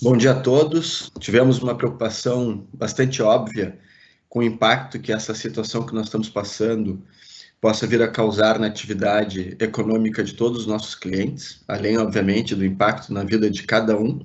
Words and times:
Bom 0.00 0.16
dia 0.16 0.30
a 0.30 0.40
todos. 0.40 1.10
Tivemos 1.18 1.58
uma 1.58 1.76
preocupação 1.76 2.64
bastante 2.72 3.20
óbvia 3.20 3.76
com 4.28 4.38
o 4.38 4.44
impacto 4.44 5.00
que 5.00 5.12
essa 5.12 5.34
situação 5.34 5.84
que 5.84 5.92
nós 5.92 6.04
estamos 6.04 6.28
passando 6.28 7.02
possa 7.60 7.84
vir 7.84 8.00
a 8.00 8.06
causar 8.06 8.60
na 8.60 8.68
atividade 8.68 9.56
econômica 9.58 10.22
de 10.22 10.34
todos 10.34 10.60
os 10.60 10.66
nossos 10.68 10.94
clientes, 10.94 11.64
além, 11.66 11.98
obviamente, 11.98 12.54
do 12.54 12.64
impacto 12.64 13.12
na 13.12 13.24
vida 13.24 13.50
de 13.50 13.64
cada 13.64 13.98
um. 13.98 14.20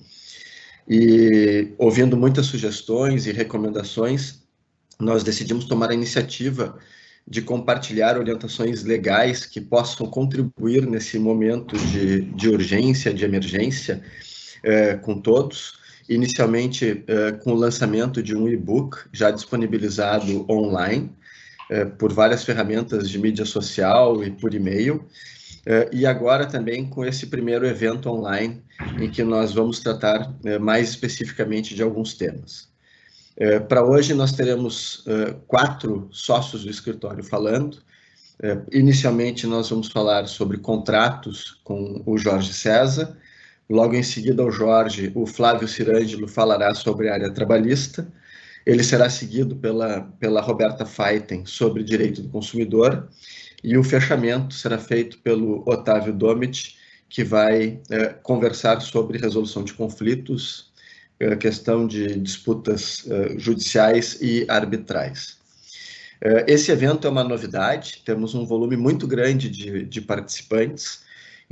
E 0.88 1.74
ouvindo 1.80 2.16
muitas 2.16 2.46
sugestões 2.46 3.26
e 3.26 3.32
recomendações, 3.32 4.44
nós 5.00 5.24
decidimos 5.24 5.66
tomar 5.66 5.90
a 5.90 5.96
iniciativa 5.96 6.78
de 7.28 7.42
compartilhar 7.42 8.16
orientações 8.16 8.84
legais 8.84 9.48
que 9.48 9.60
possam 9.60 10.06
contribuir 10.06 10.86
nesse 10.86 11.18
momento 11.18 11.76
de, 11.88 12.22
de 12.22 12.48
urgência, 12.48 13.12
de 13.12 13.26
emergência, 13.26 14.04
eh, 14.64 14.96
com 14.96 15.20
todos. 15.20 15.74
Inicialmente, 16.08 17.04
eh, 17.08 17.32
com 17.44 17.52
o 17.52 17.56
lançamento 17.56 18.22
de 18.22 18.36
um 18.36 18.48
e-book 18.48 18.98
já 19.12 19.32
disponibilizado 19.32 20.46
online, 20.50 21.12
eh, 21.70 21.86
por 21.86 22.14
várias 22.14 22.44
ferramentas 22.44 23.10
de 23.10 23.18
mídia 23.18 23.46
social 23.46 24.24
e 24.24 24.32
por 24.32 24.54
e-mail, 24.54 25.06
e 25.94 26.06
agora 26.06 26.46
também 26.46 26.86
com 26.86 27.06
esse 27.06 27.28
primeiro 27.28 27.66
evento 27.66 28.10
online, 28.10 28.62
em 29.00 29.10
que 29.10 29.24
nós 29.24 29.54
vamos 29.54 29.80
tratar 29.80 30.30
mais 30.60 30.90
especificamente 30.90 31.74
de 31.74 31.82
alguns 31.82 32.16
temas. 32.16 32.68
É, 33.36 33.60
Para 33.60 33.84
hoje, 33.84 34.14
nós 34.14 34.32
teremos 34.32 35.04
é, 35.08 35.34
quatro 35.48 36.08
sócios 36.12 36.64
do 36.64 36.70
escritório 36.70 37.24
falando. 37.24 37.78
É, 38.42 38.58
inicialmente, 38.72 39.48
nós 39.48 39.70
vamos 39.70 39.88
falar 39.88 40.28
sobre 40.28 40.58
contratos 40.58 41.60
com 41.64 42.04
o 42.06 42.18
Jorge 42.18 42.54
César. 42.54 43.18
Logo 43.74 43.96
em 43.96 44.04
seguida, 44.04 44.46
o 44.46 44.52
Jorge, 44.52 45.12
o 45.16 45.26
Flávio 45.26 45.68
Cirângelo 45.68 46.28
falará 46.28 46.76
sobre 46.76 47.10
a 47.10 47.14
área 47.16 47.32
trabalhista. 47.32 48.08
Ele 48.64 48.84
será 48.84 49.10
seguido 49.10 49.56
pela, 49.56 50.02
pela 50.20 50.42
Roberta 50.42 50.86
Feiten 50.86 51.44
sobre 51.48 51.84
direito 51.84 52.22
do 52.22 52.30
consumidor. 52.30 53.10
E 53.64 53.76
o 53.76 53.84
fechamento 53.84 54.54
será 54.54 54.78
feito 54.78 55.18
pelo 55.24 55.64
Otávio 55.68 56.14
Domit, 56.14 56.78
que 57.10 57.24
vai 57.24 57.82
é, 57.90 58.10
conversar 58.22 58.80
sobre 58.80 59.18
resolução 59.18 59.64
de 59.64 59.74
conflitos 59.74 60.72
a 61.20 61.36
questão 61.36 61.88
de 61.88 62.20
disputas 62.20 63.06
uh, 63.06 63.40
judiciais 63.40 64.20
e 64.22 64.46
arbitrais. 64.50 65.38
Esse 66.48 66.72
evento 66.72 67.06
é 67.08 67.10
uma 67.10 67.24
novidade, 67.24 68.02
temos 68.06 68.34
um 68.34 68.46
volume 68.46 68.78
muito 68.78 69.06
grande 69.08 69.50
de, 69.50 69.84
de 69.84 70.02
participantes, 70.02 71.03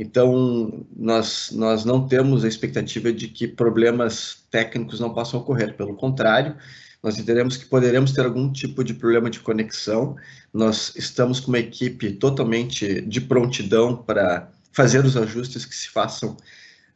então 0.01 0.85
nós, 0.95 1.51
nós 1.51 1.85
não 1.85 2.07
temos 2.07 2.43
a 2.43 2.47
expectativa 2.47 3.13
de 3.13 3.27
que 3.27 3.47
problemas 3.47 4.43
técnicos 4.49 4.99
não 4.99 5.13
possam 5.13 5.39
ocorrer, 5.39 5.75
pelo 5.75 5.95
contrário, 5.95 6.55
nós 7.03 7.17
entendemos 7.17 7.57
que 7.57 7.65
poderemos 7.65 8.11
ter 8.11 8.25
algum 8.25 8.51
tipo 8.51 8.83
de 8.83 8.93
problema 8.93 9.29
de 9.29 9.39
conexão. 9.39 10.15
Nós 10.53 10.93
estamos 10.95 11.39
com 11.39 11.47
uma 11.47 11.59
equipe 11.59 12.11
totalmente 12.13 13.01
de 13.01 13.21
prontidão 13.21 13.97
para 13.97 14.51
fazer 14.71 15.03
os 15.03 15.17
ajustes 15.17 15.65
que 15.65 15.75
se 15.75 15.89
façam 15.89 16.37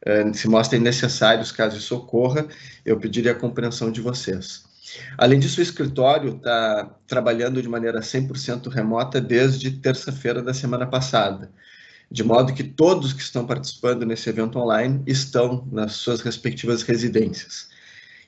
eh, 0.06 0.32
se 0.32 0.48
mostrem 0.48 0.80
necessários 0.80 1.50
caso 1.50 1.76
isso 1.76 1.96
ocorra, 1.96 2.46
eu 2.84 2.98
pediria 2.98 3.32
a 3.32 3.34
compreensão 3.34 3.90
de 3.90 4.00
vocês. 4.00 4.64
Além 5.18 5.40
disso, 5.40 5.58
o 5.58 5.62
escritório 5.62 6.36
está 6.36 6.88
trabalhando 7.08 7.60
de 7.60 7.68
maneira 7.68 8.00
100% 8.00 8.68
remota 8.68 9.20
desde 9.20 9.70
terça-feira 9.72 10.40
da 10.42 10.54
semana 10.54 10.86
passada, 10.86 11.50
de 12.10 12.22
modo 12.22 12.54
que 12.54 12.62
todos 12.62 13.12
que 13.12 13.22
estão 13.22 13.46
participando 13.46 14.04
nesse 14.04 14.28
evento 14.28 14.58
online 14.58 15.02
estão 15.06 15.66
nas 15.70 15.94
suas 15.94 16.20
respectivas 16.20 16.82
residências. 16.82 17.68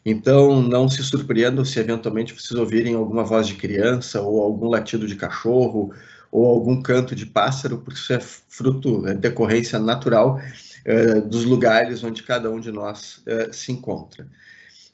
Então, 0.04 0.62
não 0.62 0.88
se 0.88 1.02
surpreendam 1.02 1.64
se 1.64 1.78
eventualmente 1.78 2.32
vocês 2.32 2.58
ouvirem 2.58 2.94
alguma 2.94 3.24
voz 3.24 3.46
de 3.46 3.54
criança, 3.54 4.20
ou 4.20 4.42
algum 4.42 4.68
latido 4.68 5.06
de 5.06 5.16
cachorro, 5.16 5.92
ou 6.30 6.46
algum 6.46 6.80
canto 6.80 7.14
de 7.14 7.26
pássaro, 7.26 7.78
porque 7.78 7.98
isso 7.98 8.12
é 8.12 8.20
fruto, 8.20 9.06
é 9.06 9.14
decorrência 9.14 9.78
natural 9.78 10.40
eh, 10.84 11.20
dos 11.20 11.44
lugares 11.44 12.02
onde 12.02 12.22
cada 12.22 12.50
um 12.50 12.58
de 12.58 12.70
nós 12.70 13.22
uh, 13.26 13.52
se 13.52 13.70
encontra. 13.70 14.26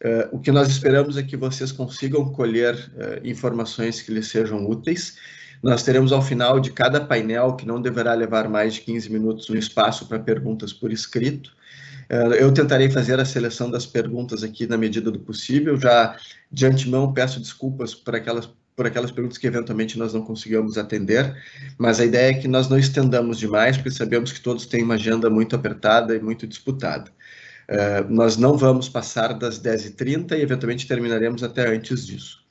Uh, 0.03 0.37
o 0.37 0.41
que 0.41 0.51
nós 0.51 0.69
esperamos 0.69 1.17
é 1.17 1.23
que 1.23 1.37
vocês 1.37 1.71
consigam 1.71 2.33
colher 2.33 2.77
informações 3.23 4.03
que 4.03 4.13
lhes 4.13 4.27
sejam 4.27 4.69
úteis. 4.69 5.17
Nós 5.65 5.83
teremos 5.83 6.13
ao 6.13 6.21
final 6.21 6.61
de 6.61 6.71
cada 6.71 7.01
painel, 7.01 7.57
que 7.57 7.67
não 7.67 7.81
deverá 7.81 8.13
levar 8.13 8.51
mais 8.51 8.75
de 8.75 8.83
15 8.83 9.11
minutos, 9.11 9.49
um 9.49 9.57
espaço 9.57 10.07
para 10.07 10.19
perguntas 10.19 10.75
por 10.75 10.93
escrito. 10.93 11.57
Eu 12.39 12.53
tentarei 12.53 12.91
fazer 12.91 13.19
a 13.19 13.25
seleção 13.25 13.71
das 13.71 13.87
perguntas 13.87 14.43
aqui 14.43 14.67
na 14.67 14.77
medida 14.77 15.11
do 15.11 15.19
possível. 15.19 15.81
Já 15.81 16.19
de 16.53 16.67
antemão 16.67 17.15
peço 17.15 17.41
desculpas 17.41 17.95
por 17.95 18.15
aquelas 18.15 18.47
por 18.77 18.87
aquelas 18.87 19.11
perguntas 19.11 19.39
que 19.39 19.47
eventualmente 19.47 19.97
nós 19.97 20.13
não 20.13 20.21
conseguimos 20.21 20.77
atender, 20.77 21.35
mas 21.79 22.01
a 22.01 22.05
ideia 22.05 22.33
é 22.33 22.35
que 22.35 22.49
nós 22.49 22.69
não 22.69 22.77
estendamos 22.77 23.39
demais, 23.39 23.77
porque 23.77 23.93
sabemos 23.93 24.33
que 24.33 24.41
todos 24.41 24.67
têm 24.67 24.83
uma 24.83 24.95
agenda 24.95 25.31
muito 25.31 25.55
apertada 25.55 26.15
e 26.15 26.21
muito 26.21 26.45
disputada. 26.45 27.09
Uh, 27.71 28.13
nós 28.13 28.37
não 28.37 28.59
vamos 28.59 28.89
passar 28.89 29.33
das 29.33 29.63
10h30 29.63 30.33
e 30.33 30.43
eventualmente 30.43 30.89
terminaremos 30.89 31.45
até 31.45 31.69
antes 31.69 32.05
disso. 32.05 32.44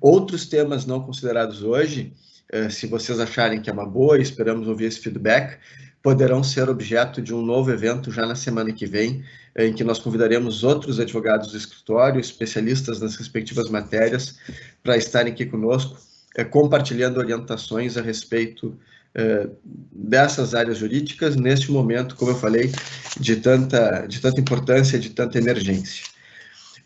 Outros 0.00 0.46
temas 0.46 0.86
não 0.86 1.00
considerados 1.00 1.62
hoje, 1.62 2.12
uh, 2.52 2.70
se 2.70 2.86
vocês 2.86 3.20
acharem 3.20 3.60
que 3.60 3.68
é 3.68 3.72
uma 3.72 3.86
boa, 3.86 4.18
esperamos 4.18 4.66
ouvir 4.66 4.86
esse 4.86 5.00
feedback, 5.00 5.58
poderão 6.02 6.42
ser 6.42 6.68
objeto 6.68 7.20
de 7.20 7.34
um 7.34 7.42
novo 7.42 7.70
evento 7.70 8.10
já 8.10 8.26
na 8.26 8.34
semana 8.34 8.72
que 8.72 8.86
vem, 8.86 9.22
em 9.56 9.72
que 9.72 9.84
nós 9.84 9.98
convidaremos 9.98 10.64
outros 10.64 10.98
advogados 10.98 11.50
do 11.50 11.56
escritório, 11.56 12.20
especialistas 12.20 13.00
nas 13.00 13.16
respectivas 13.16 13.68
matérias, 13.68 14.38
para 14.82 14.96
estarem 14.96 15.32
aqui 15.32 15.44
conosco, 15.44 15.98
é, 16.36 16.44
compartilhando 16.44 17.18
orientações 17.18 17.96
a 17.96 18.00
respeito 18.00 18.78
é, 19.14 19.48
dessas 19.92 20.54
áreas 20.54 20.78
jurídicas, 20.78 21.36
neste 21.36 21.70
momento, 21.70 22.14
como 22.14 22.30
eu 22.30 22.36
falei, 22.36 22.72
de 23.18 23.36
tanta, 23.36 24.06
de 24.06 24.20
tanta 24.20 24.40
importância, 24.40 24.98
de 24.98 25.10
tanta 25.10 25.38
emergência. 25.38 26.04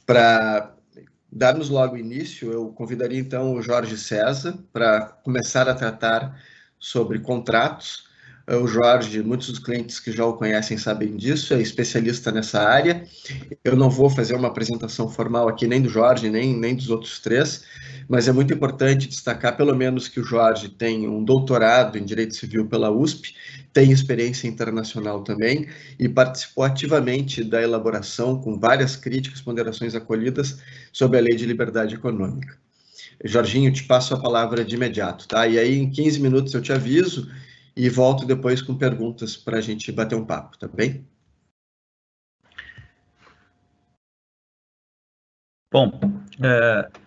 Para 0.06 0.72
darmos 1.34 1.68
logo 1.68 1.96
início, 1.96 2.52
eu 2.52 2.68
convidaria 2.68 3.18
então 3.18 3.54
o 3.54 3.60
Jorge 3.60 3.98
César 3.98 4.56
para 4.72 5.06
começar 5.24 5.68
a 5.68 5.74
tratar 5.74 6.40
sobre 6.78 7.18
contratos, 7.18 8.08
o 8.46 8.66
Jorge, 8.66 9.22
muitos 9.22 9.48
dos 9.48 9.58
clientes 9.58 9.98
que 9.98 10.12
já 10.12 10.24
o 10.26 10.34
conhecem 10.34 10.76
sabem 10.76 11.16
disso, 11.16 11.54
é 11.54 11.62
especialista 11.62 12.30
nessa 12.30 12.60
área. 12.60 13.06
Eu 13.64 13.74
não 13.74 13.88
vou 13.88 14.10
fazer 14.10 14.34
uma 14.34 14.48
apresentação 14.48 15.08
formal 15.08 15.48
aqui 15.48 15.66
nem 15.66 15.80
do 15.80 15.88
Jorge, 15.88 16.28
nem, 16.28 16.54
nem 16.54 16.74
dos 16.74 16.90
outros 16.90 17.18
três, 17.20 17.64
mas 18.06 18.28
é 18.28 18.32
muito 18.32 18.52
importante 18.52 19.08
destacar, 19.08 19.56
pelo 19.56 19.74
menos, 19.74 20.08
que 20.08 20.20
o 20.20 20.24
Jorge 20.24 20.68
tem 20.68 21.08
um 21.08 21.24
doutorado 21.24 21.96
em 21.96 22.04
Direito 22.04 22.34
Civil 22.34 22.66
pela 22.66 22.90
USP, 22.90 23.34
tem 23.72 23.90
experiência 23.90 24.46
internacional 24.46 25.22
também 25.24 25.66
e 25.98 26.06
participou 26.06 26.64
ativamente 26.64 27.42
da 27.42 27.62
elaboração, 27.62 28.38
com 28.38 28.58
várias 28.58 28.94
críticas, 28.94 29.40
ponderações 29.40 29.94
acolhidas, 29.94 30.58
sobre 30.92 31.18
a 31.18 31.22
Lei 31.22 31.34
de 31.34 31.46
Liberdade 31.46 31.94
Econômica. 31.94 32.58
Jorginho, 33.24 33.72
te 33.72 33.84
passo 33.84 34.14
a 34.14 34.20
palavra 34.20 34.64
de 34.64 34.74
imediato, 34.74 35.26
tá? 35.26 35.46
E 35.46 35.58
aí, 35.58 35.78
em 35.78 35.90
15 35.90 36.20
minutos, 36.20 36.52
eu 36.52 36.60
te 36.60 36.72
aviso 36.72 37.30
e 37.76 37.88
volto 37.88 38.26
depois 38.26 38.62
com 38.62 38.76
perguntas 38.76 39.36
para 39.36 39.58
a 39.58 39.60
gente 39.60 39.90
bater 39.90 40.14
um 40.14 40.24
papo, 40.24 40.58
tá 40.58 40.68
bem? 40.68 41.06
Bom, 45.72 45.88
uh, 45.88 47.00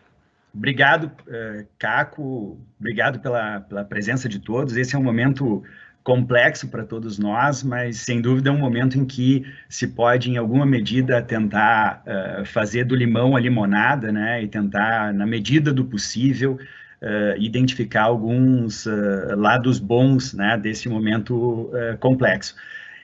obrigado, 0.54 1.06
uh, 1.06 1.66
Caco, 1.80 2.60
obrigado 2.78 3.20
pela, 3.22 3.62
pela 3.62 3.86
presença 3.86 4.28
de 4.28 4.40
todos. 4.40 4.76
Esse 4.76 4.94
é 4.94 5.00
um 5.00 5.04
momento 5.04 5.64
complexo 6.04 6.70
para 6.70 6.86
todos 6.86 7.18
nós, 7.18 7.64
mas 7.64 7.98
sem 7.98 8.22
dúvida 8.22 8.50
é 8.50 8.52
um 8.52 8.58
momento 8.58 8.98
em 8.98 9.06
que 9.06 9.46
se 9.70 9.88
pode, 9.88 10.30
em 10.30 10.38
alguma 10.38 10.66
medida, 10.66 11.22
tentar 11.22 12.04
uh, 12.06 12.46
fazer 12.46 12.84
do 12.84 12.96
limão 12.96 13.36
a 13.36 13.40
limonada, 13.40 14.12
né, 14.12 14.44
e 14.44 14.48
tentar, 14.48 15.14
na 15.14 15.26
medida 15.26 15.74
do 15.74 15.86
possível, 15.86 16.58
uh, 17.02 17.40
identificar 17.40 18.04
alguns 18.04 18.86
uh, 18.86 19.36
lados 19.36 19.80
bons 19.80 20.34
né, 20.34 20.58
desse 20.58 20.90
momento 20.90 21.36
uh, 21.36 21.98
complexo. 22.00 22.56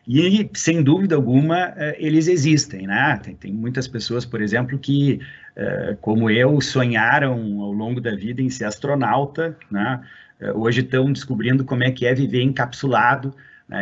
E, 0.06 0.50
sem 0.54 0.84
dúvida 0.84 1.16
alguma, 1.16 1.74
eles 1.98 2.28
existem, 2.28 2.86
né? 2.86 3.18
Tem, 3.24 3.36
tem, 3.36 3.54
muitas 3.54 3.88
pessoas, 3.88 4.26
por 4.26 4.42
exemplo, 4.42 4.78
que, 4.78 5.22
como 6.02 6.30
eu, 6.30 6.60
sonharam 6.60 7.62
ao 7.62 7.72
longo 7.72 8.02
da 8.02 8.14
vida 8.14 8.42
em 8.42 8.50
ser 8.50 8.66
astronauta, 8.66 9.58
né? 9.72 10.02
Hoje 10.56 10.82
estão 10.82 11.10
descobrindo 11.10 11.64
como 11.64 11.86
é 11.86 11.92
que 11.92 12.06
é 12.06 12.14
viver 12.14 12.42
encapsulado? 12.42 13.34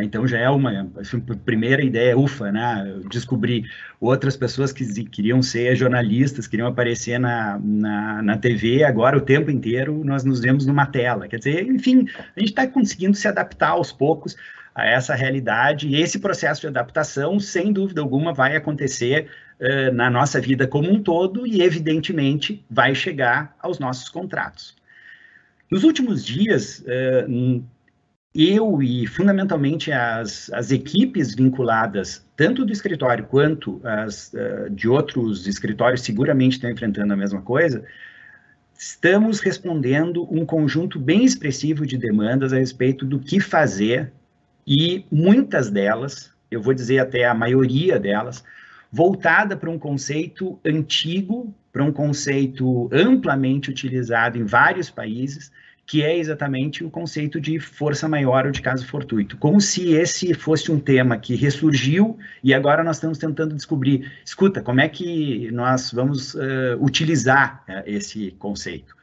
Então 0.04 0.28
já 0.28 0.38
é 0.38 0.50
uma 0.50 0.90
assim, 1.00 1.20
primeira 1.20 1.84
ideia, 1.84 2.18
ufa, 2.18 2.52
né? 2.52 3.02
Descobri 3.10 3.66
outras 4.00 4.38
pessoas 4.38 4.72
que 4.72 4.86
queriam 5.06 5.42
ser 5.42 5.76
jornalistas, 5.76 6.48
queriam 6.48 6.68
aparecer 6.68 7.20
na, 7.20 7.60
na, 7.60 8.22
na 8.22 8.38
TV, 8.38 8.84
agora 8.84 9.18
o 9.18 9.22
tempo 9.22 9.52
inteiro 9.52 10.04
nós 10.06 10.24
nos 10.24 10.40
vemos 10.40 10.66
numa 10.66 10.86
tela. 10.86 11.28
Quer 11.28 11.38
dizer, 11.38 11.68
enfim, 11.68 12.08
a 12.36 12.40
gente 12.40 12.50
está 12.50 12.66
conseguindo 12.68 13.18
se 13.18 13.28
adaptar 13.28 13.72
aos 13.72 13.92
poucos 13.92 14.38
a 14.74 14.86
essa 14.86 15.14
realidade, 15.14 15.88
e 15.88 16.02
esse 16.02 16.20
processo 16.20 16.62
de 16.62 16.68
adaptação, 16.68 17.40
sem 17.40 17.74
dúvida 17.74 18.02
alguma, 18.02 18.34
vai 18.34 18.56
acontecer 18.56 19.28
uh, 19.60 19.94
na 19.94 20.10
nossa 20.10 20.40
vida 20.40 20.66
como 20.66 20.90
um 20.90 21.02
todo 21.02 21.46
e, 21.46 21.62
evidentemente, 21.62 22.64
vai 22.70 22.96
chegar 22.96 23.56
aos 23.60 23.80
nossos 23.80 24.08
contratos. 24.08 24.76
Nos 25.70 25.84
últimos 25.84 26.26
dias, 26.26 26.80
uh, 26.88 27.64
eu 28.34 28.82
e 28.82 29.06
fundamentalmente 29.08 29.92
as, 29.92 30.50
as 30.54 30.72
equipes 30.72 31.36
vinculadas, 31.36 32.26
tanto 32.36 32.66
do 32.66 32.72
escritório 32.72 33.26
quanto 33.26 33.82
as, 33.84 34.34
uh, 34.34 34.70
de 34.70 34.88
outros 34.88 35.48
escritórios, 35.48 36.02
seguramente 36.02 36.54
estão 36.54 36.70
enfrentando 36.70 37.14
a 37.14 37.18
mesma 37.18 37.42
coisa, 37.42 37.84
estamos 38.78 39.42
respondendo 39.42 40.28
um 40.34 40.46
conjunto 40.46 40.98
bem 40.98 41.26
expressivo 41.26 41.86
de 41.86 41.98
demandas 41.98 42.54
a 42.54 42.58
respeito 42.58 43.06
do 43.06 43.20
que 43.20 43.40
fazer 43.40 44.14
e 44.66 45.06
muitas 45.12 45.70
delas, 45.70 46.32
eu 46.50 46.62
vou 46.62 46.74
dizer 46.74 47.00
até 47.00 47.26
a 47.26 47.34
maioria 47.34 48.00
delas, 48.00 48.44
voltada 48.92 49.58
para 49.58 49.70
um 49.70 49.80
conceito 49.80 50.60
antigo, 50.66 51.54
para 51.72 51.84
um 51.84 51.92
conceito 51.92 52.90
amplamente 52.92 53.70
utilizado 53.70 54.38
em 54.38 54.44
vários 54.44 54.90
países, 54.90 55.52
que 55.86 56.04
é 56.04 56.18
exatamente 56.18 56.84
o 56.84 56.90
conceito 56.90 57.40
de 57.40 57.60
força 57.60 58.08
maior 58.08 58.46
ou 58.46 58.52
de 58.52 58.62
caso 58.62 58.88
fortuito. 58.88 59.38
Como 59.38 59.60
se 59.60 59.94
esse 59.94 60.34
fosse 60.34 60.72
um 60.72 60.80
tema 60.80 61.18
que 61.18 61.36
ressurgiu 61.36 62.18
e 62.44 62.54
agora 62.54 62.84
nós 62.84 62.98
estamos 62.98 63.18
tentando 63.18 63.56
descobrir, 63.56 64.12
escuta, 64.24 64.62
como 64.62 64.80
é 64.80 64.88
que 64.88 65.52
nós 65.52 65.92
vamos 65.92 66.34
uh, 66.36 66.78
utilizar 66.80 67.64
uh, 67.68 67.84
esse 67.86 68.32
conceito. 68.40 68.96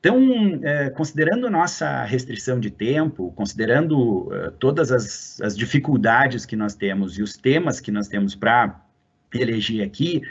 Então, 0.00 0.18
uh, 0.18 0.90
considerando 0.94 1.50
nossa 1.50 2.04
restrição 2.04 2.58
de 2.58 2.70
tempo, 2.70 3.32
considerando 3.36 4.28
todas 4.58 4.90
as, 4.90 5.40
as, 5.40 5.56
dificuldades 5.56 6.44
que 6.46 6.56
nós 6.56 6.74
temos 6.74 7.18
e 7.18 7.22
os 7.22 7.36
temas 7.36 7.80
que 7.80 7.92
nós 7.92 8.08
temos 8.08 8.34
para 8.34 8.80
eleger 9.32 9.84
aqui, 9.84 10.22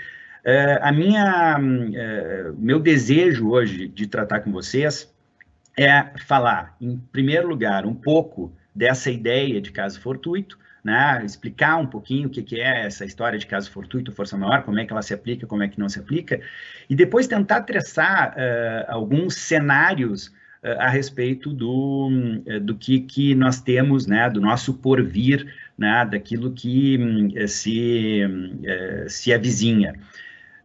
a 0.81 0.94
minha, 0.94 1.57
meu 2.57 2.79
desejo 2.79 3.50
hoje 3.50 3.85
de 3.89 4.07
tratar 4.07 4.39
com 4.39 4.51
vocês 4.51 5.13
é 5.77 6.12
falar, 6.25 6.75
em 6.81 6.97
primeiro 6.97 7.47
lugar, 7.47 7.85
um 7.85 7.94
pouco 7.94 8.51
dessa 8.74 9.12
ideia 9.12 9.62
de 9.62 9.71
caso 9.71 10.01
fortuito, 10.01 10.57
né? 10.83 11.21
explicar 11.24 11.77
um 11.77 11.85
pouquinho 11.85 12.27
o 12.27 12.31
que, 12.31 12.41
que, 12.41 12.59
é 12.59 12.85
essa 12.85 13.06
história 13.06 13.38
de 13.38 13.45
caso 13.45 13.69
fortuito, 13.69 14.12
força 14.12 14.38
maior, 14.38 14.63
como 14.63 14.79
é 14.79 14.85
que 14.85 14.91
ela 14.91 15.01
se 15.01 15.13
aplica, 15.13 15.45
como 15.45 15.62
é 15.62 15.68
que 15.68 15.79
não 15.79 15.88
se 15.88 16.00
aplica, 16.00 16.41
e 16.89 16.95
depois 16.95 17.27
tentar 17.27 17.62
traçar 17.62 18.31
uh, 18.31 18.91
alguns 18.91 19.35
cenários 19.35 20.27
uh, 20.63 20.79
a 20.79 20.89
respeito 20.89 21.53
do, 21.53 22.09
uh, 22.09 22.59
do 22.59 22.75
que, 22.75 23.01
que 23.01 23.35
nós 23.35 23.62
temos, 23.62 24.07
né? 24.07 24.29
do 24.29 24.41
nosso 24.41 24.75
porvir, 24.75 25.53
né? 25.77 26.07
daquilo 26.09 26.53
que 26.53 26.97
se, 27.47 28.21
se 29.07 29.33
avizinha. 29.33 29.94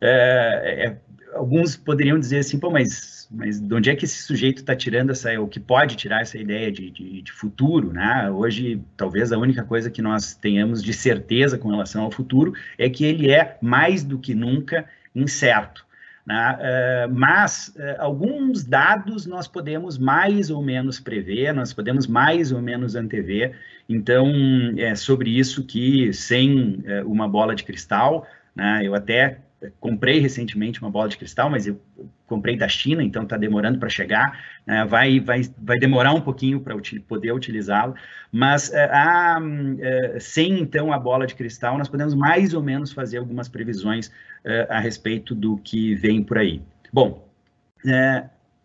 É, 0.00 0.96
alguns 1.34 1.76
poderiam 1.76 2.18
dizer 2.18 2.38
assim, 2.38 2.58
pô, 2.58 2.70
mas 2.70 3.22
mas 3.34 3.58
de 3.58 3.74
onde 3.74 3.90
é 3.90 3.96
que 3.96 4.04
esse 4.04 4.22
sujeito 4.22 4.58
está 4.58 4.76
tirando 4.76 5.10
essa, 5.10 5.40
o 5.40 5.48
que 5.48 5.58
pode 5.58 5.96
tirar 5.96 6.20
essa 6.20 6.36
ideia 6.36 6.70
de, 6.70 6.90
de, 6.90 7.22
de, 7.22 7.32
futuro, 7.32 7.92
né? 7.92 8.30
Hoje, 8.30 8.80
talvez 8.96 9.32
a 9.32 9.38
única 9.38 9.64
coisa 9.64 9.90
que 9.90 10.02
nós 10.02 10.34
tenhamos 10.34 10.82
de 10.82 10.92
certeza 10.92 11.56
com 11.56 11.70
relação 11.70 12.02
ao 12.02 12.10
futuro 12.10 12.52
é 12.76 12.90
que 12.90 13.04
ele 13.04 13.30
é 13.30 13.56
mais 13.62 14.04
do 14.04 14.18
que 14.18 14.34
nunca 14.34 14.84
incerto. 15.14 15.84
Né? 16.26 16.58
Uh, 16.58 17.14
mas 17.14 17.74
uh, 17.76 18.00
alguns 18.00 18.62
dados 18.64 19.26
nós 19.26 19.48
podemos 19.48 19.98
mais 19.98 20.50
ou 20.50 20.62
menos 20.62 21.00
prever, 21.00 21.52
nós 21.52 21.72
podemos 21.72 22.06
mais 22.06 22.52
ou 22.52 22.60
menos 22.60 22.94
antever. 22.94 23.58
Então, 23.88 24.30
é 24.76 24.94
sobre 24.94 25.36
isso 25.36 25.64
que, 25.64 26.12
sem 26.12 26.84
uh, 26.86 27.10
uma 27.10 27.26
bola 27.26 27.54
de 27.54 27.64
cristal, 27.64 28.26
né, 28.54 28.82
eu 28.84 28.94
até 28.94 29.38
comprei 29.80 30.18
recentemente 30.18 30.80
uma 30.80 30.90
bola 30.90 31.08
de 31.08 31.16
cristal, 31.16 31.50
mas 31.50 31.66
eu 31.66 31.80
comprei 32.26 32.56
da 32.56 32.68
China, 32.68 33.02
então 33.02 33.22
está 33.22 33.36
demorando 33.36 33.78
para 33.78 33.88
chegar, 33.88 34.38
né? 34.66 34.84
vai, 34.84 35.20
vai, 35.20 35.42
vai 35.58 35.78
demorar 35.78 36.12
um 36.12 36.20
pouquinho 36.20 36.60
para 36.60 36.74
poder 37.06 37.32
utilizá-lo, 37.32 37.94
mas 38.30 38.72
é, 38.72 38.84
a, 38.84 39.38
é, 39.80 40.18
sem 40.18 40.58
então 40.58 40.92
a 40.92 40.98
bola 40.98 41.26
de 41.26 41.34
cristal, 41.34 41.76
nós 41.78 41.88
podemos 41.88 42.14
mais 42.14 42.54
ou 42.54 42.62
menos 42.62 42.92
fazer 42.92 43.18
algumas 43.18 43.48
previsões 43.48 44.10
é, 44.44 44.66
a 44.70 44.80
respeito 44.80 45.34
do 45.34 45.56
que 45.58 45.94
vem 45.94 46.22
por 46.22 46.38
aí. 46.38 46.62
Bom, 46.92 47.28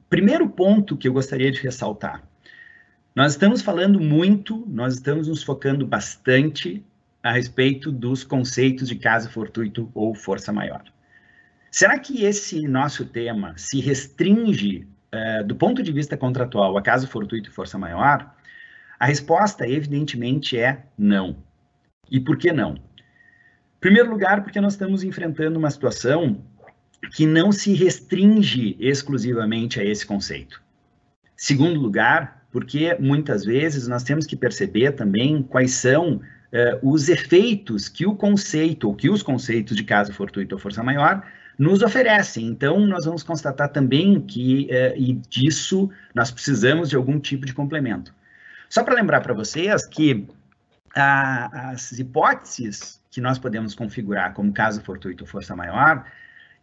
primeiro 0.10 0.48
ponto 0.50 0.96
que 0.96 1.08
eu 1.08 1.14
gostaria 1.14 1.52
de 1.52 1.62
ressaltar, 1.62 2.24
nós 3.16 3.32
estamos 3.32 3.62
falando 3.62 4.00
muito, 4.00 4.64
nós 4.68 4.94
estamos 4.94 5.28
nos 5.28 5.42
focando 5.42 5.86
bastante 5.88 6.84
a 7.28 7.32
respeito 7.34 7.92
dos 7.92 8.24
conceitos 8.24 8.88
de 8.88 8.96
caso 8.96 9.30
fortuito 9.30 9.92
ou 9.94 10.16
força 10.16 10.54
maior. 10.54 10.82
Será 11.70 12.00
que 12.00 12.24
esse 12.24 12.66
nosso 12.66 13.04
tema 13.04 13.54
se 13.58 13.82
restringe, 13.82 14.88
uh, 15.14 15.46
do 15.46 15.54
ponto 15.54 15.84
de 15.84 15.92
vista 15.92 16.16
contratual, 16.16 16.78
a 16.78 16.82
caso 16.82 17.06
fortuito 17.06 17.50
e 17.50 17.54
força 17.54 17.78
maior? 17.78 18.34
A 18.98 19.06
resposta, 19.06 19.68
evidentemente, 19.68 20.58
é 20.58 20.86
não. 20.98 21.36
E 22.10 22.18
por 22.18 22.38
que 22.38 22.54
não? 22.54 22.76
Em 22.76 23.80
primeiro 23.82 24.10
lugar, 24.10 24.42
porque 24.42 24.62
nós 24.62 24.74
estamos 24.74 25.04
enfrentando 25.04 25.60
uma 25.60 25.70
situação 25.70 26.42
que 27.14 27.28
não 27.28 27.52
se 27.52 27.74
restringe 27.74 28.78
exclusivamente 28.80 29.82
a 29.82 29.84
esse 29.84 30.06
conceito. 30.06 30.62
Segundo 31.36 31.78
lugar, 31.78 32.48
porque 32.54 32.96
muitas 33.02 33.44
vezes 33.44 33.86
nós 33.86 34.02
temos 34.02 34.26
que 34.26 34.38
perceber 34.38 34.94
também 34.94 35.44
quais 35.44 35.72
são 35.72 36.22
uh, 36.54 36.90
os 36.90 37.10
efeitos 37.10 37.90
que 37.90 38.06
o 38.06 38.16
conceito, 38.16 38.88
ou 38.88 38.96
que 38.96 39.10
os 39.10 39.24
conceitos 39.24 39.76
de 39.76 39.84
caso 39.84 40.14
fortuito 40.14 40.56
ou 40.56 40.60
força 40.60 40.84
maior, 40.84 41.24
nos 41.58 41.82
oferecem. 41.82 42.46
Então, 42.46 42.80
nós 42.80 43.06
vamos 43.06 43.24
constatar 43.24 43.70
também 43.70 44.22
que, 44.22 44.70
uh, 44.72 44.98
e 44.98 45.14
disso, 45.30 45.90
nós 46.14 46.32
precisamos 46.32 46.90
de 46.90 46.96
algum 46.96 47.20
tipo 47.20 47.46
de 47.46 47.54
complemento. 47.54 48.14
Só 48.70 48.84
para 48.84 48.96
lembrar 48.96 49.22
para 49.22 49.34
vocês 49.34 49.86
que 49.86 50.28
a, 50.96 51.72
as 51.72 51.92
hipóteses 51.98 53.02
que 53.10 53.22
nós 53.22 53.40
podemos 53.40 53.74
configurar 53.74 54.34
como 54.34 54.52
caso 54.52 54.82
fortuito 54.82 55.24
ou 55.24 55.28
força 55.28 55.56
maior, 55.56 56.06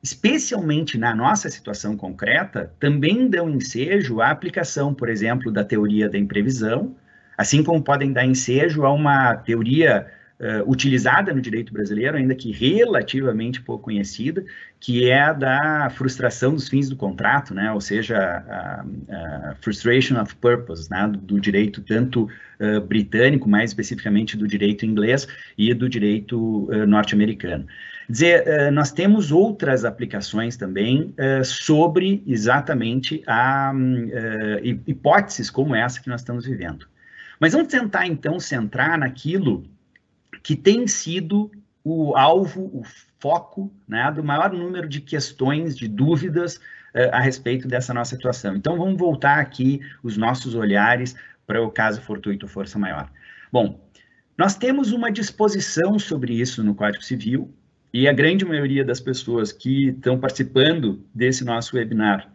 especialmente 0.03 0.99
na 0.99 1.15
nossa 1.15 1.49
situação 1.49 1.97
concreta, 1.97 2.73
também 2.79 3.29
dão 3.29 3.49
ensejo 3.49 4.21
à 4.21 4.31
aplicação, 4.31 4.93
por 4.93 5.09
exemplo, 5.09 5.51
da 5.51 5.65
teoria 5.65 6.09
da 6.09 6.19
imprevisão, 6.19 6.95
assim 7.37 7.63
como 7.63 7.83
podem 7.83 8.13
dar 8.13 8.25
ensejo 8.25 8.85
a 8.85 8.93
uma 8.93 9.37
teoria 9.37 10.07
uh, 10.39 10.71
utilizada 10.71 11.33
no 11.33 11.41
direito 11.41 11.73
brasileiro, 11.73 12.17
ainda 12.17 12.35
que 12.35 12.53
relativamente 12.53 13.61
pouco 13.61 13.85
conhecida, 13.85 14.45
que 14.81 15.09
é 15.09 15.21
a 15.21 15.33
da 15.33 15.91
frustração 15.91 16.55
dos 16.55 16.69
fins 16.69 16.89
do 16.89 16.97
contrato, 16.97 17.55
né? 17.55 17.73
ou 17.73 17.81
seja, 17.81 18.19
a, 18.19 18.85
a 19.11 19.55
frustration 19.61 20.21
of 20.21 20.35
purpose, 20.37 20.91
né? 20.91 21.09
do, 21.09 21.19
do 21.19 21.41
direito 21.41 21.81
tanto 21.83 22.25
uh, 22.25 22.81
britânico, 22.81 23.49
mais 23.49 23.71
especificamente 23.71 24.37
do 24.37 24.47
direito 24.47 24.85
inglês 24.85 25.27
e 25.57 25.73
do 25.73 25.89
direito 25.89 26.65
uh, 26.71 26.87
norte-americano. 26.87 27.67
Dizer, 28.07 28.71
nós 28.71 28.93
temos 28.93 29.33
outras 29.33 29.83
aplicações 29.83 30.59
também 30.59 31.15
sobre 31.43 32.23
exatamente 32.27 33.23
a 33.27 33.73
hipóteses 34.87 35.49
como 35.49 35.75
essa 35.75 35.99
que 35.99 36.11
nós 36.11 36.21
estamos 36.21 36.45
vivendo. 36.45 36.87
Mas 37.41 37.53
vamos 37.53 37.69
tentar, 37.69 38.07
então, 38.07 38.39
centrar 38.39 38.99
naquilo 38.99 39.65
que 40.43 40.57
tem 40.57 40.87
sido 40.87 41.51
o 41.83 42.17
alvo, 42.17 42.71
o 42.73 42.83
foco 43.19 43.73
né, 43.87 44.11
do 44.13 44.25
maior 44.25 44.53
número 44.53 44.89
de 44.89 45.01
questões, 45.01 45.77
de 45.77 45.89
dúvidas 45.89 46.57
uh, 46.57 47.11
a 47.13 47.21
respeito 47.21 47.69
dessa 47.69 47.93
nossa 47.93 48.15
situação. 48.15 48.57
Então, 48.57 48.77
vamos 48.77 48.99
voltar 48.99 49.39
aqui 49.39 49.81
os 50.03 50.17
nossos 50.17 50.55
olhares 50.55 51.15
para 51.47 51.63
o 51.63 51.71
caso 51.71 52.01
fortuito 52.01 52.49
força 52.49 52.79
maior. 52.79 53.11
Bom, 53.53 53.81
nós 54.37 54.55
temos 54.57 54.93
uma 54.93 55.13
disposição 55.13 55.99
sobre 55.99 56.35
isso 56.35 56.65
no 56.65 56.75
Código 56.75 57.05
Civil, 57.05 57.55
e 57.95 58.09
a 58.09 58.13
grande 58.13 58.45
maioria 58.45 58.85
das 58.85 59.01
pessoas 59.01 59.53
que 59.53 59.91
estão 59.91 60.19
participando 60.19 61.07
desse 61.15 61.45
nosso 61.45 61.77
webinar 61.77 62.34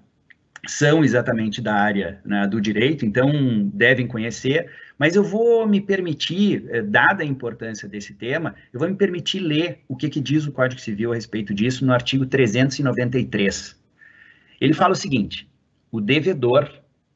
são 0.67 1.03
exatamente 1.03 1.61
da 1.61 1.73
área 1.73 2.19
né, 2.25 2.47
do 2.47 2.59
direito, 2.59 3.05
então 3.05 3.29
devem 3.73 4.07
conhecer, 4.07 4.69
mas 4.97 5.15
eu 5.15 5.23
vou 5.23 5.67
me 5.67 5.79
permitir, 5.79 6.65
eh, 6.69 6.81
dada 6.81 7.23
a 7.23 7.25
importância 7.25 7.87
desse 7.87 8.13
tema, 8.13 8.55
eu 8.73 8.79
vou 8.79 8.89
me 8.89 8.95
permitir 8.95 9.39
ler 9.39 9.79
o 9.87 9.95
que, 9.95 10.09
que 10.09 10.19
diz 10.19 10.45
o 10.45 10.51
Código 10.51 10.81
Civil 10.81 11.11
a 11.11 11.15
respeito 11.15 11.53
disso 11.53 11.85
no 11.85 11.93
artigo 11.93 12.25
393. 12.25 13.79
Ele 14.59 14.73
fala 14.73 14.93
o 14.93 14.97
seguinte: 14.97 15.49
o 15.91 16.01
devedor 16.01 16.69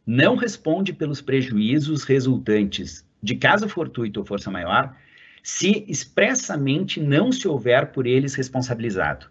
não 0.06 0.36
responde 0.36 0.94
pelos 0.94 1.22
prejuízos 1.22 2.04
resultantes 2.04 3.06
de 3.24 3.36
caso 3.36 3.70
fortuito 3.70 4.20
ou 4.20 4.26
força 4.26 4.52
maior, 4.52 4.96
se 5.42 5.86
expressamente 5.88 7.00
não 7.00 7.32
se 7.32 7.48
houver 7.48 7.92
por 7.92 8.06
eles 8.06 8.36
responsabilizado. 8.36 9.28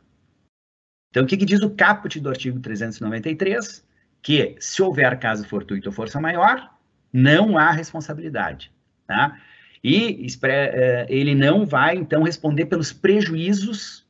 Então, 1.11 1.25
o 1.25 1.27
que, 1.27 1.37
que 1.37 1.45
diz 1.45 1.61
o 1.61 1.71
caput 1.71 2.19
do 2.19 2.31
artigo 2.31 2.59
393? 2.59 3.85
Que, 4.23 4.57
se 4.61 4.81
houver 4.81 5.19
caso 5.19 5.47
fortuito 5.49 5.89
ou 5.89 5.95
força 5.95 6.21
maior, 6.21 6.71
não 7.13 7.59
há 7.59 7.71
responsabilidade, 7.71 8.73
tá? 9.07 9.39
E 9.85 10.27
é, 10.45 11.07
ele 11.09 11.35
não 11.35 11.67
vai, 11.67 11.97
então, 11.97 12.23
responder 12.23 12.67
pelos 12.67 12.93
prejuízos 12.93 14.07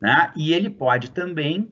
né? 0.00 0.32
e 0.36 0.54
ele 0.54 0.70
pode 0.70 1.10
também 1.10 1.70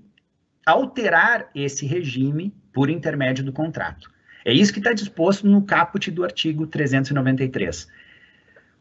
alterar 0.67 1.49
esse 1.55 1.87
regime 1.87 2.53
por 2.73 2.91
intermédio 2.91 3.45
do 3.45 3.53
contrato. 3.53 4.11
É 4.45 4.53
isso 4.53 4.73
que 4.73 4.81
está 4.81 4.93
disposto 4.93 5.47
no 5.47 5.63
caput 5.63 6.11
do 6.11 6.25
artigo 6.25 6.67
393. 6.67 7.89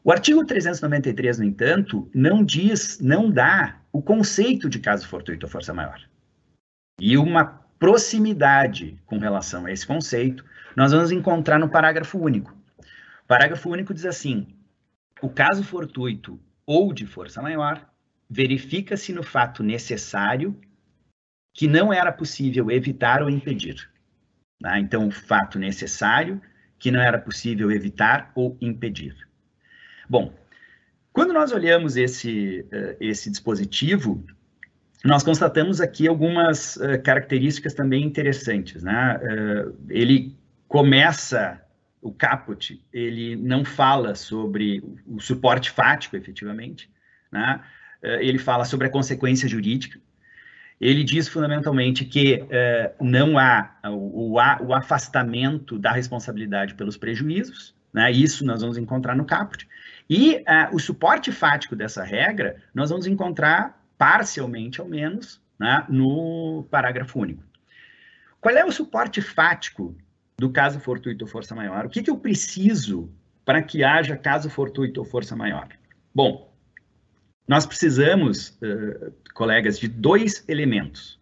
O 0.04 0.12
artigo 0.12 0.46
393, 0.46 1.40
no 1.40 1.46
entanto, 1.46 2.10
não 2.14 2.44
diz, 2.44 3.00
não 3.00 3.30
dá 3.30 3.78
o 3.92 4.02
conceito 4.02 4.70
de 4.70 4.80
caso 4.80 5.08
fortuito 5.08 5.46
ou 5.46 5.50
força 5.50 5.74
maior. 5.74 6.00
E 7.00 7.18
uma 7.18 7.62
proximidade 7.80 9.00
com 9.06 9.18
relação 9.18 9.66
a 9.66 9.72
esse 9.72 9.86
conceito, 9.86 10.44
nós 10.76 10.92
vamos 10.92 11.12
encontrar 11.12 11.60
no 11.60 11.70
parágrafo 11.70 12.18
único. 12.20 12.52
O 13.24 13.28
parágrafo 13.28 13.70
único 13.70 13.94
diz 13.94 14.06
assim: 14.06 14.48
o 15.22 15.30
caso 15.30 15.64
fortuito 15.64 16.40
ou 16.66 16.94
de 16.94 17.06
força 17.06 17.42
maior 17.42 17.86
verifica-se 18.30 19.14
no 19.14 19.24
fato 19.24 19.64
necessário 19.64 20.60
que 21.54 21.68
não 21.68 21.92
era 21.92 22.12
possível 22.12 22.70
evitar 22.70 23.24
ou 23.24 23.30
impedir. 23.30 23.90
Tá? 24.62 24.80
Então, 24.80 25.08
o 25.08 25.12
fato 25.12 25.58
necessário 25.58 26.42
que 26.78 26.92
não 26.92 27.02
era 27.02 27.18
possível 27.18 27.72
evitar 27.72 28.32
ou 28.36 28.56
impedir. 28.62 29.16
Bom, 30.08 30.34
quando 31.12 31.34
nós 31.34 31.52
olhamos 31.52 31.98
esse, 31.98 32.62
uh, 32.72 32.96
esse 33.00 33.32
dispositivo, 33.32 34.24
nós 35.04 35.24
constatamos 35.24 35.80
aqui 35.80 36.08
algumas 36.08 36.76
uh, 36.78 37.02
características 37.04 37.74
também 37.74 38.04
interessantes. 38.04 38.84
Né? 38.84 39.20
Uh, 39.22 39.76
ele 39.90 40.36
começa, 40.68 41.62
o 42.02 42.12
caput, 42.12 42.82
ele 42.92 43.36
não 43.36 43.64
fala 43.64 44.16
sobre 44.16 44.84
o 45.06 45.20
suporte 45.20 45.72
fático, 45.72 46.16
efetivamente, 46.16 46.90
né? 47.32 47.62
ele 48.04 48.38
fala 48.38 48.64
sobre 48.64 48.88
a 48.88 48.90
consequência 48.92 49.50
jurídica, 49.50 50.00
ele 50.80 51.04
diz 51.04 51.28
fundamentalmente 51.28 52.06
que 52.06 52.44
não 53.02 53.40
há 53.40 53.72
o, 53.86 54.34
o, 54.34 54.74
afastamento 54.74 55.80
da 55.80 55.92
responsabilidade 55.92 56.76
pelos 56.76 56.96
prejuízos, 56.96 57.74
né? 57.92 58.12
isso 58.12 58.46
nós 58.46 58.62
vamos 58.62 58.78
encontrar 58.78 59.16
no 59.16 59.26
caput, 59.26 59.68
e 60.10 60.36
uh, 60.36 60.74
o 60.76 60.80
suporte 60.80 61.32
fático 61.32 61.76
dessa 61.76 62.04
regra 62.04 62.58
nós 62.74 62.90
vamos 62.90 63.08
encontrar 63.08 63.78
parcialmente, 63.98 64.80
ao 64.80 64.88
menos, 64.88 65.42
né, 65.60 65.86
no 65.90 66.68
parágrafo 66.70 67.20
único. 67.20 67.44
Qual 68.40 68.56
é 68.56 68.64
o 68.64 68.72
suporte 68.72 69.22
fático 69.22 69.98
do 70.38 70.52
caso 70.52 70.80
fortuito 70.80 71.26
ou 71.26 71.30
força 71.30 71.56
maior? 71.56 71.86
O 71.86 71.90
que, 71.90 72.04
que 72.04 72.10
eu 72.10 72.18
preciso 72.18 73.12
para 73.44 73.62
que 73.62 73.84
haja 73.84 74.16
caso 74.16 74.50
fortuito 74.50 75.00
ou 75.00 75.06
força 75.06 75.36
maior? 75.36 75.68
Bom, 76.14 76.54
nós 77.48 77.66
precisamos, 77.66 78.50
uh, 78.62 79.14
colegas, 79.34 79.80
de 79.80 79.88
dois 79.88 80.44
elementos. 80.48 81.20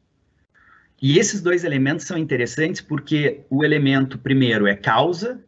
E 1.02 1.20
esses 1.20 1.42
dois 1.42 1.64
elementos 1.64 2.06
são 2.06 2.18
interessantes 2.18 2.82
porque 2.82 3.46
o 3.50 3.64
elemento 3.64 4.18
primeiro 4.18 4.66
é 4.66 4.76
causa 4.76 5.44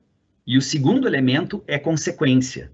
e 0.46 0.58
o 0.58 0.62
segundo 0.62 1.08
elemento 1.08 1.64
é 1.68 1.80
consequência. 1.80 2.72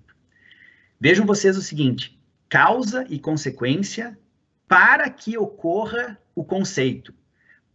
Vejam 0.99 1.25
vocês 1.25 1.57
o 1.57 1.61
seguinte: 1.61 2.19
causa 2.49 3.05
e 3.09 3.19
consequência 3.19 4.17
para 4.67 5.09
que 5.09 5.37
ocorra 5.37 6.17
o 6.35 6.43
conceito. 6.43 7.13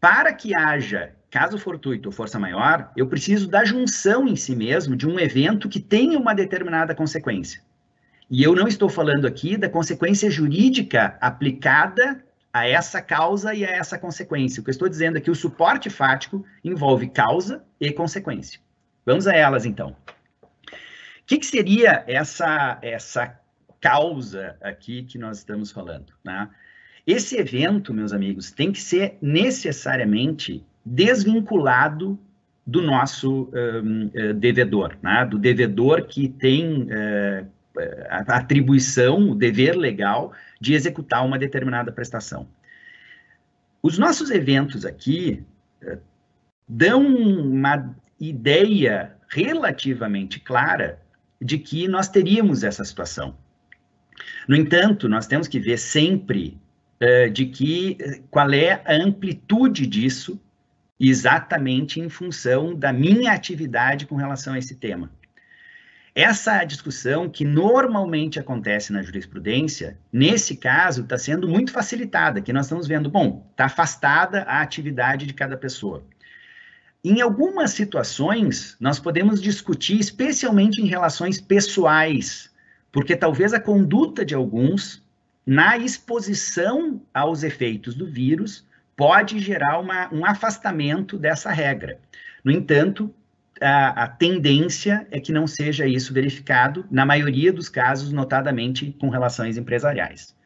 Para 0.01 0.33
que 0.33 0.55
haja 0.55 1.15
caso 1.31 1.59
fortuito 1.59 2.09
ou 2.09 2.13
força 2.13 2.39
maior, 2.39 2.91
eu 2.97 3.07
preciso 3.07 3.49
da 3.49 3.65
junção 3.65 4.27
em 4.27 4.35
si 4.35 4.57
mesmo 4.57 4.97
de 4.97 5.07
um 5.07 5.19
evento 5.19 5.69
que 5.69 5.81
tenha 5.81 6.19
uma 6.19 6.35
determinada 6.35 6.95
consequência. 6.95 7.63
E 8.31 8.43
eu 8.43 8.55
não 8.55 8.67
estou 8.67 8.89
falando 8.89 9.27
aqui 9.27 9.57
da 9.57 9.69
consequência 9.69 10.31
jurídica 10.31 11.17
aplicada 11.21 12.25
a 12.53 12.67
essa 12.67 13.03
causa 13.03 13.55
e 13.55 13.65
a 13.65 13.71
essa 13.71 13.99
consequência. 13.99 14.61
O 14.61 14.65
que 14.65 14.71
eu 14.71 14.73
estou 14.73 14.89
dizendo 14.89 15.19
é 15.19 15.21
que 15.21 15.31
o 15.31 15.35
suporte 15.35 15.91
fático 15.91 16.45
envolve 16.65 17.09
causa 17.09 17.65
e 17.81 17.93
consequência. 17.93 18.61
Vamos 19.05 19.27
a 19.27 19.35
elas, 19.35 19.67
então 19.67 19.95
que, 21.29 21.37
que 21.37 21.47
seria 21.47 22.03
essa, 22.07 22.79
essa 22.81 23.39
causa 23.79 24.57
aqui 24.63 25.03
que 25.03 25.19
nós 25.19 25.37
estamos 25.37 25.71
falando? 25.71 26.15
Né? 26.25 26.49
Esse 27.09 27.39
evento, 27.39 27.95
meus 27.95 28.13
amigos, 28.13 28.51
tem 28.51 28.71
que 28.71 28.83
ser 28.83 29.17
necessariamente 29.23 30.63
desvinculado 30.85 32.19
do 32.67 32.83
nosso 32.83 33.49
um, 33.51 34.09
uh, 34.09 34.35
devedor, 34.35 34.95
né? 35.03 35.25
do 35.25 35.39
devedor 35.39 36.05
que 36.05 36.29
tem 36.29 36.83
uh, 36.83 37.49
a 38.11 38.37
atribuição, 38.37 39.31
o 39.31 39.35
dever 39.35 39.75
legal 39.75 40.35
de 40.61 40.75
executar 40.75 41.25
uma 41.25 41.39
determinada 41.39 41.91
prestação. 41.91 42.47
Os 43.83 43.97
nossos 43.97 44.31
eventos 44.31 44.85
aqui 44.85 45.43
uh, 45.83 45.99
dão 46.69 47.07
uma 47.07 47.97
ideia 48.21 49.17
relativamente 49.31 50.41
clara 50.41 51.01
de 51.41 51.57
que 51.57 51.89
nós 51.89 52.07
teríamos 52.07 52.63
essa 52.65 52.85
situação. 52.85 53.35
No 54.47 54.55
entanto, 54.55 55.09
nós 55.09 55.27
temos 55.27 55.49
que 55.49 55.59
ver 55.59 55.79
sempre 55.79 56.61
uh, 57.03 57.31
de 57.31 57.47
que 57.47 57.97
qual 58.31 58.53
é 58.53 58.83
a 58.85 58.95
amplitude 58.95 59.87
disso, 59.87 60.41
exatamente 60.99 62.01
em 62.01 62.09
função 62.09 62.75
da 62.75 62.93
minha 62.93 63.33
atividade 63.33 64.07
com 64.07 64.17
relação 64.17 64.55
a 64.55 64.59
esse 64.59 64.75
tema. 64.75 65.11
Essa 66.15 66.65
discussão 66.65 67.29
que 67.29 67.45
normalmente 67.45 68.41
acontece 68.41 68.93
na 68.93 69.03
jurisprudência, 69.03 69.97
nesse 70.13 70.57
caso, 70.57 71.03
está 71.03 71.17
sendo 71.17 71.47
muito 71.47 71.71
facilitada, 71.71 72.41
que 72.41 72.53
nós 72.53 72.67
estamos 72.67 72.89
vendo, 72.89 73.09
bom, 73.09 73.47
está 73.53 73.67
afastada 73.67 74.43
a 74.43 74.61
atividade 74.61 75.27
de 75.27 75.33
cada 75.33 75.57
pessoa. 75.57 76.05
Em 77.05 77.21
algumas 77.21 77.71
situações, 77.71 78.77
nós 78.81 78.99
podemos 78.99 79.41
discutir, 79.41 80.01
especialmente 80.01 80.83
em 80.83 80.87
relações 80.87 81.41
pessoais, 81.41 82.51
porque 82.91 83.15
talvez 83.15 83.55
a 83.55 83.61
conduta 83.61 84.25
de 84.25 84.35
alguns, 84.35 85.01
na 85.49 85.79
exposição 85.79 87.01
aos 87.15 87.43
efeitos 87.43 87.95
do 87.95 88.07
vírus, 88.07 88.67
pode 88.95 89.39
gerar 89.39 89.79
uma, 89.79 90.13
um 90.13 90.27
afastamento 90.27 91.17
dessa 91.17 91.51
regra. 91.51 91.99
No 92.45 92.53
entanto, 92.53 93.15
a, 93.59 94.05
a, 94.05 94.09
tendência 94.09 95.07
é 95.11 95.19
que 95.19 95.33
não 95.33 95.47
seja 95.47 95.87
isso 95.87 96.13
verificado, 96.13 96.85
na 96.91 97.07
maioria 97.07 97.51
dos 97.51 97.71
casos, 97.71 98.13
notadamente 98.13 98.95
com 99.01 99.09
relações 99.09 99.57
empresariais. 99.57 100.37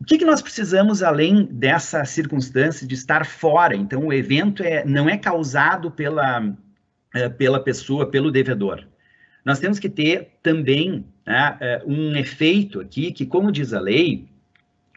O 0.00 0.04
que, 0.04 0.18
que, 0.18 0.24
nós 0.24 0.42
precisamos 0.42 1.00
além 1.00 1.44
dessa 1.44 2.04
circunstância 2.04 2.88
de 2.88 2.96
estar 2.96 3.24
fora? 3.24 3.76
Então, 3.76 4.08
o 4.08 4.12
evento 4.12 4.64
é, 4.64 4.84
não 4.84 5.08
é 5.08 5.16
causado 5.16 5.88
pela, 5.88 6.52
é, 7.14 7.28
pela 7.28 7.62
pessoa, 7.62 8.10
pelo 8.10 8.32
devedor. 8.32 8.84
Nós 9.44 9.60
temos 9.60 9.78
que 9.78 9.88
ter 9.88 10.32
também 10.42 11.06
né, 11.26 11.56
é, 11.60 11.82
um 11.86 12.16
efeito 12.16 12.80
aqui 12.80 13.12
que, 13.12 13.24
como 13.24 13.52
diz 13.52 13.72
a 13.72 13.80
lei, 13.80 14.28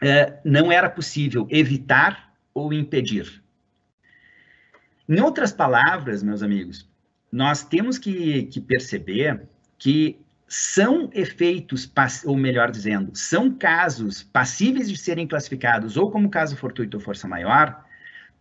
é, 0.00 0.38
não 0.44 0.70
era 0.70 0.88
possível 0.88 1.46
evitar 1.50 2.32
ou 2.54 2.72
impedir. 2.72 3.42
Em 5.08 5.20
outras 5.20 5.52
palavras, 5.52 6.22
meus 6.22 6.42
amigos, 6.42 6.88
nós 7.32 7.62
temos 7.62 7.98
que, 7.98 8.44
que 8.44 8.60
perceber 8.60 9.42
que 9.78 10.18
são 10.46 11.10
efeitos, 11.12 11.90
ou 12.24 12.36
melhor 12.36 12.70
dizendo, 12.70 13.10
são 13.14 13.50
casos 13.50 14.22
passíveis 14.22 14.88
de 14.88 14.96
serem 14.96 15.26
classificados 15.26 15.96
ou 15.96 16.10
como 16.10 16.30
caso 16.30 16.56
fortuito 16.56 16.96
ou 16.96 17.02
força 17.02 17.28
maior, 17.28 17.84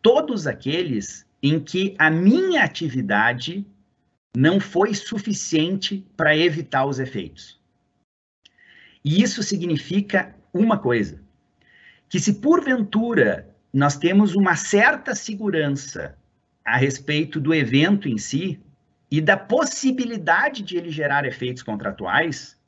todos 0.02 0.48
aqueles 0.48 1.26
em 1.44 1.60
que 1.60 1.96
a 1.98 2.10
minha 2.10 2.64
atividade 2.64 3.66
não 4.36 4.60
foi 4.60 4.94
suficiente 4.94 6.06
para 6.16 6.36
evitar 6.36 6.86
os 6.86 7.00
efeitos. 7.00 7.57
E 9.08 9.24
isso 9.24 9.42
significa 9.42 10.36
uma 10.54 10.78
coisa: 10.78 11.24
que 12.10 12.20
se 12.20 12.42
porventura 12.42 13.56
nós 13.72 13.96
temos 13.96 14.36
uma 14.36 14.58
certa 14.58 15.16
segurança 15.16 16.18
a 16.66 16.76
respeito 16.76 17.40
do 17.40 17.54
evento 17.54 18.10
em 18.10 18.18
si, 18.18 18.62
e 19.10 19.22
da 19.22 19.38
possibilidade 19.38 20.62
de 20.62 20.76
ele 20.76 20.92
gerar 20.92 21.24
efeitos 21.24 21.64
contratuais, 21.64 22.60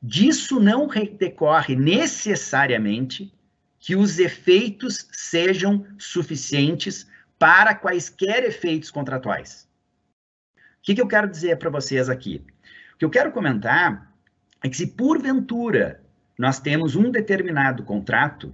disso 0.00 0.60
não 0.60 0.86
decorre 0.86 1.74
necessariamente 1.74 3.34
que 3.80 3.96
os 3.96 4.20
efeitos 4.20 5.08
sejam 5.10 5.84
suficientes 5.98 7.10
para 7.36 7.74
quaisquer 7.74 8.44
efeitos 8.44 8.92
contratuais. 8.92 9.68
O 10.56 10.60
que, 10.82 10.94
que 10.94 11.02
eu 11.02 11.08
quero 11.08 11.28
dizer 11.28 11.58
para 11.58 11.68
vocês 11.68 12.08
aqui? 12.08 12.44
O 12.94 12.98
que 12.98 13.04
eu 13.04 13.10
quero 13.10 13.32
comentar 13.32 14.13
é 14.64 14.68
que 14.68 14.76
se 14.78 14.86
porventura 14.86 16.00
nós 16.38 16.58
temos 16.58 16.96
um 16.96 17.10
determinado 17.10 17.84
contrato, 17.84 18.52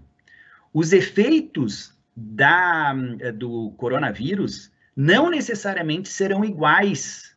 os 0.74 0.92
efeitos 0.92 1.96
da, 2.14 2.92
do 3.32 3.70
coronavírus 3.76 4.72
não 4.94 5.30
necessariamente 5.30 6.08
serão 6.08 6.44
iguais 6.44 7.36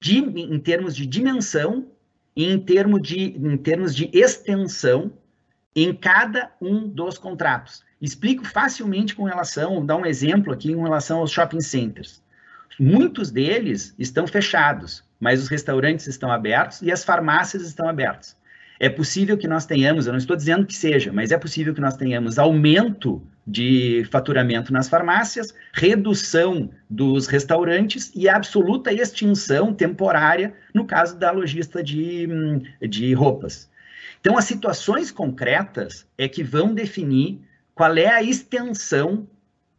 de, 0.00 0.18
em 0.18 0.58
termos 0.60 0.94
de 0.94 1.04
dimensão 1.04 1.90
e 2.36 2.44
em, 2.44 2.58
termo 2.60 3.00
de, 3.00 3.36
em 3.36 3.56
termos 3.56 3.94
de 3.94 4.08
extensão 4.12 5.12
em 5.74 5.92
cada 5.92 6.52
um 6.60 6.88
dos 6.88 7.18
contratos. 7.18 7.84
Explico 8.00 8.44
facilmente 8.44 9.14
com 9.14 9.24
relação, 9.24 9.74
vou 9.74 9.84
dar 9.84 9.96
um 9.96 10.06
exemplo 10.06 10.52
aqui 10.52 10.70
em 10.70 10.80
relação 10.80 11.18
aos 11.18 11.32
shopping 11.32 11.60
centers. 11.60 12.22
Muitos 12.78 13.30
deles 13.30 13.94
estão 13.98 14.26
fechados, 14.26 15.04
mas 15.18 15.42
os 15.42 15.48
restaurantes 15.48 16.06
estão 16.06 16.30
abertos 16.30 16.82
e 16.82 16.92
as 16.92 17.04
farmácias 17.04 17.62
estão 17.62 17.88
abertas. 17.88 18.36
É 18.80 18.88
possível 18.88 19.36
que 19.36 19.48
nós 19.48 19.66
tenhamos, 19.66 20.06
eu 20.06 20.12
não 20.12 20.18
estou 20.18 20.36
dizendo 20.36 20.64
que 20.64 20.74
seja, 20.74 21.12
mas 21.12 21.32
é 21.32 21.38
possível 21.38 21.74
que 21.74 21.80
nós 21.80 21.96
tenhamos 21.96 22.38
aumento 22.38 23.20
de 23.44 24.06
faturamento 24.12 24.72
nas 24.72 24.88
farmácias, 24.88 25.52
redução 25.72 26.70
dos 26.88 27.26
restaurantes 27.26 28.12
e 28.14 28.28
absoluta 28.28 28.92
extinção 28.92 29.72
temporária 29.72 30.54
no 30.72 30.84
caso 30.84 31.18
da 31.18 31.32
lojista 31.32 31.82
de, 31.82 32.28
de 32.88 33.12
roupas. 33.14 33.68
Então, 34.20 34.36
as 34.36 34.44
situações 34.44 35.10
concretas 35.10 36.06
é 36.16 36.28
que 36.28 36.44
vão 36.44 36.74
definir 36.74 37.40
qual 37.74 37.96
é 37.96 38.06
a 38.06 38.22
extensão 38.22 39.26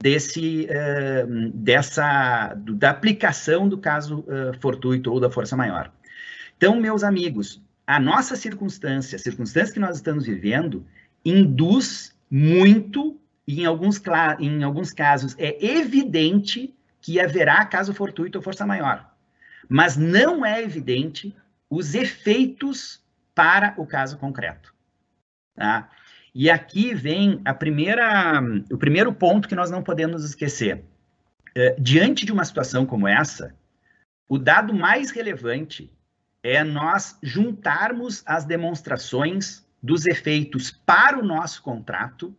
desse, 0.02 0.68
uh, 0.70 1.50
dessa, 1.54 2.54
do, 2.56 2.74
da 2.74 2.90
aplicação 2.90 3.68
do 3.68 3.78
caso 3.78 4.20
uh, 4.20 4.58
fortuito 4.60 5.12
ou 5.12 5.20
da 5.20 5.30
força 5.30 5.56
maior. 5.56 5.92
Então, 6.58 6.80
meus 6.80 7.04
amigos, 7.04 7.62
a 7.86 8.00
nossa 8.00 8.36
circunstância, 8.36 9.16
a 9.16 9.20
circunstância 9.20 9.74
que 9.74 9.80
nós 9.80 9.98
estamos 9.98 10.26
vivendo, 10.26 10.86
induz 11.24 12.16
muito, 12.30 13.20
e 13.48 13.62
em 13.62 13.66
alguns, 13.66 14.02
em 14.40 14.64
alguns 14.64 14.92
casos 14.92 15.36
é 15.38 15.58
evidente 15.66 16.74
que 17.02 17.20
haverá 17.20 17.66
caso 17.66 17.94
fortuito 17.94 18.38
ou 18.38 18.44
força 18.44 18.66
maior. 18.66 19.10
Mas 19.68 19.98
não 19.98 20.46
é 20.46 20.62
evidente 20.62 21.36
os 21.70 21.96
efeitos 21.96 23.02
para 23.34 23.74
o 23.78 23.86
caso 23.86 24.18
concreto. 24.18 24.74
Tá? 25.56 25.90
E 26.34 26.50
aqui 26.50 26.94
vem 26.94 27.42
a 27.44 27.54
primeira, 27.54 28.42
o 28.72 28.78
primeiro 28.78 29.14
ponto 29.14 29.48
que 29.48 29.56
nós 29.56 29.72
não 29.72 29.82
podemos 29.82 30.24
esquecer. 30.24 30.84
É, 31.56 31.76
diante 31.80 32.26
de 32.26 32.32
uma 32.32 32.46
situação 32.46 32.86
como 32.86 33.08
essa, 33.08 33.56
o 34.28 34.38
dado 34.38 34.74
mais 34.74 35.10
relevante 35.12 35.92
é 36.44 36.64
nós 36.64 37.18
juntarmos 37.22 38.24
as 38.26 38.46
demonstrações 38.46 39.66
dos 39.82 40.06
efeitos 40.06 40.72
para 40.72 41.18
o 41.18 41.26
nosso 41.26 41.62
contrato 41.62 42.36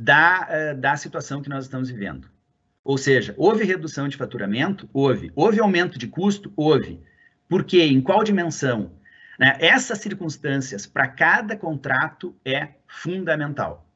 da, 0.00 0.48
uh, 0.48 0.80
da 0.80 0.96
situação 0.96 1.42
que 1.42 1.48
nós 1.48 1.64
estamos 1.64 1.90
vivendo. 1.90 2.28
Ou 2.82 2.96
seja, 2.96 3.34
houve 3.36 3.64
redução 3.64 4.08
de 4.08 4.16
faturamento? 4.16 4.88
Houve. 4.92 5.30
Houve 5.34 5.60
aumento 5.60 5.98
de 5.98 6.08
custo? 6.08 6.52
Houve. 6.56 7.00
Por 7.48 7.64
quê? 7.64 7.82
Em 7.82 8.00
qual 8.00 8.24
dimensão? 8.24 8.92
Né? 9.40 9.56
Essas 9.58 10.00
circunstâncias 10.00 10.86
para 10.86 11.08
cada 11.08 11.56
contrato 11.56 12.36
é 12.44 12.74
fundamental, 12.86 13.86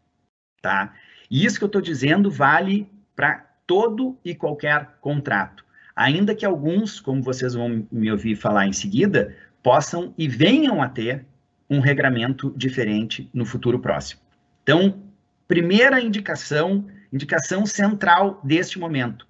tá? 0.62 0.94
E 1.30 1.44
isso 1.44 1.58
que 1.58 1.64
eu 1.64 1.66
estou 1.66 1.82
dizendo 1.82 2.30
vale 2.30 2.90
para 3.14 3.44
todo 3.66 4.18
e 4.24 4.34
qualquer 4.34 4.96
contrato, 5.02 5.62
ainda 5.94 6.34
que 6.34 6.46
alguns, 6.46 6.98
como 6.98 7.22
vocês 7.22 7.52
vão 7.52 7.86
me 7.92 8.10
ouvir 8.10 8.36
falar 8.36 8.66
em 8.66 8.72
seguida, 8.72 9.36
possam 9.62 10.14
e 10.16 10.26
venham 10.26 10.82
a 10.82 10.88
ter 10.88 11.26
um 11.68 11.78
regramento 11.78 12.54
diferente 12.56 13.28
no 13.34 13.44
futuro 13.44 13.78
próximo. 13.78 14.22
Então, 14.62 15.02
primeira 15.46 16.00
indicação, 16.00 16.86
indicação 17.12 17.66
central 17.66 18.40
deste 18.42 18.78
momento: 18.78 19.28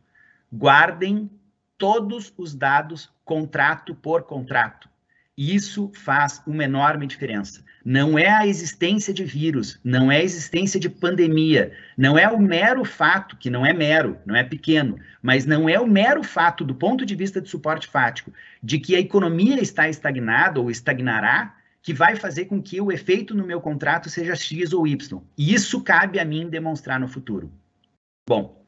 guardem 0.53 1.29
todos 1.77 2.33
os 2.37 2.55
dados 2.55 3.13
contrato 3.25 3.97
por 3.97 4.23
contrato. 4.23 4.94
Isso 5.37 5.91
faz 5.95 6.41
uma 6.47 6.63
enorme 6.63 7.07
diferença. 7.07 7.65
Não 7.85 8.17
é 8.19 8.29
a 8.29 8.47
existência 8.47 9.13
de 9.13 9.25
vírus, 9.25 9.81
não 9.83 10.11
é 10.11 10.19
a 10.19 10.23
existência 10.23 10.79
de 10.79 10.89
pandemia, 10.89 11.73
não 11.99 12.17
é 12.17 12.29
o 12.29 12.39
mero 12.39 12.85
fato, 12.85 13.37
que 13.37 13.51
não 13.51 13.67
é 13.67 13.73
mero, 13.73 14.17
não 14.25 14.37
é 14.37 14.45
pequeno, 14.45 14.99
mas 15.21 15.45
não 15.45 15.69
é 15.69 15.79
o 15.79 15.87
mero 15.87 16.23
fato, 16.23 16.65
do 16.65 16.75
ponto 16.75 17.05
de 17.05 17.15
vista 17.15 17.41
de 17.41 17.49
suporte 17.49 17.89
fático, 17.89 18.33
de 18.63 18.79
que 18.79 18.95
a 18.95 19.01
economia 19.01 19.61
está 19.61 19.89
estagnada 19.89 20.61
ou 20.61 20.71
estagnará, 20.71 21.55
que 21.83 21.93
vai 21.93 22.17
fazer 22.17 22.47
com 22.47 22.63
que 22.63 22.81
o 22.81 22.91
efeito 22.91 23.35
no 23.35 23.45
meu 23.45 23.61
contrato 23.61 24.09
seja 24.09 24.35
X 24.35 24.73
ou 24.73 24.87
Y. 24.87 25.21
E 25.37 25.53
isso 25.53 25.83
cabe 25.83 26.19
a 26.19 26.25
mim 26.25 26.49
demonstrar 26.49 26.99
no 26.99 27.09
futuro. 27.09 27.53
Bom, 28.27 28.65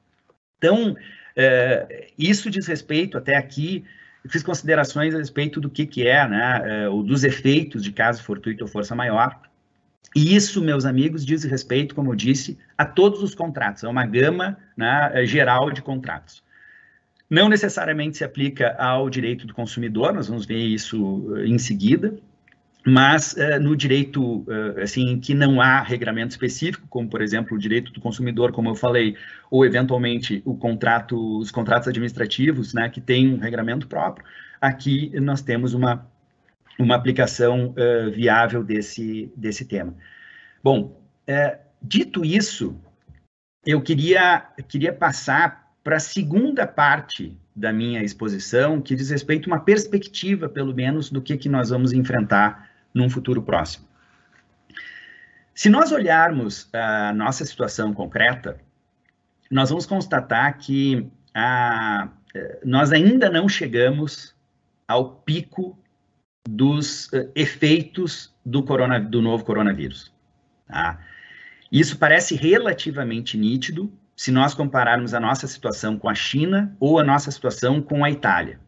então, 0.58 0.94
é, 1.34 2.10
isso 2.18 2.50
diz 2.50 2.66
respeito 2.66 3.16
até 3.16 3.36
aqui 3.36 3.84
fiz 4.28 4.42
considerações 4.42 5.14
a 5.14 5.18
respeito 5.18 5.60
do 5.60 5.70
que, 5.70 5.86
que 5.86 6.06
é, 6.06 6.28
né, 6.28 6.62
é, 6.64 6.88
ou 6.88 7.02
dos 7.02 7.24
efeitos 7.24 7.82
de 7.82 7.92
caso 7.92 8.22
fortuito 8.22 8.64
ou 8.64 8.68
força 8.68 8.94
maior. 8.94 9.40
E 10.14 10.34
isso, 10.34 10.62
meus 10.62 10.84
amigos, 10.84 11.24
diz 11.24 11.44
respeito, 11.44 11.94
como 11.94 12.12
eu 12.12 12.16
disse, 12.16 12.58
a 12.76 12.84
todos 12.84 13.22
os 13.22 13.34
contratos, 13.34 13.84
é 13.84 13.88
uma 13.88 14.06
gama 14.06 14.56
né, 14.76 15.10
é, 15.12 15.26
geral 15.26 15.70
de 15.70 15.82
contratos. 15.82 16.42
Não 17.28 17.48
necessariamente 17.48 18.18
se 18.18 18.24
aplica 18.24 18.74
ao 18.78 19.10
direito 19.10 19.46
do 19.46 19.52
consumidor, 19.52 20.12
nós 20.12 20.28
vamos 20.28 20.46
ver 20.46 20.58
isso 20.58 21.34
é, 21.36 21.46
em 21.46 21.58
seguida, 21.58 22.16
mas 22.88 23.32
uh, 23.32 23.60
no 23.60 23.74
direito, 23.74 24.42
uh, 24.42 24.80
assim, 24.80 25.18
que 25.18 25.34
não 25.34 25.60
há 25.60 25.82
regramento 25.82 26.30
específico, 26.30 26.86
como, 26.88 27.10
por 27.10 27.20
exemplo, 27.20 27.56
o 27.56 27.58
direito 27.58 27.92
do 27.92 28.00
consumidor, 28.00 28.52
como 28.52 28.68
eu 28.68 28.76
falei, 28.76 29.16
ou, 29.50 29.66
eventualmente, 29.66 30.40
o 30.44 30.56
contrato, 30.56 31.38
os 31.40 31.50
contratos 31.50 31.88
administrativos, 31.88 32.72
né, 32.72 32.88
que 32.88 33.00
tem 33.00 33.34
um 33.34 33.38
regramento 33.38 33.88
próprio, 33.88 34.24
aqui 34.60 35.10
nós 35.18 35.42
temos 35.42 35.74
uma, 35.74 36.06
uma 36.78 36.94
aplicação 36.94 37.74
uh, 37.74 38.10
viável 38.12 38.62
desse, 38.62 39.32
desse 39.36 39.64
tema. 39.64 39.92
Bom, 40.62 41.00
dito 41.82 42.24
isso, 42.24 42.80
eu 43.64 43.80
queria, 43.80 44.46
queria 44.68 44.92
passar 44.92 45.72
para 45.82 45.96
a 45.96 46.00
segunda 46.00 46.66
parte 46.68 47.36
da 47.54 47.72
minha 47.72 48.02
exposição, 48.02 48.80
que 48.80 48.94
diz 48.94 49.10
respeito 49.10 49.50
a 49.50 49.54
uma 49.54 49.60
perspectiva, 49.60 50.48
pelo 50.48 50.72
menos, 50.72 51.10
do 51.10 51.20
que, 51.20 51.36
que 51.36 51.48
nós 51.48 51.70
vamos 51.70 51.92
enfrentar 51.92 52.75
num 52.96 53.10
futuro 53.10 53.42
próximo. 53.42 53.86
Se 55.54 55.68
nós 55.68 55.92
olharmos 55.92 56.68
a 56.74 57.12
nossa 57.12 57.44
situação 57.44 57.92
concreta, 57.92 58.58
nós 59.50 59.68
vamos 59.68 59.84
constatar 59.84 60.56
que 60.58 61.06
a, 61.34 62.08
nós 62.64 62.92
ainda 62.92 63.28
não 63.30 63.48
chegamos 63.48 64.34
ao 64.88 65.16
pico 65.16 65.78
dos 66.48 67.06
uh, 67.08 67.30
efeitos 67.34 68.34
do, 68.44 68.62
corona, 68.62 68.98
do 68.98 69.20
novo 69.20 69.44
coronavírus. 69.44 70.12
Tá? 70.66 70.98
Isso 71.70 71.98
parece 71.98 72.34
relativamente 72.34 73.36
nítido 73.36 73.92
se 74.16 74.32
nós 74.32 74.54
compararmos 74.54 75.12
a 75.12 75.20
nossa 75.20 75.46
situação 75.46 75.98
com 75.98 76.08
a 76.08 76.14
China 76.14 76.74
ou 76.80 76.98
a 76.98 77.04
nossa 77.04 77.30
situação 77.30 77.82
com 77.82 78.04
a 78.04 78.10
Itália. 78.10 78.58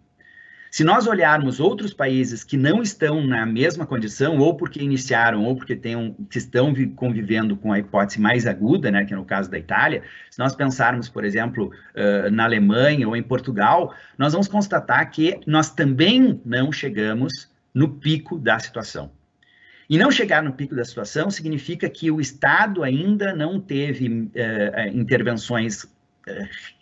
Se 0.70 0.84
nós 0.84 1.06
olharmos 1.06 1.60
outros 1.60 1.94
países 1.94 2.44
que 2.44 2.56
não 2.56 2.82
estão 2.82 3.26
na 3.26 3.46
mesma 3.46 3.86
condição, 3.86 4.38
ou 4.38 4.54
porque 4.54 4.82
iniciaram, 4.82 5.44
ou 5.44 5.56
porque 5.56 5.76
que 5.76 6.38
estão 6.38 6.74
convivendo 6.94 7.56
com 7.56 7.72
a 7.72 7.78
hipótese 7.78 8.20
mais 8.20 8.46
aguda, 8.46 8.90
né, 8.90 9.04
que 9.04 9.14
é 9.14 9.16
no 9.16 9.24
caso 9.24 9.50
da 9.50 9.58
Itália, 9.58 10.02
se 10.30 10.38
nós 10.38 10.54
pensarmos, 10.54 11.08
por 11.08 11.24
exemplo, 11.24 11.70
uh, 11.94 12.30
na 12.30 12.44
Alemanha 12.44 13.08
ou 13.08 13.16
em 13.16 13.22
Portugal, 13.22 13.94
nós 14.16 14.32
vamos 14.32 14.48
constatar 14.48 15.10
que 15.10 15.40
nós 15.46 15.70
também 15.70 16.40
não 16.44 16.70
chegamos 16.70 17.50
no 17.72 17.88
pico 17.88 18.38
da 18.38 18.58
situação. 18.58 19.10
E 19.88 19.96
não 19.96 20.10
chegar 20.10 20.42
no 20.42 20.52
pico 20.52 20.74
da 20.74 20.84
situação 20.84 21.30
significa 21.30 21.88
que 21.88 22.10
o 22.10 22.20
Estado 22.20 22.82
ainda 22.82 23.34
não 23.34 23.58
teve 23.58 24.06
uh, 24.06 24.30
intervenções 24.92 25.84
uh, 25.84 25.88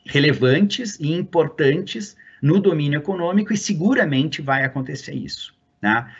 relevantes 0.04 0.98
e 0.98 1.12
importantes 1.12 2.16
no 2.46 2.60
domínio 2.60 2.98
econômico 2.98 3.52
e 3.52 3.56
seguramente 3.56 4.40
vai 4.40 4.64
acontecer 4.64 5.12
isso. 5.14 5.52
Tá? 5.80 6.14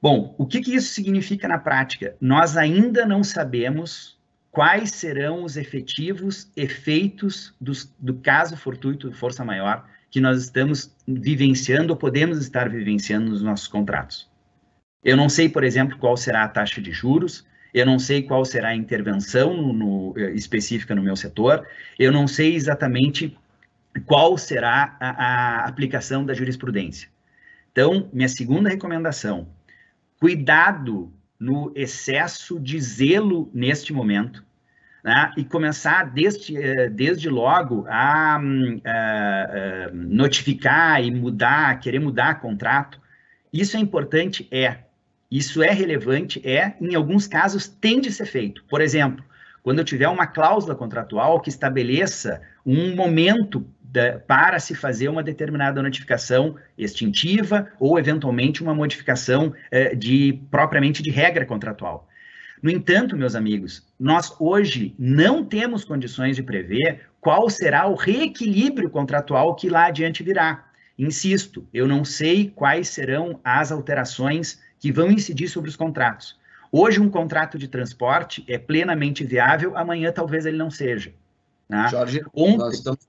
Bom, 0.00 0.34
o 0.38 0.46
que, 0.46 0.60
que 0.62 0.74
isso 0.74 0.94
significa 0.94 1.46
na 1.46 1.58
prática? 1.58 2.16
Nós 2.18 2.56
ainda 2.56 3.04
não 3.04 3.22
sabemos 3.22 4.16
quais 4.50 4.92
serão 4.92 5.44
os 5.44 5.56
efetivos 5.58 6.50
efeitos 6.56 7.54
dos, 7.60 7.94
do 7.98 8.14
caso 8.14 8.56
fortuito 8.56 9.10
de 9.10 9.16
força 9.16 9.44
maior 9.44 9.86
que 10.10 10.20
nós 10.20 10.42
estamos 10.42 10.96
vivenciando 11.06 11.92
ou 11.92 11.98
podemos 11.98 12.38
estar 12.38 12.70
vivenciando 12.70 13.28
nos 13.28 13.42
nossos 13.42 13.68
contratos. 13.68 14.26
Eu 15.04 15.16
não 15.16 15.28
sei, 15.28 15.48
por 15.50 15.62
exemplo, 15.62 15.98
qual 15.98 16.16
será 16.16 16.44
a 16.44 16.48
taxa 16.48 16.80
de 16.80 16.90
juros, 16.90 17.46
eu 17.74 17.84
não 17.84 17.98
sei 17.98 18.22
qual 18.22 18.44
será 18.46 18.68
a 18.68 18.74
intervenção 18.74 19.54
no, 19.54 19.72
no, 19.74 20.14
eh, 20.16 20.32
específica 20.32 20.94
no 20.94 21.02
meu 21.02 21.14
setor, 21.14 21.66
eu 21.98 22.10
não 22.10 22.26
sei 22.26 22.54
exatamente 22.54 23.36
qual 24.00 24.36
será 24.36 24.96
a, 25.00 25.10
a 25.10 25.64
aplicação 25.66 26.24
da 26.24 26.34
jurisprudência. 26.34 27.08
Então, 27.72 28.08
minha 28.12 28.28
segunda 28.28 28.68
recomendação: 28.68 29.48
cuidado 30.18 31.12
no 31.38 31.72
excesso 31.74 32.58
de 32.58 32.80
zelo 32.80 33.50
neste 33.54 33.92
momento, 33.92 34.44
né? 35.04 35.32
e 35.36 35.44
começar 35.44 36.04
desde, 36.04 36.56
eh, 36.56 36.88
desde 36.88 37.28
logo 37.28 37.86
a, 37.88 38.36
a, 38.36 38.40
a, 38.40 39.90
notificar 39.92 41.02
e 41.02 41.10
mudar, 41.10 41.78
querer 41.78 42.00
mudar 42.00 42.40
contrato. 42.40 43.00
Isso 43.52 43.76
é 43.76 43.80
importante? 43.80 44.48
É. 44.50 44.78
Isso 45.30 45.62
é 45.62 45.70
relevante, 45.70 46.40
é, 46.42 46.74
em 46.80 46.94
alguns 46.94 47.26
casos, 47.26 47.68
tem 47.68 48.00
de 48.00 48.10
ser 48.10 48.24
feito. 48.24 48.64
Por 48.64 48.80
exemplo, 48.80 49.22
quando 49.62 49.80
eu 49.80 49.84
tiver 49.84 50.08
uma 50.08 50.26
cláusula 50.26 50.74
contratual 50.74 51.40
que 51.40 51.50
estabeleça 51.50 52.40
um 52.64 52.96
momento 52.96 53.66
da, 53.90 54.18
para 54.18 54.58
se 54.58 54.74
fazer 54.74 55.08
uma 55.08 55.22
determinada 55.22 55.82
notificação 55.82 56.56
extintiva 56.76 57.68
ou, 57.80 57.98
eventualmente, 57.98 58.62
uma 58.62 58.74
modificação 58.74 59.54
eh, 59.70 59.94
de 59.94 60.40
propriamente 60.50 61.02
de 61.02 61.10
regra 61.10 61.46
contratual. 61.46 62.06
No 62.62 62.70
entanto, 62.70 63.16
meus 63.16 63.34
amigos, 63.34 63.86
nós 63.98 64.34
hoje 64.38 64.94
não 64.98 65.44
temos 65.44 65.84
condições 65.84 66.36
de 66.36 66.42
prever 66.42 67.02
qual 67.20 67.48
será 67.48 67.86
o 67.86 67.94
reequilíbrio 67.94 68.90
contratual 68.90 69.54
que 69.54 69.68
lá 69.68 69.86
adiante 69.86 70.22
virá. 70.22 70.66
Insisto, 70.98 71.66
eu 71.72 71.86
não 71.86 72.04
sei 72.04 72.50
quais 72.54 72.88
serão 72.88 73.40
as 73.44 73.70
alterações 73.70 74.60
que 74.80 74.90
vão 74.92 75.10
incidir 75.10 75.48
sobre 75.48 75.70
os 75.70 75.76
contratos. 75.76 76.36
Hoje, 76.70 77.00
um 77.00 77.08
contrato 77.08 77.56
de 77.56 77.68
transporte 77.68 78.44
é 78.46 78.58
plenamente 78.58 79.24
viável, 79.24 79.76
amanhã 79.76 80.12
talvez 80.12 80.44
ele 80.44 80.56
não 80.56 80.70
seja. 80.70 81.12
Né? 81.68 81.88
Jorge, 81.88 82.22
Ontem... 82.34 82.58
nós 82.58 82.74
estamos, 82.74 83.06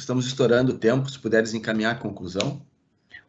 estamos 0.00 0.26
estourando 0.26 0.72
o 0.72 0.78
tempo, 0.78 1.10
se 1.10 1.18
puderes 1.18 1.54
encaminhar 1.54 1.92
a 1.92 1.98
conclusão. 1.98 2.60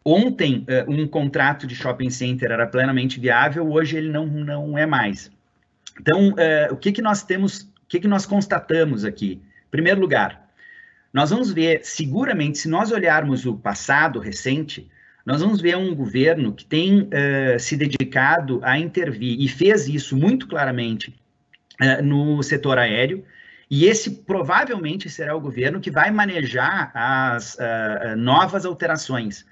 Ontem, 0.03 0.63
eh, 0.67 0.83
um 0.87 1.07
contrato 1.07 1.67
de 1.67 1.75
shopping 1.75 2.09
center 2.09 2.51
era 2.51 2.65
plenamente 2.65 3.19
viável, 3.19 3.71
hoje 3.71 3.97
ele 3.97 4.09
não, 4.09 4.25
não 4.25 4.77
é 4.77 4.85
mais. 4.85 5.31
Então, 5.99 6.33
é, 6.37 6.69
o 6.71 6.75
que, 6.75 6.91
que 6.91 7.01
nós 7.01 7.21
temos, 7.21 7.61
o 7.61 7.87
que, 7.87 7.99
que 7.99 8.07
nós 8.07 8.25
constatamos 8.25 9.05
aqui? 9.05 9.33
Em 9.67 9.69
primeiro 9.69 10.01
lugar, 10.01 10.49
nós 11.13 11.29
vamos 11.29 11.51
ver, 11.51 11.81
seguramente, 11.83 12.57
se 12.57 12.67
nós 12.67 12.91
olharmos 12.91 13.45
o 13.45 13.55
passado 13.55 14.19
recente, 14.19 14.89
nós 15.25 15.41
vamos 15.41 15.61
ver 15.61 15.77
um 15.77 15.93
governo 15.93 16.53
que 16.53 16.65
tem 16.65 17.01
uh, 17.01 17.59
se 17.59 17.77
dedicado 17.77 18.59
a 18.63 18.79
intervir 18.79 19.39
e 19.39 19.47
fez 19.47 19.87
isso 19.87 20.17
muito 20.17 20.47
claramente 20.47 21.13
no 22.03 22.41
setor 22.43 22.77
aéreo. 22.77 23.23
E 23.71 23.85
esse 23.85 24.11
provavelmente 24.11 25.09
será 25.09 25.33
o 25.33 25.39
governo 25.39 25.79
que 25.79 25.89
vai 25.89 26.11
manejar 26.11 26.91
as 26.93 27.55
uh, 27.55 28.17
novas 28.17 28.65
alterações. 28.65 29.45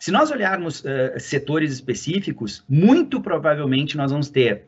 Se 0.00 0.10
nós 0.10 0.30
olharmos 0.32 0.82
setores 1.18 1.72
específicos, 1.72 2.64
muito 2.68 3.20
provavelmente 3.20 3.96
nós 3.96 4.10
vamos 4.10 4.28
ter 4.30 4.64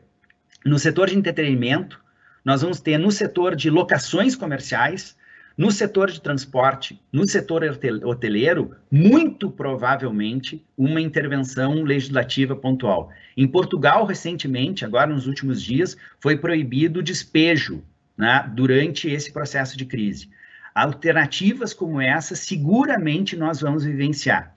no 0.63 0.79
setor 0.79 1.09
de 1.09 1.17
entretenimento, 1.17 1.99
nós 2.45 2.61
vamos 2.61 2.79
ter 2.79 2.97
no 2.97 3.11
setor 3.11 3.55
de 3.55 3.69
locações 3.69 4.35
comerciais, 4.35 5.17
no 5.57 5.71
setor 5.71 6.09
de 6.09 6.21
transporte, 6.21 7.01
no 7.11 7.27
setor 7.27 7.63
hoteleiro, 8.03 8.75
muito 8.89 9.51
provavelmente 9.51 10.65
uma 10.77 11.01
intervenção 11.01 11.83
legislativa 11.83 12.55
pontual. 12.55 13.09
Em 13.35 13.47
Portugal, 13.47 14.05
recentemente, 14.05 14.85
agora 14.85 15.11
nos 15.11 15.27
últimos 15.27 15.61
dias, 15.61 15.97
foi 16.19 16.37
proibido 16.37 16.99
o 17.01 17.03
despejo 17.03 17.83
né, 18.17 18.49
durante 18.53 19.09
esse 19.09 19.31
processo 19.31 19.77
de 19.77 19.85
crise. 19.85 20.29
Alternativas 20.73 21.73
como 21.73 22.01
essa, 22.01 22.35
seguramente 22.35 23.35
nós 23.35 23.61
vamos 23.61 23.83
vivenciar. 23.83 24.55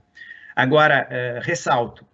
Agora, 0.55 1.09
uh, 1.11 1.41
ressalto, 1.43 2.07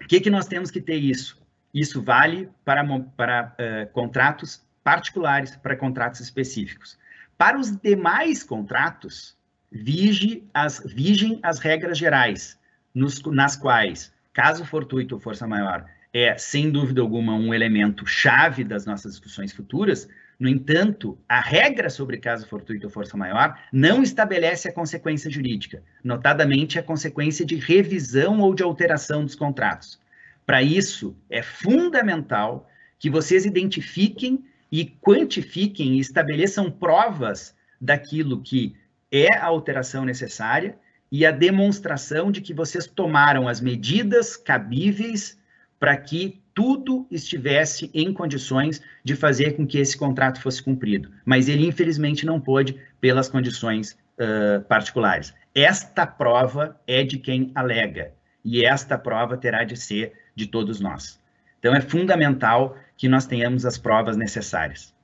o 0.00 0.06
que, 0.06 0.20
que 0.20 0.30
nós 0.30 0.46
temos 0.46 0.70
que 0.70 0.80
ter 0.80 0.96
isso? 0.96 1.40
Isso 1.74 2.02
vale 2.02 2.48
para, 2.64 2.84
para 3.16 3.54
uh, 3.58 3.92
contratos 3.92 4.62
particulares, 4.84 5.56
para 5.56 5.76
contratos 5.76 6.20
específicos. 6.20 6.98
Para 7.36 7.58
os 7.58 7.76
demais 7.76 8.44
contratos, 8.44 9.36
vige 9.70 10.44
as, 10.52 10.82
vigem 10.84 11.40
as 11.42 11.58
regras 11.58 11.98
gerais, 11.98 12.58
nos, 12.94 13.22
nas 13.24 13.56
quais, 13.56 14.12
caso 14.32 14.64
fortuito 14.64 15.14
ou 15.14 15.20
força 15.20 15.46
maior, 15.46 15.86
é, 16.12 16.36
sem 16.36 16.70
dúvida 16.70 17.00
alguma, 17.00 17.34
um 17.34 17.54
elemento 17.54 18.06
chave 18.06 18.62
das 18.62 18.84
nossas 18.84 19.12
discussões 19.12 19.52
futuras. 19.52 20.08
No 20.42 20.48
entanto, 20.48 21.16
a 21.28 21.40
regra 21.40 21.88
sobre 21.88 22.18
caso 22.18 22.48
fortuito 22.48 22.88
ou 22.88 22.92
força 22.92 23.16
maior 23.16 23.56
não 23.72 24.02
estabelece 24.02 24.68
a 24.68 24.72
consequência 24.72 25.30
jurídica, 25.30 25.84
notadamente 26.02 26.80
a 26.80 26.82
consequência 26.82 27.46
de 27.46 27.54
revisão 27.54 28.40
ou 28.40 28.52
de 28.52 28.60
alteração 28.60 29.24
dos 29.24 29.36
contratos. 29.36 30.00
Para 30.44 30.60
isso, 30.60 31.16
é 31.30 31.42
fundamental 31.42 32.68
que 32.98 33.08
vocês 33.08 33.46
identifiquem 33.46 34.44
e 34.72 34.84
quantifiquem 34.84 35.92
e 35.92 36.00
estabeleçam 36.00 36.72
provas 36.72 37.54
daquilo 37.80 38.42
que 38.42 38.74
é 39.12 39.36
a 39.36 39.44
alteração 39.44 40.04
necessária 40.04 40.76
e 41.08 41.24
a 41.24 41.30
demonstração 41.30 42.32
de 42.32 42.40
que 42.40 42.52
vocês 42.52 42.88
tomaram 42.88 43.46
as 43.46 43.60
medidas 43.60 44.36
cabíveis 44.36 45.38
para 45.78 45.96
que 45.96 46.41
tudo 46.54 47.06
estivesse 47.10 47.90
em 47.94 48.12
condições 48.12 48.82
de 49.02 49.16
fazer 49.16 49.52
com 49.56 49.66
que 49.66 49.78
esse 49.78 49.96
contrato 49.96 50.40
fosse 50.40 50.62
cumprido. 50.62 51.10
Mas 51.24 51.48
ele, 51.48 51.66
infelizmente, 51.66 52.26
não 52.26 52.40
pôde 52.40 52.78
pelas 53.00 53.28
condições 53.28 53.96
uh, 54.18 54.62
particulares. 54.62 55.34
Esta 55.54 56.06
prova 56.06 56.80
é 56.86 57.02
de 57.04 57.18
quem 57.18 57.50
alega, 57.54 58.12
e 58.44 58.64
esta 58.64 58.96
prova 58.98 59.36
terá 59.36 59.64
de 59.64 59.76
ser 59.76 60.12
de 60.34 60.46
todos 60.46 60.80
nós. 60.80 61.20
Então, 61.58 61.74
é 61.74 61.80
fundamental 61.80 62.76
que 62.96 63.08
nós 63.08 63.26
tenhamos 63.26 63.64
as 63.64 63.78
provas 63.78 64.16
necessárias. 64.16 64.94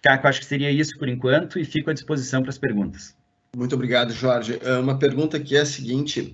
Caco, 0.00 0.26
acho 0.26 0.40
que 0.40 0.46
seria 0.46 0.70
isso 0.70 0.98
por 0.98 1.08
enquanto 1.08 1.58
e 1.58 1.64
fico 1.64 1.90
à 1.90 1.92
disposição 1.92 2.42
para 2.42 2.50
as 2.50 2.58
perguntas. 2.58 3.16
Muito 3.56 3.74
obrigado, 3.74 4.12
Jorge. 4.12 4.58
Uma 4.80 4.98
pergunta 4.98 5.38
que 5.38 5.56
é 5.56 5.60
a 5.60 5.66
seguinte: 5.66 6.32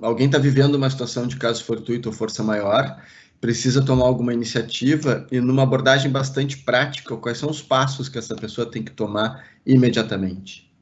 alguém 0.00 0.26
está 0.26 0.38
vivendo 0.38 0.74
uma 0.74 0.90
situação 0.90 1.26
de 1.26 1.36
caso 1.36 1.64
fortuito 1.64 2.08
ou 2.08 2.14
força 2.14 2.42
maior, 2.42 3.00
precisa 3.40 3.84
tomar 3.84 4.06
alguma 4.06 4.32
iniciativa 4.32 5.26
e, 5.30 5.40
numa 5.40 5.62
abordagem 5.62 6.10
bastante 6.10 6.58
prática, 6.58 7.16
quais 7.16 7.38
são 7.38 7.50
os 7.50 7.62
passos 7.62 8.08
que 8.08 8.18
essa 8.18 8.34
pessoa 8.34 8.70
tem 8.70 8.82
que 8.82 8.92
tomar 8.92 9.44
imediatamente? 9.66 10.72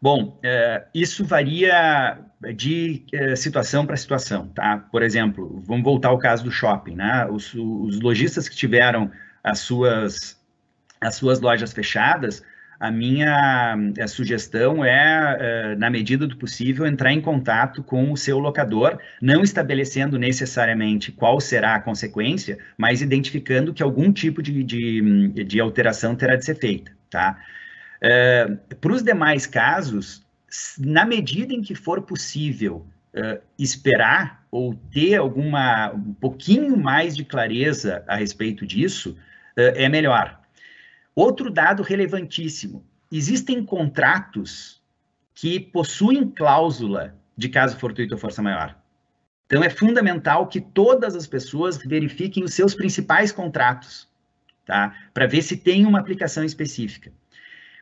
Bom, 0.00 0.38
é, 0.44 0.84
isso 0.94 1.24
varia 1.24 2.18
de 2.54 3.04
é, 3.12 3.34
situação 3.34 3.86
para 3.86 3.96
situação, 3.96 4.48
tá? 4.48 4.86
Por 4.92 5.02
exemplo, 5.02 5.62
vamos 5.66 5.82
voltar 5.82 6.08
ao 6.08 6.18
caso 6.18 6.44
do 6.44 6.50
shopping, 6.50 6.94
né? 6.94 7.26
Os, 7.26 7.54
os 7.54 8.00
lojistas 8.00 8.48
que 8.48 8.54
tiveram 8.54 9.10
as 9.42 9.60
suas, 9.60 10.38
as 11.00 11.14
suas 11.16 11.40
lojas 11.40 11.72
fechadas, 11.72 12.42
a 12.78 12.90
minha 12.90 13.76
a 14.00 14.08
sugestão 14.08 14.84
é, 14.84 15.36
é, 15.40 15.76
na 15.76 15.90
medida 15.90 16.26
do 16.26 16.36
possível, 16.36 16.86
entrar 16.86 17.12
em 17.12 17.20
contato 17.20 17.82
com 17.82 18.12
o 18.12 18.16
seu 18.16 18.38
locador, 18.38 18.98
não 19.20 19.42
estabelecendo 19.42 20.18
necessariamente 20.18 21.12
qual 21.12 21.40
será 21.40 21.76
a 21.76 21.80
consequência, 21.80 22.58
mas 22.76 23.00
identificando 23.02 23.72
que 23.72 23.82
algum 23.82 24.12
tipo 24.12 24.42
de, 24.42 24.62
de, 24.62 25.44
de 25.44 25.60
alteração 25.60 26.14
terá 26.14 26.36
de 26.36 26.44
ser 26.44 26.56
feita, 26.56 26.92
tá? 27.10 27.38
É, 28.00 28.46
para 28.80 28.92
os 28.92 29.02
demais 29.02 29.46
casos, 29.46 30.22
na 30.78 31.04
medida 31.04 31.52
em 31.54 31.62
que 31.62 31.74
for 31.74 32.02
possível 32.02 32.86
uh, 33.14 33.40
esperar 33.58 34.44
ou 34.50 34.74
ter 34.92 35.16
alguma 35.16 35.92
um 35.92 36.14
pouquinho 36.14 36.76
mais 36.76 37.16
de 37.16 37.24
clareza 37.24 38.04
a 38.06 38.16
respeito 38.16 38.66
disso, 38.66 39.16
é 39.56 39.88
melhor. 39.88 40.43
Outro 41.14 41.50
dado 41.50 41.82
relevantíssimo: 41.82 42.84
existem 43.10 43.64
contratos 43.64 44.82
que 45.34 45.60
possuem 45.60 46.28
cláusula 46.30 47.16
de 47.36 47.48
caso 47.48 47.76
fortuito 47.78 48.14
ou 48.14 48.20
força 48.20 48.42
maior. 48.42 48.76
Então 49.46 49.62
é 49.62 49.70
fundamental 49.70 50.46
que 50.46 50.60
todas 50.60 51.14
as 51.14 51.26
pessoas 51.26 51.76
verifiquem 51.76 52.42
os 52.42 52.54
seus 52.54 52.74
principais 52.74 53.30
contratos, 53.30 54.08
tá? 54.64 54.94
Para 55.12 55.26
ver 55.26 55.42
se 55.42 55.56
tem 55.56 55.84
uma 55.84 55.98
aplicação 55.98 56.44
específica. 56.44 57.12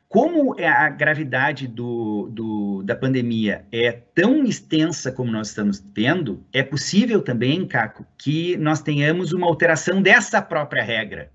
Como 0.09 0.55
é 0.61 0.69
a 0.69 0.91
gravidade 0.91 1.67
do, 1.67 2.29
do, 2.31 2.83
da 2.83 2.95
pandemia 2.95 3.65
é 3.73 3.93
tão 3.93 4.45
extensa 4.45 5.11
como 5.11 5.33
nós 5.33 5.49
estamos 5.49 5.79
tendo, 5.79 6.45
é 6.53 6.63
possível 6.63 7.23
também, 7.23 7.67
Caco, 7.67 8.05
que 8.19 8.55
nós 8.59 8.83
tenhamos 8.83 9.33
uma 9.33 9.47
alteração 9.47 10.03
dessa 10.03 10.43
própria 10.43 10.83
regra. 10.83 11.31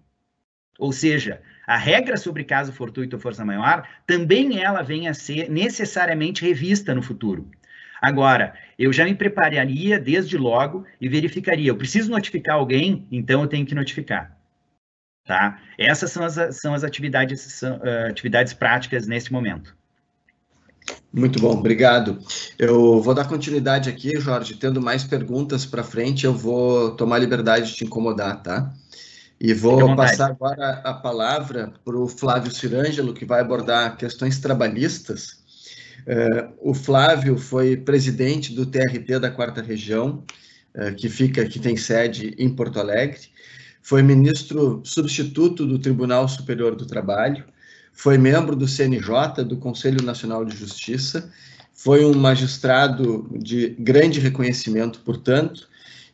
Ou 0.78 0.92
seja, 0.92 1.42
a 1.68 1.76
regra 1.76 2.16
sobre 2.16 2.46
caso 2.46 2.72
fortuito 2.72 3.18
ou 3.18 3.22
força 3.22 3.44
maior, 3.44 3.86
também 4.08 4.64
ela 4.64 4.82
vem 4.82 5.10
a 5.10 5.14
ser 5.14 5.50
necessariamente 5.50 6.46
revista 6.46 6.96
no 6.96 7.04
futuro. 7.04 7.52
Agora, 8.02 8.54
eu 8.80 8.94
já 8.94 9.04
me 9.04 9.14
prepararia 9.14 10.00
desde 10.00 10.38
logo 10.38 10.86
e 11.02 11.10
verificaria, 11.10 11.70
eu 11.70 11.76
preciso 11.76 12.10
notificar 12.10 12.56
alguém, 12.56 13.06
então 13.12 13.42
eu 13.42 13.48
tenho 13.48 13.66
que 13.66 13.76
notificar. 13.76 14.38
Tá? 15.26 15.60
Essas 15.78 16.12
são 16.12 16.24
as, 16.24 16.56
são 16.56 16.74
as 16.74 16.86
atividades, 16.86 17.42
são, 17.42 17.78
uh, 17.80 18.08
atividades 18.10 18.54
práticas 18.54 19.06
nesse 19.06 19.34
momento. 19.34 19.76
Muito 21.12 21.38
bom, 21.42 21.52
obrigado. 21.52 22.20
Eu 22.58 23.02
vou 23.02 23.14
dar 23.14 23.28
continuidade 23.28 23.90
aqui, 23.90 24.18
Jorge, 24.22 24.56
tendo 24.56 24.82
mais 24.82 25.04
perguntas 25.04 25.66
para 25.66 25.84
frente, 25.84 26.26
eu 26.26 26.34
vou 26.34 26.92
tomar 26.92 27.20
liberdade 27.20 27.72
de 27.72 27.76
te 27.76 27.84
incomodar, 27.84 28.42
tá? 28.42 28.72
E 29.40 29.54
vou 29.54 29.96
passar 29.96 30.32
agora 30.32 30.82
a 30.84 30.94
palavra 30.94 31.74
para 31.86 31.98
o 31.98 32.08
Flávio 32.08 32.52
Cirângelo, 32.52 33.14
que 33.14 33.26
vai 33.26 33.42
abordar 33.42 33.96
questões 33.98 34.40
trabalhistas. 34.40 35.38
Uh, 36.08 36.54
o 36.62 36.74
Flávio 36.74 37.38
foi 37.38 37.78
presidente 37.78 38.54
do 38.54 38.66
TRT 38.66 39.20
da 39.20 39.30
Quarta 39.30 39.62
Região, 39.62 40.24
que 40.96 41.10
fica, 41.10 41.44
que 41.46 41.60
tem 41.60 41.76
sede 41.76 42.36
em 42.38 42.50
Porto 42.50 42.80
Alegre, 42.80 43.20
foi 43.82 44.04
ministro 44.04 44.82
substituto 44.84 45.66
do 45.66 45.80
Tribunal 45.80 46.28
Superior 46.28 46.76
do 46.76 46.86
Trabalho, 46.86 47.46
foi 47.94 48.18
membro 48.18 48.56
do 48.56 48.68
CNJ, 48.68 49.44
do 49.44 49.58
Conselho 49.58 50.04
Nacional 50.04 50.46
de 50.46 50.56
Justiça, 50.56 51.32
foi 51.74 52.06
um 52.06 52.14
magistrado 52.14 53.28
de 53.40 53.70
grande 53.80 54.20
reconhecimento, 54.20 55.00
portanto, 55.00 55.68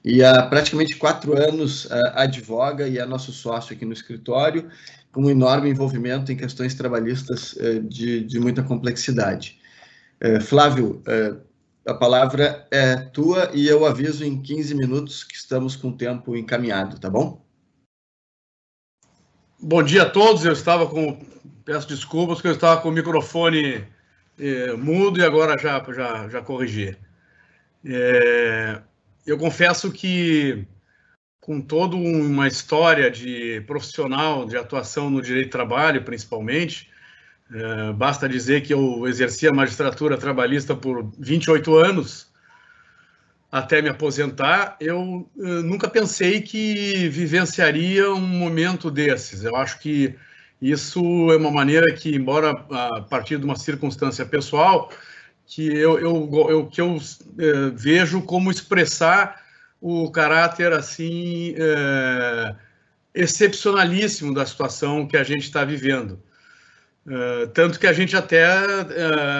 e 0.03 0.23
há 0.23 0.43
praticamente 0.43 0.97
quatro 0.97 1.37
anos 1.37 1.85
uh, 1.85 2.11
advoga 2.15 2.87
e 2.87 2.97
é 2.97 3.05
nosso 3.05 3.31
sócio 3.31 3.73
aqui 3.73 3.85
no 3.85 3.93
escritório, 3.93 4.69
com 5.11 5.23
um 5.23 5.29
enorme 5.29 5.69
envolvimento 5.69 6.31
em 6.31 6.35
questões 6.35 6.73
trabalhistas 6.73 7.53
uh, 7.53 7.81
de, 7.81 8.23
de, 8.25 8.39
muita 8.39 8.61
complexidade. 8.61 9.59
Uh, 10.21 10.41
Flávio, 10.41 11.01
a 11.85 11.93
palavra 11.93 12.67
é 12.71 12.95
tua 12.95 13.51
e 13.53 13.67
eu 13.67 13.85
aviso 13.85 14.23
em 14.23 14.41
15 14.41 14.75
minutos 14.75 15.23
que 15.23 15.35
estamos 15.35 15.75
com 15.75 15.89
o 15.89 15.97
tempo 15.97 16.35
encaminhado, 16.35 16.99
tá 16.99 17.09
bom? 17.09 17.43
Bom 19.59 19.81
dia 19.81 20.03
a 20.03 20.09
todos, 20.09 20.43
eu 20.43 20.51
estava 20.51 20.87
com, 20.87 21.25
peço 21.63 21.87
desculpas 21.87 22.41
que 22.41 22.47
eu 22.47 22.53
estava 22.53 22.81
com 22.81 22.89
o 22.89 22.91
microfone 22.91 23.85
eh, 24.37 24.73
mudo 24.73 25.19
e 25.19 25.23
agora 25.23 25.57
já, 25.57 25.83
já, 25.93 26.27
já 26.27 26.41
corrigi. 26.41 26.97
É, 27.85 28.81
eu 29.25 29.38
confesso 29.38 29.91
que, 29.91 30.65
com 31.39 31.62
toda 31.62 31.95
uma 31.95 32.47
história 32.47 33.09
de 33.09 33.62
profissional 33.67 34.45
de 34.45 34.57
atuação 34.57 35.09
no 35.09 35.21
direito 35.21 35.47
do 35.47 35.51
trabalho, 35.51 36.03
principalmente, 36.03 36.89
é, 37.51 37.93
basta 37.93 38.27
dizer 38.27 38.62
que 38.62 38.73
eu 38.73 39.07
exerci 39.07 39.47
a 39.47 39.53
magistratura 39.53 40.17
trabalhista 40.17 40.75
por 40.75 41.12
28 41.19 41.75
anos, 41.75 42.31
até 43.51 43.83
me 43.83 43.89
aposentar, 43.89 44.75
eu, 44.79 45.29
eu 45.38 45.62
nunca 45.62 45.88
pensei 45.88 46.41
que 46.41 47.07
vivenciaria 47.09 48.12
um 48.12 48.19
momento 48.19 48.89
desses. 48.89 49.43
Eu 49.43 49.55
acho 49.55 49.77
que 49.79 50.15
isso 50.59 50.99
é 51.31 51.38
uma 51.38 51.51
maneira 51.51 51.93
que, 51.93 52.15
embora 52.15 52.49
a 52.49 53.01
partir 53.01 53.38
de 53.38 53.45
uma 53.45 53.55
circunstância 53.55 54.25
pessoal, 54.25 54.89
que 55.45 55.67
eu, 55.67 55.99
eu, 55.99 56.49
eu 56.49 56.67
que 56.67 56.82
eu 56.82 56.97
é, 57.38 57.69
vejo 57.75 58.21
como 58.21 58.49
expressar 58.49 59.41
o 59.82 60.10
caráter 60.10 60.71
assim 60.71 61.53
é, 61.58 62.56
excepcionalíssimo 63.13 64.34
da 64.34 64.45
situação 64.45 65.06
que 65.06 65.17
a 65.17 65.23
gente 65.23 65.43
está 65.43 65.63
vivendo. 65.65 66.19
É, 67.06 67.47
tanto 67.47 67.77
que 67.77 67.88
a 67.88 67.93
gente 67.93 68.15
até 68.15 68.45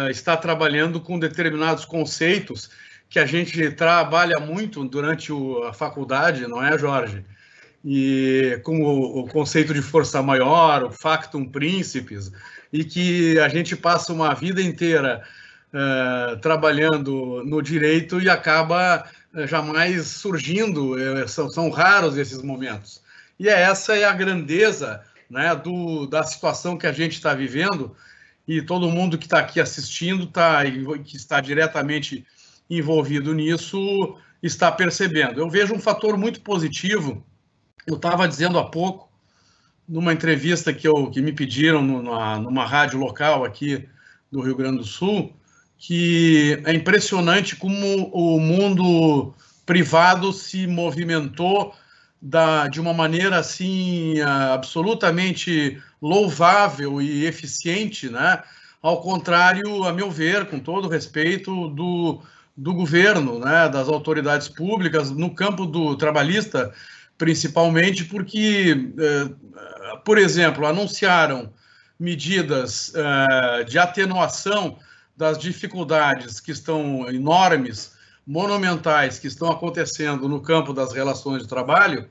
está 0.10 0.36
trabalhando 0.36 1.00
com 1.00 1.18
determinados 1.18 1.86
conceitos 1.86 2.70
que 3.10 3.20
a 3.20 3.26
gente 3.26 3.70
trabalha 3.72 4.39
muito 4.39 4.84
durante 4.84 5.32
o, 5.32 5.63
a 5.63 5.72
faculdade, 5.72 6.48
não 6.48 6.63
é, 6.63 6.78
Jorge? 6.78 7.24
E 7.86 8.60
com 8.63 8.82
o, 8.82 9.20
o 9.20 9.28
conceito 9.28 9.74
de 9.74 9.82
força 9.82 10.22
maior, 10.22 10.84
o 10.84 10.92
factum 10.92 11.46
principis, 11.46 12.32
e 12.72 12.84
que 12.84 13.38
a 13.39 13.48
gente 13.48 13.76
passa 13.76 14.12
uma 14.12 14.34
vida 14.34 14.62
inteira 14.62 15.22
uh, 15.74 16.38
trabalhando 16.40 17.44
no 17.44 17.62
direito 17.62 18.22
e 18.22 18.30
acaba 18.30 19.10
uh, 19.34 19.48
jamais 19.48 20.08
surgindo, 20.08 20.94
uh, 20.94 21.28
são, 21.28 21.50
são, 21.50 21.70
raros 21.70 22.18
esses 22.18 22.42
momentos. 22.42 23.02
E 23.40 23.50
é, 23.50 23.62
essa 23.62 23.96
é 23.96 24.06
a 24.06 24.14
grandeza 24.14 25.02
né, 25.30 25.56
do, 25.56 26.06
da 26.06 26.24
situação 26.24 26.78
que 26.78 26.86
a 26.86 26.92
gente 26.92 27.14
está 27.14 27.34
vivendo 27.34 27.96
e 28.48 28.62
todo 28.62 28.90
mundo 28.90 29.18
que 29.18 29.26
está 29.26 29.40
aqui 29.40 29.60
assistindo, 29.60 30.28
tá, 30.28 30.64
que 31.04 31.16
está 31.16 31.42
diretamente 31.42 32.26
envolvido 32.70 33.34
nisso, 33.34 34.18
está 34.42 34.72
percebendo. 34.72 35.40
Eu 35.40 35.50
vejo 35.50 35.74
um 35.74 35.80
fator 35.80 36.18
muito 36.18 36.42
positivo, 36.42 37.26
eu 37.88 37.96
estava 37.96 38.28
dizendo 38.28 38.60
há 38.60 38.70
pouco, 38.70 39.10
numa 39.88 40.14
entrevista 40.14 40.74
que, 40.74 40.88
eu, 40.88 41.10
que 41.10 41.22
me 41.22 41.32
pediram 41.32 41.82
numa, 41.82 42.40
numa 42.40 42.66
rádio 42.66 43.00
local 43.00 43.44
aqui 43.44 43.88
do 44.32 44.42
Rio 44.42 44.56
Grande 44.56 44.78
do 44.78 44.86
Sul, 44.86 45.34
que 45.86 46.62
é 46.63 46.74
impressionante 46.74 47.58
como 47.58 48.10
o 48.13 48.39
mundo 48.39 49.34
privado 49.65 50.32
se 50.32 50.65
movimentou 50.65 51.76
da, 52.22 52.69
de 52.69 52.80
uma 52.80 52.93
maneira 52.93 53.38
assim 53.38 54.22
absolutamente 54.22 55.78
louvável 56.02 57.02
e 57.02 57.26
eficiente, 57.26 58.08
né? 58.08 58.41
Ao 58.82 59.02
contrário, 59.02 59.84
a 59.84 59.91
meu 59.91 60.10
ver, 60.10 60.46
com 60.46 60.58
todo 60.58 60.88
respeito, 60.88 61.67
do, 61.72 62.22
do 62.56 62.74
governo, 62.74 63.39
né? 63.39 63.67
das 63.67 63.89
autoridades 63.89 64.48
públicas, 64.48 65.12
no 65.12 65.36
campo 65.36 65.65
do 65.65 65.98
trabalhista, 65.98 66.74
principalmente 67.17 68.06
porque, 68.06 68.89
eh, 68.98 69.30
por 70.06 70.17
exemplo, 70.17 70.65
anunciaram 70.65 71.52
medidas 72.00 72.93
eh, 72.96 73.63
de 73.65 73.78
atenuação 73.78 74.78
das 75.15 75.38
dificuldades 75.38 76.39
que 76.39 76.52
estão 76.52 77.08
enormes, 77.10 77.93
monumentais, 78.26 79.19
que 79.19 79.28
estão 79.28 79.52
acontecendo 79.52 80.28
no 80.28 80.41
campo 80.41 80.73
das 80.73 80.93
relações 80.93 81.43
de 81.43 81.47
trabalho, 81.47 82.08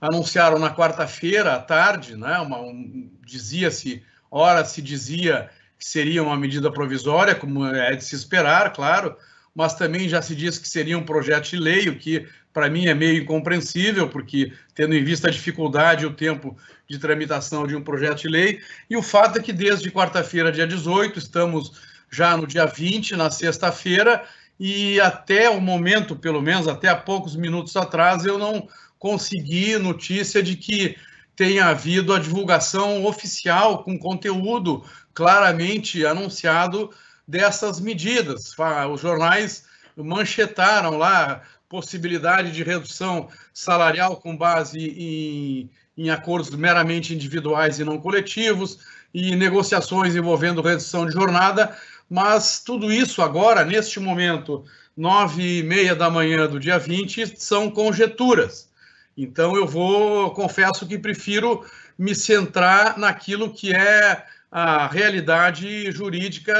anunciaram 0.00 0.58
na 0.58 0.74
quarta-feira 0.74 1.54
à 1.54 1.60
tarde, 1.60 2.16
né, 2.16 2.40
um, 2.40 3.08
dizia-se, 3.24 4.02
ora 4.30 4.64
se 4.64 4.82
dizia 4.82 5.48
que 5.78 5.86
seria 5.86 6.22
uma 6.22 6.36
medida 6.36 6.72
provisória, 6.72 7.34
como 7.34 7.66
é 7.66 7.94
de 7.94 8.04
se 8.04 8.16
esperar, 8.16 8.72
claro, 8.72 9.16
mas 9.54 9.74
também 9.74 10.08
já 10.08 10.20
se 10.20 10.34
diz 10.34 10.58
que 10.58 10.68
seria 10.68 10.98
um 10.98 11.04
projeto 11.04 11.50
de 11.50 11.56
lei, 11.56 11.88
o 11.88 11.98
que 11.98 12.26
para 12.52 12.68
mim 12.68 12.86
é 12.86 12.94
meio 12.94 13.22
incompreensível, 13.22 14.08
porque 14.08 14.52
tendo 14.74 14.94
em 14.94 15.04
vista 15.04 15.28
a 15.28 15.30
dificuldade 15.30 16.04
e 16.04 16.06
o 16.06 16.14
tempo 16.14 16.56
de 16.88 16.98
tramitação 16.98 17.66
de 17.66 17.76
um 17.76 17.82
projeto 17.82 18.22
de 18.22 18.28
lei, 18.28 18.60
e 18.90 18.96
o 18.96 19.02
fato 19.02 19.38
é 19.38 19.42
que 19.42 19.52
desde 19.52 19.90
quarta-feira, 19.90 20.52
dia 20.52 20.66
18, 20.66 21.18
estamos 21.18 21.91
já 22.12 22.36
no 22.36 22.46
dia 22.46 22.66
20, 22.66 23.16
na 23.16 23.30
sexta-feira, 23.30 24.22
e 24.60 25.00
até 25.00 25.48
o 25.48 25.60
momento, 25.60 26.14
pelo 26.14 26.42
menos 26.42 26.68
até 26.68 26.88
há 26.88 26.94
poucos 26.94 27.34
minutos 27.34 27.74
atrás, 27.74 28.26
eu 28.26 28.38
não 28.38 28.68
consegui 28.98 29.78
notícia 29.78 30.42
de 30.42 30.54
que 30.54 30.96
tenha 31.34 31.66
havido 31.66 32.12
a 32.12 32.18
divulgação 32.18 33.04
oficial 33.06 33.82
com 33.82 33.98
conteúdo 33.98 34.84
claramente 35.14 36.04
anunciado 36.04 36.90
dessas 37.26 37.80
medidas. 37.80 38.54
Os 38.92 39.00
jornais 39.00 39.64
manchetaram 39.96 40.98
lá 40.98 41.42
possibilidade 41.68 42.52
de 42.52 42.62
redução 42.62 43.28
salarial 43.54 44.16
com 44.16 44.36
base 44.36 44.78
em, 44.78 45.70
em 45.96 46.10
acordos 46.10 46.50
meramente 46.50 47.14
individuais 47.14 47.80
e 47.80 47.84
não 47.84 47.98
coletivos 47.98 48.78
e 49.14 49.34
negociações 49.36 50.14
envolvendo 50.14 50.62
redução 50.62 51.06
de 51.06 51.12
jornada, 51.12 51.76
mas 52.12 52.60
tudo 52.60 52.92
isso 52.92 53.22
agora, 53.22 53.64
neste 53.64 53.98
momento, 53.98 54.66
nove 54.94 55.60
e 55.60 55.62
meia 55.62 55.96
da 55.96 56.10
manhã 56.10 56.46
do 56.46 56.60
dia 56.60 56.78
20, 56.78 57.40
são 57.40 57.70
conjecturas. 57.70 58.68
Então 59.16 59.56
eu 59.56 59.66
vou, 59.66 60.30
confesso 60.32 60.86
que 60.86 60.98
prefiro 60.98 61.64
me 61.98 62.14
centrar 62.14 62.98
naquilo 62.98 63.50
que 63.50 63.74
é 63.74 64.26
a 64.50 64.86
realidade 64.88 65.90
jurídica 65.90 66.52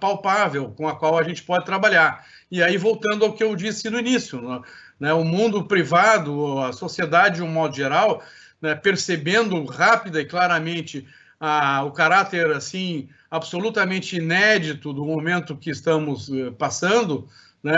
palpável 0.00 0.72
com 0.76 0.86
a 0.86 0.94
qual 0.94 1.18
a 1.18 1.24
gente 1.24 1.42
pode 1.42 1.64
trabalhar. 1.64 2.24
E 2.48 2.62
aí, 2.62 2.76
voltando 2.76 3.24
ao 3.24 3.32
que 3.32 3.42
eu 3.42 3.56
disse 3.56 3.90
no 3.90 3.98
início, 3.98 4.62
né, 5.00 5.12
o 5.12 5.24
mundo 5.24 5.64
privado, 5.64 6.60
a 6.60 6.72
sociedade 6.72 7.36
de 7.36 7.42
um 7.42 7.48
modo 7.48 7.74
geral, 7.74 8.22
né, 8.60 8.76
percebendo 8.76 9.64
rápida 9.64 10.20
e 10.20 10.24
claramente 10.24 11.04
a, 11.44 11.82
o 11.82 11.90
caráter 11.90 12.52
assim 12.52 13.08
absolutamente 13.28 14.16
inédito 14.16 14.92
do 14.92 15.04
momento 15.04 15.56
que 15.56 15.70
estamos 15.70 16.30
eh, 16.30 16.52
passando, 16.56 17.26
né, 17.64 17.74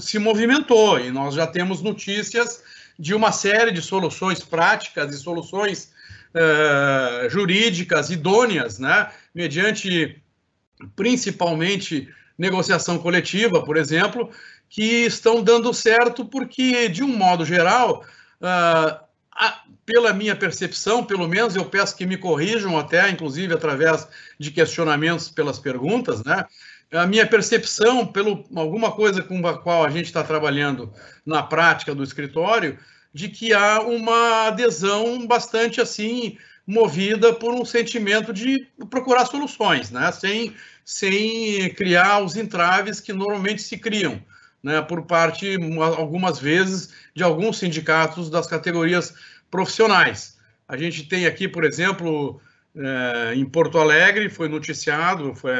se 0.00 0.18
movimentou. 0.18 0.98
E 0.98 1.12
nós 1.12 1.34
já 1.36 1.46
temos 1.46 1.82
notícias 1.82 2.64
de 2.98 3.14
uma 3.14 3.30
série 3.30 3.70
de 3.70 3.80
soluções 3.80 4.42
práticas 4.42 5.14
e 5.14 5.18
soluções 5.18 5.92
uh, 6.34 7.28
jurídicas 7.28 8.10
idôneas, 8.10 8.78
né, 8.80 9.10
mediante 9.34 10.20
principalmente 10.96 12.08
negociação 12.36 12.98
coletiva, 12.98 13.62
por 13.62 13.76
exemplo, 13.76 14.30
que 14.68 15.04
estão 15.04 15.42
dando 15.42 15.72
certo 15.72 16.24
porque, 16.24 16.88
de 16.88 17.04
um 17.04 17.16
modo 17.16 17.44
geral, 17.44 18.02
uh, 18.40 18.98
a, 19.30 19.62
pela 19.86 20.12
minha 20.12 20.34
percepção, 20.34 21.04
pelo 21.04 21.28
menos 21.28 21.54
eu 21.54 21.64
peço 21.64 21.96
que 21.96 22.04
me 22.04 22.16
corrijam 22.16 22.76
até, 22.76 23.08
inclusive 23.08 23.54
através 23.54 24.06
de 24.38 24.50
questionamentos 24.50 25.30
pelas 25.30 25.60
perguntas, 25.60 26.22
né? 26.24 26.44
A 26.92 27.06
minha 27.06 27.26
percepção, 27.26 28.06
pelo 28.06 28.44
alguma 28.54 28.92
coisa 28.92 29.22
com 29.22 29.46
a 29.46 29.58
qual 29.58 29.84
a 29.84 29.90
gente 29.90 30.06
está 30.06 30.22
trabalhando 30.22 30.92
na 31.24 31.42
prática 31.42 31.94
do 31.94 32.02
escritório, 32.02 32.78
de 33.14 33.28
que 33.28 33.52
há 33.52 33.80
uma 33.80 34.48
adesão 34.48 35.26
bastante 35.26 35.80
assim 35.80 36.36
movida 36.66 37.32
por 37.32 37.54
um 37.54 37.64
sentimento 37.64 38.32
de 38.32 38.68
procurar 38.90 39.24
soluções, 39.26 39.90
né? 39.90 40.10
Sem 40.10 40.54
sem 40.84 41.74
criar 41.74 42.22
os 42.22 42.36
entraves 42.36 43.00
que 43.00 43.12
normalmente 43.12 43.62
se 43.62 43.76
criam 43.76 44.22
né, 44.66 44.82
por 44.82 45.02
parte, 45.02 45.56
algumas 45.96 46.40
vezes, 46.40 46.90
de 47.14 47.22
alguns 47.22 47.58
sindicatos 47.58 48.28
das 48.28 48.48
categorias 48.48 49.14
profissionais. 49.50 50.36
A 50.68 50.76
gente 50.76 51.08
tem 51.08 51.26
aqui, 51.26 51.46
por 51.46 51.64
exemplo, 51.64 52.40
é, 52.76 53.34
em 53.34 53.44
Porto 53.44 53.78
Alegre, 53.78 54.28
foi 54.28 54.48
noticiado, 54.48 55.34
foi, 55.34 55.52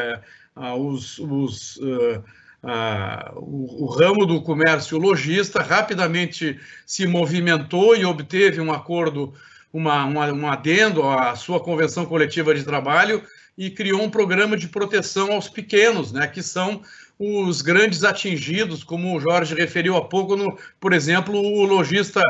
ah, 0.54 0.74
os, 0.74 1.18
os 1.18 1.76
uh, 1.76 2.22
ah, 2.62 3.32
o, 3.36 3.84
o, 3.84 3.86
ramo 3.86 4.26
do 4.26 4.42
comércio 4.42 4.98
lojista 4.98 5.62
rapidamente 5.62 6.58
se 6.84 7.06
movimentou 7.06 7.94
e 7.94 8.04
obteve 8.04 8.60
um 8.60 8.72
acordo, 8.72 9.32
uma, 9.72 10.04
uma, 10.04 10.32
um 10.32 10.50
adendo 10.50 11.08
à 11.08 11.36
sua 11.36 11.60
convenção 11.60 12.04
coletiva 12.04 12.54
de 12.54 12.64
trabalho 12.64 13.22
e 13.56 13.70
criou 13.70 14.02
um 14.02 14.10
programa 14.10 14.56
de 14.56 14.68
proteção 14.68 15.32
aos 15.32 15.48
pequenos, 15.48 16.12
né, 16.12 16.26
que 16.26 16.42
são 16.42 16.82
os 17.18 17.62
grandes 17.62 18.04
atingidos, 18.04 18.84
como 18.84 19.16
o 19.16 19.20
Jorge 19.20 19.54
referiu 19.54 19.96
há 19.96 20.04
pouco, 20.04 20.36
no, 20.36 20.58
por 20.78 20.92
exemplo, 20.92 21.38
o 21.38 21.64
lojista 21.64 22.20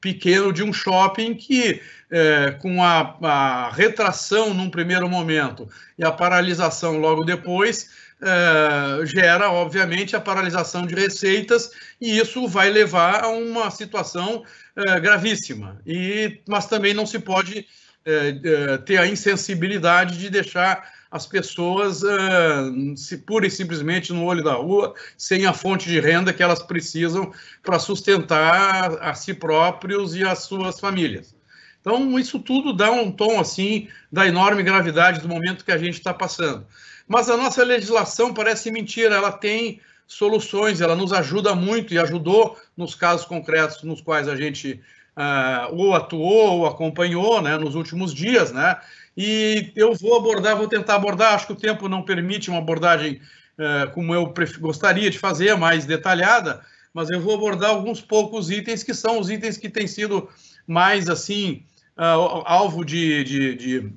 pequeno 0.00 0.52
de 0.52 0.62
um 0.62 0.72
shopping 0.72 1.34
que, 1.34 1.80
é, 2.10 2.52
com 2.60 2.82
a, 2.82 3.16
a 3.22 3.70
retração 3.70 4.54
num 4.54 4.70
primeiro 4.70 5.08
momento 5.08 5.68
e 5.98 6.04
a 6.04 6.12
paralisação 6.12 6.98
logo 6.98 7.24
depois, 7.24 7.90
é, 8.22 9.06
gera, 9.06 9.50
obviamente, 9.50 10.16
a 10.16 10.20
paralisação 10.20 10.86
de 10.86 10.94
receitas 10.94 11.70
e 12.00 12.18
isso 12.18 12.48
vai 12.48 12.70
levar 12.70 13.24
a 13.24 13.28
uma 13.28 13.70
situação 13.70 14.44
é, 14.74 15.00
gravíssima. 15.00 15.80
E, 15.86 16.40
mas 16.48 16.66
também 16.66 16.94
não 16.94 17.06
se 17.06 17.18
pode 17.18 17.66
é, 18.04 18.28
é 18.44 18.78
ter 18.78 18.98
a 18.98 19.06
insensibilidade 19.06 20.16
de 20.16 20.30
deixar 20.30 20.95
as 21.16 21.26
pessoas 21.26 22.02
uh, 22.02 22.94
se, 22.94 23.16
pura 23.18 23.46
e 23.46 23.50
simplesmente 23.50 24.12
no 24.12 24.24
olho 24.24 24.44
da 24.44 24.52
rua, 24.52 24.94
sem 25.16 25.46
a 25.46 25.52
fonte 25.54 25.88
de 25.88 25.98
renda 25.98 26.32
que 26.32 26.42
elas 26.42 26.62
precisam 26.62 27.32
para 27.62 27.78
sustentar 27.78 28.98
a 29.00 29.14
si 29.14 29.32
próprios 29.32 30.14
e 30.14 30.22
as 30.22 30.40
suas 30.40 30.78
famílias. 30.78 31.34
Então, 31.80 32.18
isso 32.18 32.38
tudo 32.38 32.72
dá 32.72 32.90
um 32.90 33.10
tom 33.10 33.40
assim 33.40 33.88
da 34.12 34.26
enorme 34.26 34.62
gravidade 34.62 35.20
do 35.20 35.28
momento 35.28 35.64
que 35.64 35.72
a 35.72 35.78
gente 35.78 35.94
está 35.94 36.12
passando. 36.12 36.66
Mas 37.08 37.30
a 37.30 37.36
nossa 37.36 37.64
legislação 37.64 38.34
parece 38.34 38.70
mentira, 38.70 39.14
ela 39.14 39.32
tem 39.32 39.80
soluções, 40.06 40.80
ela 40.80 40.94
nos 40.94 41.12
ajuda 41.12 41.54
muito 41.54 41.94
e 41.94 41.98
ajudou 41.98 42.58
nos 42.76 42.94
casos 42.94 43.24
concretos 43.24 43.82
nos 43.82 44.00
quais 44.00 44.28
a 44.28 44.36
gente 44.36 44.80
uh, 45.16 45.74
ou 45.74 45.94
atuou 45.94 46.58
ou 46.58 46.66
acompanhou 46.66 47.40
né, 47.40 47.56
nos 47.56 47.74
últimos 47.74 48.12
dias, 48.12 48.52
né? 48.52 48.78
E 49.16 49.72
eu 49.74 49.94
vou 49.94 50.16
abordar, 50.16 50.56
vou 50.56 50.68
tentar 50.68 50.96
abordar, 50.96 51.34
acho 51.34 51.46
que 51.46 51.52
o 51.52 51.56
tempo 51.56 51.88
não 51.88 52.02
permite 52.02 52.50
uma 52.50 52.58
abordagem 52.58 53.20
uh, 53.58 53.90
como 53.92 54.14
eu 54.14 54.32
gostaria 54.60 55.10
de 55.10 55.18
fazer, 55.18 55.56
mais 55.56 55.86
detalhada, 55.86 56.60
mas 56.92 57.08
eu 57.08 57.20
vou 57.20 57.34
abordar 57.34 57.70
alguns 57.70 58.00
poucos 58.00 58.50
itens 58.50 58.82
que 58.82 58.92
são 58.92 59.18
os 59.18 59.30
itens 59.30 59.56
que 59.56 59.70
têm 59.70 59.86
sido 59.86 60.28
mais 60.66 61.08
assim 61.08 61.62
uh, 61.96 62.42
alvo 62.44 62.84
de, 62.84 63.24
de, 63.24 63.54
de 63.54 63.92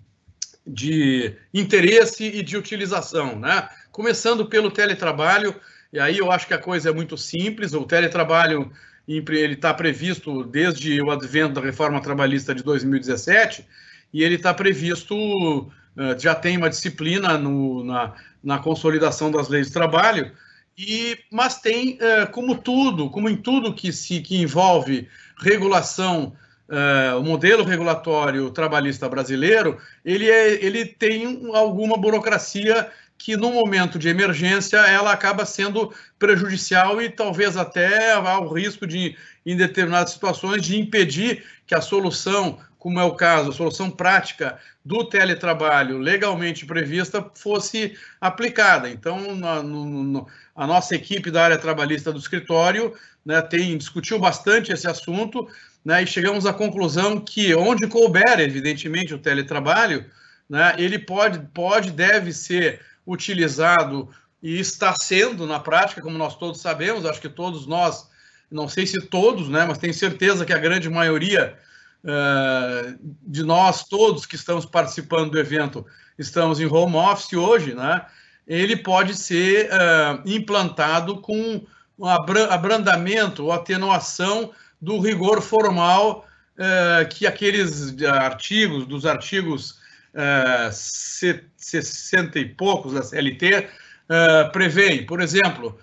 de 0.69 1.35
interesse 1.53 2.23
e 2.25 2.43
de 2.43 2.55
utilização, 2.55 3.39
né? 3.39 3.67
Começando 3.91 4.45
pelo 4.45 4.69
teletrabalho, 4.69 5.55
e 5.91 5.99
aí 5.99 6.17
eu 6.17 6.31
acho 6.31 6.47
que 6.47 6.53
a 6.53 6.59
coisa 6.59 6.89
é 6.89 6.93
muito 6.93 7.17
simples. 7.17 7.73
O 7.73 7.85
teletrabalho 7.85 8.71
ele 9.07 9.53
está 9.53 9.73
previsto 9.73 10.43
desde 10.43 11.01
o 11.01 11.09
advento 11.09 11.55
da 11.55 11.61
reforma 11.61 11.99
trabalhista 11.99 12.53
de 12.53 12.61
2017 12.61 13.65
e 14.13 14.23
ele 14.23 14.35
está 14.35 14.53
previsto 14.53 15.71
eh, 15.97 16.17
já 16.17 16.35
tem 16.35 16.57
uma 16.57 16.69
disciplina 16.69 17.37
no, 17.37 17.83
na, 17.83 18.13
na 18.43 18.59
consolidação 18.59 19.31
das 19.31 19.49
leis 19.49 19.67
de 19.67 19.73
trabalho 19.73 20.31
e 20.77 21.17
mas 21.31 21.59
tem 21.59 21.97
eh, 21.99 22.25
como 22.27 22.55
tudo, 22.55 23.09
como 23.09 23.29
em 23.29 23.35
tudo 23.35 23.73
que 23.73 23.91
se 23.91 24.21
que 24.21 24.41
envolve 24.41 25.07
regulação 25.37 26.33
Uh, 26.71 27.17
o 27.17 27.23
modelo 27.23 27.63
regulatório 27.63 28.51
trabalhista 28.51 29.09
brasileiro, 29.09 29.79
ele, 30.05 30.29
é, 30.29 30.63
ele 30.63 30.85
tem 30.85 31.49
alguma 31.51 31.97
burocracia 31.97 32.91
que 33.19 33.35
no 33.35 33.51
momento 33.51 33.99
de 33.99 34.07
emergência 34.07 34.77
ela 34.77 35.11
acaba 35.11 35.45
sendo 35.45 35.91
prejudicial 36.17 37.01
e 37.01 37.09
talvez 37.09 37.57
até 37.57 38.13
ao 38.13 38.47
risco 38.53 38.85
de, 38.85 39.15
em 39.45 39.57
determinadas 39.57 40.11
situações, 40.11 40.61
de 40.61 40.79
impedir 40.79 41.43
que 41.67 41.75
a 41.75 41.81
solução, 41.81 42.59
como 42.79 42.97
é 42.97 43.03
o 43.03 43.13
caso, 43.13 43.49
a 43.49 43.53
solução 43.53 43.91
prática 43.91 44.57
do 44.83 45.03
teletrabalho 45.03 45.97
legalmente 45.97 46.65
prevista 46.65 47.29
fosse 47.35 47.95
aplicada. 48.21 48.89
Então, 48.89 49.35
na, 49.35 49.61
no, 49.61 50.25
a 50.55 50.65
nossa 50.65 50.95
equipe 50.95 51.29
da 51.29 51.43
área 51.43 51.57
trabalhista 51.57 52.11
do 52.11 52.17
escritório 52.17 52.93
né, 53.25 53.41
tem 53.41 53.77
discutiu 53.77 54.17
bastante 54.17 54.71
esse 54.71 54.87
assunto, 54.87 55.45
né, 55.83 56.01
e 56.01 56.07
chegamos 56.07 56.45
à 56.45 56.53
conclusão 56.53 57.19
que 57.19 57.53
onde 57.53 57.85
couber, 57.85 58.39
evidentemente, 58.39 59.13
o 59.13 59.19
teletrabalho, 59.19 60.05
né, 60.49 60.73
ele 60.77 60.97
pode, 60.97 61.39
pode, 61.53 61.91
deve 61.91 62.31
ser 62.31 62.79
utilizado 63.05 64.09
e 64.41 64.57
está 64.57 64.95
sendo 64.97 65.45
na 65.45 65.59
prática, 65.59 66.01
como 66.01 66.17
nós 66.17 66.37
todos 66.37 66.61
sabemos, 66.61 67.05
acho 67.05 67.19
que 67.19 67.27
todos 67.27 67.67
nós, 67.67 68.09
não 68.49 68.69
sei 68.69 68.87
se 68.87 69.01
todos, 69.01 69.49
né, 69.49 69.65
mas 69.67 69.77
tenho 69.77 69.93
certeza 69.93 70.45
que 70.45 70.53
a 70.53 70.57
grande 70.57 70.89
maioria 70.89 71.57
uh, 72.03 72.99
de 73.23 73.43
nós 73.43 73.83
todos 73.83 74.25
que 74.25 74.35
estamos 74.35 74.65
participando 74.65 75.31
do 75.31 75.39
evento 75.39 75.85
estamos 76.17 76.59
em 76.59 76.65
home 76.65 76.95
office 76.95 77.33
hoje, 77.33 77.73
né, 77.73 78.05
ele 78.47 78.75
pode 78.75 79.15
ser 79.15 79.69
uh, 79.69 80.21
implantado 80.29 81.21
com 81.21 81.65
um 81.97 82.07
abrandamento 82.07 83.45
ou 83.45 83.51
atenuação 83.51 84.51
do 84.81 84.99
rigor 84.99 85.41
formal 85.41 86.25
eh, 86.61 87.05
que 87.05 87.25
aqueles 87.25 87.95
artigos, 88.03 88.85
dos 88.85 89.05
artigos 89.05 89.79
eh, 90.13 90.69
60 90.73 92.37
e 92.37 92.45
poucos 92.49 92.93
da 92.93 93.01
CLT, 93.01 93.69
eh, 94.09 94.43
prevêem. 94.51 95.05
Por 95.05 95.21
exemplo, 95.21 95.79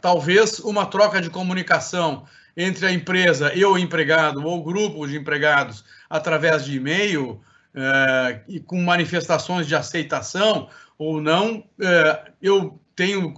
talvez 0.00 0.58
uma 0.58 0.86
troca 0.86 1.20
de 1.20 1.30
comunicação 1.30 2.24
entre 2.62 2.86
a 2.86 2.92
empresa 2.92 3.52
e 3.54 3.64
o 3.64 3.78
empregado 3.78 4.44
ou 4.44 4.62
grupo 4.62 5.06
de 5.06 5.16
empregados 5.16 5.84
através 6.08 6.64
de 6.64 6.76
e-mail 6.76 7.40
eh, 7.74 8.40
e 8.48 8.60
com 8.60 8.80
manifestações 8.82 9.66
de 9.66 9.74
aceitação 9.74 10.68
ou 10.98 11.20
não, 11.20 11.64
eh, 11.80 12.32
eu 12.42 12.78
tenho 12.94 13.34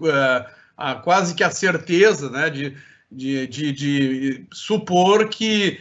a, 0.77 0.97
quase 0.97 1.35
que 1.35 1.45
a 1.45 1.51
certeza 1.51 2.31
né, 2.31 2.51
de 2.51 2.77
de, 3.15 3.47
de, 3.47 3.73
de 3.73 4.47
supor 4.51 5.29
que 5.29 5.79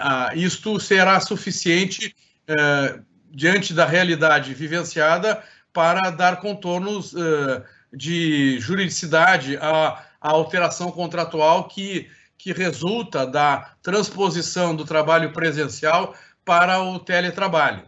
a, 0.00 0.30
isto 0.36 0.78
será 0.78 1.18
suficiente 1.18 2.14
diante 3.28 3.74
da 3.74 3.84
realidade 3.84 4.54
vivenciada 4.54 5.42
para 5.72 6.10
dar 6.10 6.40
contornos 6.40 7.12
de 7.94 8.58
juridicidade 8.60 9.56
à, 9.56 10.04
à, 10.20 10.30
alteração 10.30 10.90
contratual 10.90 11.68
que, 11.68 12.08
que 12.44 12.52
resulta 12.52 13.26
da 13.26 13.70
transposição 13.82 14.76
do 14.76 14.84
trabalho 14.84 15.32
presencial 15.32 16.14
para 16.44 16.78
o 16.78 16.98
teletrabalho. 16.98 17.84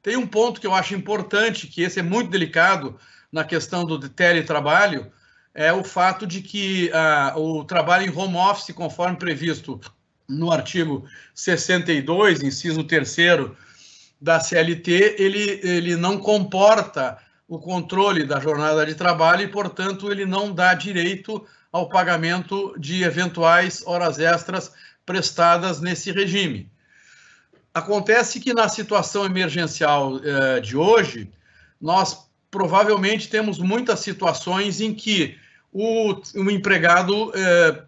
Tem 0.00 0.16
um 0.16 0.24
ponto 0.24 0.60
que 0.60 0.66
eu 0.68 0.72
acho 0.72 0.94
importante, 0.94 1.66
que 1.66 1.82
esse 1.82 1.98
é 1.98 2.04
muito 2.04 2.30
delicado 2.30 2.96
na 3.32 3.42
questão 3.42 3.84
do 3.84 3.98
teletrabalho, 4.08 5.10
é 5.52 5.72
o 5.72 5.82
fato 5.82 6.24
de 6.24 6.40
que 6.40 6.88
ah, 6.94 7.32
o 7.34 7.64
trabalho 7.64 8.06
em 8.06 8.16
home 8.16 8.36
office, 8.36 8.72
conforme 8.72 9.16
previsto 9.16 9.80
no 10.28 10.52
artigo 10.52 11.04
62, 11.34 12.44
inciso 12.44 12.84
3 12.84 13.16
da 14.20 14.38
CLT, 14.38 15.16
ele, 15.18 15.60
ele 15.64 15.96
não 15.96 16.18
comporta 16.18 17.18
o 17.48 17.58
controle 17.58 18.22
da 18.22 18.38
jornada 18.38 18.86
de 18.86 18.94
trabalho 18.94 19.42
e, 19.42 19.48
portanto, 19.48 20.12
ele 20.12 20.24
não 20.24 20.54
dá 20.54 20.74
direito 20.74 21.44
ao 21.76 21.90
pagamento 21.90 22.74
de 22.78 23.04
eventuais 23.04 23.82
horas 23.86 24.18
extras 24.18 24.72
prestadas 25.04 25.78
nesse 25.78 26.10
regime. 26.10 26.70
Acontece 27.74 28.40
que 28.40 28.54
na 28.54 28.66
situação 28.66 29.26
emergencial 29.26 30.18
eh, 30.24 30.60
de 30.60 30.74
hoje, 30.74 31.30
nós 31.78 32.26
provavelmente 32.50 33.28
temos 33.28 33.58
muitas 33.58 34.00
situações 34.00 34.80
em 34.80 34.94
que 34.94 35.36
o, 35.70 36.14
o 36.34 36.50
empregado 36.50 37.30
é, 37.34 37.82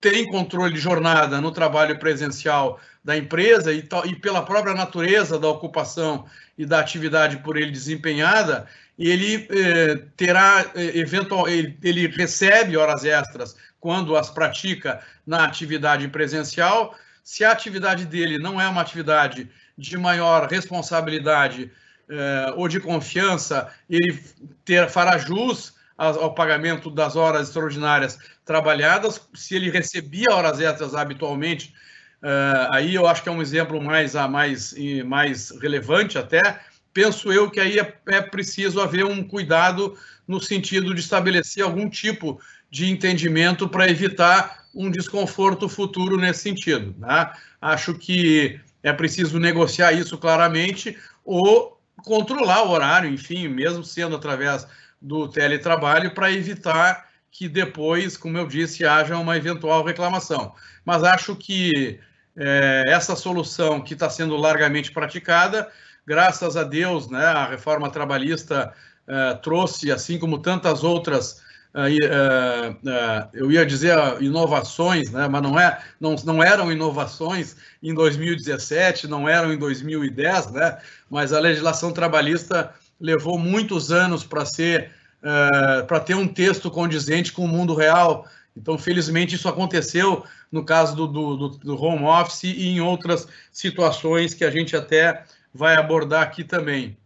tem 0.00 0.30
controle 0.30 0.74
de 0.74 0.78
jornada 0.78 1.40
no 1.40 1.50
trabalho 1.50 1.98
presencial 1.98 2.78
da 3.02 3.16
empresa 3.16 3.72
e, 3.72 3.86
e, 4.06 4.14
pela 4.16 4.42
própria 4.42 4.74
natureza 4.74 5.38
da 5.38 5.48
ocupação 5.48 6.26
e 6.56 6.66
da 6.66 6.80
atividade 6.80 7.38
por 7.38 7.56
ele 7.56 7.70
desempenhada, 7.70 8.66
ele 8.98 9.48
é, 9.50 9.96
terá 10.16 10.70
é, 10.74 10.98
eventual, 10.98 11.48
ele, 11.48 11.76
ele, 11.82 12.06
recebe 12.08 12.76
horas 12.76 13.04
extras 13.04 13.56
quando 13.80 14.16
as 14.16 14.28
pratica 14.28 15.00
na 15.26 15.44
atividade 15.44 16.06
presencial. 16.08 16.94
Se 17.24 17.42
a 17.42 17.52
atividade 17.52 18.04
dele 18.04 18.38
não 18.38 18.60
é 18.60 18.68
uma 18.68 18.82
atividade 18.82 19.48
de 19.76 19.96
maior 19.96 20.46
responsabilidade 20.46 21.72
é, 22.10 22.52
ou 22.56 22.68
de 22.68 22.78
confiança, 22.78 23.72
ele 23.88 24.22
ter, 24.64 24.90
fará 24.90 25.16
jus 25.16 25.72
ao 25.96 26.34
pagamento 26.34 26.90
das 26.90 27.14
horas 27.14 27.48
extraordinárias 27.48 28.18
trabalhadas, 28.42 29.20
se 29.34 29.54
ele 29.54 29.70
recebia 29.70 30.32
horas 30.34 30.58
extras 30.58 30.94
habitualmente, 30.94 31.74
uh, 32.22 32.72
aí 32.72 32.94
eu 32.94 33.06
acho 33.06 33.22
que 33.22 33.28
é 33.28 33.32
um 33.32 33.42
exemplo 33.42 33.82
mais, 33.82 34.14
mais, 34.14 34.74
mais 35.04 35.50
relevante 35.60 36.18
até. 36.18 36.60
Penso 36.92 37.32
eu 37.32 37.50
que 37.50 37.60
aí 37.60 37.78
é, 37.78 37.94
é 38.08 38.20
preciso 38.20 38.80
haver 38.80 39.04
um 39.04 39.22
cuidado 39.22 39.96
no 40.26 40.40
sentido 40.40 40.94
de 40.94 41.00
estabelecer 41.00 41.62
algum 41.62 41.88
tipo 41.88 42.40
de 42.70 42.90
entendimento 42.90 43.68
para 43.68 43.88
evitar 43.88 44.64
um 44.74 44.90
desconforto 44.90 45.68
futuro 45.68 46.16
nesse 46.16 46.42
sentido. 46.42 46.94
Né? 46.98 47.32
Acho 47.60 47.94
que 47.94 48.60
é 48.82 48.92
preciso 48.92 49.38
negociar 49.38 49.92
isso 49.92 50.16
claramente 50.16 50.96
ou 51.24 51.80
controlar 52.04 52.62
o 52.62 52.70
horário, 52.70 53.10
enfim, 53.10 53.48
mesmo 53.48 53.84
sendo 53.84 54.16
através 54.16 54.66
do 55.00 55.28
teletrabalho, 55.28 56.14
para 56.14 56.32
evitar 56.32 57.08
que 57.30 57.48
depois, 57.48 58.16
como 58.16 58.38
eu 58.38 58.46
disse, 58.46 58.84
haja 58.84 59.16
uma 59.16 59.36
eventual 59.36 59.84
reclamação. 59.84 60.54
Mas 60.84 61.04
acho 61.04 61.36
que 61.36 62.00
é, 62.40 62.84
essa 62.88 63.14
solução 63.14 63.80
que 63.80 63.92
está 63.92 64.08
sendo 64.08 64.34
largamente 64.36 64.90
praticada, 64.90 65.68
graças 66.06 66.56
a 66.56 66.64
Deus, 66.64 67.08
né, 67.10 67.24
a 67.24 67.46
reforma 67.46 67.90
trabalhista 67.90 68.72
é, 69.06 69.34
trouxe, 69.34 69.92
assim 69.92 70.18
como 70.18 70.38
tantas 70.38 70.82
outras 70.82 71.48
Uh, 71.72 72.72
uh, 72.82 73.28
eu 73.32 73.52
ia 73.52 73.64
dizer 73.64 73.96
inovações, 74.20 75.12
né, 75.12 75.28
mas 75.28 75.40
não, 75.40 75.56
é, 75.56 75.80
não, 76.00 76.16
não 76.24 76.42
eram 76.42 76.72
inovações 76.72 77.54
em 77.80 77.94
2017, 77.94 79.06
não 79.06 79.28
eram 79.28 79.52
em 79.52 79.56
2010, 79.56 80.50
né, 80.50 80.78
mas 81.08 81.32
a 81.32 81.38
legislação 81.38 81.92
trabalhista 81.92 82.74
levou 83.00 83.38
muitos 83.38 83.92
anos 83.92 84.24
para 84.24 84.44
ser 84.44 84.90
uh, 85.22 85.86
para 85.86 86.00
ter 86.00 86.14
um 86.14 86.26
texto 86.26 86.70
condizente 86.70 87.32
com 87.32 87.44
o 87.44 87.48
mundo 87.48 87.74
real. 87.74 88.26
Então, 88.56 88.76
felizmente, 88.76 89.34
isso 89.34 89.48
aconteceu 89.48 90.24
no 90.50 90.64
caso 90.64 90.94
do, 90.94 91.06
do, 91.06 91.48
do 91.48 91.82
home 91.82 92.04
office 92.04 92.44
e 92.44 92.68
em 92.68 92.80
outras 92.80 93.28
situações 93.52 94.34
que 94.34 94.44
a 94.44 94.50
gente 94.50 94.76
até 94.76 95.24
vai 95.54 95.76
abordar 95.76 96.22
aqui 96.22 96.44
também. 96.44 96.96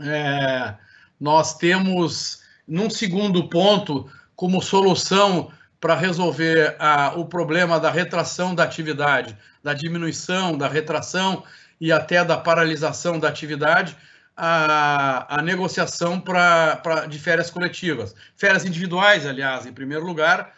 É, 0.00 0.74
nós 1.20 1.56
temos 1.56 2.42
num 2.66 2.90
segundo 2.90 3.48
ponto, 3.48 4.10
como 4.34 4.60
solução 4.60 5.50
para 5.80 5.94
resolver 5.94 6.76
a, 6.78 7.12
o 7.14 7.26
problema 7.26 7.78
da 7.78 7.90
retração 7.90 8.54
da 8.54 8.64
atividade, 8.64 9.36
da 9.62 9.74
diminuição, 9.74 10.56
da 10.56 10.66
retração 10.66 11.44
e 11.80 11.92
até 11.92 12.24
da 12.24 12.36
paralisação 12.36 13.18
da 13.18 13.28
atividade, 13.28 13.96
a, 14.36 15.38
a 15.38 15.42
negociação 15.42 16.18
pra, 16.20 17.06
de 17.08 17.18
férias 17.18 17.50
coletivas. 17.50 18.14
Férias 18.36 18.64
individuais, 18.64 19.26
aliás, 19.26 19.66
em 19.66 19.72
primeiro 19.72 20.04
lugar, 20.04 20.52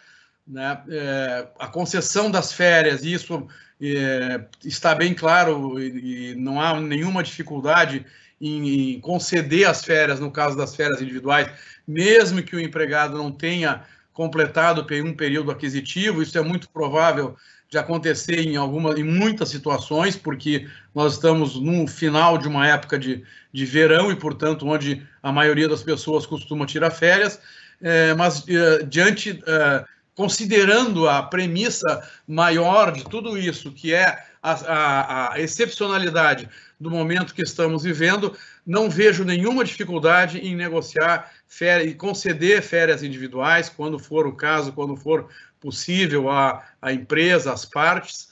né, 0.47 0.81
é, 0.89 1.49
a 1.59 1.67
concessão 1.67 2.31
das 2.31 2.53
férias, 2.53 3.05
isso 3.05 3.47
é, 3.81 4.45
está 4.65 4.95
bem 4.95 5.13
claro 5.13 5.81
e, 5.81 6.33
e 6.33 6.35
não 6.35 6.61
há 6.61 6.81
nenhuma 6.81 7.23
dificuldade 7.23 8.07
em, 8.41 8.95
em 8.95 9.01
conceder 9.01 9.69
as 9.69 9.85
férias, 9.85 10.21
no 10.21 10.31
caso 10.31 10.57
das 10.57 10.77
férias 10.77 11.01
individuais, 11.01 11.51
mesmo 11.87 12.43
que 12.43 12.55
o 12.55 12.61
empregado 12.61 13.17
não 13.17 13.33
tenha 13.33 13.85
completado 14.13 14.87
um 15.05 15.15
período 15.15 15.51
aquisitivo, 15.51 16.23
isso 16.23 16.39
é 16.39 16.43
muito 16.43 16.71
provável 16.71 17.37
de 17.69 17.77
acontecer 17.77 18.39
em 18.41 18.57
algumas, 18.57 18.99
em 18.99 19.03
muitas 19.03 19.49
situações, 19.49 20.17
porque 20.17 20.67
nós 20.95 21.15
estamos 21.15 21.61
no 21.61 21.87
final 21.87 22.39
de 22.39 22.47
uma 22.49 22.67
época 22.67 22.99
de, 22.99 23.23
de 23.53 23.65
verão 23.65 24.11
e, 24.11 24.17
portanto, 24.17 24.67
onde 24.67 25.07
a 25.23 25.33
maioria 25.33 25.69
das 25.69 25.83
pessoas 25.83 26.25
costuma 26.25 26.65
tirar 26.65 26.91
férias, 26.91 27.41
é, 27.83 28.15
mas 28.15 28.47
é, 28.49 28.85
diante, 28.85 29.43
é, 29.47 29.85
considerando 30.17 31.09
a 31.09 31.23
premissa 31.23 32.03
maior 32.27 32.91
de 32.91 33.05
tudo 33.05 33.39
isso, 33.39 33.71
que 33.71 33.93
é 33.93 34.19
a, 34.43 34.53
a, 34.53 35.33
a 35.35 35.41
excepcionalidade 35.41 36.49
do 36.81 36.91
momento 36.91 37.35
que 37.35 37.43
estamos 37.43 37.83
vivendo, 37.83 38.37
não 38.67 38.89
vejo 38.89 39.25
nenhuma 39.25 39.63
dificuldade 39.63 40.39
em 40.39 40.57
negociar 40.57 41.31
férias, 41.47 41.91
e 41.91 41.95
conceder 41.95 42.63
férias 42.63 43.03
individuais, 43.03 43.69
quando 43.69 43.99
for 43.99 44.27
o 44.27 44.33
caso, 44.33 44.73
quando 44.73 44.97
for 44.97 45.29
possível, 45.61 46.31
a 46.31 46.93
empresa, 46.93 47.53
as 47.53 47.65
partes, 47.65 48.29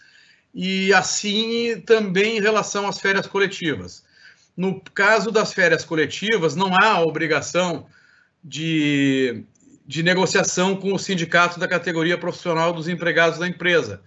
e 0.55 0.93
assim 0.95 1.83
também 1.85 2.39
em 2.39 2.41
relação 2.41 2.87
às 2.87 2.99
férias 2.99 3.27
coletivas. 3.27 4.05
No 4.57 4.81
caso 4.81 5.31
das 5.31 5.53
férias 5.53 5.85
coletivas, 5.85 6.55
não 6.55 6.75
há 6.75 7.01
obrigação 7.01 7.87
de, 8.43 9.45
de 9.87 10.03
negociação 10.03 10.77
com 10.77 10.93
o 10.93 10.99
sindicato 10.99 11.61
da 11.61 11.69
categoria 11.69 12.17
profissional 12.17 12.73
dos 12.73 12.89
empregados 12.89 13.39
da 13.39 13.47
empresa, 13.47 14.01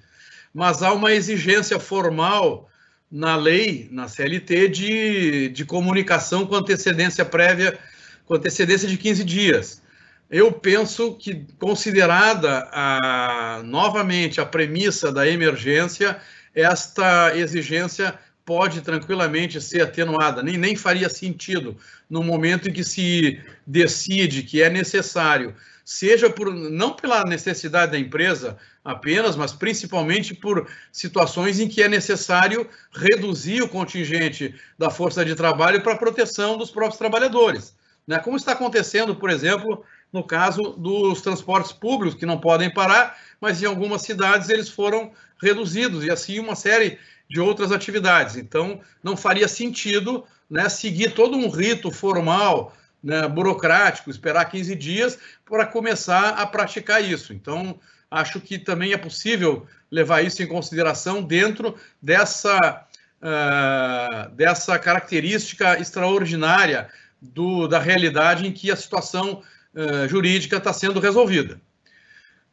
mas 0.54 0.82
há 0.82 0.92
uma 0.94 1.14
exigência 1.14 1.80
formal 1.80 2.70
na 3.12 3.36
lei, 3.36 3.88
na 3.92 4.08
CLT, 4.08 4.70
de, 4.70 5.50
de 5.50 5.66
comunicação 5.66 6.46
com 6.46 6.56
antecedência 6.56 7.24
prévia, 7.24 7.78
com 8.26 8.34
antecedência 8.34 8.88
de 8.88 8.98
15 8.98 9.24
dias. 9.24 9.82
Eu 10.30 10.52
penso 10.52 11.14
que, 11.14 11.46
considerada 11.58 12.68
a, 12.72 13.62
novamente 13.64 14.42
a 14.42 14.46
premissa 14.46 15.12
da 15.12 15.26
emergência, 15.28 16.20
esta 16.54 17.38
exigência 17.38 18.20
pode 18.48 18.80
tranquilamente 18.80 19.60
ser 19.60 19.82
atenuada, 19.82 20.42
nem, 20.42 20.58
nem 20.58 20.74
faria 20.74 21.10
sentido 21.10 21.76
no 22.10 22.24
momento 22.24 22.70
em 22.70 22.74
que 22.74 22.82
se 22.82 23.42
decide 23.68 24.42
que 24.42 24.64
é 24.64 24.70
necessário, 24.70 25.54
seja 25.84 26.30
por 26.30 26.54
não 26.54 26.94
pela 26.94 27.26
necessidade 27.26 27.92
da 27.92 28.00
empresa 28.00 28.58
apenas, 28.86 29.36
mas 29.36 29.52
principalmente 29.52 30.34
por 30.34 30.66
situações 30.94 31.60
em 31.60 31.68
que 31.68 31.84
é 31.84 31.90
necessário 31.90 32.66
reduzir 32.94 33.62
o 33.62 33.68
contingente 33.68 34.56
da 34.80 34.90
força 34.90 35.26
de 35.26 35.36
trabalho 35.36 35.84
para 35.84 35.96
a 35.96 35.98
proteção 35.98 36.58
dos 36.58 36.72
próprios 36.72 36.98
trabalhadores. 36.98 37.76
Né? 38.08 38.18
Como 38.18 38.38
está 38.38 38.54
acontecendo, 38.54 39.14
por 39.14 39.30
exemplo, 39.30 39.84
no 40.14 40.24
caso 40.24 40.62
dos 40.78 41.20
transportes 41.20 41.74
públicos, 41.74 42.18
que 42.18 42.26
não 42.26 42.40
podem 42.40 42.74
parar, 42.74 43.18
mas 43.42 43.62
em 43.62 43.66
algumas 43.66 44.04
cidades 44.04 44.48
eles 44.48 44.70
foram 44.70 45.12
reduzidos, 45.42 46.06
e 46.06 46.10
assim 46.10 46.40
uma 46.40 46.56
série 46.56 46.98
de 47.30 47.40
outras 47.40 47.72
atividades. 47.72 48.36
Então, 48.36 48.80
não 49.04 49.18
faria 49.18 49.48
sentido 49.48 50.24
né, 50.50 50.70
seguir 50.70 51.14
todo 51.14 51.38
um 51.38 51.50
rito 51.50 51.92
formal, 51.92 52.76
né, 53.04 53.28
burocrático, 53.28 54.10
esperar 54.10 54.46
15 54.46 54.76
dias 54.76 55.20
para 55.46 55.66
começar 55.66 56.30
a 56.30 56.46
praticar 56.46 57.04
isso. 57.04 57.34
Então, 57.34 57.80
acho 58.10 58.40
que 58.40 58.58
também 58.58 58.94
é 58.94 58.98
possível 58.98 59.68
levar 59.92 60.22
isso 60.22 60.42
em 60.42 60.48
consideração 60.48 61.22
dentro 61.22 61.76
dessa, 62.02 62.86
uh, 63.22 64.30
dessa 64.32 64.80
característica 64.80 65.80
extraordinária 65.80 66.90
do, 67.22 67.68
da 67.68 67.80
realidade 67.80 68.48
em 68.48 68.52
que 68.52 68.72
a 68.72 68.76
situação 68.76 69.42
uh, 69.74 70.08
jurídica 70.08 70.58
está 70.58 70.72
sendo 70.72 71.00
resolvida. 71.00 71.60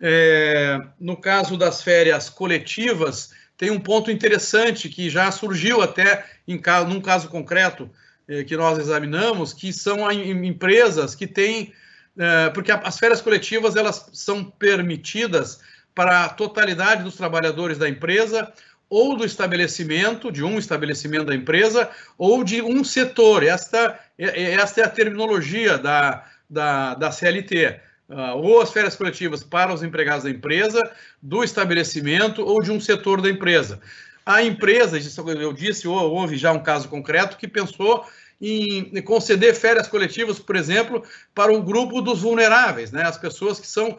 É, 0.00 0.78
no 0.98 1.16
caso 1.16 1.56
das 1.56 1.80
férias 1.80 2.28
coletivas, 2.28 3.30
tem 3.56 3.70
um 3.70 3.80
ponto 3.80 4.10
interessante 4.10 4.88
que 4.88 5.08
já 5.08 5.30
surgiu 5.30 5.82
até 5.82 6.24
em 6.46 6.58
caso, 6.58 6.88
num 6.88 7.00
caso 7.00 7.28
concreto 7.28 7.90
eh, 8.28 8.44
que 8.44 8.56
nós 8.56 8.78
examinamos, 8.78 9.52
que 9.52 9.72
são 9.72 10.10
empresas 10.10 11.14
que 11.14 11.26
têm 11.26 11.72
é, 12.16 12.48
porque 12.50 12.70
as 12.70 12.98
férias 12.98 13.20
coletivas 13.20 13.74
elas 13.74 14.08
são 14.12 14.44
permitidas 14.44 15.60
para 15.94 16.24
a 16.24 16.28
totalidade 16.28 17.02
dos 17.02 17.16
trabalhadores 17.16 17.76
da 17.76 17.88
empresa 17.88 18.52
ou 18.88 19.16
do 19.16 19.24
estabelecimento, 19.24 20.30
de 20.30 20.44
um 20.44 20.58
estabelecimento 20.58 21.24
da 21.24 21.34
empresa, 21.34 21.90
ou 22.16 22.44
de 22.44 22.62
um 22.62 22.84
setor. 22.84 23.42
Esta, 23.42 23.98
esta 24.16 24.82
é 24.82 24.84
a 24.84 24.90
terminologia 24.90 25.78
da, 25.78 26.24
da, 26.48 26.94
da 26.94 27.10
CLT. 27.10 27.80
Uh, 28.08 28.36
ou 28.36 28.60
as 28.60 28.70
férias 28.70 28.94
coletivas 28.94 29.42
para 29.42 29.72
os 29.72 29.82
empregados 29.82 30.24
da 30.24 30.30
empresa, 30.30 30.78
do 31.22 31.42
estabelecimento 31.42 32.44
ou 32.44 32.60
de 32.60 32.70
um 32.70 32.78
setor 32.78 33.22
da 33.22 33.30
empresa. 33.30 33.80
A 34.26 34.42
empresa, 34.42 34.98
eu 35.38 35.52
disse, 35.52 35.88
houve 35.88 36.36
já 36.36 36.52
um 36.52 36.62
caso 36.62 36.88
concreto 36.88 37.36
que 37.36 37.48
pensou 37.48 38.04
em 38.40 39.00
conceder 39.02 39.54
férias 39.54 39.88
coletivas, 39.88 40.38
por 40.38 40.56
exemplo, 40.56 41.02
para 41.34 41.52
o 41.52 41.62
grupo 41.62 42.02
dos 42.02 42.20
vulneráveis, 42.20 42.90
né? 42.92 43.02
as 43.02 43.16
pessoas 43.16 43.58
que 43.58 43.66
são, 43.66 43.96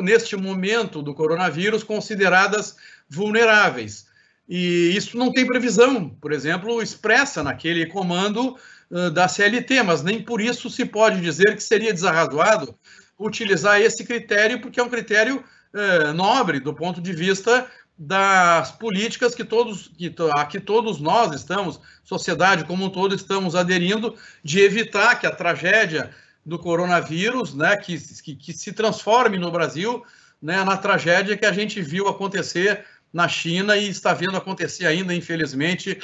neste 0.00 0.36
momento 0.36 1.02
do 1.02 1.14
coronavírus, 1.14 1.82
consideradas 1.82 2.76
vulneráveis. 3.08 4.06
E 4.48 4.94
isso 4.94 5.16
não 5.16 5.32
tem 5.32 5.46
previsão, 5.46 6.08
por 6.08 6.32
exemplo, 6.32 6.82
expressa 6.82 7.42
naquele 7.42 7.86
comando 7.86 8.56
uh, 8.90 9.10
da 9.10 9.28
CLT, 9.28 9.82
mas 9.82 10.02
nem 10.02 10.22
por 10.22 10.40
isso 10.40 10.70
se 10.70 10.84
pode 10.84 11.20
dizer 11.20 11.54
que 11.54 11.62
seria 11.62 11.92
desarrazoado 11.92 12.76
utilizar 13.18 13.80
esse 13.80 14.04
critério, 14.04 14.60
porque 14.60 14.80
é 14.80 14.82
um 14.82 14.88
critério 14.88 15.42
uh, 15.72 16.12
nobre 16.12 16.60
do 16.60 16.74
ponto 16.74 17.00
de 17.00 17.12
vista 17.12 17.66
das 17.98 18.72
políticas 18.72 19.34
que 19.34 19.44
todos, 19.44 19.88
que, 19.96 20.14
a 20.36 20.44
que 20.44 20.60
todos 20.60 21.00
nós 21.00 21.34
estamos, 21.34 21.80
sociedade 22.04 22.64
como 22.64 22.84
um 22.84 22.90
todo, 22.90 23.14
estamos 23.14 23.54
aderindo, 23.54 24.14
de 24.44 24.60
evitar 24.60 25.18
que 25.18 25.26
a 25.26 25.34
tragédia 25.34 26.10
do 26.44 26.58
coronavírus, 26.58 27.54
né, 27.54 27.76
que, 27.76 27.98
que, 28.22 28.36
que 28.36 28.52
se 28.52 28.72
transforme 28.72 29.38
no 29.38 29.50
Brasil 29.50 30.04
né, 30.40 30.62
na 30.62 30.76
tragédia 30.76 31.36
que 31.36 31.46
a 31.46 31.52
gente 31.52 31.80
viu 31.80 32.08
acontecer 32.08 32.84
na 33.12 33.28
China 33.28 33.76
e 33.76 33.88
está 33.88 34.12
vendo 34.12 34.36
acontecer 34.36 34.86
ainda, 34.86 35.14
infelizmente, 35.14 35.98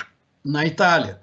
na 0.44 0.64
Itália. 0.64 1.20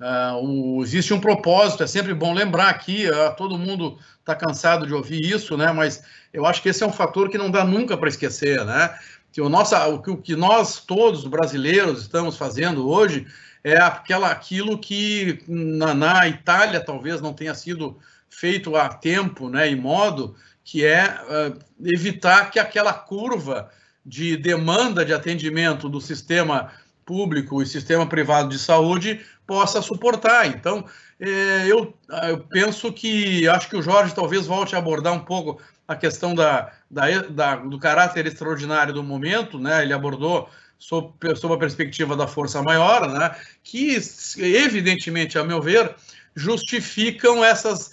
Uh, 0.00 0.44
o, 0.44 0.82
existe 0.82 1.14
um 1.14 1.20
propósito, 1.20 1.82
é 1.82 1.86
sempre 1.86 2.12
bom 2.12 2.34
lembrar 2.34 2.68
aqui, 2.68 3.08
uh, 3.08 3.34
todo 3.36 3.56
mundo 3.56 3.96
está 4.18 4.34
cansado 4.34 4.86
de 4.86 4.92
ouvir 4.92 5.24
isso, 5.24 5.56
né? 5.56 5.72
Mas 5.72 6.02
eu 6.32 6.44
acho 6.44 6.60
que 6.60 6.68
esse 6.68 6.82
é 6.82 6.86
um 6.86 6.92
fator 6.92 7.28
que 7.28 7.38
não 7.38 7.50
dá 7.50 7.64
nunca 7.64 7.96
para 7.96 8.08
esquecer, 8.08 8.64
né? 8.64 8.98
Que 9.32 9.40
o, 9.40 9.48
nossa, 9.48 9.86
o, 9.88 9.94
o 9.94 10.16
que 10.16 10.34
nós 10.34 10.80
todos 10.80 11.24
brasileiros 11.24 12.02
estamos 12.02 12.36
fazendo 12.36 12.88
hoje 12.88 13.26
é 13.62 13.76
aquela, 13.78 14.30
aquilo 14.30 14.78
que 14.78 15.42
na, 15.48 15.94
na 15.94 16.28
Itália 16.28 16.80
talvez 16.80 17.20
não 17.20 17.32
tenha 17.32 17.54
sido 17.54 17.96
feito 18.28 18.76
a 18.76 18.88
tempo, 18.88 19.48
né? 19.48 19.70
E 19.70 19.76
modo 19.76 20.34
que 20.64 20.84
é 20.84 21.06
uh, 21.06 21.58
evitar 21.84 22.50
que 22.50 22.58
aquela 22.58 22.92
curva 22.92 23.70
de 24.04 24.36
demanda 24.36 25.04
de 25.04 25.14
atendimento 25.14 25.88
do 25.88 26.00
sistema 26.00 26.72
público 27.04 27.62
e 27.62 27.66
sistema 27.66 28.06
privado 28.06 28.48
de 28.48 28.58
saúde 28.58 29.20
possa 29.46 29.82
suportar. 29.82 30.46
Então, 30.46 30.84
é, 31.20 31.66
eu, 31.66 31.94
eu, 32.28 32.40
penso 32.40 32.92
que 32.92 33.46
acho 33.48 33.68
que 33.68 33.76
o 33.76 33.82
Jorge 33.82 34.14
talvez 34.14 34.46
volte 34.46 34.74
a 34.74 34.78
abordar 34.78 35.12
um 35.12 35.20
pouco 35.20 35.60
a 35.86 35.94
questão 35.94 36.34
da, 36.34 36.72
da, 36.90 37.22
da 37.22 37.56
do 37.56 37.78
caráter 37.78 38.26
extraordinário 38.26 38.92
do 38.92 39.02
momento, 39.02 39.58
né? 39.58 39.82
Ele 39.82 39.92
abordou 39.92 40.48
sob, 40.78 41.12
a 41.54 41.58
perspectiva 41.58 42.16
da 42.16 42.26
força 42.26 42.62
maior, 42.62 43.08
né? 43.10 43.34
Que 43.62 43.96
evidentemente, 44.38 45.38
a 45.38 45.44
meu 45.44 45.60
ver, 45.60 45.94
justificam 46.34 47.44
essas 47.44 47.92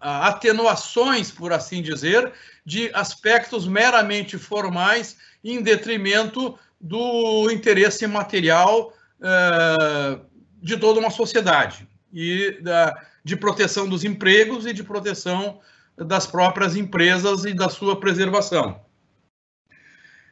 atenuações, 0.00 1.30
por 1.30 1.52
assim 1.52 1.80
dizer, 1.80 2.32
de 2.66 2.90
aspectos 2.92 3.66
meramente 3.68 4.36
formais 4.36 5.16
em 5.44 5.62
detrimento 5.62 6.58
do 6.82 7.48
interesse 7.50 8.06
material 8.08 8.92
uh, 9.20 10.20
de 10.60 10.76
toda 10.76 10.98
uma 10.98 11.10
sociedade 11.10 11.88
e 12.12 12.58
da, 12.60 13.06
de 13.24 13.36
proteção 13.36 13.88
dos 13.88 14.02
empregos 14.02 14.66
e 14.66 14.72
de 14.72 14.82
proteção 14.82 15.60
das 15.96 16.26
próprias 16.26 16.74
empresas 16.74 17.44
e 17.44 17.54
da 17.54 17.68
sua 17.68 17.98
preservação. 18.00 18.80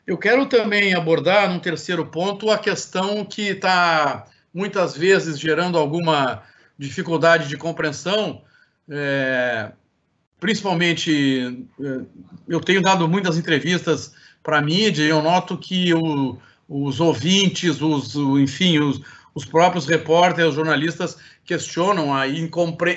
Eu 0.07 0.19
quero 0.19 0.47
também 0.47 0.93
abordar, 0.95 1.49
num 1.49 1.61
terceiro 1.61 2.05
ponto, 2.07 2.51
a 2.51 2.59
questão 2.59 3.25
que 3.25 3.51
está 3.51 4.27
muitas 4.53 4.97
vezes 4.97 5.39
gerando 5.39 5.79
alguma 5.79 6.43
dificuldade 6.77 7.49
de 7.49 7.57
compreensão, 7.57 8.43
é, 8.91 9.71
principalmente, 10.41 11.69
é, 11.81 12.01
eu 12.49 12.61
tenho 12.61 12.83
dado 12.83 13.07
muitas 13.07 13.37
entrevistas 13.39 14.13
para 14.43 14.59
a 14.59 14.63
mídia 14.63 15.05
eu 15.05 15.23
noto 15.23 15.57
que 15.57 15.93
o, 15.95 16.39
os 16.69 17.01
ouvintes, 17.01 17.81
os, 17.81 18.15
enfim, 18.15 18.79
os, 18.79 19.01
os 19.35 19.45
próprios 19.45 19.87
repórteres, 19.87 20.51
os 20.51 20.57
jornalistas 20.57 21.19
questionam 21.45 22.15
aí 22.15 22.49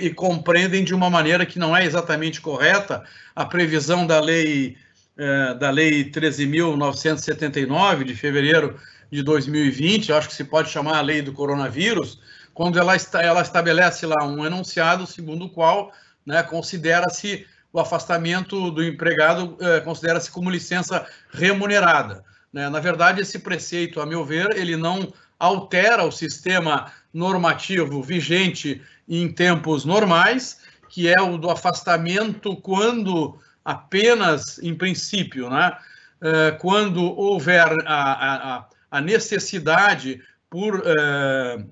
e 0.01 0.13
compreendem 0.13 0.83
de 0.83 0.93
uma 0.93 1.09
maneira 1.09 1.45
que 1.45 1.57
não 1.57 1.75
é 1.75 1.85
exatamente 1.85 2.39
correta 2.39 3.03
a 3.35 3.45
previsão 3.45 4.05
da 4.05 4.19
lei 4.19 4.77
é, 5.15 5.53
da 5.53 5.69
lei 5.69 6.09
13.979 6.09 8.03
de 8.03 8.15
fevereiro 8.15 8.79
de 9.11 9.21
2020, 9.21 10.11
acho 10.11 10.29
que 10.29 10.33
se 10.33 10.43
pode 10.43 10.71
chamar 10.71 10.97
a 10.97 11.01
lei 11.01 11.21
do 11.21 11.31
coronavírus, 11.33 12.19
quando 12.51 12.79
ela, 12.79 12.95
está, 12.95 13.21
ela 13.21 13.41
estabelece 13.41 14.07
lá 14.07 14.25
um 14.25 14.43
enunciado 14.43 15.05
segundo 15.05 15.45
o 15.45 15.49
qual 15.49 15.91
né, 16.25 16.41
considera-se 16.41 17.45
o 17.74 17.80
afastamento 17.80 18.69
do 18.69 18.84
empregado 18.84 19.57
é, 19.59 19.80
considera-se 19.80 20.30
como 20.30 20.49
licença 20.49 21.07
remunerada. 21.32 22.24
Né? 22.53 22.69
Na 22.69 22.80
verdade, 22.80 23.21
esse 23.21 23.39
preceito, 23.39 23.99
a 23.99 24.05
meu 24.05 24.24
ver, 24.24 24.55
ele 24.55 24.78
não 24.78 25.11
altera 25.39 26.03
o 26.03 26.11
sistema 26.11 26.93
normativo 27.11 28.01
vigente 28.03 28.80
em 29.09 29.28
tempos 29.28 29.84
normais, 29.84 30.61
que 30.88 31.09
é 31.09 31.19
o 31.19 31.36
do 31.38 31.49
afastamento 31.49 32.55
quando 32.57 33.39
apenas, 33.65 34.59
em 34.59 34.76
princípio, 34.76 35.49
né, 35.49 35.76
é, 36.21 36.51
quando 36.51 37.03
houver 37.03 37.67
a, 37.86 38.57
a, 38.57 38.65
a 38.91 39.01
necessidade 39.01 40.21
por, 40.47 40.84
é, 40.86 41.65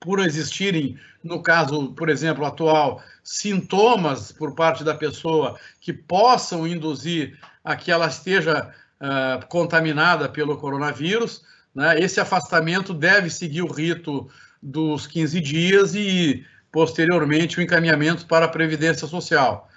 por 0.00 0.18
existirem, 0.20 0.98
no 1.22 1.42
caso, 1.42 1.92
por 1.92 2.08
exemplo, 2.08 2.46
atual, 2.46 3.02
sintomas 3.26 4.30
por 4.30 4.54
parte 4.54 4.84
da 4.84 4.94
pessoa 4.94 5.58
que 5.80 5.92
possam 5.92 6.64
induzir 6.64 7.36
a 7.64 7.74
que 7.74 7.90
ela 7.90 8.06
esteja 8.06 8.72
uh, 9.00 9.44
contaminada 9.48 10.28
pelo 10.28 10.56
coronavírus, 10.56 11.42
né, 11.74 11.98
esse 11.98 12.20
afastamento 12.20 12.94
deve 12.94 13.28
seguir 13.28 13.62
o 13.62 13.72
rito 13.72 14.30
dos 14.62 15.08
15 15.08 15.40
dias 15.40 15.94
e, 15.96 16.46
posteriormente, 16.70 17.58
o 17.58 17.62
encaminhamento 17.62 18.26
para 18.26 18.46
a 18.46 18.48
Previdência 18.48 19.08
Social. 19.08 19.68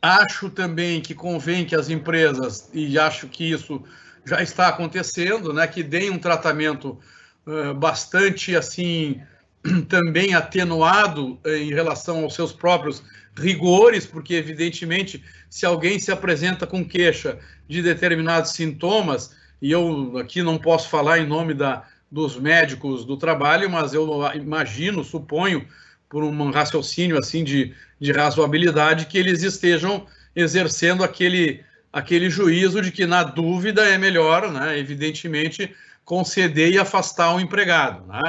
Acho 0.00 0.48
também 0.48 1.00
que 1.00 1.12
convém 1.12 1.66
que 1.66 1.74
as 1.74 1.90
empresas, 1.90 2.70
e 2.72 2.96
acho 2.96 3.26
que 3.26 3.50
isso 3.50 3.82
já 4.24 4.40
está 4.40 4.68
acontecendo, 4.68 5.52
né, 5.52 5.66
que 5.66 5.82
deem 5.82 6.10
um 6.10 6.20
tratamento 6.20 7.00
uh, 7.44 7.74
bastante 7.74 8.54
assim 8.54 9.20
também 9.88 10.34
atenuado 10.34 11.38
em 11.44 11.72
relação 11.72 12.24
aos 12.24 12.34
seus 12.34 12.52
próprios 12.52 13.02
rigores, 13.36 14.06
porque 14.06 14.34
evidentemente 14.34 15.22
se 15.50 15.66
alguém 15.66 15.98
se 15.98 16.10
apresenta 16.10 16.66
com 16.66 16.84
queixa 16.84 17.38
de 17.68 17.82
determinados 17.82 18.52
sintomas, 18.52 19.34
e 19.60 19.70
eu 19.70 20.18
aqui 20.18 20.42
não 20.42 20.58
posso 20.58 20.88
falar 20.88 21.18
em 21.18 21.26
nome 21.26 21.54
da, 21.54 21.84
dos 22.10 22.38
médicos 22.38 23.04
do 23.04 23.16
trabalho, 23.16 23.70
mas 23.70 23.92
eu 23.92 24.22
imagino, 24.34 25.04
suponho, 25.04 25.66
por 26.08 26.22
um 26.22 26.50
raciocínio 26.50 27.18
assim 27.18 27.42
de, 27.42 27.74
de 28.00 28.12
razoabilidade, 28.12 29.06
que 29.06 29.18
eles 29.18 29.42
estejam 29.42 30.06
exercendo 30.34 31.02
aquele, 31.02 31.64
aquele 31.92 32.30
juízo 32.30 32.80
de 32.80 32.92
que, 32.92 33.06
na 33.06 33.22
dúvida, 33.22 33.82
é 33.84 33.98
melhor, 33.98 34.52
né, 34.52 34.78
evidentemente, 34.78 35.74
conceder 36.04 36.72
e 36.72 36.78
afastar 36.78 37.34
o 37.34 37.40
empregado. 37.40 38.06
Né? 38.06 38.20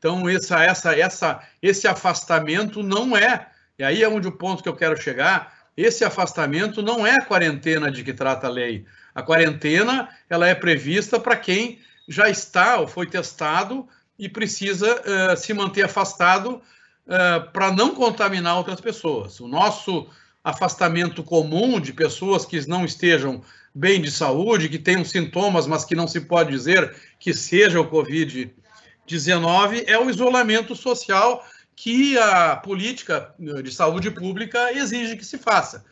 Então, 0.00 0.26
essa, 0.26 0.64
essa, 0.64 0.98
essa, 0.98 1.40
esse 1.60 1.86
afastamento 1.86 2.82
não 2.82 3.14
é, 3.14 3.46
e 3.78 3.84
aí 3.84 4.02
é 4.02 4.08
onde 4.08 4.26
o 4.26 4.32
ponto 4.32 4.62
que 4.62 4.68
eu 4.68 4.74
quero 4.74 5.00
chegar, 5.00 5.54
esse 5.76 6.02
afastamento 6.02 6.80
não 6.80 7.06
é 7.06 7.16
a 7.16 7.24
quarentena 7.24 7.90
de 7.90 8.02
que 8.02 8.14
trata 8.14 8.46
a 8.46 8.50
lei. 8.50 8.86
A 9.14 9.22
quarentena 9.22 10.08
ela 10.28 10.48
é 10.48 10.54
prevista 10.54 11.20
para 11.20 11.36
quem 11.36 11.80
já 12.08 12.30
está 12.30 12.80
ou 12.80 12.88
foi 12.88 13.06
testado 13.06 13.86
e 14.18 14.26
precisa 14.26 15.02
uh, 15.02 15.36
se 15.36 15.52
manter 15.52 15.84
afastado 15.84 16.62
uh, 17.06 17.50
para 17.52 17.70
não 17.70 17.94
contaminar 17.94 18.56
outras 18.56 18.80
pessoas. 18.80 19.38
O 19.38 19.46
nosso 19.46 20.08
afastamento 20.42 21.22
comum 21.22 21.78
de 21.78 21.92
pessoas 21.92 22.46
que 22.46 22.66
não 22.66 22.86
estejam 22.86 23.42
bem 23.74 24.00
de 24.00 24.10
saúde, 24.10 24.70
que 24.70 24.78
tenham 24.78 25.04
sintomas, 25.04 25.66
mas 25.66 25.84
que 25.84 25.94
não 25.94 26.08
se 26.08 26.22
pode 26.22 26.50
dizer 26.50 26.96
que 27.18 27.34
seja 27.34 27.78
o 27.78 27.86
Covid-19, 29.10 29.84
é 29.86 29.98
o 29.98 30.08
isolamento 30.08 30.74
social 30.76 31.44
que 31.74 32.16
a 32.18 32.56
política 32.56 33.34
de 33.38 33.72
saúde 33.72 34.10
pública 34.10 34.72
exige 34.72 35.16
que 35.16 35.24
se 35.24 35.38
faça. 35.38 35.84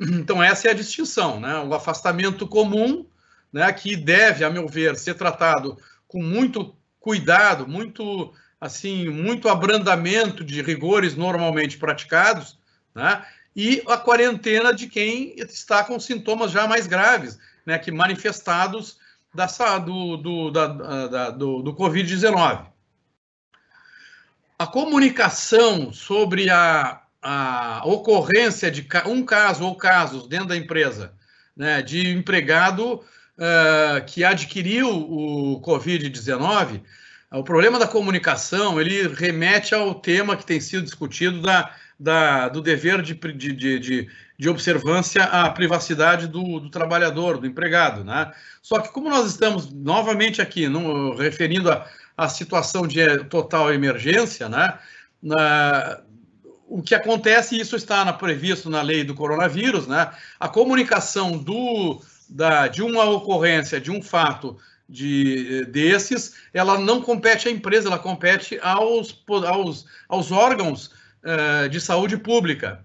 Então, 0.00 0.42
essa 0.42 0.68
é 0.68 0.70
a 0.70 0.74
distinção, 0.74 1.38
né? 1.38 1.58
O 1.60 1.74
afastamento 1.74 2.48
comum, 2.48 3.06
né, 3.52 3.72
que 3.72 3.96
deve, 3.96 4.44
a 4.44 4.50
meu 4.50 4.66
ver, 4.66 4.96
ser 4.96 5.14
tratado 5.14 5.78
com 6.08 6.22
muito 6.22 6.74
cuidado, 6.98 7.66
muito 7.66 8.32
assim, 8.60 9.08
muito 9.08 9.48
abrandamento 9.48 10.42
de 10.42 10.62
rigores 10.62 11.14
normalmente 11.14 11.78
praticados, 11.78 12.58
né? 12.94 13.24
E 13.54 13.82
a 13.86 13.96
quarentena 13.96 14.74
de 14.74 14.88
quem 14.88 15.34
está 15.36 15.84
com 15.84 16.00
sintomas 16.00 16.50
já 16.50 16.66
mais 16.66 16.88
graves, 16.88 17.38
né, 17.64 17.78
que 17.78 17.92
manifestados 17.92 18.98
da, 19.34 19.46
do, 19.78 20.16
do, 20.16 20.50
da, 20.50 20.66
da, 20.66 21.30
do, 21.30 21.62
do 21.62 21.74
Covid-19 21.74 22.74
a 24.58 24.66
comunicação 24.66 25.92
sobre 25.92 26.48
a, 26.48 27.00
a 27.20 27.82
ocorrência 27.84 28.70
de 28.70 28.86
um 29.06 29.24
caso 29.24 29.64
ou 29.64 29.74
casos 29.74 30.28
dentro 30.28 30.46
da 30.46 30.56
empresa, 30.56 31.12
né, 31.56 31.82
de 31.82 32.08
empregado 32.08 32.94
uh, 32.94 34.04
que 34.06 34.24
adquiriu 34.24 34.88
o 34.88 35.60
Covid-19, 35.60 36.82
o 37.32 37.42
problema 37.42 37.78
da 37.78 37.86
comunicação 37.86 38.80
ele 38.80 39.08
remete 39.08 39.74
ao 39.74 39.94
tema 39.94 40.36
que 40.36 40.46
tem 40.46 40.60
sido 40.60 40.84
discutido 40.84 41.42
da, 41.42 41.74
da, 41.98 42.48
do 42.48 42.60
dever 42.62 43.02
de, 43.02 43.14
de, 43.14 43.52
de, 43.52 44.08
de 44.38 44.48
observância 44.48 45.24
à 45.24 45.48
privacidade 45.50 46.26
do, 46.26 46.60
do, 46.60 46.70
trabalhador, 46.70 47.38
do 47.38 47.46
empregado. 47.46 48.02
Né? 48.02 48.32
Só 48.60 48.80
que, 48.80 48.88
como 48.88 49.08
nós 49.08 49.26
estamos 49.26 49.72
novamente 49.72 50.42
aqui 50.42 50.68
no, 50.68 51.14
referindo 51.14 51.70
a 51.70 51.86
a 52.16 52.28
situação 52.28 52.86
de 52.86 53.24
total 53.24 53.72
emergência, 53.72 54.48
né? 54.48 54.78
Na, 55.22 56.00
o 56.68 56.82
que 56.82 56.94
acontece, 56.94 57.58
isso 57.58 57.76
está 57.76 58.04
na, 58.04 58.12
previsto 58.12 58.70
na 58.70 58.82
lei 58.82 59.04
do 59.04 59.14
coronavírus, 59.14 59.86
né? 59.86 60.10
A 60.38 60.48
comunicação 60.48 61.36
do, 61.36 62.00
da, 62.28 62.68
de 62.68 62.82
uma 62.82 63.04
ocorrência, 63.04 63.80
de 63.80 63.90
um 63.90 64.00
fato 64.00 64.56
de, 64.88 65.64
desses, 65.66 66.36
ela 66.52 66.78
não 66.78 67.00
compete 67.02 67.48
à 67.48 67.50
empresa, 67.50 67.88
ela 67.88 67.98
compete 67.98 68.58
aos, 68.62 69.22
aos, 69.46 69.86
aos 70.08 70.30
órgãos 70.30 70.90
uh, 71.22 71.68
de 71.68 71.80
saúde 71.80 72.16
pública. 72.16 72.84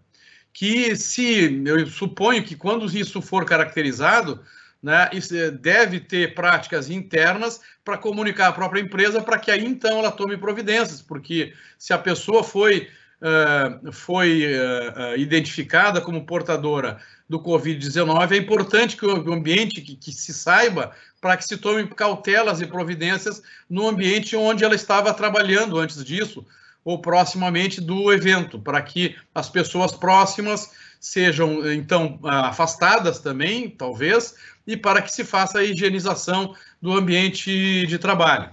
Que 0.60 0.94
se, 0.94 1.64
eu 1.66 1.88
suponho 1.88 2.44
que 2.44 2.54
quando 2.54 2.86
isso 2.86 3.22
for 3.22 3.46
caracterizado, 3.46 4.44
né, 4.84 5.10
eh, 5.14 5.52
deve 5.52 6.02
ter 6.02 6.36
práticas 6.36 6.90
internas 6.90 7.62
para 7.82 7.98
comunicar 7.98 8.50
à 8.50 8.52
própria 8.52 8.82
empresa 8.82 9.22
para 9.22 9.40
que 9.40 9.52
aí 9.52 9.66
então 9.66 10.00
ela 10.00 10.12
tome 10.12 10.36
providências, 10.36 11.02
porque 11.02 11.54
se 11.78 11.94
a 11.94 11.98
pessoa 11.98 12.44
foi, 12.44 12.90
uh, 13.22 13.90
foi 13.94 14.48
uh, 14.48 15.16
identificada 15.16 16.02
como 16.02 16.26
portadora 16.26 17.00
do 17.30 17.42
Covid-19, 17.42 18.32
é 18.34 18.36
importante 18.36 18.98
que 18.98 19.06
o 19.06 19.34
ambiente 19.34 19.80
que, 19.80 19.96
que 19.96 20.12
se 20.12 20.34
saiba 20.34 20.92
para 21.22 21.38
que 21.38 21.46
se 21.46 21.56
tome 21.56 21.88
cautelas 21.88 22.60
e 22.60 22.68
providências 22.68 23.42
no 23.70 23.88
ambiente 23.88 24.36
onde 24.36 24.66
ela 24.66 24.76
estava 24.76 25.14
trabalhando 25.14 25.80
antes 25.80 26.04
disso, 26.04 26.46
ou 26.90 26.98
proximamente 26.98 27.80
do 27.80 28.12
evento, 28.12 28.58
para 28.58 28.82
que 28.82 29.16
as 29.36 29.48
pessoas 29.48 29.92
próximas 29.92 30.72
sejam 31.00 31.72
então 31.72 32.18
afastadas 32.24 33.20
também, 33.20 33.70
talvez, 33.70 34.34
e 34.66 34.76
para 34.76 35.00
que 35.00 35.12
se 35.12 35.24
faça 35.24 35.60
a 35.60 35.64
higienização 35.64 36.56
do 36.82 36.92
ambiente 36.94 37.86
de 37.86 38.00
trabalho. 38.00 38.50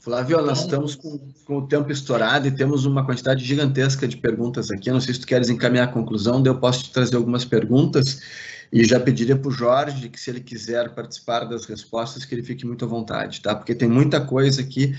Flávio, 0.00 0.38
nós 0.38 0.64
então, 0.64 0.84
estamos 0.84 0.96
com, 0.96 1.20
com, 1.44 1.58
o 1.58 1.68
tempo 1.68 1.92
estourado 1.92 2.48
e 2.48 2.50
temos 2.50 2.84
uma 2.84 3.06
quantidade 3.06 3.44
gigantesca 3.44 4.08
de 4.08 4.16
perguntas 4.16 4.72
aqui. 4.72 4.90
não 4.90 5.00
sei 5.00 5.14
se 5.14 5.20
tu 5.20 5.26
queres 5.28 5.48
encaminhar 5.48 5.86
a 5.86 5.92
conclusão, 5.92 6.42
eu 6.44 6.58
posso 6.58 6.82
te 6.82 6.90
trazer 6.90 7.14
algumas 7.14 7.44
perguntas 7.44 8.20
e 8.72 8.84
já 8.84 8.98
pediria 8.98 9.36
para 9.36 9.48
o 9.48 9.52
Jorge 9.52 10.08
que, 10.08 10.18
se 10.18 10.30
ele 10.30 10.40
quiser 10.40 10.96
participar 10.96 11.44
das 11.44 11.64
respostas, 11.64 12.24
que 12.24 12.34
ele 12.34 12.42
fique 12.42 12.66
muito 12.66 12.84
à 12.84 12.88
vontade, 12.88 13.40
tá? 13.40 13.54
Porque 13.54 13.72
tem 13.72 13.88
muita 13.88 14.20
coisa 14.20 14.62
aqui 14.62 14.96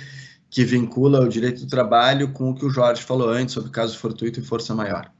que 0.49 0.63
vincula 0.65 1.21
o 1.21 1.29
direito 1.29 1.61
do 1.61 1.67
trabalho 1.67 2.31
com 2.31 2.49
o 2.49 2.55
que 2.55 2.65
o 2.65 2.69
Jorge 2.69 3.03
falou 3.03 3.29
antes 3.29 3.53
sobre 3.53 3.71
caso 3.71 3.97
fortuito 3.97 4.39
e 4.39 4.43
força 4.43 4.73
maior. 4.73 5.11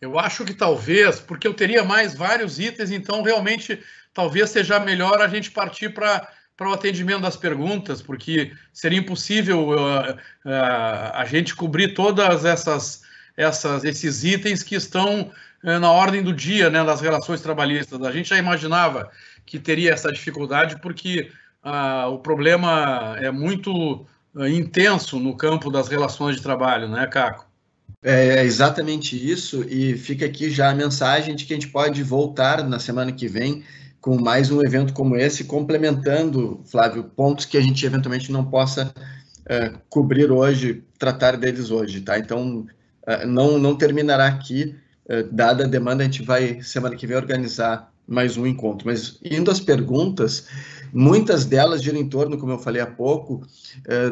Eu 0.00 0.18
acho 0.18 0.44
que 0.44 0.52
talvez, 0.52 1.20
porque 1.20 1.46
eu 1.46 1.54
teria 1.54 1.84
mais 1.84 2.14
vários 2.14 2.58
itens, 2.58 2.90
então 2.90 3.22
realmente 3.22 3.80
talvez 4.12 4.50
seja 4.50 4.78
melhor 4.80 5.22
a 5.22 5.28
gente 5.28 5.50
partir 5.50 5.94
para 5.94 6.28
para 6.56 6.70
o 6.70 6.72
atendimento 6.72 7.22
das 7.22 7.36
perguntas, 7.36 8.00
porque 8.00 8.52
seria 8.72 8.98
impossível 8.98 9.70
uh, 9.70 10.12
uh, 10.12 11.10
a 11.12 11.24
gente 11.24 11.54
cobrir 11.54 11.94
todas 11.94 12.44
essas, 12.44 13.02
essas 13.36 13.82
esses 13.82 14.22
itens 14.22 14.62
que 14.62 14.76
estão 14.76 15.32
uh, 15.64 15.80
na 15.80 15.90
ordem 15.90 16.22
do 16.22 16.32
dia, 16.32 16.70
né, 16.70 16.84
das 16.84 17.00
relações 17.00 17.40
trabalhistas. 17.40 18.00
A 18.02 18.12
gente 18.12 18.28
já 18.28 18.38
imaginava 18.38 19.10
que 19.44 19.58
teria 19.58 19.92
essa 19.92 20.12
dificuldade 20.12 20.80
porque 20.80 21.30
o 22.10 22.18
problema 22.18 23.16
é 23.18 23.30
muito 23.30 24.06
intenso 24.48 25.18
no 25.18 25.36
campo 25.36 25.70
das 25.70 25.88
relações 25.88 26.36
de 26.36 26.42
trabalho, 26.42 26.88
né, 26.88 27.06
Caco? 27.06 27.46
É, 28.02 28.36
é 28.36 28.44
exatamente 28.44 29.16
isso, 29.16 29.64
e 29.66 29.96
fica 29.96 30.26
aqui 30.26 30.50
já 30.50 30.70
a 30.70 30.74
mensagem 30.74 31.34
de 31.34 31.46
que 31.46 31.54
a 31.54 31.56
gente 31.56 31.68
pode 31.68 32.02
voltar 32.02 32.62
na 32.62 32.78
semana 32.78 33.10
que 33.10 33.26
vem 33.26 33.64
com 33.98 34.20
mais 34.20 34.50
um 34.50 34.60
evento 34.60 34.92
como 34.92 35.16
esse, 35.16 35.44
complementando, 35.44 36.60
Flávio, 36.66 37.04
pontos 37.04 37.46
que 37.46 37.56
a 37.56 37.60
gente 37.62 37.86
eventualmente 37.86 38.30
não 38.30 38.44
possa 38.44 38.92
uh, 39.40 39.78
cobrir 39.88 40.30
hoje, 40.30 40.84
tratar 40.98 41.38
deles 41.38 41.70
hoje, 41.70 42.02
tá? 42.02 42.18
Então, 42.18 42.66
uh, 43.08 43.26
não, 43.26 43.58
não 43.58 43.74
terminará 43.74 44.26
aqui, 44.26 44.76
dada 45.30 45.64
a 45.64 45.66
demanda, 45.68 46.02
a 46.02 46.06
gente 46.06 46.22
vai, 46.22 46.62
semana 46.62 46.96
que 46.96 47.06
vem, 47.06 47.16
organizar 47.16 47.92
mais 48.06 48.36
um 48.38 48.46
encontro. 48.46 48.86
Mas, 48.86 49.18
indo 49.22 49.50
às 49.50 49.60
perguntas, 49.60 50.48
muitas 50.94 51.44
delas 51.44 51.82
giram 51.82 51.98
em 51.98 52.08
torno, 52.08 52.38
como 52.38 52.52
eu 52.52 52.58
falei 52.58 52.80
há 52.80 52.86
pouco, 52.86 53.42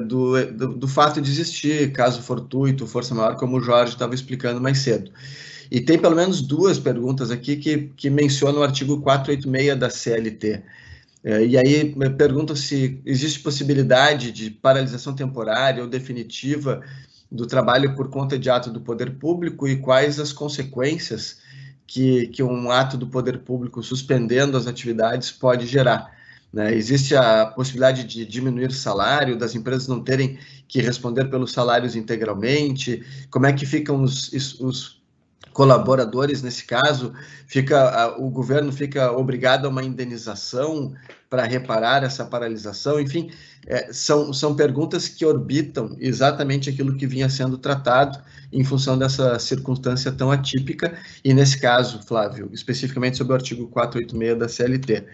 do, 0.07 0.53
do, 0.53 0.69
do 0.75 0.89
fato 0.89 1.21
de 1.21 1.31
existir 1.31 1.93
caso 1.93 2.21
fortuito, 2.21 2.87
força 2.87 3.15
maior, 3.15 3.37
como 3.37 3.57
o 3.57 3.61
Jorge 3.61 3.93
estava 3.93 4.15
explicando 4.15 4.61
mais 4.61 4.79
cedo. 4.79 5.11
E 5.71 5.81
tem 5.81 5.99
pelo 5.99 6.15
menos 6.15 6.43
duas 6.43 6.79
perguntas 6.79 7.31
aqui 7.31 7.57
que, 7.57 7.91
que 7.97 8.11
mencionam 8.11 8.61
o 8.61 8.63
artigo 8.63 9.01
486 9.01 9.79
da 9.79 9.89
CLT. 9.89 10.63
É, 11.25 11.47
e 11.47 11.57
aí 11.57 11.95
me 11.97 12.11
perguntam 12.11 12.55
se 12.55 13.01
existe 13.07 13.41
possibilidade 13.41 14.33
de 14.33 14.51
paralisação 14.51 15.15
temporária 15.15 15.83
ou 15.83 15.89
definitiva 15.89 16.83
do 17.31 17.47
trabalho 17.47 17.95
por 17.95 18.11
conta 18.11 18.39
de 18.39 18.51
ato 18.51 18.71
do 18.71 18.81
poder 18.81 19.13
público 19.13 19.67
e 19.67 19.77
quais 19.77 20.21
as 20.21 20.33
consequências 20.33 21.39
que, 21.87 22.27
que 22.27 22.43
um 22.43 22.71
ato 22.71 22.99
do 22.99 23.07
poder 23.07 23.39
público 23.39 23.83
suspendendo 23.83 24.59
as 24.59 24.67
atividades 24.67 25.31
pode 25.31 25.67
gerar. 25.67 26.11
Né? 26.53 26.75
Existe 26.75 27.17
a 27.17 27.47
possibilidade 27.47 28.05
de 28.05 28.27
diminuir 28.27 28.69
o 28.69 28.73
salário, 28.73 29.39
das 29.39 29.55
empresas 29.55 29.89
não 29.89 30.03
terem 30.03 30.39
que 30.69 30.81
responder 30.81 31.27
pelos 31.27 31.53
salários 31.53 31.97
integralmente, 31.97 33.03
como 33.31 33.47
é 33.47 33.53
que 33.53 33.65
ficam 33.65 34.03
os, 34.03 34.31
os 34.61 35.02
colaboradores 35.53 36.43
nesse 36.43 36.65
caso, 36.65 37.13
fica 37.47 38.15
o 38.19 38.31
governo 38.31 38.73
fica 38.73 39.13
obrigado 39.13 39.67
a 39.67 39.69
uma 39.69 39.83
indenização 39.83 40.95
para 41.33 41.45
reparar 41.45 42.05
essa 42.05 42.27
paralisação, 42.27 43.01
enfim, 43.01 43.31
é, 43.67 43.91
são, 43.91 44.35
são 44.35 44.55
perguntas 44.55 45.09
que 45.09 45.25
orbitam 45.25 45.97
exatamente 45.99 46.69
aquilo 46.69 46.95
que 46.95 47.07
vinha 47.07 47.27
sendo 47.31 47.57
tratado 47.57 48.19
em 48.53 48.63
função 48.63 48.99
dessa 48.99 49.39
circunstância 49.39 50.13
tão 50.13 50.31
atípica, 50.31 50.95
e 51.25 51.33
nesse 51.33 51.59
caso, 51.59 52.03
Flávio, 52.03 52.51
especificamente 52.53 53.17
sobre 53.17 53.33
o 53.33 53.37
artigo 53.37 53.67
486 53.69 54.39
da 54.39 54.47
CLT. 54.47 55.07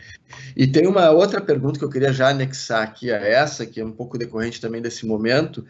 E 0.57 0.67
tem 0.67 0.89
uma 0.89 1.11
outra 1.11 1.41
pergunta 1.41 1.79
que 1.79 1.85
eu 1.85 1.91
queria 1.91 2.13
já 2.13 2.31
anexar 2.31 2.83
aqui 2.83 3.13
a 3.13 3.19
essa, 3.19 3.65
que 3.65 3.81
é 3.81 3.85
um 3.85 3.93
pouco 3.93 4.19
decorrente 4.19 4.61
também 4.61 4.83
desse 4.83 5.07
momento, 5.07 5.65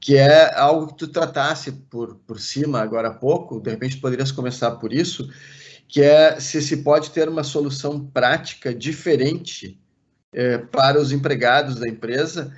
que 0.00 0.16
é 0.16 0.54
algo 0.58 0.88
que 0.88 0.98
tu 0.98 1.08
tratasse 1.08 1.72
por, 1.72 2.16
por 2.26 2.40
cima 2.40 2.80
agora 2.80 3.08
há 3.08 3.14
pouco, 3.14 3.60
de 3.60 3.70
repente 3.70 3.96
poderias 3.98 4.30
começar 4.30 4.72
por 4.72 4.92
isso, 4.92 5.28
que 5.88 6.02
é 6.02 6.38
se 6.40 6.60
se 6.60 6.78
pode 6.78 7.10
ter 7.10 7.28
uma 7.28 7.44
solução 7.44 8.04
prática 8.06 8.74
diferente 8.74 9.80
é, 10.32 10.58
para 10.58 11.00
os 11.00 11.12
empregados 11.12 11.76
da 11.76 11.88
empresa, 11.88 12.52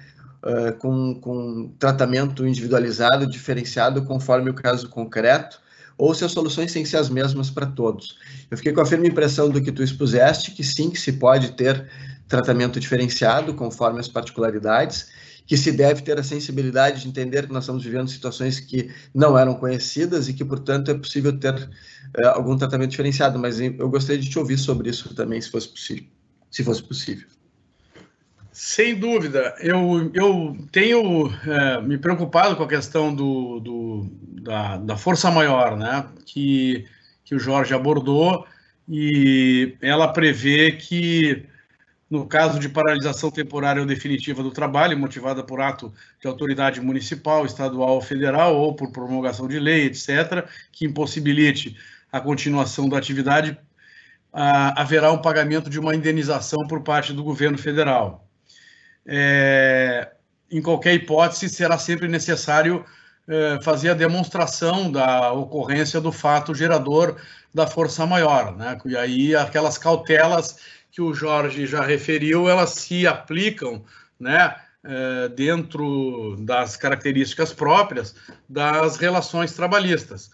é, 0.44 0.72
com, 0.72 1.14
com 1.20 1.74
tratamento 1.78 2.46
individualizado, 2.46 3.26
diferenciado, 3.26 4.04
conforme 4.04 4.50
o 4.50 4.54
caso 4.54 4.88
concreto, 4.88 5.60
ou 5.96 6.14
se 6.14 6.24
as 6.24 6.32
soluções 6.32 6.72
têm 6.72 6.84
que 6.84 6.88
ser 6.88 6.96
as 6.96 7.08
mesmas 7.08 7.50
para 7.50 7.66
todos. 7.66 8.16
Eu 8.50 8.56
fiquei 8.56 8.72
com 8.72 8.80
a 8.80 8.86
firme 8.86 9.08
impressão 9.08 9.50
do 9.50 9.60
que 9.60 9.72
tu 9.72 9.82
expuseste, 9.82 10.52
que 10.52 10.62
sim, 10.62 10.90
que 10.90 11.00
se 11.00 11.14
pode 11.14 11.52
ter 11.52 11.88
tratamento 12.28 12.78
diferenciado, 12.78 13.54
conforme 13.54 13.98
as 13.98 14.06
particularidades, 14.06 15.08
que 15.48 15.56
se 15.56 15.72
deve 15.72 16.02
ter 16.02 16.18
a 16.18 16.22
sensibilidade 16.22 17.00
de 17.00 17.08
entender 17.08 17.46
que 17.46 17.52
nós 17.52 17.64
estamos 17.64 17.82
vivendo 17.82 18.10
situações 18.10 18.60
que 18.60 18.90
não 19.14 19.36
eram 19.36 19.54
conhecidas 19.54 20.28
e 20.28 20.34
que, 20.34 20.44
portanto, 20.44 20.90
é 20.90 20.94
possível 20.94 21.36
ter 21.38 21.70
é, 22.18 22.26
algum 22.26 22.54
tratamento 22.54 22.90
diferenciado. 22.90 23.38
Mas 23.38 23.58
eu 23.58 23.88
gostaria 23.88 24.20
de 24.20 24.28
te 24.28 24.38
ouvir 24.38 24.58
sobre 24.58 24.90
isso 24.90 25.14
também, 25.14 25.40
se 25.40 25.50
fosse 25.50 25.68
possível. 25.68 26.04
Se 26.50 26.62
fosse 26.62 26.82
possível. 26.82 27.26
Sem 28.52 28.98
dúvida, 28.98 29.54
eu, 29.60 30.10
eu 30.12 30.54
tenho 30.70 31.32
é, 31.46 31.80
me 31.80 31.96
preocupado 31.96 32.54
com 32.54 32.64
a 32.64 32.68
questão 32.68 33.14
do, 33.14 33.58
do 33.60 34.06
da, 34.42 34.76
da, 34.76 34.96
força 34.98 35.30
maior, 35.30 35.78
né, 35.78 36.04
que, 36.26 36.84
que 37.24 37.34
o 37.34 37.38
Jorge 37.38 37.72
abordou, 37.72 38.44
e 38.86 39.76
ela 39.80 40.12
prevê 40.12 40.72
que 40.72 41.46
no 42.10 42.26
caso 42.26 42.58
de 42.58 42.68
paralisação 42.68 43.30
temporária 43.30 43.80
ou 43.82 43.86
definitiva 43.86 44.42
do 44.42 44.50
trabalho, 44.50 44.98
motivada 44.98 45.42
por 45.42 45.60
ato 45.60 45.92
de 46.20 46.26
autoridade 46.26 46.80
municipal, 46.80 47.44
estadual 47.44 47.96
ou 47.96 48.00
federal, 48.00 48.56
ou 48.56 48.74
por 48.74 48.90
promulgação 48.90 49.46
de 49.46 49.58
lei, 49.58 49.86
etc., 49.86 50.46
que 50.72 50.86
impossibilite 50.86 51.76
a 52.10 52.20
continuação 52.20 52.88
da 52.88 52.96
atividade, 52.96 53.58
ah, 54.32 54.80
haverá 54.80 55.12
um 55.12 55.20
pagamento 55.20 55.68
de 55.68 55.78
uma 55.78 55.94
indenização 55.94 56.66
por 56.66 56.82
parte 56.82 57.12
do 57.12 57.22
governo 57.22 57.58
federal. 57.58 58.26
É, 59.06 60.12
em 60.50 60.62
qualquer 60.62 60.94
hipótese, 60.94 61.48
será 61.48 61.78
sempre 61.78 62.08
necessário 62.08 62.84
é, 63.26 63.58
fazer 63.62 63.90
a 63.90 63.94
demonstração 63.94 64.90
da 64.90 65.32
ocorrência 65.32 66.00
do 66.00 66.10
fato 66.10 66.54
gerador 66.54 67.16
da 67.52 67.66
força 67.66 68.06
maior, 68.06 68.56
né? 68.56 68.78
E 68.86 68.96
aí 68.96 69.36
aquelas 69.36 69.76
cautelas 69.76 70.58
que 70.98 71.02
o 71.02 71.14
Jorge 71.14 71.64
já 71.64 71.80
referiu, 71.80 72.48
elas 72.48 72.70
se 72.70 73.06
aplicam, 73.06 73.84
né, 74.18 74.56
é, 74.82 75.28
dentro 75.28 76.34
das 76.40 76.76
características 76.76 77.52
próprias 77.52 78.16
das 78.48 78.96
relações 78.96 79.52
trabalhistas. 79.52 80.28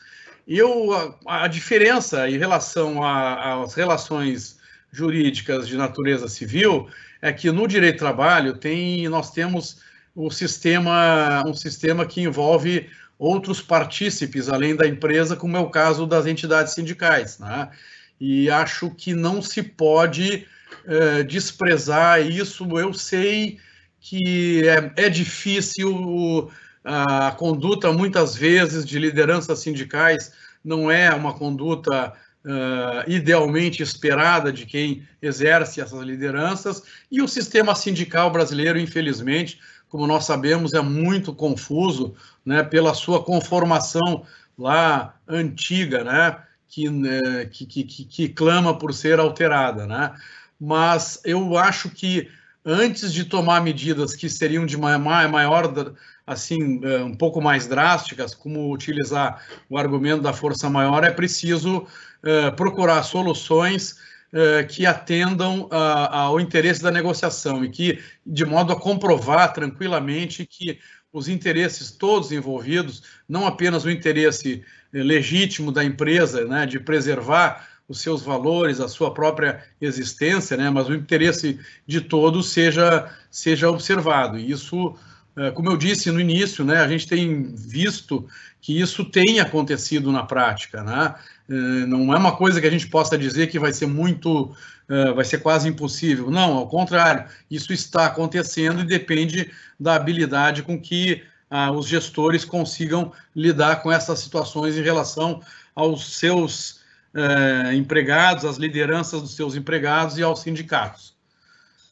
Eu, 0.48 1.18
a, 1.26 1.44
a 1.44 1.48
diferença 1.48 2.30
em 2.30 2.38
relação 2.38 3.04
às 3.04 3.74
relações 3.74 4.58
jurídicas 4.90 5.68
de 5.68 5.76
natureza 5.76 6.28
civil 6.28 6.88
é 7.20 7.30
que 7.30 7.50
no 7.50 7.68
direito 7.68 7.96
do 7.96 7.98
trabalho 7.98 8.54
tem, 8.54 9.06
nós 9.06 9.30
temos 9.32 9.82
o 10.14 10.30
sistema, 10.30 11.42
um 11.46 11.54
sistema 11.54 12.06
que 12.06 12.22
envolve 12.22 12.88
outros 13.18 13.60
partícipes 13.60 14.48
além 14.48 14.74
da 14.74 14.86
empresa, 14.88 15.36
como 15.36 15.58
é 15.58 15.60
o 15.60 15.68
caso 15.68 16.06
das 16.06 16.24
entidades 16.24 16.72
sindicais. 16.72 17.38
Né? 17.38 17.68
E 18.18 18.48
acho 18.48 18.88
que 18.88 19.12
não 19.12 19.42
se 19.42 19.62
pode 19.62 20.46
é, 20.86 21.22
desprezar 21.22 22.20
isso. 22.20 22.64
Eu 22.78 22.92
sei 22.92 23.58
que 24.00 24.66
é, 24.68 25.04
é 25.04 25.08
difícil 25.08 26.50
a 26.84 27.30
conduta, 27.32 27.90
muitas 27.92 28.36
vezes, 28.36 28.84
de 28.84 28.98
lideranças 28.98 29.60
sindicais 29.60 30.32
não 30.62 30.90
é 30.90 31.14
uma 31.14 31.32
conduta 31.32 32.12
uh, 32.44 33.10
idealmente 33.10 33.82
esperada 33.82 34.52
de 34.52 34.66
quem 34.66 35.06
exerce 35.20 35.80
essas 35.80 36.00
lideranças, 36.02 36.82
e 37.10 37.22
o 37.22 37.28
sistema 37.28 37.74
sindical 37.74 38.30
brasileiro, 38.30 38.78
infelizmente, 38.78 39.58
como 39.88 40.06
nós 40.06 40.24
sabemos, 40.24 40.74
é 40.74 40.80
muito 40.80 41.32
confuso 41.32 42.14
né, 42.44 42.62
pela 42.62 42.94
sua 42.94 43.22
conformação 43.22 44.24
lá 44.58 45.14
antiga, 45.26 46.04
né, 46.04 46.36
que, 46.68 46.90
né, 46.90 47.46
que, 47.50 47.64
que, 47.64 47.84
que, 47.84 48.28
clama 48.28 48.76
por 48.76 48.92
ser 48.92 49.20
alterada. 49.20 49.86
Né? 49.86 50.12
Mas 50.64 51.20
eu 51.26 51.58
acho 51.58 51.90
que 51.90 52.26
antes 52.64 53.12
de 53.12 53.26
tomar 53.26 53.60
medidas 53.62 54.16
que 54.16 54.30
seriam 54.30 54.64
de 54.64 54.78
maior, 54.78 55.92
assim, 56.26 56.80
eh, 56.82 57.04
um 57.04 57.14
pouco 57.14 57.38
mais 57.38 57.66
drásticas, 57.66 58.34
como 58.34 58.72
utilizar 58.72 59.44
o 59.68 59.76
argumento 59.76 60.22
da 60.22 60.32
força 60.32 60.70
maior, 60.70 61.04
é 61.04 61.10
preciso 61.10 61.80
uh, 61.80 62.56
procurar 62.56 63.02
soluções 63.02 63.92
uh, 64.32 64.66
que 64.66 64.86
atendam 64.86 65.68
ao 65.70 66.40
interesse 66.40 66.82
da 66.82 66.90
negociação 66.90 67.62
e 67.62 67.68
que, 67.68 68.02
de 68.24 68.46
modo 68.46 68.72
a 68.72 68.80
comprovar 68.80 69.52
tranquilamente 69.52 70.46
que 70.46 70.78
os 71.12 71.28
interesses 71.28 71.90
todos 71.90 72.32
envolvidos, 72.32 73.02
não 73.28 73.46
apenas 73.46 73.84
o 73.84 73.90
interesse 73.90 74.64
legítimo 74.90 75.70
da 75.70 75.84
empresa, 75.84 76.46
né, 76.46 76.64
de 76.64 76.80
preservar 76.80 77.73
os 77.88 78.00
seus 78.00 78.22
valores, 78.22 78.80
a 78.80 78.88
sua 78.88 79.12
própria 79.12 79.62
existência, 79.80 80.56
né, 80.56 80.70
mas 80.70 80.88
o 80.88 80.94
interesse 80.94 81.60
de 81.86 82.00
todos 82.00 82.50
seja, 82.50 83.10
seja 83.30 83.70
observado. 83.70 84.38
E 84.38 84.50
isso, 84.50 84.94
é, 85.36 85.50
como 85.50 85.70
eu 85.70 85.76
disse 85.76 86.10
no 86.10 86.20
início, 86.20 86.64
né, 86.64 86.78
a 86.78 86.88
gente 86.88 87.06
tem 87.06 87.52
visto 87.54 88.26
que 88.60 88.80
isso 88.80 89.04
tem 89.04 89.40
acontecido 89.40 90.10
na 90.10 90.22
prática. 90.22 90.82
Né? 90.82 91.14
É, 91.48 91.52
não 91.52 92.14
é 92.14 92.16
uma 92.16 92.34
coisa 92.34 92.60
que 92.60 92.66
a 92.66 92.70
gente 92.70 92.88
possa 92.88 93.18
dizer 93.18 93.48
que 93.48 93.58
vai 93.58 93.72
ser 93.72 93.86
muito, 93.86 94.56
é, 94.88 95.12
vai 95.12 95.24
ser 95.24 95.38
quase 95.38 95.68
impossível. 95.68 96.30
Não, 96.30 96.56
ao 96.56 96.66
contrário, 96.66 97.26
isso 97.50 97.72
está 97.72 98.06
acontecendo 98.06 98.80
e 98.80 98.86
depende 98.86 99.50
da 99.78 99.94
habilidade 99.94 100.62
com 100.62 100.80
que 100.80 101.22
ah, 101.50 101.70
os 101.70 101.86
gestores 101.86 102.44
consigam 102.44 103.12
lidar 103.36 103.82
com 103.82 103.92
essas 103.92 104.18
situações 104.20 104.76
em 104.76 104.82
relação 104.82 105.42
aos 105.74 106.16
seus 106.16 106.80
é, 107.14 107.74
empregados, 107.74 108.44
às 108.44 108.56
lideranças 108.56 109.22
dos 109.22 109.34
seus 109.34 109.54
empregados 109.54 110.18
e 110.18 110.22
aos 110.22 110.40
sindicatos. 110.40 111.14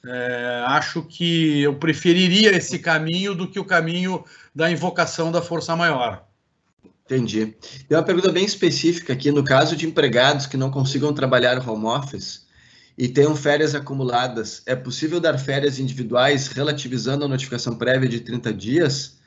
É, 0.05 0.65
acho 0.67 1.03
que 1.03 1.63
eu 1.63 1.77
preferiria 1.77 2.51
esse 2.57 2.79
caminho 2.81 3.35
do 3.35 3.49
que 3.49 3.61
o 3.61 3.65
caminho 3.65 4.25
da 4.55 4.71
invocação 4.71 5.31
da 5.31 5.41
força 5.41 5.77
maior. 5.77 6.27
Entendi. 7.05 7.55
Tem 7.89 7.97
uma 7.97 8.03
pergunta 8.03 8.33
bem 8.33 8.45
específica 8.45 9.13
aqui. 9.13 9.31
No 9.31 9.45
caso 9.45 9.77
de 9.77 9.87
empregados 9.87 10.47
que 10.47 10.57
não 10.57 10.71
consigam 10.71 11.13
trabalhar 11.13 11.69
home 11.69 11.87
office 11.87 12.47
e 12.99 13.07
tenham 13.07 13.37
férias 13.37 13.75
acumuladas, 13.75 14.63
é 14.67 14.75
possível 14.75 15.21
dar 15.21 15.39
férias 15.39 15.79
individuais 15.79 16.49
relativizando 16.49 17.25
a 17.25 17.29
notificação 17.29 17.77
prévia 17.77 18.09
de 18.09 18.21
30 18.21 18.53
dias? 18.53 19.19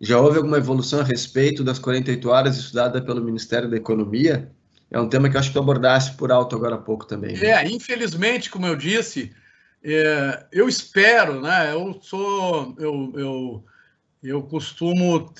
Já 0.00 0.20
houve 0.20 0.36
alguma 0.36 0.58
evolução 0.58 1.00
a 1.00 1.04
respeito 1.04 1.64
das 1.64 1.78
48 1.78 2.28
horas 2.28 2.56
estudada 2.56 3.00
pelo 3.00 3.22
Ministério 3.22 3.70
da 3.70 3.76
Economia? 3.76 4.50
É 4.90 4.98
um 4.98 5.08
tema 5.08 5.28
que 5.28 5.36
eu 5.36 5.40
acho 5.40 5.50
que 5.50 5.54
tu 5.54 5.60
abordasse 5.60 6.12
por 6.12 6.32
alto 6.32 6.56
agora 6.56 6.76
há 6.76 6.78
pouco 6.78 7.04
também. 7.06 7.36
Né? 7.36 7.46
É, 7.46 7.68
infelizmente, 7.68 8.50
como 8.50 8.66
eu 8.66 8.74
disse, 8.74 9.32
é, 9.84 10.46
eu 10.50 10.68
espero, 10.68 11.40
né? 11.40 11.72
Eu 11.72 11.98
sou, 12.02 12.74
eu, 12.78 13.12
eu, 13.14 13.64
eu 14.22 14.42
costumo 14.42 15.32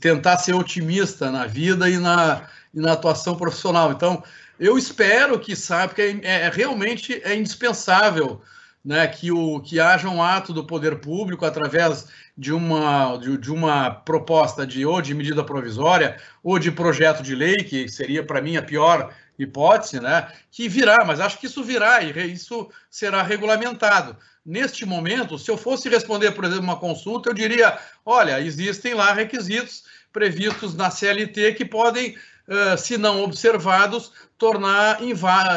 tentar 0.00 0.38
ser 0.38 0.54
otimista 0.54 1.30
na 1.30 1.46
vida 1.46 1.88
e 1.88 1.98
na, 1.98 2.48
e 2.74 2.80
na 2.80 2.92
atuação 2.92 3.36
profissional. 3.36 3.92
Então, 3.92 4.22
eu 4.58 4.76
espero 4.76 5.38
que 5.38 5.54
sabe 5.54 5.94
que 5.94 6.02
é, 6.02 6.18
é 6.22 6.50
realmente 6.50 7.20
é 7.24 7.36
indispensável 7.36 8.42
né, 8.84 9.06
que, 9.06 9.30
o, 9.30 9.60
que 9.60 9.78
haja 9.78 10.08
um 10.08 10.22
ato 10.22 10.52
do 10.52 10.64
poder 10.64 10.96
público 10.96 11.44
através 11.44 12.06
de 12.38 12.52
uma, 12.52 13.16
de, 13.16 13.36
de, 13.36 13.50
uma 13.50 13.90
proposta 13.90 14.64
de 14.64 14.86
ou 14.86 15.02
de 15.02 15.12
medida 15.12 15.42
provisória 15.42 16.16
ou 16.40 16.56
de 16.56 16.70
projeto 16.70 17.20
de 17.20 17.34
lei, 17.34 17.56
que 17.56 17.88
seria 17.88 18.24
para 18.24 18.40
mim 18.40 18.56
a 18.56 18.62
pior 18.62 19.12
hipótese, 19.36 19.98
né, 19.98 20.28
que 20.48 20.68
virá, 20.68 20.98
mas 21.04 21.18
acho 21.18 21.38
que 21.38 21.46
isso 21.46 21.64
virá 21.64 22.00
e 22.00 22.32
isso 22.32 22.70
será 22.88 23.24
regulamentado. 23.24 24.16
Neste 24.46 24.86
momento, 24.86 25.36
se 25.36 25.50
eu 25.50 25.56
fosse 25.56 25.88
responder, 25.88 26.30
por 26.30 26.44
exemplo, 26.44 26.62
uma 26.62 26.78
consulta, 26.78 27.28
eu 27.28 27.34
diria: 27.34 27.76
olha, 28.06 28.40
existem 28.40 28.94
lá 28.94 29.12
requisitos 29.12 29.82
previstos 30.12 30.74
na 30.74 30.90
CLT 30.90 31.54
que 31.54 31.64
podem, 31.64 32.16
uh, 32.48 32.78
se 32.78 32.96
não 32.96 33.22
observados, 33.22 34.12
tornar 34.38 35.00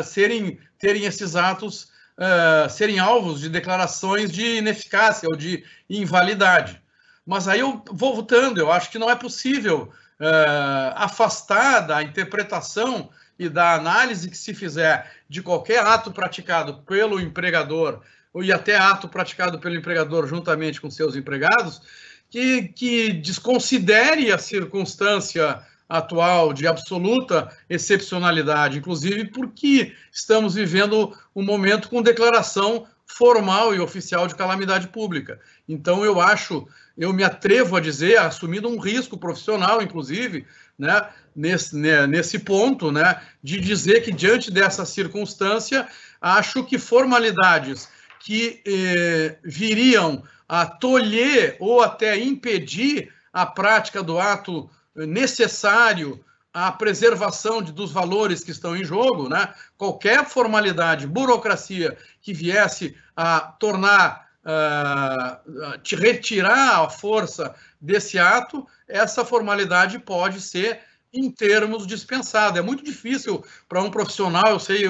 serem 0.03 0.59
terem 0.77 1.05
esses 1.05 1.35
atos 1.35 1.90
uh, 2.21 2.69
serem 2.69 2.99
alvos 2.99 3.41
de 3.41 3.49
declarações 3.49 4.31
de 4.31 4.57
ineficácia 4.57 5.27
ou 5.27 5.35
de 5.35 5.63
invalidade. 5.89 6.79
Mas 7.25 7.47
aí 7.47 7.59
eu 7.59 7.83
vou 7.91 8.15
voltando, 8.15 8.59
eu 8.59 8.71
acho 8.71 8.91
que 8.91 8.99
não 8.99 9.09
é 9.09 9.15
possível 9.15 9.91
uh, 10.19 10.93
afastar 10.95 11.81
da 11.81 12.03
interpretação 12.03 13.09
e 13.39 13.49
da 13.49 13.73
análise 13.73 14.29
que 14.29 14.37
se 14.37 14.53
fizer 14.53 15.11
de 15.27 15.41
qualquer 15.41 15.83
ato 15.83 16.11
praticado 16.11 16.83
pelo 16.83 17.19
empregador 17.19 18.01
e 18.35 18.53
até 18.53 18.77
ato 18.77 19.09
praticado 19.09 19.59
pelo 19.59 19.75
empregador 19.75 20.27
juntamente 20.27 20.79
com 20.79 20.89
seus 20.89 21.15
empregados, 21.15 21.81
que, 22.29 22.69
que 22.69 23.11
desconsidere 23.11 24.31
a 24.31 24.37
circunstância 24.37 25.61
atual 25.91 26.53
de 26.53 26.65
absoluta 26.65 27.51
excepcionalidade, 27.69 28.77
inclusive 28.77 29.25
porque 29.25 29.93
estamos 30.09 30.55
vivendo 30.55 31.13
um 31.35 31.43
momento 31.43 31.89
com 31.89 32.01
declaração 32.01 32.87
formal 33.05 33.75
e 33.75 33.79
oficial 33.79 34.25
de 34.25 34.35
calamidade 34.35 34.87
pública. 34.87 35.37
Então, 35.67 36.05
eu 36.05 36.21
acho, 36.21 36.65
eu 36.97 37.11
me 37.11 37.25
atrevo 37.25 37.75
a 37.75 37.81
dizer, 37.81 38.17
assumindo 38.17 38.69
um 38.69 38.79
risco 38.79 39.17
profissional, 39.17 39.81
inclusive, 39.81 40.47
né, 40.79 41.09
nesse, 41.35 41.75
né, 41.75 42.07
nesse 42.07 42.39
ponto, 42.39 42.89
né, 42.89 43.21
de 43.43 43.59
dizer 43.59 43.99
que, 44.01 44.13
diante 44.13 44.49
dessa 44.49 44.85
circunstância, 44.85 45.89
acho 46.21 46.63
que 46.63 46.79
formalidades 46.79 47.89
que 48.21 48.61
eh, 48.65 49.37
viriam 49.43 50.23
a 50.47 50.65
tolher 50.65 51.57
ou 51.59 51.81
até 51.81 52.17
impedir 52.17 53.11
a 53.33 53.45
prática 53.45 54.01
do 54.01 54.19
ato 54.19 54.69
necessário 54.95 56.23
à 56.53 56.71
preservação 56.71 57.61
de, 57.61 57.71
dos 57.71 57.91
valores 57.91 58.43
que 58.43 58.51
estão 58.51 58.75
em 58.75 58.83
jogo, 58.83 59.29
né? 59.29 59.53
qualquer 59.77 60.25
formalidade, 60.25 61.07
burocracia 61.07 61.97
que 62.21 62.33
viesse 62.33 62.95
a 63.15 63.39
tornar, 63.39 64.27
uh, 64.43 65.77
te 65.79 65.95
retirar 65.95 66.83
a 66.83 66.89
força 66.89 67.55
desse 67.79 68.19
ato, 68.19 68.67
essa 68.87 69.23
formalidade 69.23 69.97
pode 69.99 70.41
ser, 70.41 70.81
em 71.13 71.29
termos, 71.29 71.87
dispensada. 71.87 72.59
É 72.59 72.61
muito 72.61 72.83
difícil 72.83 73.43
para 73.67 73.81
um 73.81 73.91
profissional, 73.91 74.49
eu 74.49 74.59
sei 74.59 74.85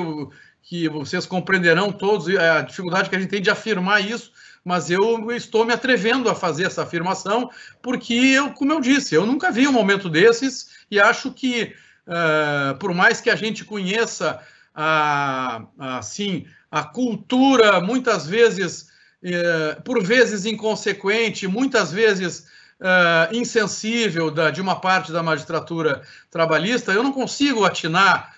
que 0.64 0.88
vocês 0.90 1.26
compreenderão 1.26 1.92
todos 1.92 2.28
a 2.36 2.62
dificuldade 2.62 3.10
que 3.10 3.16
a 3.16 3.20
gente 3.20 3.30
tem 3.30 3.42
de 3.42 3.50
afirmar 3.50 4.00
isso, 4.02 4.32
mas 4.64 4.90
eu 4.90 5.32
estou 5.32 5.66
me 5.66 5.74
atrevendo 5.74 6.30
a 6.30 6.36
fazer 6.36 6.66
essa 6.66 6.84
afirmação, 6.84 7.50
porque, 7.82 8.14
eu, 8.14 8.52
como 8.52 8.72
eu 8.72 8.80
disse, 8.80 9.16
eu 9.16 9.26
nunca 9.26 9.52
vi 9.52 9.68
um 9.68 9.72
momento 9.72 10.10
desses 10.10 10.70
e 10.90 11.00
acho 11.00 11.32
que, 11.32 11.74
uh, 12.08 12.78
por 12.78 12.94
mais 12.94 13.20
que 13.20 13.30
a 13.30 13.36
gente 13.36 13.66
conheça 13.66 14.40
a, 14.74 15.64
assim, 15.78 16.46
a 16.70 16.84
cultura, 16.84 17.82
muitas 17.82 18.28
vezes, 18.28 18.90
uh, 19.24 19.82
por 19.84 20.04
vezes 20.04 20.46
inconsequente, 20.46 21.48
muitas 21.48 21.92
vezes 21.92 22.46
uh, 22.80 23.36
insensível 23.36 24.32
da, 24.32 24.52
de 24.52 24.62
uma 24.62 24.80
parte 24.80 25.12
da 25.12 25.24
magistratura 25.24 26.02
trabalhista, 26.30 26.92
eu 26.92 27.04
não 27.04 27.12
consigo 27.12 27.66
atinar, 27.66 28.31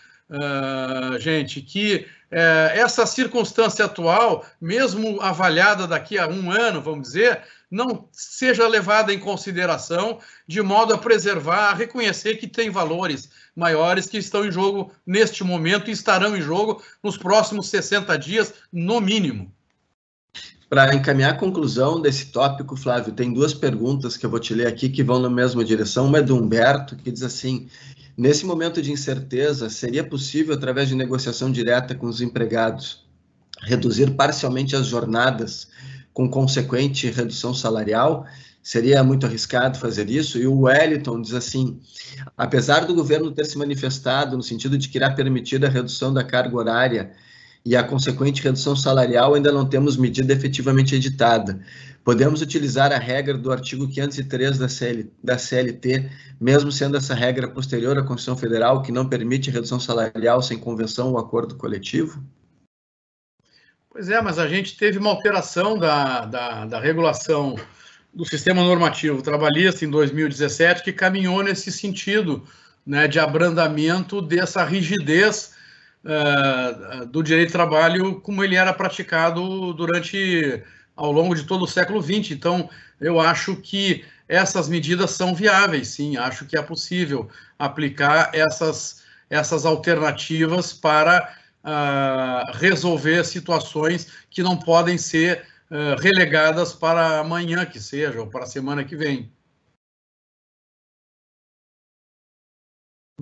gente, 1.19 1.61
que 1.61 2.05
é, 2.31 2.79
essa 2.79 3.05
circunstância 3.05 3.85
atual, 3.85 4.43
mesmo 4.59 5.21
avaliada 5.21 5.85
daqui 5.85 6.17
a 6.17 6.27
um 6.27 6.51
ano, 6.51 6.81
vamos 6.81 7.09
dizer, 7.09 7.43
não 7.69 8.07
seja 8.11 8.67
levada 8.67 9.13
em 9.13 9.19
consideração 9.19 10.19
de 10.47 10.61
modo 10.61 10.93
a 10.93 10.97
preservar, 10.97 11.69
a 11.69 11.73
reconhecer 11.73 12.37
que 12.37 12.47
tem 12.47 12.71
valores 12.71 13.29
maiores 13.55 14.07
que 14.07 14.17
estão 14.17 14.45
em 14.45 14.51
jogo 14.51 14.91
neste 15.05 15.43
momento 15.43 15.89
e 15.89 15.93
estarão 15.93 16.35
em 16.35 16.41
jogo 16.41 16.81
nos 17.03 17.17
próximos 17.17 17.69
60 17.69 18.17
dias, 18.17 18.53
no 18.71 18.99
mínimo. 18.99 19.53
Para 20.67 20.95
encaminhar 20.95 21.33
a 21.33 21.37
conclusão 21.37 22.01
desse 22.01 22.27
tópico, 22.31 22.75
Flávio, 22.75 23.13
tem 23.13 23.31
duas 23.31 23.53
perguntas 23.53 24.17
que 24.17 24.25
eu 24.25 24.29
vou 24.29 24.39
te 24.39 24.55
ler 24.55 24.65
aqui 24.65 24.89
que 24.89 25.03
vão 25.03 25.19
na 25.19 25.29
mesma 25.29 25.63
direção. 25.63 26.07
Uma 26.07 26.17
é 26.17 26.21
do 26.23 26.35
Humberto, 26.35 26.95
que 26.95 27.11
diz 27.11 27.21
assim: 27.21 27.69
Nesse 28.15 28.45
momento 28.45 28.81
de 28.81 28.91
incerteza, 28.91 29.69
seria 29.69 30.03
possível, 30.03 30.53
através 30.53 30.87
de 30.87 30.95
negociação 30.95 31.51
direta 31.51 31.95
com 31.95 32.05
os 32.05 32.21
empregados, 32.21 33.03
reduzir 33.61 34.11
parcialmente 34.11 34.75
as 34.75 34.85
jornadas 34.85 35.67
com 36.13 36.29
consequente 36.29 37.09
redução 37.09 37.53
salarial? 37.53 38.25
Seria 38.61 39.03
muito 39.03 39.25
arriscado 39.25 39.79
fazer 39.79 40.09
isso? 40.09 40.37
E 40.37 40.45
o 40.45 40.61
Wellington 40.61 41.21
diz 41.21 41.33
assim: 41.33 41.79
apesar 42.37 42.85
do 42.85 42.93
governo 42.93 43.31
ter 43.31 43.45
se 43.45 43.57
manifestado 43.57 44.37
no 44.37 44.43
sentido 44.43 44.77
de 44.77 44.87
que 44.89 44.97
irá 44.97 45.09
permitir 45.09 45.65
a 45.65 45.69
redução 45.69 46.13
da 46.13 46.23
carga 46.23 46.55
horária 46.55 47.11
e 47.65 47.75
a 47.75 47.83
consequente 47.83 48.43
redução 48.43 48.75
salarial, 48.75 49.33
ainda 49.33 49.51
não 49.51 49.65
temos 49.65 49.95
medida 49.95 50.33
efetivamente 50.33 50.95
editada. 50.95 51.61
Podemos 52.03 52.41
utilizar 52.41 52.91
a 52.91 52.97
regra 52.97 53.37
do 53.37 53.51
artigo 53.51 53.87
503 53.87 54.57
da, 54.57 54.67
CL, 54.67 55.09
da 55.23 55.37
CLT, 55.37 56.09
mesmo 56.39 56.71
sendo 56.71 56.97
essa 56.97 57.15
regra 57.15 57.47
posterior 57.47 57.97
à 57.97 58.01
Constituição 58.01 58.35
Federal, 58.35 58.81
que 58.81 58.91
não 58.91 59.07
permite 59.07 59.49
redução 59.49 59.79
salarial 59.79 60.41
sem 60.41 60.59
convenção 60.59 61.11
ou 61.11 61.17
acordo 61.17 61.55
coletivo? 61.55 62.21
Pois 63.89 64.09
é, 64.09 64.21
mas 64.21 64.37
a 64.39 64.47
gente 64.47 64.75
teve 64.75 64.97
uma 64.97 65.11
alteração 65.11 65.77
da, 65.77 66.25
da, 66.25 66.65
da 66.65 66.79
regulação 66.79 67.55
do 68.13 68.25
sistema 68.25 68.61
normativo 68.61 69.21
trabalhista 69.21 69.85
em 69.85 69.89
2017 69.89 70.83
que 70.83 70.91
caminhou 70.91 71.41
nesse 71.41 71.71
sentido 71.71 72.43
né, 72.85 73.07
de 73.07 73.19
abrandamento 73.19 74.21
dessa 74.21 74.65
rigidez 74.65 75.52
do 77.11 77.23
direito 77.23 77.47
de 77.47 77.53
trabalho 77.53 78.19
como 78.19 78.43
ele 78.43 78.55
era 78.55 78.73
praticado 78.73 79.73
durante 79.73 80.61
ao 80.95 81.11
longo 81.11 81.33
de 81.33 81.43
todo 81.43 81.63
o 81.63 81.67
século 81.67 82.01
XX. 82.01 82.31
Então, 82.31 82.69
eu 82.99 83.19
acho 83.19 83.55
que 83.55 84.03
essas 84.27 84.67
medidas 84.67 85.11
são 85.11 85.35
viáveis, 85.35 85.89
sim, 85.89 86.17
acho 86.17 86.45
que 86.45 86.57
é 86.57 86.61
possível 86.61 87.29
aplicar 87.59 88.31
essas, 88.33 89.03
essas 89.29 89.65
alternativas 89.65 90.73
para 90.73 91.35
uh, 91.63 92.57
resolver 92.57 93.23
situações 93.25 94.07
que 94.29 94.41
não 94.41 94.57
podem 94.57 94.97
ser 94.97 95.45
uh, 95.69 95.99
relegadas 96.01 96.73
para 96.73 97.19
amanhã, 97.19 97.65
que 97.65 97.79
seja, 97.79 98.19
ou 98.19 98.27
para 98.27 98.43
a 98.43 98.47
semana 98.47 98.83
que 98.83 98.95
vem. 98.95 99.31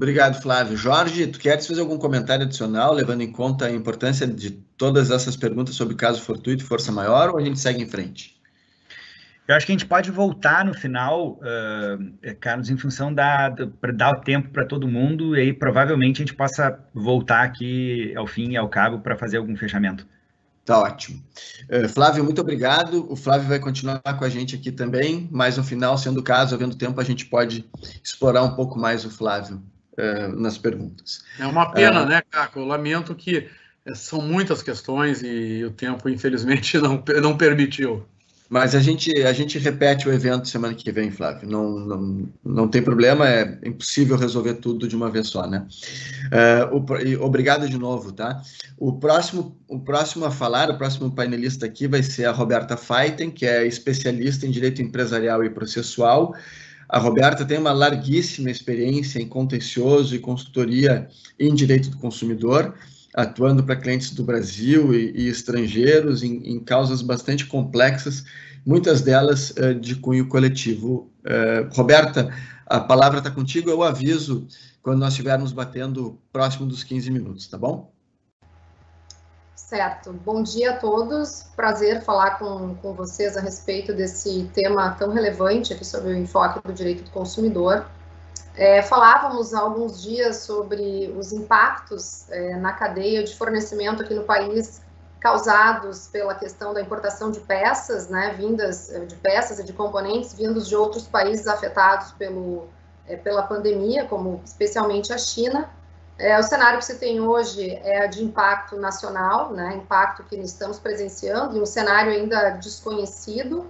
Obrigado, 0.02 0.42
Flávio. 0.42 0.76
Jorge, 0.76 1.28
tu 1.28 1.38
queres 1.38 1.68
fazer 1.68 1.80
algum 1.80 1.96
comentário 1.96 2.44
adicional, 2.44 2.92
levando 2.92 3.22
em 3.22 3.32
conta 3.32 3.68
a 3.68 3.72
importância 3.72 4.26
de 4.26 4.50
todas 4.50 5.12
essas 5.12 5.38
perguntas 5.38 5.76
sobre 5.76 5.94
caso 5.94 6.20
fortuito 6.24 6.64
e 6.64 6.66
força 6.66 6.92
maior, 6.92 7.30
ou 7.30 7.38
a 7.38 7.42
gente 7.44 7.60
segue 7.60 7.84
em 7.84 7.86
frente? 7.86 8.36
Eu 9.48 9.54
acho 9.54 9.64
que 9.64 9.72
a 9.72 9.76
gente 9.76 9.86
pode 9.86 10.10
voltar 10.10 10.66
no 10.66 10.74
final, 10.74 11.34
uh, 11.34 12.36
Carlos, 12.40 12.72
em 12.72 12.78
função 12.78 13.14
da, 13.14 13.56
para 13.80 13.92
dar 13.92 14.18
o 14.18 14.22
tempo 14.22 14.50
para 14.50 14.66
todo 14.66 14.88
mundo, 14.88 15.38
e 15.38 15.42
aí 15.42 15.54
provavelmente 15.54 16.24
a 16.24 16.26
gente 16.26 16.36
possa 16.36 16.80
voltar 16.96 17.44
aqui 17.44 18.12
ao 18.16 18.26
fim 18.26 18.54
e 18.54 18.58
ao 18.58 18.70
cabo 18.70 19.02
para 19.02 19.16
fazer 19.16 19.38
algum 19.38 19.56
fechamento. 19.56 20.08
Tá 20.66 20.80
ótimo. 20.80 21.24
Uh, 21.70 21.88
Flávio, 21.88 22.24
muito 22.24 22.42
obrigado. 22.42 23.06
O 23.08 23.16
Flávio 23.16 23.48
vai 23.48 23.60
continuar 23.60 24.00
com 24.02 24.26
a 24.26 24.30
gente 24.30 24.56
aqui 24.56 24.72
também, 24.72 25.30
mas 25.32 25.58
no 25.58 25.64
final, 25.64 25.96
sendo 25.96 26.22
o 26.22 26.24
caso, 26.24 26.56
havendo 26.56 26.76
tempo, 26.76 27.00
a 27.00 27.04
gente 27.04 27.28
pode 27.28 27.70
explorar 28.04 28.42
um 28.42 28.56
pouco 28.56 28.80
mais 28.80 29.06
o 29.06 29.12
Flávio 29.12 29.62
uh, 29.94 30.40
nas 30.40 30.58
perguntas. 30.58 31.24
É 31.40 31.46
uma 31.46 31.72
pena, 31.72 32.04
uh, 32.04 32.06
né, 32.06 32.22
Caco? 32.30 32.60
Eu 32.60 32.66
lamento 32.66 33.16
que 33.16 33.48
eh, 33.86 33.96
são 33.96 34.22
muitas 34.22 34.62
questões 34.62 35.22
e 35.24 35.64
o 35.64 35.72
tempo, 35.72 36.10
infelizmente, 36.10 36.78
não, 36.80 37.04
não 37.22 37.38
permitiu. 37.38 38.06
Mas 38.52 38.76
a 38.76 38.82
gente, 38.82 39.10
a 39.24 39.32
gente 39.32 39.58
repete 39.58 40.10
o 40.10 40.12
evento 40.12 40.46
semana 40.46 40.74
que 40.74 40.92
vem, 40.92 41.10
Flávio. 41.10 41.50
Não, 41.50 41.70
não, 41.70 42.30
não 42.44 42.68
tem 42.68 42.84
problema, 42.84 43.26
é 43.26 43.58
impossível 43.64 44.18
resolver 44.18 44.56
tudo 44.56 44.90
de 44.90 44.94
uma 44.94 45.10
vez 45.10 45.28
só, 45.28 45.48
né? 45.48 45.66
Uh, 46.70 46.76
o, 46.76 47.26
obrigado 47.26 47.70
de 47.70 47.78
novo, 47.78 48.12
tá? 48.12 48.42
O 48.78 48.92
próximo, 48.92 49.58
o 49.70 49.80
próximo 49.80 50.26
a 50.26 50.32
falar, 50.32 50.70
o 50.70 50.78
próximo 50.78 51.10
painelista 51.10 51.66
aqui 51.66 51.88
vai 51.88 52.04
ser 52.04 52.26
a 52.26 52.34
Roberta 52.34 52.76
Feiten, 52.76 53.32
que 53.32 53.46
é 53.46 53.66
especialista 53.66 54.46
em 54.46 54.52
direito 54.52 54.82
empresarial 54.82 55.46
e 55.46 55.50
processual. 55.50 56.36
A 56.92 57.00
Roberta 57.00 57.46
tem 57.46 57.58
uma 57.58 57.72
larguíssima 57.72 58.52
experiência 58.52 59.18
em 59.18 59.26
contencioso 59.26 60.14
e 60.14 60.20
consultoria 60.20 61.08
em 61.40 61.56
direito 61.56 61.90
do 61.90 61.98
consumidor, 61.98 62.76
atuando 63.16 63.64
para 63.64 63.78
clientes 63.78 64.14
do 64.14 64.26
Brasil 64.26 64.94
e, 64.94 65.14
e 65.16 65.28
estrangeiros 65.30 66.22
em, 66.22 66.44
em, 66.44 66.60
causas 66.60 67.02
bastante 67.02 67.46
complexas, 67.46 68.26
muitas 68.66 69.00
delas 69.00 69.52
uh, 69.52 69.74
de 69.74 69.96
cunho 69.96 70.28
coletivo. 70.28 71.10
Uh, 71.22 71.74
Roberta, 71.74 72.30
a 72.66 72.82
palavra 72.82 73.20
está 73.20 73.32
contigo, 73.32 73.70
eu 73.70 73.84
aviso 73.84 74.46
quando 74.82 75.00
nós 75.00 75.14
estivermos 75.14 75.54
batendo 75.54 76.20
próximo 76.34 76.68
dos 76.68 76.84
15 76.84 77.10
minutos, 77.10 77.48
tá 77.48 77.58
bom? 77.58 77.90
Certo. 79.72 80.12
Bom 80.12 80.44
dia 80.44 80.72
a 80.72 80.76
todos. 80.76 81.46
Prazer 81.56 82.02
falar 82.02 82.32
com, 82.32 82.76
com 82.76 82.92
vocês 82.92 83.38
a 83.38 83.40
respeito 83.40 83.94
desse 83.94 84.52
tema 84.54 84.98
tão 85.00 85.14
relevante 85.14 85.72
aqui 85.72 85.86
sobre 85.86 86.12
o 86.12 86.18
enfoque 86.18 86.60
do 86.68 86.74
direito 86.74 87.04
do 87.06 87.12
consumidor. 87.12 87.86
É, 88.54 88.82
falávamos 88.82 89.54
há 89.54 89.62
alguns 89.62 90.04
dias 90.04 90.40
sobre 90.40 91.16
os 91.18 91.32
impactos 91.32 92.30
é, 92.32 92.58
na 92.58 92.74
cadeia 92.74 93.24
de 93.24 93.34
fornecimento 93.34 94.04
aqui 94.04 94.14
no 94.14 94.24
país 94.24 94.82
causados 95.22 96.06
pela 96.10 96.36
questão 96.36 96.74
da 96.74 96.82
importação 96.82 97.32
de 97.32 97.40
peças, 97.40 98.10
né, 98.10 98.36
vindas 98.38 98.92
é, 98.92 99.06
de 99.06 99.16
peças 99.16 99.58
e 99.58 99.64
de 99.64 99.72
componentes 99.72 100.34
vindos 100.34 100.68
de 100.68 100.76
outros 100.76 101.08
países 101.08 101.48
afetados 101.48 102.12
pelo, 102.12 102.68
é, 103.08 103.16
pela 103.16 103.44
pandemia, 103.44 104.04
como 104.04 104.42
especialmente 104.44 105.14
a 105.14 105.18
China. 105.18 105.70
É, 106.22 106.40
o 106.40 106.44
cenário 106.44 106.78
que 106.78 106.86
se 106.86 107.00
tem 107.00 107.20
hoje 107.20 107.80
é 107.84 108.08
de 108.08 108.24
impacto 108.24 108.76
nacional, 108.78 109.52
né, 109.54 109.74
impacto 109.76 110.24
que 110.24 110.36
estamos 110.36 110.78
presenciando, 110.78 111.58
e 111.58 111.60
um 111.60 111.66
cenário 111.66 112.12
ainda 112.12 112.52
desconhecido, 112.52 113.66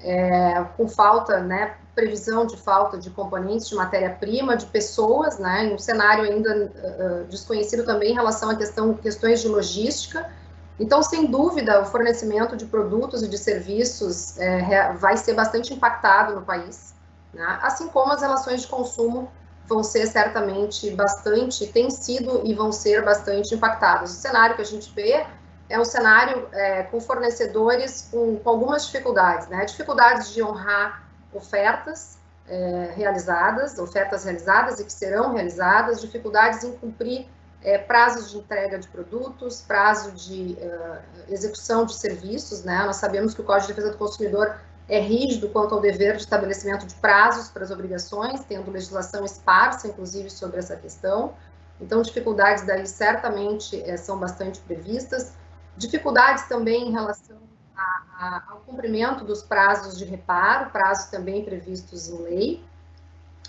é, 0.00 0.62
com 0.76 0.86
falta, 0.86 1.38
né, 1.40 1.76
previsão 1.94 2.46
de 2.46 2.58
falta 2.58 2.98
de 2.98 3.08
componentes, 3.08 3.70
de 3.70 3.74
matéria-prima, 3.74 4.54
de 4.54 4.66
pessoas, 4.66 5.38
né, 5.38 5.72
um 5.72 5.78
cenário 5.78 6.24
ainda 6.24 6.66
uh, 6.66 7.24
desconhecido 7.24 7.84
também 7.86 8.10
em 8.10 8.14
relação 8.14 8.50
a 8.50 8.54
questão, 8.54 8.92
questões 8.92 9.40
de 9.40 9.48
logística. 9.48 10.30
Então, 10.78 11.02
sem 11.02 11.24
dúvida, 11.24 11.80
o 11.80 11.86
fornecimento 11.86 12.54
de 12.54 12.66
produtos 12.66 13.22
e 13.22 13.28
de 13.28 13.38
serviços 13.38 14.38
é, 14.38 14.92
vai 14.92 15.16
ser 15.16 15.32
bastante 15.32 15.72
impactado 15.72 16.34
no 16.34 16.42
país, 16.42 16.94
né, 17.32 17.60
assim 17.62 17.88
como 17.88 18.12
as 18.12 18.20
relações 18.20 18.60
de 18.60 18.66
consumo 18.66 19.30
vão 19.66 19.82
ser 19.82 20.06
certamente 20.06 20.90
bastante, 20.90 21.66
têm 21.66 21.90
sido 21.90 22.42
e 22.44 22.54
vão 22.54 22.70
ser 22.70 23.02
bastante 23.02 23.54
impactados. 23.54 24.10
O 24.12 24.14
cenário 24.14 24.56
que 24.56 24.62
a 24.62 24.66
gente 24.66 24.92
vê 24.94 25.24
é 25.68 25.80
um 25.80 25.84
cenário 25.84 26.48
é, 26.52 26.82
com 26.84 27.00
fornecedores 27.00 28.08
com, 28.10 28.36
com, 28.36 28.50
algumas 28.50 28.86
dificuldades, 28.86 29.48
né? 29.48 29.64
Dificuldades 29.64 30.32
de 30.32 30.42
honrar 30.42 31.08
ofertas 31.32 32.18
é, 32.46 32.92
realizadas, 32.94 33.78
ofertas 33.78 34.24
realizadas 34.24 34.78
e 34.78 34.84
que 34.84 34.92
serão 34.92 35.32
realizadas, 35.32 36.00
dificuldades 36.00 36.62
em 36.62 36.72
cumprir 36.72 37.26
é, 37.62 37.78
prazos 37.78 38.30
de 38.30 38.36
entrega 38.36 38.78
de 38.78 38.86
produtos, 38.88 39.62
prazo 39.62 40.12
de 40.12 40.58
uh, 40.60 40.98
execução 41.32 41.86
de 41.86 41.94
serviços, 41.94 42.62
né? 42.62 42.84
Nós 42.84 42.96
sabemos 42.96 43.32
que 43.32 43.40
o 43.40 43.44
Código 43.44 43.68
de 43.68 43.72
Defesa 43.72 43.92
do 43.92 43.96
Consumidor 43.96 44.54
é 44.88 45.00
rígido 45.00 45.48
quanto 45.48 45.74
ao 45.74 45.80
dever 45.80 46.16
de 46.16 46.22
estabelecimento 46.22 46.86
de 46.86 46.94
prazos 46.96 47.48
para 47.48 47.64
as 47.64 47.70
obrigações, 47.70 48.44
tendo 48.44 48.70
legislação 48.70 49.24
esparsa, 49.24 49.88
inclusive, 49.88 50.30
sobre 50.30 50.58
essa 50.58 50.76
questão. 50.76 51.34
Então, 51.80 52.02
dificuldades 52.02 52.64
daí 52.64 52.86
certamente 52.86 53.82
é, 53.82 53.96
são 53.96 54.18
bastante 54.18 54.60
previstas. 54.60 55.32
Dificuldades 55.76 56.44
também 56.44 56.88
em 56.88 56.92
relação 56.92 57.38
a, 57.76 58.02
a, 58.18 58.42
ao 58.50 58.58
cumprimento 58.60 59.24
dos 59.24 59.42
prazos 59.42 59.96
de 59.98 60.04
reparo, 60.04 60.70
prazos 60.70 61.06
também 61.06 61.44
previstos 61.44 62.08
em 62.08 62.22
lei. 62.22 62.64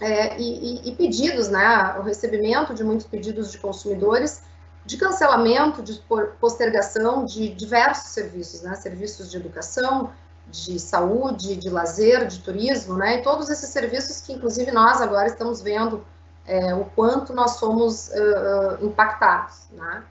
É, 0.01 0.37
e, 0.37 0.89
e, 0.89 0.95
pedidos, 0.95 1.47
né, 1.47 1.95
o 1.97 2.01
recebimento 2.01 2.73
de 2.73 2.83
muitos 2.83 3.07
pedidos 3.07 3.51
de 3.51 3.57
consumidores 3.57 4.43
de 4.85 4.97
cancelamento, 4.97 5.81
de 5.81 5.99
postergação 6.39 7.25
de 7.25 7.49
diversos 7.49 8.11
serviços, 8.11 8.61
né, 8.61 8.75
serviços 8.75 9.31
de 9.31 9.37
educação, 9.37 10.11
de 10.51 10.79
saúde, 10.79 11.55
de 11.55 11.69
lazer, 11.69 12.27
de 12.27 12.39
turismo, 12.39 12.95
né? 12.95 13.19
E 13.19 13.21
todos 13.23 13.49
esses 13.49 13.69
serviços 13.69 14.21
que, 14.21 14.33
inclusive, 14.33 14.71
nós 14.71 15.01
agora 15.01 15.27
estamos 15.27 15.61
vendo 15.61 16.05
é, 16.45 16.73
o 16.73 16.85
quanto 16.85 17.33
nós 17.33 17.51
somos 17.51 18.09
uh, 18.09 18.85
impactados, 18.85 19.67
né? 19.71 20.03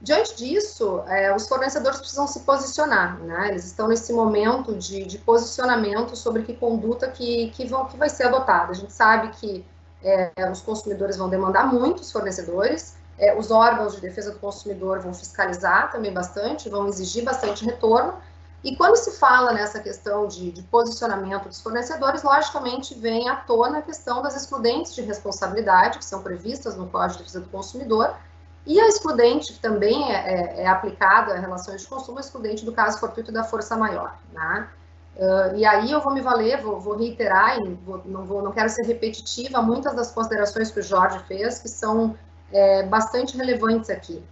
Diante 0.00 0.36
disso, 0.36 1.02
é, 1.08 1.34
os 1.34 1.48
fornecedores 1.48 1.98
precisam 1.98 2.28
se 2.28 2.40
posicionar, 2.40 3.18
né? 3.18 3.48
Eles 3.48 3.64
estão 3.64 3.88
nesse 3.88 4.12
momento 4.12 4.76
de, 4.76 5.04
de 5.04 5.18
posicionamento 5.18 6.14
sobre 6.14 6.44
que 6.44 6.54
conduta 6.54 7.08
que, 7.08 7.50
que, 7.50 7.66
vão, 7.66 7.86
que 7.86 7.96
vai 7.96 8.08
ser 8.08 8.24
adotada. 8.24 8.70
A 8.70 8.74
gente 8.74 8.92
sabe 8.92 9.30
que 9.30 9.66
é, 10.02 10.30
os 10.52 10.60
consumidores 10.60 11.16
vão 11.16 11.28
demandar 11.28 11.66
muito 11.66 12.00
os 12.00 12.12
fornecedores, 12.12 12.96
é, 13.18 13.36
os 13.36 13.50
órgãos 13.50 13.96
de 13.96 14.00
defesa 14.00 14.30
do 14.30 14.38
consumidor 14.38 15.00
vão 15.00 15.12
fiscalizar 15.12 15.90
também 15.90 16.12
bastante, 16.12 16.68
vão 16.68 16.86
exigir 16.86 17.24
bastante 17.24 17.64
retorno, 17.64 18.14
E 18.62 18.74
quando 18.74 18.96
se 18.96 19.12
fala 19.12 19.52
nessa 19.52 19.78
questão 19.78 20.26
de, 20.26 20.50
de, 20.50 20.62
posicionamento 20.62 21.44
dos 21.44 21.60
fornecedores, 21.60 22.24
logicamente 22.24 22.92
vem 22.94 23.28
à 23.28 23.36
tona 23.36 23.78
a 23.78 23.82
questão 23.82 24.20
das 24.20 24.36
excludentes 24.36 24.94
de 24.94 25.02
responsabilidade, 25.02 25.98
que 25.98 26.04
são 26.04 26.22
previstas 26.22 26.76
no 26.76 26.88
Código 26.88 27.18
de 27.18 27.18
Defesa 27.18 27.40
do 27.40 27.48
Consumidor, 27.50 28.16
e 28.66 28.80
a 28.80 28.88
excludente, 28.88 29.52
que 29.52 29.60
também 29.60 30.12
é, 30.12 30.16
é, 30.16 30.62
é 30.62 30.66
aplicada 30.66 31.34
a 31.34 31.38
relações 31.38 31.82
de 31.82 31.88
consumo, 31.88 32.18
a 32.18 32.20
excludente 32.20 32.64
do 32.64 32.72
caso 32.72 32.98
fortuito 32.98 33.30
da 33.30 33.44
força 33.44 33.76
maior. 33.76 34.18
Né? 34.32 34.68
Uh, 35.16 35.56
e 35.56 35.64
aí 35.64 35.90
eu 35.90 36.00
vou 36.00 36.12
me 36.12 36.20
valer, 36.20 36.60
vou, 36.60 36.78
vou 36.78 36.96
reiterar, 36.96 37.58
e 37.58 37.74
vou, 37.74 38.02
não, 38.04 38.24
vou, 38.24 38.42
não 38.42 38.52
quero 38.52 38.68
ser 38.68 38.84
repetitiva, 38.84 39.62
muitas 39.62 39.94
das 39.94 40.10
considerações 40.10 40.70
que 40.70 40.80
o 40.80 40.82
Jorge 40.82 41.18
fez, 41.26 41.60
que 41.60 41.68
são 41.68 42.16
é, 42.52 42.82
bastante 42.82 43.36
relevantes 43.36 43.88
aqui. 43.88 44.22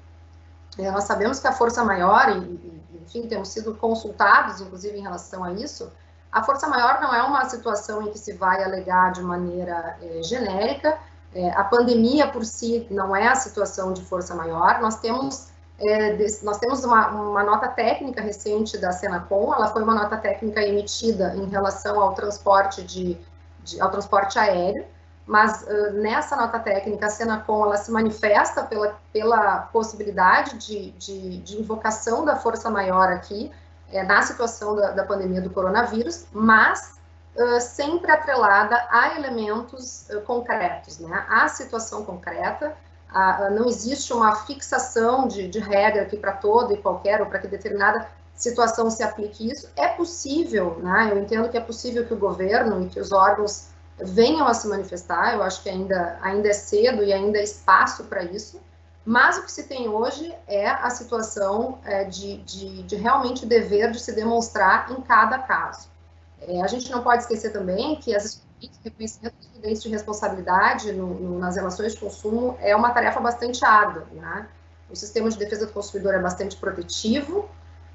É, 0.78 0.90
nós 0.90 1.04
sabemos 1.04 1.40
que 1.40 1.46
a 1.46 1.52
força 1.52 1.82
maior, 1.82 2.36
e, 2.36 2.75
enfim, 3.06 3.28
temos 3.28 3.48
sido 3.48 3.74
consultados, 3.74 4.60
inclusive, 4.60 4.98
em 4.98 5.02
relação 5.02 5.44
a 5.44 5.52
isso, 5.52 5.90
a 6.30 6.42
força 6.42 6.66
maior 6.68 7.00
não 7.00 7.14
é 7.14 7.22
uma 7.22 7.44
situação 7.46 8.02
em 8.02 8.10
que 8.10 8.18
se 8.18 8.32
vai 8.32 8.62
alegar 8.62 9.12
de 9.12 9.22
maneira 9.22 9.96
é, 10.02 10.22
genérica, 10.22 10.98
é, 11.34 11.50
a 11.50 11.64
pandemia 11.64 12.28
por 12.28 12.44
si 12.44 12.86
não 12.90 13.14
é 13.14 13.28
a 13.28 13.34
situação 13.34 13.92
de 13.92 14.02
força 14.02 14.34
maior, 14.34 14.80
nós 14.80 14.96
temos, 14.96 15.48
é, 15.78 16.16
nós 16.42 16.58
temos 16.58 16.84
uma, 16.84 17.08
uma, 17.08 17.42
nota 17.42 17.68
técnica 17.68 18.20
recente 18.20 18.76
da 18.76 18.92
Senacom, 18.92 19.54
ela 19.54 19.68
foi 19.68 19.82
uma 19.82 19.94
nota 19.94 20.16
técnica 20.16 20.62
emitida 20.62 21.34
em 21.36 21.46
relação 21.48 22.00
ao 22.00 22.12
transporte, 22.14 22.82
de, 22.82 23.16
de 23.62 23.80
ao 23.80 23.90
transporte 23.90 24.38
aéreo, 24.38 24.84
mas 25.26 25.62
uh, 25.62 25.92
nessa 25.94 26.36
nota 26.36 26.60
técnica, 26.60 27.06
a 27.06 27.10
Senacom 27.10 27.64
ela 27.64 27.76
se 27.76 27.90
manifesta 27.90 28.62
pela, 28.62 28.96
pela 29.12 29.58
possibilidade 29.72 30.56
de, 30.56 30.92
de, 30.92 31.38
de 31.38 31.58
invocação 31.58 32.24
da 32.24 32.36
força 32.36 32.70
maior 32.70 33.08
aqui, 33.08 33.50
é, 33.92 34.04
na 34.04 34.22
situação 34.22 34.76
da, 34.76 34.92
da, 34.92 35.04
pandemia 35.04 35.40
do 35.40 35.50
coronavírus, 35.50 36.26
mas 36.32 36.98
uh, 37.36 37.60
sempre 37.60 38.10
atrelada 38.10 38.76
a 38.88 39.16
elementos 39.16 40.08
uh, 40.10 40.20
concretos, 40.22 40.98
né? 41.00 41.26
a 41.28 41.48
situação 41.48 42.04
concreta, 42.04 42.76
a, 43.12 43.50
não 43.50 43.66
existe 43.66 44.12
uma 44.12 44.34
fixação 44.44 45.26
de, 45.26 45.48
de 45.48 45.58
regra 45.58 46.02
aqui 46.02 46.16
para 46.16 46.32
todo 46.32 46.72
e 46.72 46.76
qualquer, 46.76 47.20
ou 47.20 47.26
para 47.26 47.40
que 47.40 47.48
determinada 47.48 48.08
situação 48.34 48.90
se 48.90 49.02
aplique 49.02 49.50
isso. 49.50 49.68
É 49.74 49.88
possível, 49.88 50.78
né? 50.82 51.08
eu 51.10 51.18
entendo 51.18 51.48
que 51.48 51.56
é 51.56 51.60
possível 51.60 52.06
que 52.06 52.14
o 52.14 52.18
governo 52.18 52.84
e 52.84 52.88
que 52.88 53.00
os 53.00 53.10
órgãos 53.10 53.68
venham 53.98 54.46
a 54.46 54.54
se 54.54 54.68
manifestar, 54.68 55.34
eu 55.34 55.42
acho 55.42 55.62
que 55.62 55.70
ainda, 55.70 56.18
ainda 56.20 56.48
é 56.48 56.52
cedo 56.52 57.02
e 57.02 57.12
ainda 57.12 57.38
é 57.38 57.42
espaço 57.42 58.04
para 58.04 58.22
isso, 58.24 58.60
mas 59.04 59.38
o 59.38 59.44
que 59.44 59.52
se 59.52 59.64
tem 59.64 59.88
hoje 59.88 60.34
é 60.46 60.68
a 60.68 60.90
situação 60.90 61.78
é, 61.84 62.04
de, 62.04 62.38
de, 62.38 62.82
de, 62.82 62.96
realmente 62.96 63.46
dever 63.46 63.90
de 63.92 64.00
se 64.00 64.12
demonstrar 64.12 64.90
em 64.90 65.00
cada 65.00 65.38
caso. 65.38 65.88
É, 66.40 66.60
a 66.60 66.66
gente 66.66 66.90
não 66.90 67.02
pode 67.02 67.22
esquecer 67.22 67.52
também 67.52 67.96
que 67.96 68.14
as 68.14 68.44
reconhecimento 68.82 69.36
dos 69.36 69.46
estudantes 69.46 69.82
de 69.82 69.88
responsabilidade 69.88 70.92
no, 70.92 71.14
no, 71.14 71.38
nas 71.38 71.56
relações 71.56 71.92
de 71.92 72.00
consumo 72.00 72.56
é 72.60 72.74
uma 72.74 72.90
tarefa 72.90 73.20
bastante 73.20 73.64
árdua. 73.64 74.06
Né? 74.12 74.48
O 74.90 74.96
sistema 74.96 75.28
de 75.28 75.36
defesa 75.36 75.66
do 75.66 75.72
consumidor 75.72 76.14
é 76.14 76.18
bastante 76.18 76.56
protetivo, 76.56 77.48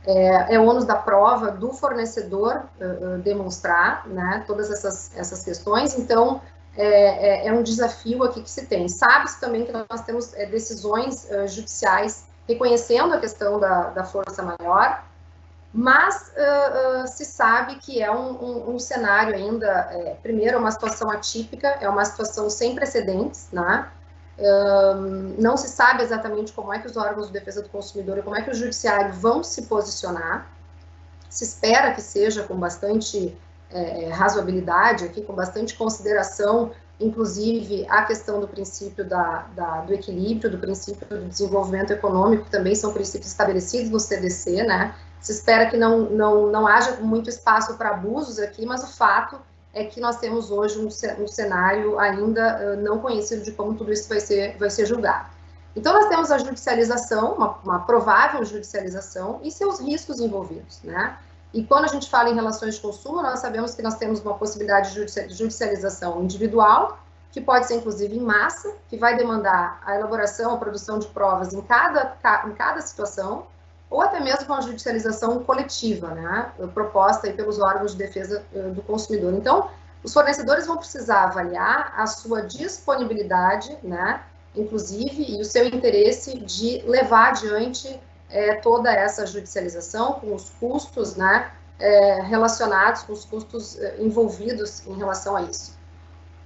é, 0.06 0.56
é 0.56 0.60
o 0.60 0.66
ônus 0.66 0.86
da 0.86 0.96
prova 0.96 1.52
do 1.52 1.72
fornecedor 1.74 2.64
uh, 2.80 3.18
demonstrar 3.20 4.08
né, 4.08 4.44
todas 4.48 4.72
essas, 4.72 5.16
essas 5.16 5.44
questões, 5.44 5.98
então 5.98 6.42
é, 6.76 7.46
é, 7.46 7.48
é, 7.48 7.54
um 7.54 7.62
desafio 7.62 8.24
aqui 8.24 8.42
que 8.42 8.50
se 8.50 8.66
tem. 8.66 8.88
Sabe-se 8.88 9.40
também 9.40 9.66
que 9.66 9.72
nós 9.72 10.02
temos 10.06 10.34
é, 10.34 10.46
decisões 10.46 11.28
uh, 11.30 11.48
judiciais 11.48 12.26
reconhecendo 12.48 13.14
a 13.14 13.20
questão 13.20 13.60
da, 13.60 13.90
da 13.90 14.04
força 14.04 14.42
maior, 14.42 15.04
mas 15.74 16.34
se 17.08 17.24
sabe 17.24 17.76
que 17.76 18.02
é 18.02 18.12
um, 18.12 18.32
um, 18.44 18.76
um 18.76 18.80
cenário 18.80 19.34
ainda, 19.34 19.68
é, 19.92 20.18
primeiro, 20.22 20.58
uma 20.58 20.70
situação 20.70 21.10
atípica, 21.10 21.78
é 21.80 21.88
uma 21.88 22.04
situação 22.04 22.50
sem 22.50 22.76
precedentes, 22.76 23.48
né? 23.54 23.90
Um, 24.40 25.36
não 25.38 25.56
se 25.58 25.68
sabe 25.68 26.02
exatamente 26.02 26.52
como 26.54 26.74
é 26.74 26.80
que 26.80 26.88
os 26.88 26.98
órgãos 26.98 27.28
de 27.28 27.34
defesa 27.34 27.62
do 27.62 27.70
consumidor 27.70 28.18
e 28.18 28.22
como 28.22 28.36
é 28.36 28.42
que 28.42 28.50
o 28.50 28.54
judiciário 28.54 29.14
vão 29.14 29.44
se 29.44 29.64
posicionar. 29.64 30.50
Se 31.30 31.44
espera 31.44 31.94
que 31.94 32.02
seja 32.02 32.44
com 32.44 32.56
bastante 32.56 33.38
é, 33.70 34.10
razoabilidade, 34.10 35.06
aqui, 35.06 35.22
com 35.22 35.34
bastante 35.34 35.76
consideração, 35.76 36.72
inclusive 37.00 37.86
a 37.90 38.04
questão 38.04 38.40
do 38.40 38.48
princípio 38.48 39.08
da, 39.08 39.46
da, 39.56 39.82
do 39.82 39.94
equilíbrio, 39.94 40.52
do 40.52 40.58
princípio 40.58 41.08
do 41.08 41.26
desenvolvimento 41.26 41.92
econômico, 41.92 42.50
também 42.50 42.76
são 42.76 42.94
princípios 42.94 43.32
estabelecidos 43.32 43.90
no 43.90 44.00
CDC, 44.00 44.64
né? 44.64 44.96
Se 45.20 45.32
espera 45.32 45.68
que 45.68 45.78
não, 45.78 46.10
não, 46.10 46.48
não 46.48 46.68
haja 46.68 46.98
muito 46.98 47.30
espaço 47.30 47.76
para 47.76 47.90
abusos 47.90 48.40
aqui, 48.40 48.66
mas 48.66 48.84
o 48.84 48.88
fato 48.88 49.40
é 49.74 49.86
que 49.86 50.00
nós 50.00 50.18
temos 50.18 50.52
hoje 50.52 50.78
um, 50.80 51.28
cenário 51.28 51.98
ainda 51.98 52.76
não 52.78 53.00
conhecido 53.00 53.44
de 53.44 53.52
como 53.52 53.74
tudo 53.74 53.92
isso 53.92 54.08
vai 54.10 54.20
ser, 54.20 54.58
vai 54.58 54.70
ser 54.70 54.86
julgado. 54.86 55.30
Então, 55.76 55.94
nós 55.94 56.08
temos 56.10 56.30
a 56.32 56.38
judicialização, 56.38 57.36
uma, 57.36 57.58
uma, 57.64 57.80
provável 57.86 58.44
judicialização 58.44 59.40
e 59.42 59.50
seus 59.50 59.80
riscos 59.80 60.20
envolvidos, 60.20 60.82
né? 60.84 61.18
E 61.54 61.64
quando 61.64 61.86
a 61.86 61.88
gente 61.88 62.10
fala 62.10 62.30
em 62.30 62.36
relações 62.36 62.76
de 62.76 62.82
consumo, 62.82 63.22
nós 63.22 63.40
sabemos 63.40 63.74
que 63.74 63.82
nós 63.82 63.96
temos 63.96 64.20
uma 64.22 64.34
possibilidade 64.34 64.94
de 64.94 65.34
judicialização 65.34 66.22
individual, 66.22 67.00
que 67.32 67.40
pode 67.40 67.68
ser 67.68 67.76
inclusive 67.76 68.16
em 68.16 68.22
massa, 68.22 68.74
que 68.90 68.98
vai 68.98 69.16
demandar 69.16 69.82
a 69.86 69.96
elaboração, 69.96 70.54
a 70.54 70.58
produção 70.58 71.00
de 71.00 71.08
provas 71.08 71.54
em 71.54 71.62
cada, 71.62 72.18
em 72.46 72.52
cada 72.54 72.82
situação, 72.82 73.48
ou 73.92 74.02
até 74.02 74.22
mesmo 74.22 74.52
a 74.54 74.62
judicialização 74.62 75.44
coletiva, 75.44 76.08
né, 76.16 76.52
proposta 76.74 77.28
aí 77.28 77.34
pelos 77.34 77.60
órgãos 77.60 77.92
de 77.92 77.98
defesa 77.98 78.42
eh, 78.56 78.70
do 78.70 78.82
consumidor. 78.82 79.34
Então, 79.34 79.70
os 80.02 80.14
fornecedores 80.14 80.66
vão 80.66 80.78
precisar 80.78 81.26
avaliar 81.26 81.94
a 81.98 82.08
sua 82.08 82.42
disponibilidade, 82.42 83.78
né, 83.84 84.24
inclusive, 84.56 85.36
e 85.36 85.42
o 85.42 85.46
seu 85.46 85.66
interesse 85.68 86.40
de 86.40 86.82
levar 86.88 87.32
adiante 87.32 88.00
é, 88.30 88.56
toda 88.56 88.92
essa 88.92 89.26
judicialização 89.26 90.14
com 90.14 90.34
os 90.34 90.50
custos, 90.52 91.18
né, 91.18 91.52
é, 91.78 92.22
relacionados 92.22 93.04
com 93.04 93.12
os 93.12 93.26
custos 93.26 93.78
envolvidos 94.00 94.88
em 94.88 94.94
relação 94.94 95.36
a 95.36 95.42
isso. 95.42 95.78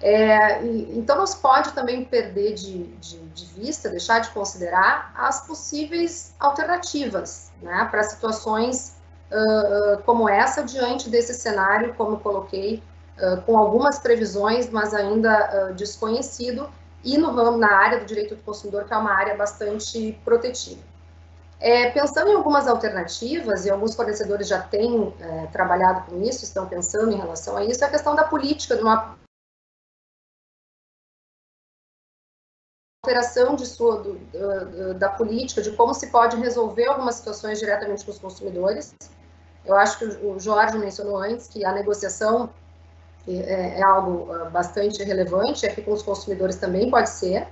É, 0.02 0.64
e, 0.64 0.98
então, 0.98 1.18
não 1.18 1.26
se 1.26 1.38
pode 1.38 1.72
também 1.72 2.04
perder 2.04 2.54
de, 2.54 2.84
de, 2.84 3.18
de, 3.18 3.46
vista, 3.46 3.90
deixar 3.90 4.20
de 4.20 4.30
considerar 4.32 5.14
as 5.16 5.46
possíveis 5.48 6.34
alternativas 6.40 7.52
né, 7.62 7.88
para 7.90 8.04
situações 8.04 8.96
uh, 9.32 10.02
como 10.04 10.28
essa, 10.28 10.64
diante 10.64 11.10
desse 11.10 11.34
cenário, 11.34 11.94
como 11.96 12.20
coloquei, 12.20 12.84
uh, 13.18 13.42
com 13.44 13.58
algumas 13.58 13.98
previsões, 13.98 14.70
mas 14.70 14.94
ainda 14.94 15.70
uh, 15.70 15.74
desconhecido, 15.74 16.70
e 17.04 17.18
no 17.18 17.32
ramo, 17.32 17.58
na 17.58 17.72
área 17.72 18.00
do 18.00 18.06
direito 18.06 18.36
do 18.36 18.42
consumidor, 18.44 18.86
que 18.86 18.94
é 18.94 18.98
uma 18.98 19.14
área 19.14 19.36
bastante 19.36 20.20
protetiva. 20.26 20.82
É, 21.60 21.90
pensando 21.92 22.30
em 22.30 22.36
algumas 22.36 22.68
alternativas, 22.68 23.66
e 23.66 23.70
alguns 23.70 23.96
fornecedores 23.96 24.48
já 24.48 24.60
têm 24.60 25.14
é, 25.20 25.48
trabalhado 25.48 26.02
com 26.02 26.22
isso, 26.22 26.44
estão 26.44 26.68
pensando 26.68 27.14
em 27.14 27.16
relação 27.16 27.56
a 27.56 27.64
isso, 27.64 27.84
é 27.84 27.88
a 27.88 27.90
questão 27.90 28.14
da 28.14 28.26
política 28.26 28.76
de 28.76 28.82
uma 28.82 29.16
alteração 33.06 33.56
de 33.56 33.66
sua, 33.68 33.98
do, 33.98 34.14
do, 34.14 34.94
da 34.96 35.10
política, 35.10 35.62
de 35.62 35.72
como 35.72 35.94
se 35.94 36.08
pode 36.08 36.36
resolver 36.38 36.86
algumas 36.88 37.16
situações 37.16 37.60
diretamente 37.60 38.04
com 38.04 38.12
os 38.12 38.18
consumidores. 38.18 38.96
Eu 39.64 39.76
acho 39.76 40.00
que 40.00 40.06
o 40.06 40.40
Jorge 40.40 40.78
mencionou 40.78 41.18
antes 41.18 41.48
que 41.48 41.64
a 41.64 41.72
negociação 41.72 42.50
é, 43.28 43.80
é 43.80 43.84
algo 43.84 44.32
ah, 44.32 44.46
bastante 44.46 45.04
relevante, 45.04 45.66
aqui 45.66 45.82
com 45.82 45.94
os 45.94 46.02
consumidores 46.02 46.56
também 46.56 46.90
pode 46.90 47.10
ser. 47.10 47.48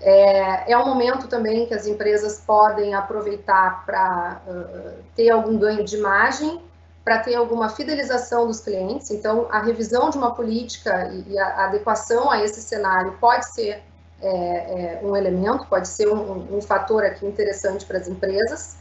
É, 0.00 0.72
é 0.72 0.78
um 0.78 0.86
momento 0.86 1.28
também 1.28 1.66
que 1.66 1.74
as 1.74 1.86
empresas 1.86 2.40
podem 2.40 2.94
aproveitar 2.94 3.84
para 3.86 4.42
uh, 4.46 5.02
ter 5.14 5.30
algum 5.30 5.56
ganho 5.56 5.84
de 5.84 5.96
imagem, 5.96 6.60
para 7.04 7.20
ter 7.20 7.36
alguma 7.36 7.68
fidelização 7.68 8.46
dos 8.46 8.60
clientes. 8.60 9.10
Então, 9.12 9.46
a 9.50 9.60
revisão 9.60 10.10
de 10.10 10.18
uma 10.18 10.34
política 10.34 11.08
e, 11.12 11.32
e 11.32 11.38
a 11.38 11.66
adequação 11.66 12.30
a 12.30 12.42
esse 12.42 12.60
cenário 12.60 13.16
pode 13.20 13.46
ser 13.54 13.82
é, 14.20 14.28
é, 14.28 15.00
um 15.02 15.16
elemento, 15.16 15.66
pode 15.66 15.88
ser 15.88 16.08
um, 16.08 16.56
um, 16.56 16.62
fator 16.62 17.04
aqui 17.04 17.26
interessante 17.26 17.84
para 17.84 17.98
as 17.98 18.08
empresas. 18.08 18.76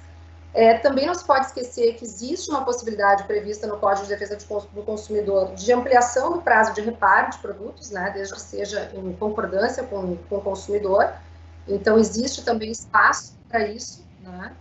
É, 0.54 0.78
também 0.78 1.08
não 1.08 1.16
se 1.16 1.26
pode 1.26 1.48
esquecer 1.48 1.96
que 1.96 2.06
existe 2.06 2.50
uma 2.50 2.64
possibilidade 2.64 3.24
prevista 3.24 3.66
no 3.66 3.78
Código 3.78 4.06
de 4.06 4.14
Defesa 4.14 4.38
do 4.72 4.84
Consumidor 4.84 5.56
de 5.56 5.74
ampliação 5.74 6.34
do 6.34 6.42
prazo 6.42 6.74
de 6.74 6.82
reparo 6.82 7.32
de 7.32 7.40
produtos, 7.40 7.90
né, 7.90 8.12
desde 8.14 8.36
que 8.36 8.42
seja 8.42 8.92
em 8.94 9.14
concordância 9.14 9.84
com, 9.84 10.16
com 10.30 10.38
o 10.38 10.42
consumidor. 10.42 11.12
Então, 11.68 11.98
existe 11.98 12.44
também 12.44 12.70
espaço 12.70 13.36
para 13.50 13.66
isso. 13.68 14.06
Né? 14.22 14.54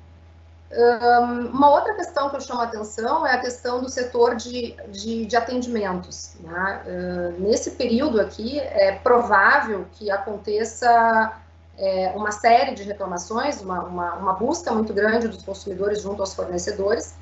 Uma 1.53 1.71
outra 1.71 1.95
questão 1.95 2.31
que 2.31 2.37
eu 2.37 2.41
chamo 2.41 2.61
a 2.61 2.65
atenção 2.65 3.27
é 3.27 3.35
a 3.35 3.41
questão 3.41 3.81
do 3.81 3.89
setor 3.89 4.37
de, 4.37 4.75
de, 4.89 5.27
de 5.27 5.37
atendimentos. 5.37 6.33
Né? 6.41 7.35
Nesse 7.39 7.73
período 7.73 8.21
aqui, 8.21 8.59
é 8.59 8.93
provável 8.93 9.87
que 9.93 10.11
aconteça 10.11 11.33
é, 11.77 12.13
uma 12.15 12.31
série 12.31 12.75
de 12.75 12.83
reclamações, 12.83 13.61
uma, 13.61 13.83
uma, 13.85 14.15
uma, 14.15 14.33
busca 14.35 14.73
muito 14.73 14.93
grande 14.93 15.29
dos 15.29 15.43
consumidores 15.43 16.03
junto 16.03 16.23
aos 16.23 16.35
fornecedores, 16.35 17.15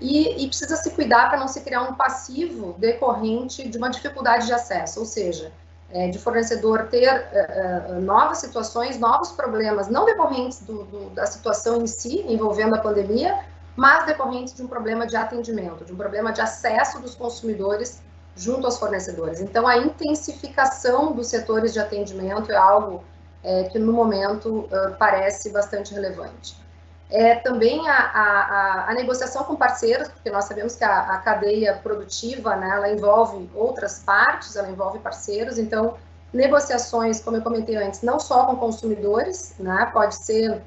e, 0.00 0.44
e 0.44 0.48
precisa 0.48 0.76
se 0.76 0.90
cuidar 0.90 1.28
para 1.28 1.38
não 1.38 1.48
se 1.48 1.60
criar 1.60 1.82
um 1.82 1.94
passivo 1.94 2.74
decorrente 2.78 3.68
de 3.68 3.78
uma 3.78 3.88
dificuldade 3.88 4.46
de 4.46 4.52
acesso, 4.52 5.00
ou 5.00 5.06
seja, 5.06 5.52
é, 5.94 6.08
de 6.08 6.18
fornecedor 6.18 6.88
ter 6.88 7.06
é, 7.06 7.28
é, 7.32 7.92
novas 8.00 8.38
situações, 8.38 8.98
novos 8.98 9.30
problemas, 9.30 9.86
não 9.88 10.04
decorrentes 10.04 10.60
do, 10.62 10.82
do, 10.84 11.10
da 11.10 11.24
situação 11.24 11.80
em 11.80 11.86
si, 11.86 12.24
envolvendo 12.28 12.74
a 12.74 12.80
pandemia, 12.80 13.44
mas 13.76 14.04
decorrentes 14.04 14.54
de 14.54 14.62
um 14.62 14.66
problema 14.66 15.06
de 15.06 15.16
atendimento, 15.16 15.84
de 15.84 15.92
um 15.92 15.96
problema 15.96 16.32
de 16.32 16.40
acesso 16.40 17.00
dos 17.00 17.14
consumidores 17.14 18.02
junto 18.34 18.66
aos 18.66 18.76
fornecedores. 18.76 19.40
Então, 19.40 19.68
a 19.68 19.78
intensificação 19.78 21.12
dos 21.12 21.28
setores 21.28 21.72
de 21.72 21.78
atendimento 21.78 22.50
é 22.50 22.56
algo 22.56 23.04
é, 23.44 23.64
que, 23.64 23.78
no 23.78 23.92
momento, 23.92 24.60
uh, 24.60 24.96
parece 24.98 25.50
bastante 25.50 25.94
relevante. 25.94 26.56
É, 27.10 27.36
também 27.36 27.86
a, 27.88 27.96
a, 27.96 28.90
a, 28.90 28.94
negociação 28.94 29.44
com 29.44 29.54
parceiros, 29.54 30.08
porque 30.08 30.30
nós 30.30 30.46
sabemos 30.46 30.74
que 30.74 30.84
a, 30.84 31.00
a, 31.00 31.18
cadeia 31.18 31.74
produtiva, 31.82 32.56
né, 32.56 32.70
ela 32.70 32.90
envolve 32.90 33.48
outras 33.54 34.00
partes, 34.00 34.56
ela 34.56 34.70
envolve 34.70 34.98
parceiros, 34.98 35.58
então, 35.58 35.96
negociações, 36.32 37.20
como 37.20 37.36
eu 37.36 37.42
comentei 37.42 37.76
antes, 37.76 38.02
não 38.02 38.18
só 38.18 38.46
com 38.46 38.56
consumidores, 38.56 39.54
né, 39.58 39.88
pode 39.92 40.16
ser, 40.16 40.62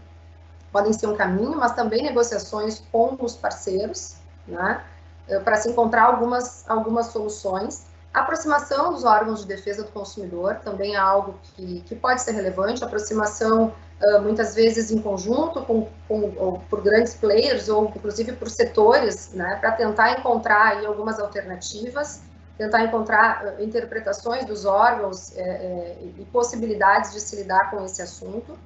podem 0.71 0.93
ser 0.93 1.07
um 1.07 1.17
caminho, 1.17 1.57
mas 1.57 1.73
também 1.73 2.03
negociações 2.03 2.83
com 2.91 3.17
os 3.19 3.35
parceiros, 3.35 4.15
né, 4.47 4.81
eh, 5.27 5.39
para 5.39 5.57
se 5.57 5.69
encontrar 5.69 6.03
algumas, 6.03 6.69
algumas 6.69 7.07
soluções. 7.07 7.86
A 8.13 8.21
aproximação 8.21 8.93
dos 8.93 9.03
órgãos 9.03 9.41
de 9.41 9.47
defesa 9.47 9.83
do 9.83 9.91
consumidor 9.91 10.55
também 10.55 10.95
é 10.95 10.97
algo 10.97 11.35
que, 11.43 11.81
que 11.81 11.95
pode 11.95 12.21
ser 12.21 12.31
relevante, 12.31 12.83
aproximação 12.83 13.73
uh, 14.01 14.21
muitas 14.21 14.55
vezes 14.55 14.91
em 14.91 15.01
conjunto 15.01 15.61
com, 15.63 15.87
com 16.07 16.61
por 16.69 16.81
grandes 16.81 17.13
players 17.13 17.69
ou 17.69 17.85
inclusive 17.85 18.33
por 18.33 18.49
setores, 18.49 19.33
né, 19.33 19.57
para 19.57 19.71
tentar 19.73 20.19
encontrar 20.19 20.77
aí 20.77 20.85
algumas 20.85 21.19
alternativas, 21.19 22.21
tentar 22.57 22.83
encontrar 22.85 23.45
uh, 23.45 23.63
interpretações 23.63 24.45
dos 24.45 24.65
órgãos 24.65 25.35
é, 25.37 25.41
é, 25.41 25.97
e 26.17 26.25
possibilidades 26.25 27.13
de 27.13 27.19
se 27.19 27.35
lidar 27.35 27.69
com 27.69 27.83
esse 27.85 28.01
assunto. 28.01 28.57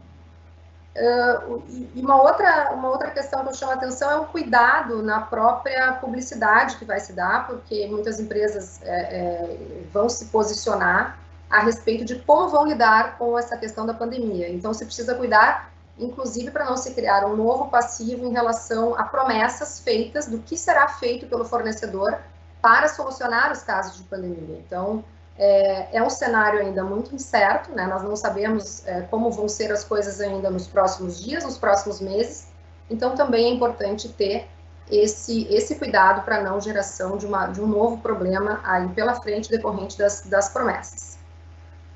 Uh, 0.94 1.64
e 1.96 2.02
uma 2.02 2.22
outra, 2.22 2.74
uma 2.74 2.90
outra 2.90 3.10
questão 3.12 3.44
que 3.44 3.50
eu 3.50 3.54
chamo 3.54 3.72
a 3.72 3.76
atenção 3.76 4.12
é 4.12 4.18
o 4.18 4.26
cuidado 4.26 5.02
na 5.02 5.22
própria 5.22 5.94
publicidade 5.94 6.76
que 6.76 6.84
vai 6.84 7.00
se 7.00 7.14
dar, 7.14 7.48
porque 7.48 7.88
muitas 7.88 8.20
empresas 8.20 8.82
é, 8.84 9.00
é, 9.00 9.58
vão 9.94 10.10
se 10.10 10.26
posicionar 10.26 11.18
a 11.50 11.60
respeito 11.60 12.04
de 12.04 12.16
como 12.16 12.50
vão 12.50 12.66
lidar 12.66 13.18
com 13.18 13.40
essa 13.40 13.56
questão 13.58 13.86
da 13.86 13.94
pandemia. 13.94 14.50
Então, 14.50 14.74
se 14.74 14.86
precisa 14.86 15.16
cuidar, 15.16 15.72
inclusive, 15.98 16.52
para 16.52 16.66
não 16.66 16.76
se 16.76 16.94
criar 16.94 17.26
um 17.26 17.38
novo 17.38 17.70
passivo 17.70 18.26
em 18.26 18.32
relação 18.32 18.94
a 18.98 19.04
promessas 19.04 19.80
feitas 19.80 20.28
do 20.28 20.40
que 20.40 20.58
será 20.58 20.90
feito 20.90 21.26
pelo 21.28 21.46
fornecedor 21.46 22.18
para 22.62 22.90
solucionar 22.90 23.52
os 23.52 23.64
casos 23.64 23.98
de 23.98 24.04
pandemia. 24.04 24.58
Então, 24.66 25.04
é, 25.44 25.98
é 25.98 26.04
um 26.04 26.10
cenário 26.10 26.60
ainda 26.60 26.84
muito 26.84 27.16
incerto, 27.16 27.72
né? 27.72 27.88
Nós 27.88 28.04
não 28.04 28.16
sabemos 28.16 28.86
é, 28.86 29.02
como 29.02 29.32
vão 29.32 29.50
ser 29.50 29.72
as 29.72 29.84
coisas 29.84 30.22
ainda 30.22 30.52
nos 30.52 30.68
próximos 30.68 31.20
dias, 31.20 31.44
nos 31.44 31.58
próximos 31.58 32.00
meses. 32.00 32.48
Então, 32.92 33.16
também 33.16 33.46
é 33.46 33.50
importante 33.50 34.08
ter 34.08 34.48
esse, 34.92 35.48
esse 35.52 35.76
cuidado 35.80 36.24
para 36.24 36.44
não 36.44 36.62
geração 36.62 37.18
de, 37.18 37.26
uma, 37.26 37.48
de 37.48 37.60
um 37.60 37.66
novo 37.66 37.98
problema 37.98 38.60
aí 38.64 38.88
pela 38.90 39.16
frente 39.16 39.50
decorrente 39.50 39.98
das, 39.98 40.22
das 40.28 40.50
promessas. 40.50 41.18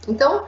Então, 0.08 0.46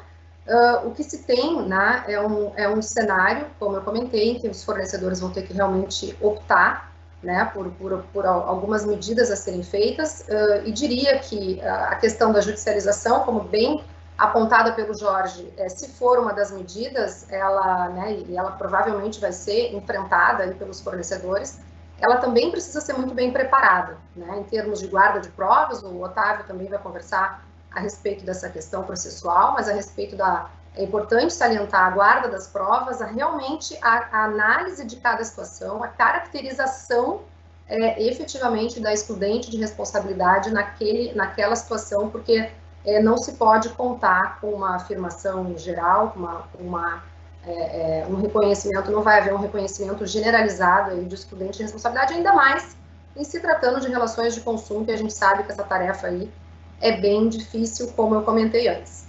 uh, 0.47 0.87
o 0.87 0.91
que 0.91 1.03
se 1.03 1.19
tem 1.19 1.61
né, 1.67 2.03
é, 2.07 2.19
um, 2.19 2.51
é 2.55 2.67
um 2.67 2.81
cenário, 2.81 3.45
como 3.59 3.75
eu 3.75 3.83
comentei, 3.83 4.39
que 4.39 4.47
os 4.47 4.63
fornecedores 4.63 5.19
vão 5.19 5.29
ter 5.29 5.43
que 5.43 5.53
realmente 5.53 6.17
optar 6.19 6.91
né, 7.21 7.49
por, 7.53 7.69
por, 7.71 8.03
por 8.13 8.25
algumas 8.25 8.85
medidas 8.85 9.31
a 9.31 9.35
serem 9.35 9.63
feitas, 9.63 10.25
uh, 10.29 10.65
e 10.65 10.71
diria 10.71 11.17
que 11.19 11.59
a 11.61 11.95
questão 11.95 12.31
da 12.31 12.41
judicialização, 12.41 13.21
como 13.21 13.41
bem 13.41 13.83
apontada 14.17 14.71
pelo 14.71 14.97
Jorge, 14.97 15.53
é, 15.57 15.69
se 15.69 15.89
for 15.89 16.19
uma 16.19 16.33
das 16.33 16.51
medidas, 16.51 17.31
ela, 17.31 17.89
né, 17.89 18.13
e 18.27 18.35
ela 18.35 18.51
provavelmente 18.51 19.19
vai 19.19 19.31
ser 19.31 19.75
enfrentada 19.75 20.47
pelos 20.55 20.81
fornecedores, 20.81 21.59
ela 21.99 22.17
também 22.17 22.51
precisa 22.51 22.81
ser 22.81 22.93
muito 22.93 23.13
bem 23.13 23.31
preparada, 23.31 23.97
né, 24.15 24.39
em 24.39 24.43
termos 24.43 24.79
de 24.79 24.87
guarda 24.87 25.19
de 25.19 25.29
provas, 25.29 25.83
o 25.83 26.01
Otávio 26.01 26.45
também 26.45 26.67
vai 26.67 26.79
conversar 26.79 27.45
a 27.71 27.79
respeito 27.79 28.25
dessa 28.25 28.49
questão 28.49 28.83
processual, 28.83 29.53
mas 29.53 29.69
a 29.69 29.73
respeito 29.73 30.15
da 30.15 30.49
é 30.77 30.83
importante 30.83 31.33
salientar 31.33 31.87
a 31.87 31.89
guarda 31.89 32.27
das 32.29 32.47
provas, 32.47 33.01
a, 33.01 33.07
realmente 33.07 33.77
a, 33.81 34.19
a, 34.19 34.25
análise 34.25 34.85
de 34.85 34.95
cada 34.97 35.23
situação, 35.23 35.83
a 35.83 35.87
caracterização 35.87 37.21
é, 37.67 38.01
efetivamente 38.07 38.79
da 38.79 38.93
excludente 38.93 39.49
de 39.49 39.57
responsabilidade 39.57 40.51
naquele, 40.51 41.13
naquela 41.15 41.55
situação, 41.55 42.09
porque 42.09 42.49
é, 42.85 43.01
não 43.01 43.17
se 43.17 43.33
pode 43.33 43.69
contar 43.69 44.39
com 44.39 44.51
uma 44.51 44.75
afirmação 44.75 45.57
geral, 45.57 46.11
com 46.11 46.63
uma, 46.63 47.03
é, 47.45 48.01
é, 48.01 48.07
um 48.07 48.21
reconhecimento, 48.21 48.91
não 48.91 49.01
vai 49.01 49.19
haver 49.19 49.33
um 49.33 49.39
reconhecimento 49.39 50.05
generalizado 50.05 50.91
aí 50.91 51.05
de 51.05 51.15
excludente 51.15 51.57
de 51.57 51.63
responsabilidade, 51.63 52.13
ainda 52.13 52.33
mais 52.33 52.77
em 53.15 53.23
se 53.23 53.39
tratando 53.39 53.81
de 53.81 53.87
relações 53.87 54.35
de 54.35 54.41
consumo, 54.41 54.85
que 54.85 54.91
a 54.91 54.97
gente 54.97 55.11
sabe 55.11 55.43
que 55.43 55.51
essa 55.51 55.63
tarefa 55.63 56.07
aí 56.07 56.31
é 56.79 56.91
bem 57.01 57.27
difícil, 57.27 57.91
como 57.95 58.13
eu 58.13 58.21
comentei 58.21 58.67
antes. 58.67 59.06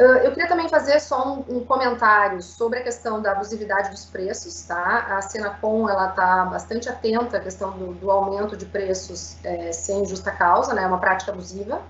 Eu 0.00 0.32
queria 0.32 0.48
também 0.48 0.66
fazer 0.66 0.98
só 0.98 1.34
um, 1.34 1.56
um, 1.56 1.64
comentário 1.64 2.40
sobre 2.40 2.78
a 2.78 2.82
questão 2.82 3.20
da 3.20 3.32
abusividade 3.32 3.90
dos 3.90 4.06
preços, 4.06 4.62
tá? 4.62 5.06
A 5.10 5.20
Senacom, 5.20 5.90
ela 5.90 6.08
está 6.08 6.46
bastante 6.46 6.88
atenta 6.88 7.36
à 7.36 7.40
questão 7.40 7.72
do, 7.72 7.92
do 7.92 8.10
aumento 8.10 8.56
de 8.56 8.64
preços 8.64 9.36
é, 9.44 9.72
sem 9.72 10.06
justa 10.06 10.30
causa, 10.30 10.72
né? 10.72 10.84
É 10.84 10.86
uma 10.86 10.98
prática 10.98 11.32
abusiva. 11.32 11.82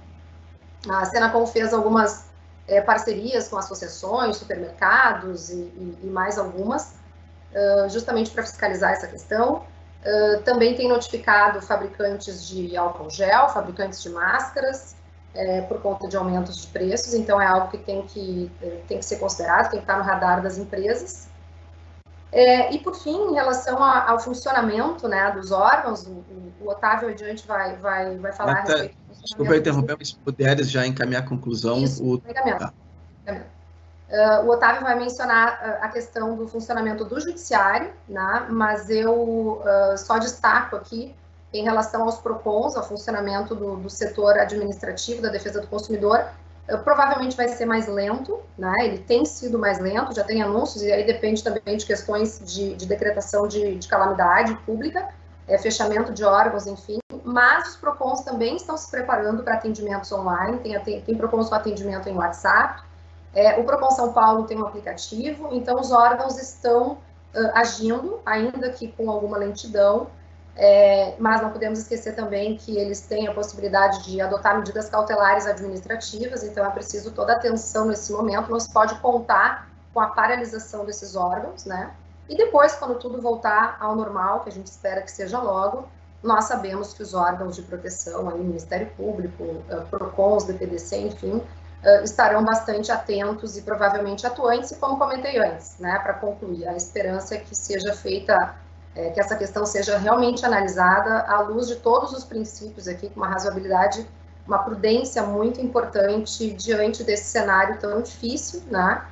A 0.89 1.05
Senacom 1.05 1.47
fez 1.47 1.73
algumas 1.73 2.25
é, 2.67 2.81
parcerias 2.81 3.49
com 3.49 3.57
associações, 3.57 4.37
supermercados 4.37 5.51
e, 5.51 5.55
e, 5.55 5.99
e 6.03 6.07
mais 6.07 6.39
algumas, 6.39 6.95
uh, 7.53 7.89
justamente 7.89 8.31
para 8.31 8.43
fiscalizar 8.43 8.93
essa 8.93 9.07
questão. 9.07 9.65
Uh, 10.05 10.43
também 10.43 10.75
tem 10.75 10.89
notificado 10.89 11.61
fabricantes 11.61 12.47
de 12.47 12.77
álcool 12.77 13.11
gel, 13.11 13.51
fabricantes 13.51 14.03
de 14.03 14.09
máscaras, 14.09 14.97
é, 15.35 15.61
por 15.63 15.81
conta 15.81 16.09
de 16.09 16.17
aumentos 16.17 16.63
de 16.63 16.67
preços, 16.69 17.15
então 17.15 17.41
é 17.41 17.47
algo 17.47 17.69
que 17.69 17.79
tem 17.79 18.03
que, 18.03 18.51
é, 18.63 18.81
tem 18.89 18.99
que 18.99 19.05
ser 19.05 19.17
considerado, 19.17 19.71
tem 19.71 19.79
que 19.79 19.85
estar 19.85 19.99
no 19.99 20.05
radar 20.05 20.43
das 20.43 20.59
empresas. 20.59 21.29
É, 22.33 22.73
e 22.73 22.79
por 22.79 22.95
fim, 22.95 23.31
em 23.31 23.35
relação 23.35 23.83
a, 23.83 24.11
ao 24.11 24.21
funcionamento 24.21 25.09
né, 25.09 25.31
dos 25.33 25.51
órgãos, 25.51 26.07
o, 26.07 26.25
o, 26.61 26.69
Otávio 26.69 27.09
adiante 27.09 27.47
vai, 27.47 27.77
vai, 27.77 28.17
vai 28.19 28.33
falar 28.33 28.55
Marta, 28.55 28.73
a 28.73 28.77
respeito 28.77 28.97
do 29.09 29.23
Desculpa 29.23 29.57
interromper, 29.57 29.97
mas 29.99 30.09
se 30.09 30.17
puderes 30.17 30.71
já 30.71 30.87
encaminhar 30.87 31.23
a 31.23 31.27
conclusão. 31.27 31.79
Isso, 31.79 32.05
o... 32.05 32.19
Tá. 32.19 32.73
Uh, 33.27 34.47
o 34.47 34.51
Otávio 34.51 34.83
vai 34.83 34.99
mencionar 34.99 35.61
uh, 35.63 35.85
a 35.85 35.89
questão 35.89 36.37
do 36.37 36.49
funcionamento 36.49 37.05
do 37.05 37.21
judiciário, 37.21 37.93
né, 38.09 38.47
mas 38.49 38.91
eu 38.91 39.63
uh, 39.63 39.97
só 39.97 40.19
destaco 40.19 40.77
aqui 40.77 41.15
em 41.53 41.65
relação 41.65 42.03
aos 42.03 42.19
PROCONs, 42.19 42.77
ao 42.77 42.83
funcionamento 42.83 43.55
do, 43.55 43.77
do 43.77 43.91
setor 43.91 44.39
administrativo 44.39 45.21
da 45.21 45.29
defesa 45.29 45.61
do 45.61 45.67
consumidor, 45.67 46.25
uh, 46.69 46.79
provavelmente 46.79 47.37
vai 47.37 47.49
ser 47.49 47.67
mais 47.67 47.87
lento, 47.89 48.39
né? 48.57 48.75
Ele 48.81 48.99
tem 48.99 49.25
sido 49.25 49.59
mais 49.59 49.79
lento, 49.79 50.15
já 50.15 50.25
tem 50.25 50.43
anúncios, 50.43 50.83
e 50.83 50.93
aí 50.93 51.05
depende 51.05 51.43
também 51.43 51.77
de 51.77 51.85
questões 51.85 52.41
de, 52.45 52.75
de 52.75 52.87
decretação 52.87 53.49
de, 53.49 53.77
de, 53.77 53.89
calamidade 53.89 54.55
pública, 54.67 55.09
é, 55.49 55.59
fechamento 55.59 56.13
de 56.13 56.25
órgãos, 56.25 56.67
enfim. 56.67 56.99
Mas 57.25 57.71
os 57.71 57.77
PROCONs 57.77 58.23
também 58.23 58.57
estão 58.57 58.77
se 58.77 58.91
preparando 58.91 59.43
para 59.43 59.55
atendimentos 59.55 60.11
online, 60.13 60.59
tem, 60.59 60.79
tem, 60.81 61.01
tem 61.01 61.17
PROCONs 61.17 61.49
com 61.49 61.55
atendimento 61.55 62.09
em 62.09 62.15
WhatsApp, 62.15 62.83
é, 63.35 63.59
o 63.59 63.65
PROCON 63.65 63.91
São 63.91 64.13
Paulo 64.13 64.45
tem 64.45 64.59
um 64.59 64.67
aplicativo, 64.67 65.49
então 65.53 65.79
os 65.81 65.93
órgãos 65.93 66.37
estão 66.37 66.93
uh, 66.93 67.51
agindo, 67.55 68.21
ainda 68.27 68.71
que 68.71 68.89
com 68.89 69.11
alguma 69.11 69.39
lentidão, 69.39 70.09
é, 70.63 71.15
mas 71.19 71.41
não 71.41 71.51
podemos 71.51 71.79
esquecer 71.79 72.15
também 72.15 72.55
que 72.55 72.77
eles 72.77 73.01
têm 73.01 73.27
a 73.27 73.33
possibilidade 73.33 74.05
de 74.05 74.21
adotar 74.21 74.59
medidas 74.59 74.91
cautelares 74.91 75.47
administrativas, 75.47 76.45
então 76.45 76.67
é 76.67 76.69
preciso 76.69 77.13
toda 77.13 77.33
atenção 77.33 77.87
nesse 77.87 78.13
momento, 78.13 78.51
não 78.51 78.61
se 78.61 78.71
pode 78.71 78.95
contar 78.99 79.71
com 79.95 80.01
a 80.01 80.09
paralisação 80.09 80.85
desses 80.85 81.17
órgãos, 81.17 81.65
né? 81.65 81.95
E 82.29 82.37
depois, 82.37 82.75
quando 82.75 82.97
tudo 82.97 83.23
voltar 83.23 83.79
ao 83.81 83.97
normal, 83.97 84.41
que 84.41 84.51
a 84.51 84.53
gente 84.53 84.67
espera 84.67 85.01
que 85.01 85.11
seja 85.11 85.41
logo, 85.41 85.89
nós 86.23 86.45
sabemos 86.45 86.93
que 86.93 87.03
os 87.03 87.15
órgãos 87.15 87.57
de 87.57 87.63
proteção, 87.63 88.29
aí, 88.29 88.39
Ministério 88.39 88.91
Público, 88.99 89.43
uh, 89.43 89.87
PROCONs, 89.89 90.45
DPDC, 90.45 90.99
enfim, 90.99 91.37
uh, 91.37 92.05
estarão 92.05 92.45
bastante 92.45 92.93
atentos 92.93 93.57
e 93.57 93.63
provavelmente 93.63 94.27
atuantes, 94.27 94.73
e 94.73 94.77
como 94.77 94.99
comentei 94.99 95.39
antes, 95.39 95.79
né, 95.79 95.99
para 96.01 96.13
concluir, 96.13 96.69
a 96.69 96.77
esperança 96.77 97.37
é 97.37 97.39
que 97.39 97.55
seja 97.55 97.95
feita 97.95 98.55
é, 98.95 99.11
que 99.11 99.21
essa 99.21 99.37
questão 99.37 99.65
seja 99.65 99.97
realmente 99.99 100.45
analisada 100.45 101.21
à 101.23 101.41
luz 101.41 101.69
de 101.69 101.77
todos 101.77 102.13
os 102.13 102.25
princípios 102.25 102.89
aqui, 102.89 103.09
com 103.09 103.21
uma 103.21 103.29
razoabilidade, 103.29 104.07
uma 104.47 104.59
prudência 104.59 105.23
muito 105.23 105.61
importante 105.61 106.51
diante 106.53 107.05
desse 107.05 107.25
cenário 107.25 107.79
tão 107.79 108.03
difícil, 108.03 108.63
né? 108.71 109.05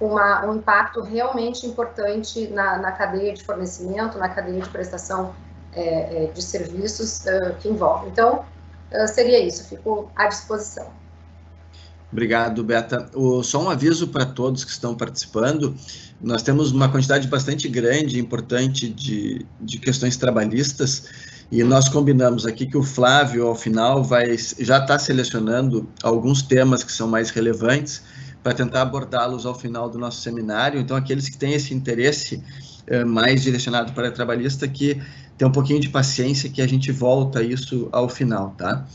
Uma, 0.00 0.46
um 0.46 0.56
impacto 0.56 1.00
realmente 1.00 1.66
importante 1.66 2.48
na, 2.48 2.78
na 2.78 2.92
cadeia 2.92 3.32
de 3.32 3.42
fornecimento, 3.42 4.18
na 4.18 4.28
cadeia 4.28 4.60
de 4.60 4.68
prestação 4.68 5.34
é, 5.72 6.24
é, 6.24 6.26
de 6.32 6.42
serviços 6.42 7.20
uh, 7.26 7.54
que 7.60 7.68
envolve. 7.68 8.08
Então, 8.08 8.44
uh, 8.92 9.08
seria 9.08 9.38
isso, 9.38 9.64
fico 9.64 10.10
à 10.16 10.28
disposição. 10.28 10.86
Obrigado, 12.10 12.62
Beta. 12.62 13.10
O, 13.14 13.42
só 13.42 13.62
um 13.62 13.68
aviso 13.68 14.08
para 14.08 14.24
todos 14.24 14.64
que 14.64 14.70
estão 14.70 14.94
participando: 14.94 15.76
nós 16.20 16.42
temos 16.42 16.72
uma 16.72 16.88
quantidade 16.88 17.28
bastante 17.28 17.68
grande 17.68 18.16
e 18.16 18.20
importante 18.20 18.88
de, 18.88 19.44
de 19.60 19.78
questões 19.78 20.16
trabalhistas 20.16 21.04
e 21.50 21.62
nós 21.62 21.88
combinamos 21.88 22.44
aqui 22.44 22.66
que 22.66 22.76
o 22.76 22.82
Flávio, 22.82 23.46
ao 23.46 23.54
final, 23.54 24.02
vai 24.02 24.36
já 24.58 24.78
está 24.78 24.98
selecionando 24.98 25.88
alguns 26.02 26.42
temas 26.42 26.82
que 26.82 26.90
são 26.90 27.06
mais 27.06 27.30
relevantes 27.30 28.02
para 28.42 28.52
tentar 28.52 28.82
abordá-los 28.82 29.46
ao 29.46 29.54
final 29.54 29.88
do 29.88 29.98
nosso 29.98 30.20
seminário. 30.20 30.80
Então, 30.80 30.96
aqueles 30.96 31.28
que 31.28 31.36
têm 31.36 31.52
esse 31.52 31.72
interesse 31.72 32.42
eh, 32.86 33.04
mais 33.04 33.42
direcionado 33.42 33.92
para 33.92 34.08
a 34.08 34.10
trabalhista, 34.10 34.66
que 34.66 35.00
tem 35.38 35.46
um 35.46 35.52
pouquinho 35.52 35.80
de 35.80 35.88
paciência, 35.88 36.50
que 36.50 36.60
a 36.60 36.66
gente 36.66 36.90
volta 36.90 37.42
isso 37.42 37.88
ao 37.92 38.08
final, 38.08 38.54
tá? 38.56 38.86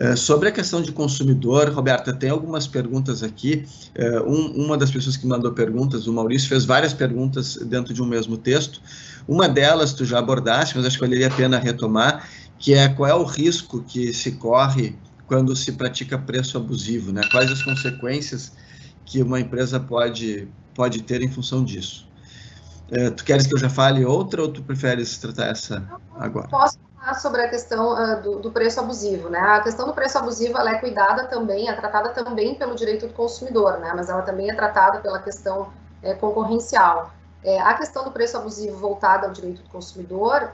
Uh, 0.00 0.16
sobre 0.16 0.48
a 0.48 0.52
questão 0.52 0.80
de 0.80 0.92
consumidor, 0.92 1.68
Roberta, 1.68 2.10
tem 2.10 2.30
algumas 2.30 2.66
perguntas 2.66 3.22
aqui. 3.22 3.66
Uh, 3.94 4.22
um, 4.26 4.64
uma 4.64 4.78
das 4.78 4.90
pessoas 4.90 5.14
que 5.14 5.26
mandou 5.26 5.52
perguntas, 5.52 6.06
o 6.06 6.12
Maurício, 6.12 6.48
fez 6.48 6.64
várias 6.64 6.94
perguntas 6.94 7.56
dentro 7.56 7.92
de 7.92 8.00
um 8.02 8.06
mesmo 8.06 8.38
texto. 8.38 8.80
Uma 9.28 9.46
delas 9.46 9.92
tu 9.92 10.06
já 10.06 10.18
abordaste, 10.18 10.74
mas 10.74 10.86
acho 10.86 10.96
que 10.96 11.04
valeria 11.04 11.26
a 11.26 11.30
pena 11.30 11.58
retomar, 11.58 12.26
que 12.58 12.72
é 12.72 12.88
qual 12.88 13.10
é 13.10 13.14
o 13.14 13.24
risco 13.24 13.82
que 13.82 14.10
se 14.14 14.32
corre 14.32 14.96
quando 15.26 15.54
se 15.54 15.72
pratica 15.72 16.16
preço 16.16 16.56
abusivo, 16.56 17.12
né? 17.12 17.20
Quais 17.30 17.52
as 17.52 17.62
consequências 17.62 18.52
que 19.04 19.22
uma 19.22 19.38
empresa 19.38 19.78
pode, 19.78 20.48
pode 20.74 21.02
ter 21.02 21.20
em 21.20 21.30
função 21.30 21.62
disso? 21.62 22.08
Uh, 22.90 23.10
tu 23.10 23.22
queres 23.22 23.46
que 23.46 23.54
eu 23.54 23.58
já 23.58 23.68
fale 23.68 24.02
outra 24.04 24.40
ou 24.40 24.48
tu 24.48 24.62
preferes 24.62 25.18
tratar 25.18 25.48
essa 25.48 25.86
agora? 26.18 26.48
Posso 26.48 26.78
sobre 27.14 27.42
a 27.42 27.48
questão 27.48 27.92
uh, 27.92 28.22
do, 28.22 28.38
do, 28.38 28.50
preço 28.50 28.80
abusivo, 28.80 29.28
né? 29.28 29.38
A 29.38 29.60
questão 29.60 29.86
do 29.86 29.92
preço 29.92 30.18
abusivo 30.18 30.58
ela 30.58 30.70
é 30.70 30.78
cuidada 30.78 31.24
também, 31.24 31.68
é 31.68 31.72
tratada 31.72 32.10
também 32.10 32.54
pelo 32.54 32.74
direito 32.74 33.06
do 33.06 33.14
consumidor, 33.14 33.78
né? 33.78 33.92
Mas 33.94 34.08
ela 34.08 34.22
também 34.22 34.50
é 34.50 34.54
tratada 34.54 34.98
pela 34.98 35.18
questão 35.18 35.72
é, 36.02 36.14
concorrencial. 36.14 37.10
É, 37.42 37.60
a 37.60 37.74
questão 37.74 38.04
do 38.04 38.10
preço 38.10 38.36
abusivo 38.36 38.76
voltada 38.76 39.26
ao 39.26 39.32
direito 39.32 39.62
do 39.62 39.70
consumidor, 39.70 40.50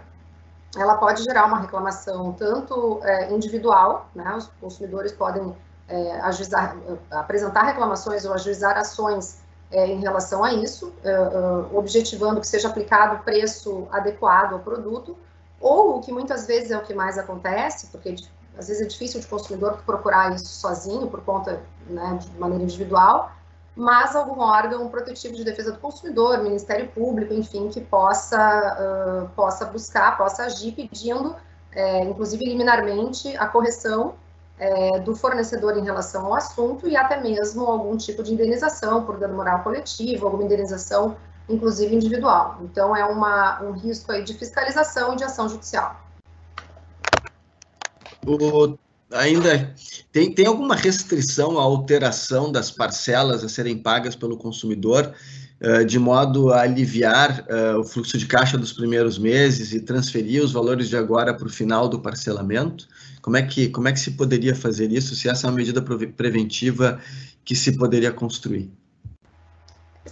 ela 0.77 0.97
pode 0.97 1.25
gerar 1.25 1.47
uma 1.47 1.59
reclamação 1.59 2.33
tanto 2.33 3.01
é, 3.03 3.33
individual, 3.33 4.09
né? 4.15 4.35
Os 4.37 4.51
consumidores 4.61 5.13
podem 5.13 5.55
é, 5.89 6.21
ajuizar, 6.21 6.77
apresentar 7.11 7.63
reclamações 7.63 8.25
ou 8.25 8.33
ajuizar 8.33 8.77
ações 8.77 9.39
é, 9.71 9.87
em 9.87 10.01
relação 10.01 10.45
a 10.45 10.53
isso, 10.53 10.93
é, 11.03 11.17
objetivando 11.73 12.41
que 12.41 12.47
seja 12.47 12.69
aplicado 12.69 13.23
preço 13.25 13.87
adequado 13.91 14.53
ao 14.55 14.61
produto, 14.61 15.17
ou 15.61 15.97
o 15.97 16.01
que 16.01 16.13
muitas 16.13 16.47
vezes 16.47 16.71
é 16.71 16.79
o 16.79 16.83
que 16.83 16.95
mais 16.95 17.19
acontece, 17.19 17.89
porque 17.89 18.17
às 18.59 18.69
vezes 18.69 18.83
é 18.83 18.87
difícil 18.87 19.21
de 19.21 19.27
consumidor 19.27 19.83
procurar 19.85 20.35
isso 20.35 20.47
sozinho, 20.47 21.07
por 21.09 21.21
conta, 21.23 21.63
né, 21.89 22.19
de 22.21 22.39
maneira 22.39 22.65
individual, 22.65 23.33
mas 23.75 24.17
algum 24.17 24.41
órgão 24.41 24.89
protetivo 24.89 25.35
de 25.35 25.45
defesa 25.45 25.73
do 25.73 25.79
consumidor, 25.79 26.43
Ministério 26.43 26.89
Público, 26.89 27.35
enfim, 27.35 27.69
que 27.69 27.81
possa, 27.81 29.27
uh, 29.29 29.29
possa 29.37 29.67
buscar, 29.67 30.17
possa 30.17 30.45
agir 30.45 30.73
pedindo, 30.73 31.37
é, 31.73 32.05
inclusive 32.05 32.43
liminarmente, 32.43 33.37
a 33.37 33.47
correção 33.47 34.15
é, 34.59 34.99
do 35.01 35.15
fornecedor 35.15 35.77
em 35.77 35.85
relação 35.85 36.27
ao 36.27 36.35
assunto 36.35 36.89
e 36.89 36.97
até 36.97 37.21
mesmo 37.21 37.67
algum 37.67 37.95
tipo 37.99 38.23
de 38.23 38.33
indenização 38.33 39.05
por 39.05 39.19
dano 39.19 39.35
moral 39.35 39.63
coletivo, 39.63 40.25
alguma 40.25 40.45
indenização, 40.45 41.17
inclusive 41.49 41.95
individual. 41.95 42.61
Então, 42.63 42.95
é 42.97 43.05
uma, 43.05 43.63
um 43.63 43.73
risco 43.73 44.13
aí 44.13 44.25
de 44.25 44.35
fiscalização 44.35 45.15
e 45.15 45.17
de 45.17 45.25
ação 45.25 45.49
judicial. 45.49 46.05
O, 48.27 48.77
ainda 49.13 49.73
tem, 50.13 50.33
tem 50.33 50.47
alguma 50.47 50.75
restrição 50.75 51.59
à 51.59 51.63
alteração 51.63 52.51
das 52.51 52.71
parcelas 52.71 53.45
a 53.45 53.49
serem 53.49 53.79
pagas 53.79 54.17
pelo 54.17 54.37
consumidor, 54.37 55.13
uh, 55.61 55.85
de 55.85 55.99
modo 55.99 56.53
a 56.53 56.63
aliviar 56.63 57.47
uh, 57.49 57.81
o 57.81 57.85
fluxo 57.85 58.19
de 58.19 58.27
caixa 58.27 58.59
dos 58.59 58.73
primeiros 58.73 59.19
meses 59.19 59.73
e 59.73 59.81
transferir 59.81 60.43
os 60.43 60.53
valores 60.53 60.89
de 60.89 60.97
agora 60.97 61.33
para 61.33 61.47
o 61.47 61.51
final 61.51 61.89
do 61.89 62.01
parcelamento? 62.01 62.89
Como 63.23 63.37
é 63.37 63.43
que, 63.43 63.69
como 63.69 63.89
é 63.89 63.93
que 63.93 64.01
se 64.01 64.13
poderia 64.13 64.55
fazer 64.55 64.91
isso, 64.91 65.15
se 65.15 65.29
essa 65.29 65.47
é 65.47 65.51
uma 65.51 65.57
medida 65.57 65.83
preventiva 65.83 67.01
que 67.45 67.55
se 67.55 67.73
poderia 67.73 68.13
construir? 68.13 68.71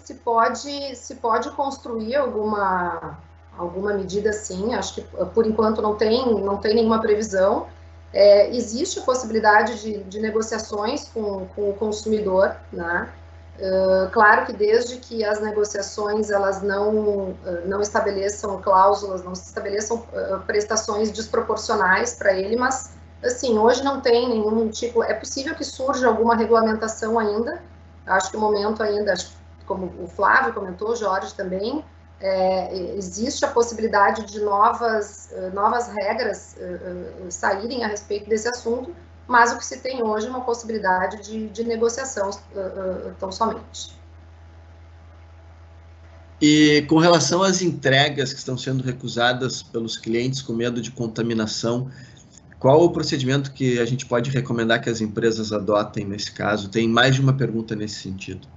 Se 0.04 0.14
pode, 0.14 0.96
se 0.96 1.14
pode 1.14 1.50
construir 1.52 2.14
alguma, 2.14 3.18
alguma 3.56 3.94
medida 3.94 4.34
sim, 4.34 4.74
acho 4.74 4.96
que 4.96 5.00
por 5.32 5.46
enquanto 5.46 5.80
não 5.80 5.94
tem, 5.96 6.42
não 6.42 6.58
tem 6.58 6.74
nenhuma 6.74 7.00
previsão. 7.00 7.66
É, 8.12 8.54
existe 8.54 9.00
a 9.00 9.02
possibilidade 9.02 9.80
de, 9.80 10.04
de 10.04 10.20
negociações 10.20 11.08
com, 11.08 11.46
com, 11.46 11.70
o 11.70 11.74
consumidor, 11.74 12.54
né? 12.72 13.10
Uh, 13.56 14.10
claro 14.10 14.46
que 14.46 14.52
desde 14.52 14.96
que 14.98 15.24
as 15.24 15.40
negociações 15.40 16.28
elas 16.28 16.60
não, 16.60 17.36
não 17.64 17.80
estabeleçam 17.80 18.60
cláusulas, 18.60 19.22
não 19.24 19.32
estabeleçam 19.32 19.98
uh, 19.98 20.40
prestações 20.44 21.10
desproporcionais 21.12 22.14
para 22.14 22.32
ele, 22.32 22.56
mas 22.56 22.90
assim, 23.22 23.56
hoje 23.58 23.82
não 23.82 24.00
tem 24.00 24.28
nenhum 24.28 24.68
tipo, 24.68 25.02
é 25.02 25.14
possível 25.14 25.54
que 25.54 25.64
surja 25.64 26.08
alguma 26.08 26.36
regulamentação 26.36 27.18
ainda, 27.18 27.62
acho 28.06 28.30
que 28.30 28.36
o 28.36 28.40
momento 28.40 28.82
ainda, 28.82 29.14
como 29.66 29.92
o 30.02 30.06
Flávio 30.06 30.52
comentou, 30.52 30.94
Jorge 30.96 31.34
também, 31.34 31.84
é, 32.20 32.96
existe 32.96 33.44
a 33.44 33.48
possibilidade 33.48 34.24
de 34.24 34.40
novas, 34.40 35.30
eh, 35.32 35.50
novas 35.50 35.88
regras 35.88 36.56
uh, 36.58 37.26
uh, 37.26 37.30
saírem 37.30 37.84
a 37.84 37.88
respeito 37.88 38.30
desse 38.30 38.48
assunto, 38.48 38.94
mas 39.26 39.52
o 39.52 39.58
que 39.58 39.66
se 39.66 39.80
tem 39.80 40.02
hoje 40.02 40.26
é 40.26 40.30
uma 40.30 40.40
possibilidade 40.40 41.22
de, 41.22 41.48
de 41.48 41.64
negociação 41.64 42.30
uh, 42.30 43.12
tão 43.18 43.30
somente. 43.30 43.92
E 46.40 46.86
com 46.88 46.98
relação 46.98 47.42
às 47.42 47.60
entregas 47.60 48.32
que 48.32 48.38
estão 48.38 48.56
sendo 48.56 48.82
recusadas 48.82 49.62
pelos 49.62 49.96
clientes 49.98 50.40
com 50.40 50.52
medo 50.52 50.80
de 50.80 50.90
contaminação, 50.90 51.90
qual 52.58 52.82
o 52.82 52.90
procedimento 52.90 53.52
que 53.52 53.78
a 53.78 53.84
gente 53.84 54.06
pode 54.06 54.30
recomendar 54.30 54.80
que 54.80 54.88
as 54.88 55.00
empresas 55.02 55.52
adotem 55.52 56.06
nesse 56.06 56.32
caso? 56.32 56.70
Tem 56.70 56.88
mais 56.88 57.14
de 57.14 57.20
uma 57.20 57.34
pergunta 57.34 57.76
nesse 57.76 57.96
sentido. 57.96 58.53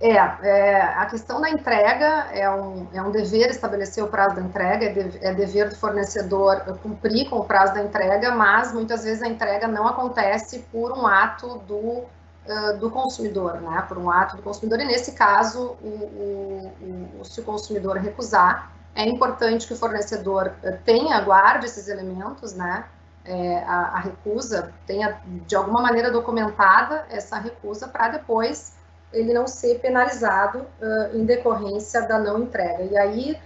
É, 0.00 0.14
é 0.14 0.80
a 0.80 1.04
questão 1.04 1.42
da 1.42 1.50
entrega 1.50 2.28
é 2.32 2.48
um, 2.48 2.86
é 2.90 3.02
um 3.02 3.10
dever 3.10 3.50
estabelecer 3.50 4.02
o 4.02 4.08
prazo 4.08 4.36
da 4.36 4.40
entrega, 4.40 4.86
é, 4.86 4.92
de, 4.92 5.18
é 5.24 5.34
dever 5.34 5.68
do 5.68 5.76
fornecedor 5.76 6.62
cumprir 6.82 7.28
com 7.28 7.36
o 7.36 7.44
prazo 7.44 7.74
da 7.74 7.82
entrega, 7.82 8.34
mas 8.34 8.72
muitas 8.72 9.04
vezes 9.04 9.22
a 9.22 9.28
entrega 9.28 9.68
não 9.68 9.86
acontece 9.86 10.60
por 10.72 10.92
um 10.92 11.06
ato 11.06 11.58
do, 11.66 11.76
uh, 11.76 12.78
do 12.78 12.90
consumidor, 12.90 13.60
né? 13.60 13.84
Por 13.86 13.98
um 13.98 14.10
ato 14.10 14.36
do 14.36 14.42
consumidor, 14.42 14.80
e 14.80 14.86
nesse 14.86 15.12
caso, 15.12 15.76
o, 15.82 15.88
o, 15.88 17.20
o, 17.20 17.24
se 17.24 17.42
o 17.42 17.44
consumidor 17.44 17.98
recusar, 17.98 18.72
é 18.94 19.04
importante 19.04 19.66
que 19.66 19.74
o 19.74 19.76
fornecedor 19.76 20.52
tenha, 20.84 21.20
guarde 21.20 21.66
esses 21.66 21.88
elementos, 21.88 22.54
né? 22.54 22.86
É, 23.22 23.58
a, 23.64 23.96
a, 23.96 23.98
recusa 24.00 24.72
tenha 24.86 25.20
de 25.46 25.54
alguma 25.54 25.82
maneira 25.82 26.10
documentada 26.10 27.04
essa 27.10 27.36
recusa 27.36 27.86
para 27.86 28.08
depois 28.08 28.72
ele 29.12 29.32
não 29.32 29.46
ser 29.46 29.80
penalizado 29.80 30.60
uh, 30.60 31.16
em 31.16 31.24
decorrência 31.24 32.02
da 32.02 32.18
não 32.18 32.42
entrega. 32.42 32.84
E 32.84 32.96
aí, 32.96 33.38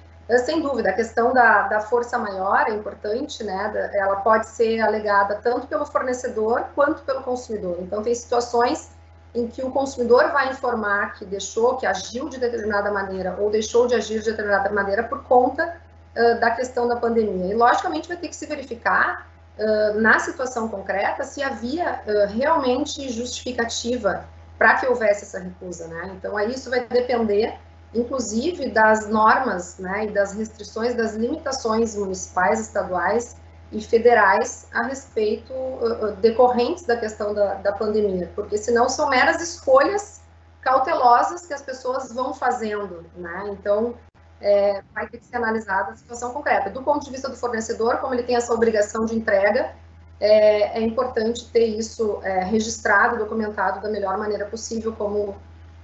sem 0.44 0.60
dúvida, 0.62 0.90
a 0.90 0.92
questão 0.92 1.32
da, 1.32 1.68
da 1.68 1.80
força 1.80 2.18
maior 2.18 2.64
é 2.68 2.70
importante, 2.70 3.44
né? 3.44 3.90
Ela 3.92 4.16
pode 4.16 4.46
ser 4.46 4.80
alegada 4.80 5.38
tanto 5.42 5.66
pelo 5.66 5.84
fornecedor 5.84 6.64
quanto 6.74 7.02
pelo 7.02 7.22
consumidor. 7.22 7.76
Então, 7.80 8.02
tem 8.02 8.14
situações 8.14 8.90
em 9.34 9.46
que 9.46 9.62
o 9.62 9.70
consumidor 9.70 10.30
vai 10.32 10.50
informar 10.50 11.14
que 11.14 11.26
deixou, 11.26 11.76
que 11.76 11.84
agiu 11.84 12.28
de 12.28 12.38
determinada 12.38 12.90
maneira 12.90 13.36
ou 13.38 13.50
deixou 13.50 13.86
de 13.86 13.94
agir 13.94 14.20
de 14.20 14.30
determinada 14.30 14.70
maneira 14.70 15.02
por 15.02 15.24
conta 15.24 15.76
uh, 16.16 16.40
da 16.40 16.52
questão 16.52 16.88
da 16.88 16.96
pandemia. 16.96 17.52
E, 17.52 17.54
logicamente, 17.54 18.08
vai 18.08 18.16
ter 18.16 18.28
que 18.28 18.36
se 18.36 18.46
verificar 18.46 19.26
uh, 19.58 20.00
na 20.00 20.18
situação 20.20 20.68
concreta 20.68 21.22
se 21.24 21.42
havia 21.42 22.00
realmente 22.28 23.10
justificativa 23.10 24.24
para 24.58 24.74
que 24.74 24.86
houvesse 24.86 25.24
essa 25.24 25.38
recusa, 25.38 25.88
né? 25.88 26.12
Então, 26.16 26.36
aí 26.36 26.52
isso 26.52 26.70
vai 26.70 26.86
depender, 26.86 27.58
inclusive, 27.94 28.70
das 28.70 29.08
normas, 29.08 29.78
né, 29.78 30.06
e 30.06 30.10
das 30.10 30.32
restrições, 30.34 30.94
das 30.94 31.14
limitações 31.14 31.96
municipais, 31.96 32.60
estaduais 32.60 33.36
e 33.72 33.80
federais 33.80 34.68
a 34.72 34.84
respeito 34.84 35.52
uh, 35.52 36.12
decorrentes 36.20 36.84
da 36.84 36.96
questão 36.96 37.34
da, 37.34 37.54
da 37.54 37.72
pandemia, 37.72 38.30
porque 38.34 38.56
senão 38.56 38.88
são 38.88 39.08
meras 39.08 39.40
escolhas 39.40 40.22
cautelosas 40.60 41.46
que 41.46 41.52
as 41.52 41.62
pessoas 41.62 42.12
vão 42.12 42.32
fazendo, 42.32 43.04
né? 43.16 43.48
Então, 43.50 43.94
é, 44.40 44.82
vai 44.94 45.08
ter 45.08 45.18
que 45.18 45.26
ser 45.26 45.36
analisada 45.36 45.92
a 45.92 45.96
situação 45.96 46.32
concreta. 46.32 46.70
Do 46.70 46.82
ponto 46.82 47.04
de 47.04 47.10
vista 47.10 47.28
do 47.28 47.36
fornecedor, 47.36 47.98
como 47.98 48.14
ele 48.14 48.22
tem 48.22 48.36
essa 48.36 48.52
obrigação 48.52 49.04
de 49.04 49.14
entrega, 49.14 49.74
é, 50.20 50.78
é 50.78 50.82
importante 50.82 51.46
ter 51.46 51.66
isso 51.66 52.20
é, 52.22 52.44
registrado, 52.44 53.18
documentado 53.18 53.80
da 53.80 53.88
melhor 53.88 54.16
maneira 54.16 54.44
possível, 54.46 54.92
como, 54.92 55.36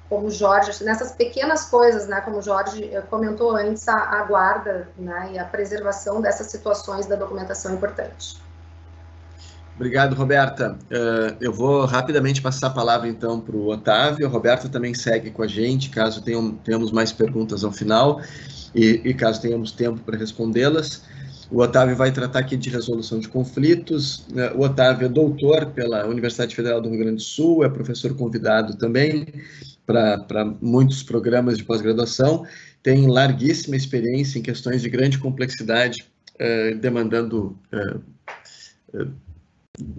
como 0.08 0.26
o 0.26 0.30
Jorge, 0.30 0.84
nessas 0.84 1.12
pequenas 1.12 1.64
coisas, 1.66 2.06
né, 2.06 2.20
como 2.20 2.38
o 2.38 2.42
Jorge 2.42 2.90
comentou 3.08 3.56
antes, 3.56 3.86
a, 3.88 3.96
a 3.96 4.24
guarda 4.24 4.88
né, 4.96 5.30
e 5.32 5.38
a 5.38 5.44
preservação 5.44 6.20
dessas 6.20 6.46
situações 6.46 7.06
da 7.06 7.16
documentação 7.16 7.72
é 7.72 7.74
importante. 7.74 8.40
Obrigado, 9.80 10.14
Roberta. 10.14 10.76
Uh, 10.90 11.36
eu 11.40 11.50
vou 11.50 11.86
rapidamente 11.86 12.42
passar 12.42 12.66
a 12.66 12.70
palavra, 12.70 13.08
então, 13.08 13.40
para 13.40 13.56
o 13.56 13.68
Otávio. 13.68 14.26
A 14.26 14.28
Roberta 14.28 14.68
também 14.68 14.92
segue 14.92 15.30
com 15.30 15.42
a 15.42 15.46
gente, 15.46 15.88
caso 15.88 16.20
tenham, 16.20 16.52
tenhamos 16.52 16.92
mais 16.92 17.12
perguntas 17.12 17.64
ao 17.64 17.72
final 17.72 18.20
e, 18.74 19.00
e 19.02 19.14
caso 19.14 19.40
tenhamos 19.40 19.72
tempo 19.72 19.98
para 20.00 20.18
respondê-las. 20.18 21.02
O 21.50 21.60
Otávio 21.60 21.96
vai 21.96 22.12
tratar 22.12 22.38
aqui 22.38 22.56
de 22.56 22.70
resolução 22.70 23.18
de 23.18 23.28
conflitos. 23.28 24.18
Uh, 24.28 24.56
o 24.56 24.60
Otávio 24.60 25.06
é 25.06 25.08
doutor 25.08 25.66
pela 25.66 26.06
Universidade 26.06 26.54
Federal 26.54 26.80
do 26.80 26.88
Rio 26.88 27.00
Grande 27.00 27.16
do 27.16 27.22
Sul, 27.22 27.64
é 27.64 27.68
professor 27.68 28.14
convidado 28.14 28.76
também 28.76 29.26
para 29.84 30.44
muitos 30.60 31.02
programas 31.02 31.58
de 31.58 31.64
pós-graduação, 31.64 32.46
tem 32.80 33.08
larguíssima 33.08 33.74
experiência 33.74 34.38
em 34.38 34.42
questões 34.42 34.82
de 34.82 34.88
grande 34.88 35.18
complexidade, 35.18 36.06
uh, 36.36 36.78
demandando 36.78 37.58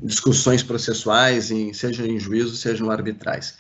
discussões 0.02 0.64
processuais, 0.64 1.52
em, 1.52 1.74
seja 1.74 2.08
em 2.08 2.18
juízo, 2.18 2.56
sejam 2.56 2.90
arbitrais. 2.90 3.58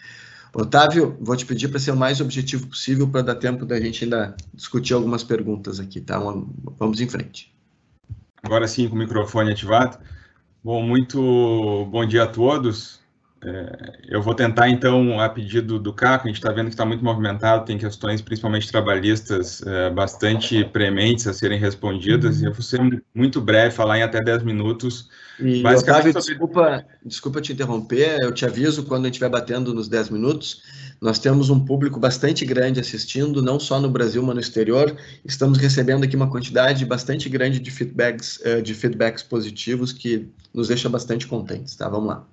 Otávio, 0.53 1.17
vou 1.19 1.35
te 1.35 1.45
pedir 1.45 1.67
para 1.69 1.79
ser 1.79 1.91
o 1.91 1.97
mais 1.97 2.21
objetivo 2.21 2.67
possível 2.67 3.07
para 3.07 3.21
dar 3.21 3.35
tempo 3.35 3.65
da 3.65 3.79
gente 3.79 4.03
ainda 4.03 4.35
discutir 4.53 4.93
algumas 4.93 5.23
perguntas 5.23 5.79
aqui, 5.79 6.01
tá? 6.01 6.19
Vamos 6.19 6.99
em 6.99 7.07
frente. 7.07 7.51
Agora 8.43 8.67
sim, 8.67 8.87
com 8.87 8.95
o 8.95 8.99
microfone 8.99 9.51
ativado. 9.51 9.97
Bom, 10.63 10.81
muito 10.81 11.87
bom 11.91 12.05
dia 12.05 12.23
a 12.23 12.27
todos. 12.27 13.01
É, 13.43 13.93
eu 14.09 14.21
vou 14.21 14.35
tentar, 14.35 14.69
então, 14.69 15.19
a 15.19 15.27
pedido 15.27 15.79
do 15.79 15.91
Caco, 15.91 16.25
a 16.25 16.27
gente 16.27 16.37
está 16.37 16.51
vendo 16.51 16.67
que 16.67 16.73
está 16.73 16.85
muito 16.85 17.03
movimentado, 17.03 17.65
tem 17.65 17.75
questões, 17.75 18.21
principalmente 18.21 18.69
trabalhistas, 18.71 19.63
é, 19.65 19.89
bastante 19.89 20.63
prementes 20.65 21.25
a 21.25 21.33
serem 21.33 21.57
respondidas, 21.57 22.41
uhum. 22.41 22.47
eu 22.47 22.53
vou 22.53 22.61
ser 22.61 23.03
muito 23.15 23.41
breve, 23.41 23.73
falar 23.73 23.97
em 23.97 24.03
até 24.03 24.21
10 24.21 24.43
minutos. 24.43 25.09
E, 25.39 25.65
Otávio, 25.65 26.13
sobre... 26.13 26.19
desculpa, 26.19 26.85
desculpa 27.03 27.41
te 27.41 27.53
interromper, 27.53 28.19
eu 28.21 28.31
te 28.31 28.45
aviso 28.45 28.85
quando 28.85 29.05
a 29.05 29.07
gente 29.07 29.15
estiver 29.15 29.29
batendo 29.29 29.73
nos 29.73 29.87
10 29.87 30.11
minutos, 30.11 30.61
nós 31.01 31.17
temos 31.17 31.49
um 31.49 31.59
público 31.59 31.99
bastante 31.99 32.45
grande 32.45 32.79
assistindo, 32.79 33.41
não 33.41 33.59
só 33.59 33.79
no 33.79 33.89
Brasil, 33.89 34.21
mas 34.21 34.35
no 34.35 34.39
exterior. 34.39 34.95
Estamos 35.25 35.57
recebendo 35.57 36.03
aqui 36.03 36.15
uma 36.15 36.29
quantidade 36.29 36.85
bastante 36.85 37.27
grande 37.27 37.59
de 37.59 37.71
feedbacks, 37.71 38.39
é, 38.45 38.61
de 38.61 38.75
feedbacks 38.75 39.23
positivos 39.23 39.91
que 39.91 40.29
nos 40.53 40.67
deixa 40.67 40.87
bastante 40.87 41.25
contentes, 41.25 41.75
tá? 41.75 41.89
Vamos 41.89 42.07
lá. 42.07 42.27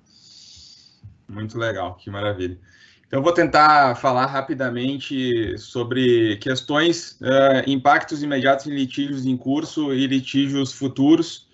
Muito 1.27 1.57
legal, 1.57 1.95
que 1.95 2.11
maravilha. 2.11 2.59
Então, 3.07 3.23
vou 3.23 3.33
tentar 3.33 3.95
falar 3.95 4.27
rapidamente 4.27 5.57
sobre 5.57 6.37
questões, 6.37 7.17
uh, 7.21 7.67
impactos 7.67 8.21
imediatos 8.21 8.67
em 8.67 8.75
litígios 8.75 9.25
em 9.25 9.35
curso 9.35 9.91
e 9.91 10.05
litígios 10.05 10.71
futuros, 10.71 11.47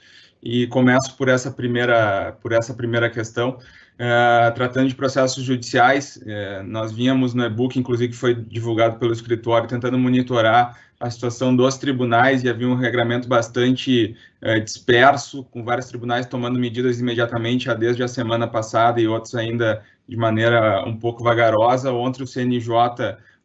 e 0.43 0.67
começo 0.67 1.15
por 1.15 1.29
essa 1.29 1.49
primeira, 1.49 2.37
por 2.41 2.51
essa 2.51 2.73
primeira 2.73 3.09
questão. 3.09 3.57
Uh, 3.95 4.53
tratando 4.53 4.89
de 4.89 4.95
processos 4.95 5.41
judiciais, 5.41 6.17
uh, 6.17 6.63
nós 6.65 6.91
vínhamos 6.91 7.33
no 7.33 7.45
e-book, 7.45 7.79
inclusive 7.79 8.11
que 8.11 8.17
foi 8.17 8.35
divulgado 8.35 8.99
pelo 8.99 9.13
escritório, 9.13 9.69
tentando 9.69 9.97
monitorar 9.97 10.77
a 10.99 11.09
situação 11.09 11.55
dos 11.55 11.77
tribunais 11.77 12.43
e 12.43 12.49
havia 12.49 12.67
um 12.67 12.75
regramento 12.75 13.25
bastante 13.25 14.13
uh, 14.41 14.59
disperso, 14.59 15.45
com 15.45 15.63
vários 15.63 15.87
tribunais 15.87 16.25
tomando 16.25 16.59
medidas 16.59 16.99
imediatamente, 16.99 17.73
desde 17.75 18.03
a 18.03 18.07
semana 18.09 18.45
passada 18.49 18.99
e 18.99 19.07
outros 19.07 19.33
ainda 19.33 19.81
de 20.09 20.17
maneira 20.17 20.83
um 20.85 20.97
pouco 20.97 21.23
vagarosa. 21.23 21.93
Ontem 21.93 22.21
o 22.21 22.27
CNJ, 22.27 22.69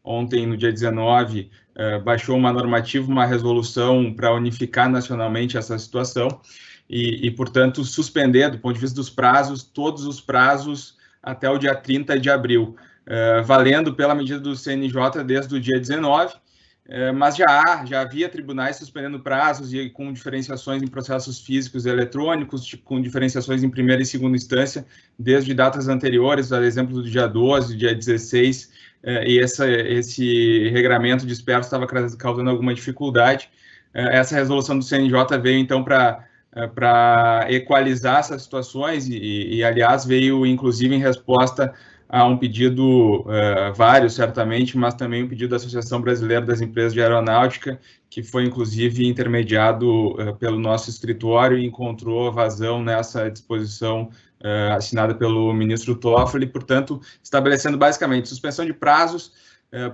ontem 0.03 0.47
no 0.47 0.57
dia 0.57 0.73
19, 0.73 1.49
baixou 2.05 2.37
uma 2.37 2.53
normativa, 2.53 3.11
uma 3.11 3.25
resolução 3.25 4.13
para 4.13 4.35
unificar 4.35 4.91
nacionalmente 4.91 5.57
essa 5.57 5.79
situação 5.79 6.29
e, 6.91 7.29
e, 7.29 7.31
portanto, 7.31 7.85
suspender, 7.85 8.51
do 8.51 8.59
ponto 8.59 8.75
de 8.75 8.81
vista 8.81 8.97
dos 8.97 9.09
prazos, 9.09 9.63
todos 9.63 10.05
os 10.05 10.21
prazos 10.21 10.99
até 11.23 11.49
o 11.49 11.57
dia 11.57 11.73
30 11.73 12.19
de 12.19 12.29
abril, 12.29 12.75
uh, 13.07 13.45
valendo 13.45 13.95
pela 13.95 14.13
medida 14.13 14.41
do 14.41 14.57
CNJ 14.57 15.23
desde 15.25 15.55
o 15.55 15.61
dia 15.61 15.79
19, 15.79 16.35
uh, 16.35 17.15
mas 17.15 17.37
já 17.37 17.47
há, 17.47 17.87
já 17.87 18.01
havia 18.01 18.29
tribunais 18.29 18.75
suspendendo 18.75 19.21
prazos 19.21 19.73
e 19.73 19.89
com 19.89 20.13
diferenciações 20.13 20.83
em 20.83 20.89
processos 20.89 21.39
físicos 21.39 21.87
e 21.87 21.91
eletrônicos, 21.91 22.75
com 22.83 23.01
diferenciações 23.01 23.63
em 23.63 23.71
primeira 23.71 24.03
e 24.03 24.07
segunda 24.07 24.37
instância, 24.37 24.85
desde 25.17 25.55
datas 25.55 25.87
anteriores, 25.87 26.53
a 26.53 26.61
exemplo 26.61 27.01
do 27.01 27.09
dia 27.09 27.29
12, 27.29 27.77
dia 27.77 27.95
16, 27.95 28.65
uh, 29.05 29.09
e 29.29 29.39
essa, 29.39 29.71
esse 29.71 30.69
regramento 30.71 31.25
disperso 31.25 31.69
estava 31.69 31.87
causando 31.87 32.51
alguma 32.51 32.75
dificuldade. 32.75 33.49
essa 33.95 34.35
resolução 34.35 34.77
do 34.77 34.85
CNJ 34.85 35.39
veio, 35.41 35.59
então, 35.59 35.85
para 35.85 36.29
é, 36.30 36.30
para 36.75 37.47
equalizar 37.49 38.19
essas 38.19 38.43
situações 38.43 39.09
e, 39.09 39.55
e, 39.55 39.65
aliás, 39.65 40.05
veio 40.05 40.45
inclusive 40.45 40.95
em 40.95 40.99
resposta 40.99 41.73
a 42.09 42.25
um 42.25 42.37
pedido, 42.37 43.21
uh, 43.21 43.73
vários 43.73 44.15
certamente, 44.15 44.77
mas 44.77 44.95
também 44.95 45.23
um 45.23 45.29
pedido 45.29 45.51
da 45.51 45.57
Associação 45.57 46.01
Brasileira 46.01 46.45
das 46.45 46.61
Empresas 46.61 46.93
de 46.93 47.01
Aeronáutica, 47.01 47.79
que 48.11 48.21
foi 48.21 48.45
inclusive 48.45 49.07
intermediado 49.07 50.09
uh, 50.09 50.35
pelo 50.37 50.59
nosso 50.59 50.91
escritório 50.91 51.57
e 51.57 51.65
encontrou 51.65 52.33
vazão 52.33 52.83
nessa 52.83 53.31
disposição 53.31 54.11
assinada 54.75 55.15
pelo 55.15 55.53
ministro 55.53 55.95
Toffoli, 55.95 56.47
portanto, 56.47 56.99
estabelecendo 57.23 57.77
basicamente 57.77 58.27
suspensão 58.27 58.65
de 58.65 58.73
prazos 58.73 59.35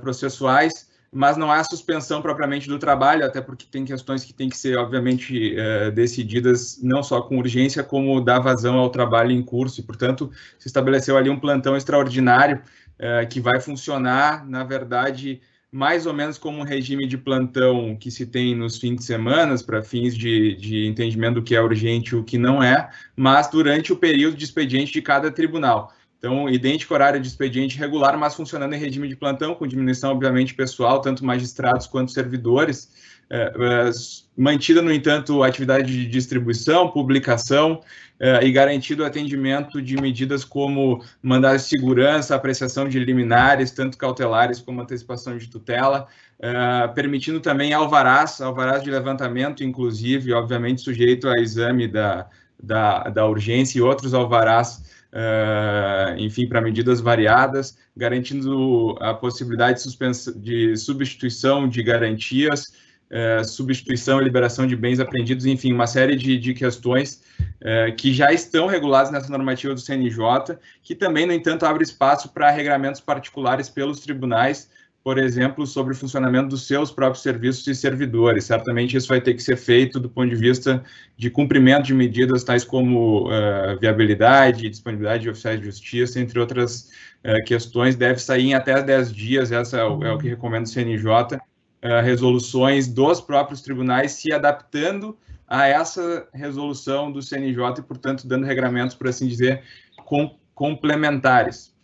processuais 0.00 0.88
mas 1.12 1.36
não 1.36 1.50
há 1.50 1.62
suspensão 1.64 2.20
propriamente 2.20 2.68
do 2.68 2.78
trabalho, 2.78 3.24
até 3.24 3.40
porque 3.40 3.66
tem 3.70 3.84
questões 3.84 4.24
que 4.24 4.32
têm 4.32 4.48
que 4.48 4.56
ser, 4.56 4.76
obviamente, 4.76 5.54
é, 5.58 5.90
decididas 5.90 6.78
não 6.82 7.02
só 7.02 7.22
com 7.22 7.38
urgência, 7.38 7.82
como 7.82 8.20
dar 8.20 8.40
vazão 8.40 8.78
ao 8.78 8.90
trabalho 8.90 9.30
em 9.30 9.42
curso, 9.42 9.80
e, 9.80 9.82
portanto, 9.82 10.30
se 10.58 10.66
estabeleceu 10.66 11.16
ali 11.16 11.30
um 11.30 11.38
plantão 11.38 11.76
extraordinário 11.76 12.60
é, 12.98 13.26
que 13.26 13.40
vai 13.40 13.60
funcionar, 13.60 14.46
na 14.46 14.64
verdade, 14.64 15.40
mais 15.70 16.06
ou 16.06 16.14
menos 16.14 16.38
como 16.38 16.60
um 16.60 16.64
regime 16.64 17.06
de 17.06 17.18
plantão 17.18 17.96
que 17.96 18.10
se 18.10 18.26
tem 18.26 18.54
nos 18.54 18.78
fins 18.78 18.96
de 18.96 19.04
semana, 19.04 19.54
para 19.64 19.82
fins 19.82 20.16
de, 20.16 20.54
de 20.56 20.86
entendimento 20.86 21.34
do 21.34 21.42
que 21.42 21.54
é 21.54 21.60
urgente 21.60 22.14
e 22.14 22.16
o 22.16 22.24
que 22.24 22.38
não 22.38 22.62
é, 22.62 22.88
mas 23.14 23.48
durante 23.48 23.92
o 23.92 23.96
período 23.96 24.36
de 24.36 24.44
expediente 24.44 24.92
de 24.92 25.02
cada 25.02 25.30
tribunal. 25.30 25.92
Então, 26.18 26.48
idêntico 26.48 26.94
horário 26.94 27.20
de 27.20 27.28
expediente 27.28 27.78
regular, 27.78 28.16
mas 28.16 28.34
funcionando 28.34 28.74
em 28.74 28.78
regime 28.78 29.06
de 29.06 29.16
plantão, 29.16 29.54
com 29.54 29.66
diminuição, 29.66 30.10
obviamente, 30.12 30.54
pessoal, 30.54 31.00
tanto 31.00 31.24
magistrados 31.24 31.86
quanto 31.86 32.10
servidores. 32.10 32.90
É, 33.28 33.52
é, 33.58 33.90
mantida, 34.36 34.80
no 34.80 34.92
entanto, 34.92 35.42
a 35.42 35.48
atividade 35.48 35.92
de 35.92 36.06
distribuição, 36.06 36.90
publicação 36.90 37.80
é, 38.20 38.44
e 38.46 38.52
garantido 38.52 39.02
o 39.02 39.06
atendimento 39.06 39.82
de 39.82 39.96
medidas 40.00 40.44
como 40.44 41.04
mandado 41.20 41.56
de 41.56 41.64
segurança, 41.64 42.34
apreciação 42.34 42.88
de 42.88 42.98
liminares, 42.98 43.72
tanto 43.72 43.98
cautelares 43.98 44.60
como 44.60 44.80
antecipação 44.80 45.36
de 45.36 45.48
tutela, 45.48 46.06
é, 46.38 46.88
permitindo 46.88 47.40
também 47.40 47.74
alvarás, 47.74 48.40
alvarás 48.40 48.82
de 48.82 48.90
levantamento, 48.90 49.64
inclusive, 49.64 50.32
obviamente, 50.32 50.80
sujeito 50.80 51.28
a 51.28 51.34
exame 51.40 51.88
da, 51.88 52.28
da, 52.62 53.04
da 53.04 53.26
urgência 53.26 53.78
e 53.78 53.82
outros 53.82 54.14
alvarás 54.14 54.95
uh, 55.16 56.18
enfim, 56.18 56.46
para 56.46 56.60
medidas 56.60 57.00
variadas, 57.00 57.78
garantindo 57.96 58.94
a 59.00 59.14
possibilidade 59.14 59.82
de, 59.82 60.40
de 60.40 60.76
substituição 60.76 61.66
de 61.66 61.82
garantias, 61.82 62.64
uh, 63.10 63.44
substituição 63.44 64.20
e 64.20 64.24
liberação 64.24 64.66
de 64.66 64.76
bens 64.76 65.00
apreendidos, 65.00 65.46
enfim, 65.46 65.72
uma 65.72 65.86
série 65.86 66.16
de, 66.16 66.38
de 66.38 66.52
questões 66.52 67.22
uh, 67.40 67.94
que 67.96 68.12
já 68.12 68.32
estão 68.32 68.66
reguladas 68.66 69.10
nessa 69.10 69.30
normativa 69.30 69.72
do 69.74 69.80
CNJ, 69.80 70.58
que 70.82 70.94
também, 70.94 71.24
no 71.26 71.32
entanto, 71.32 71.64
abre 71.64 71.82
espaço 71.82 72.28
para 72.32 72.50
regramentos 72.50 73.00
particulares 73.00 73.70
pelos 73.70 74.00
tribunais, 74.00 74.68
por 75.06 75.18
exemplo, 75.18 75.64
sobre 75.68 75.92
o 75.92 75.96
funcionamento 75.96 76.48
dos 76.48 76.66
seus 76.66 76.90
próprios 76.90 77.22
serviços 77.22 77.64
e 77.68 77.76
servidores. 77.76 78.42
Certamente 78.42 78.96
isso 78.96 79.06
vai 79.06 79.20
ter 79.20 79.34
que 79.34 79.40
ser 79.40 79.56
feito 79.56 80.00
do 80.00 80.10
ponto 80.10 80.28
de 80.28 80.34
vista 80.34 80.82
de 81.16 81.30
cumprimento 81.30 81.84
de 81.84 81.94
medidas 81.94 82.42
tais 82.42 82.64
como 82.64 83.28
uh, 83.28 83.78
viabilidade, 83.80 84.68
disponibilidade 84.68 85.22
de 85.22 85.30
oficiais 85.30 85.60
de 85.60 85.66
justiça, 85.66 86.18
entre 86.18 86.40
outras 86.40 86.90
uh, 87.24 87.44
questões. 87.46 87.94
Deve 87.94 88.18
sair 88.18 88.46
em 88.46 88.54
até 88.54 88.82
10 88.82 89.12
dias, 89.12 89.52
essa 89.52 89.78
é 89.78 89.84
o, 89.84 90.02
é 90.02 90.12
o 90.12 90.18
que 90.18 90.28
recomenda 90.28 90.64
o 90.64 90.66
CNJ, 90.66 91.06
uh, 91.06 91.40
eh, 91.82 92.00
resoluções 92.00 92.88
dos 92.88 93.20
próprios 93.20 93.60
tribunais 93.60 94.10
se 94.10 94.32
adaptando 94.32 95.16
a 95.46 95.68
essa 95.68 96.26
resolução 96.34 97.12
do 97.12 97.22
CNJ 97.22 97.78
e, 97.78 97.82
portanto, 97.82 98.26
dando 98.26 98.44
regramentos, 98.44 98.96
por 98.96 99.06
assim 99.06 99.28
dizer, 99.28 99.62
com, 100.04 100.36
complementares. 100.52 101.75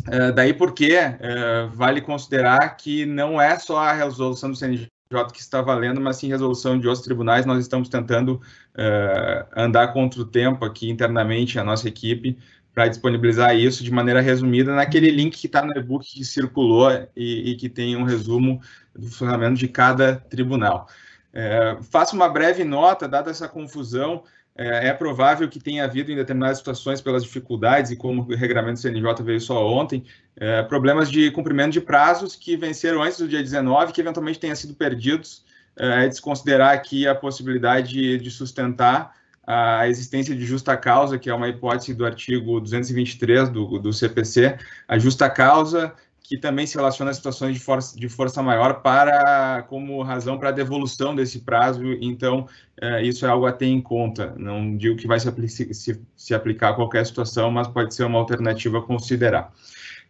Uh, 0.00 0.32
daí 0.34 0.52
porque 0.52 0.96
uh, 0.98 1.68
vale 1.70 2.00
considerar 2.00 2.76
que 2.76 3.06
não 3.06 3.40
é 3.40 3.58
só 3.58 3.78
a 3.78 3.92
resolução 3.92 4.50
do 4.50 4.56
CNJ 4.56 4.90
que 5.32 5.40
está 5.40 5.62
valendo, 5.62 6.00
mas 6.00 6.16
sim 6.16 6.28
resolução 6.28 6.78
de 6.78 6.88
outros 6.88 7.04
tribunais. 7.04 7.46
Nós 7.46 7.60
estamos 7.60 7.88
tentando 7.88 8.34
uh, 8.34 9.46
andar 9.56 9.92
contra 9.92 10.20
o 10.20 10.24
tempo 10.24 10.64
aqui 10.64 10.90
internamente, 10.90 11.58
a 11.58 11.64
nossa 11.64 11.88
equipe, 11.88 12.36
para 12.74 12.88
disponibilizar 12.88 13.56
isso 13.56 13.84
de 13.84 13.90
maneira 13.90 14.20
resumida 14.20 14.74
naquele 14.74 15.10
link 15.10 15.38
que 15.38 15.46
está 15.46 15.64
no 15.64 15.76
e-book 15.78 16.04
que 16.04 16.24
circulou 16.24 16.90
e, 17.14 17.52
e, 17.52 17.56
que 17.56 17.68
tem 17.68 17.96
um 17.96 18.02
resumo 18.02 18.60
do 18.94 19.06
funcionamento 19.06 19.54
de 19.54 19.68
cada 19.68 20.16
tribunal. 20.16 20.88
É, 21.32 21.78
faço 21.90 22.16
uma 22.16 22.28
breve 22.28 22.64
nota, 22.64 23.06
dada 23.06 23.30
essa 23.30 23.48
confusão, 23.48 24.24
é, 24.56 24.88
é, 24.88 24.92
provável 24.92 25.48
que 25.48 25.58
tenha 25.58 25.84
havido 25.84 26.12
em 26.12 26.16
determinadas 26.16 26.58
situações, 26.58 27.00
pelas 27.00 27.24
dificuldades 27.24 27.90
e 27.90 27.96
como 27.96 28.22
o 28.22 28.36
regramento 28.36 28.74
do 28.74 28.80
CNJ 28.80 29.22
veio 29.24 29.40
só 29.40 29.66
ontem, 29.66 30.04
é, 30.36 30.62
problemas 30.62 31.10
de 31.10 31.30
cumprimento 31.32 31.72
de 31.72 31.80
prazos 31.80 32.36
que 32.36 32.56
venceram 32.56 33.02
antes 33.02 33.18
do 33.18 33.28
dia 33.28 33.42
19, 33.42 33.92
que 33.92 34.00
eventualmente 34.00 34.38
tenham 34.38 34.54
sido 34.54 34.74
perdidos, 34.74 35.44
é, 35.76 36.04
é 36.04 36.08
desconsiderar 36.08 36.72
aqui 36.72 37.06
a 37.06 37.14
possibilidade 37.14 38.18
de 38.18 38.30
sustentar 38.30 39.12
a 39.46 39.86
existência 39.88 40.34
de 40.34 40.46
justa 40.46 40.76
causa, 40.76 41.18
que 41.18 41.28
é 41.28 41.34
uma 41.34 41.48
hipótese 41.48 41.92
do 41.92 42.06
artigo 42.06 42.60
223 42.60 43.50
do, 43.50 43.78
do 43.78 43.92
CPC, 43.92 44.56
a 44.88 44.98
justa 44.98 45.28
causa 45.28 45.92
que 46.24 46.38
também 46.38 46.66
se 46.66 46.74
relaciona 46.74 47.10
a 47.10 47.14
situações 47.14 47.54
de 47.54 47.60
força, 47.60 47.94
de 47.98 48.08
força 48.08 48.42
maior 48.42 48.80
para 48.80 49.62
como 49.68 50.02
razão 50.02 50.38
para 50.38 50.48
a 50.48 50.52
devolução 50.52 51.14
desse 51.14 51.40
prazo. 51.40 51.84
Então, 52.00 52.48
é, 52.80 53.02
isso 53.02 53.26
é 53.26 53.28
algo 53.28 53.44
a 53.44 53.52
ter 53.52 53.66
em 53.66 53.80
conta. 53.80 54.34
Não 54.38 54.74
digo 54.74 54.96
que 54.96 55.06
vai 55.06 55.20
se, 55.20 55.74
se, 55.74 56.00
se 56.16 56.34
aplicar 56.34 56.70
a 56.70 56.74
qualquer 56.74 57.04
situação, 57.04 57.50
mas 57.50 57.68
pode 57.68 57.94
ser 57.94 58.04
uma 58.04 58.18
alternativa 58.18 58.78
a 58.78 58.82
considerar. 58.82 59.52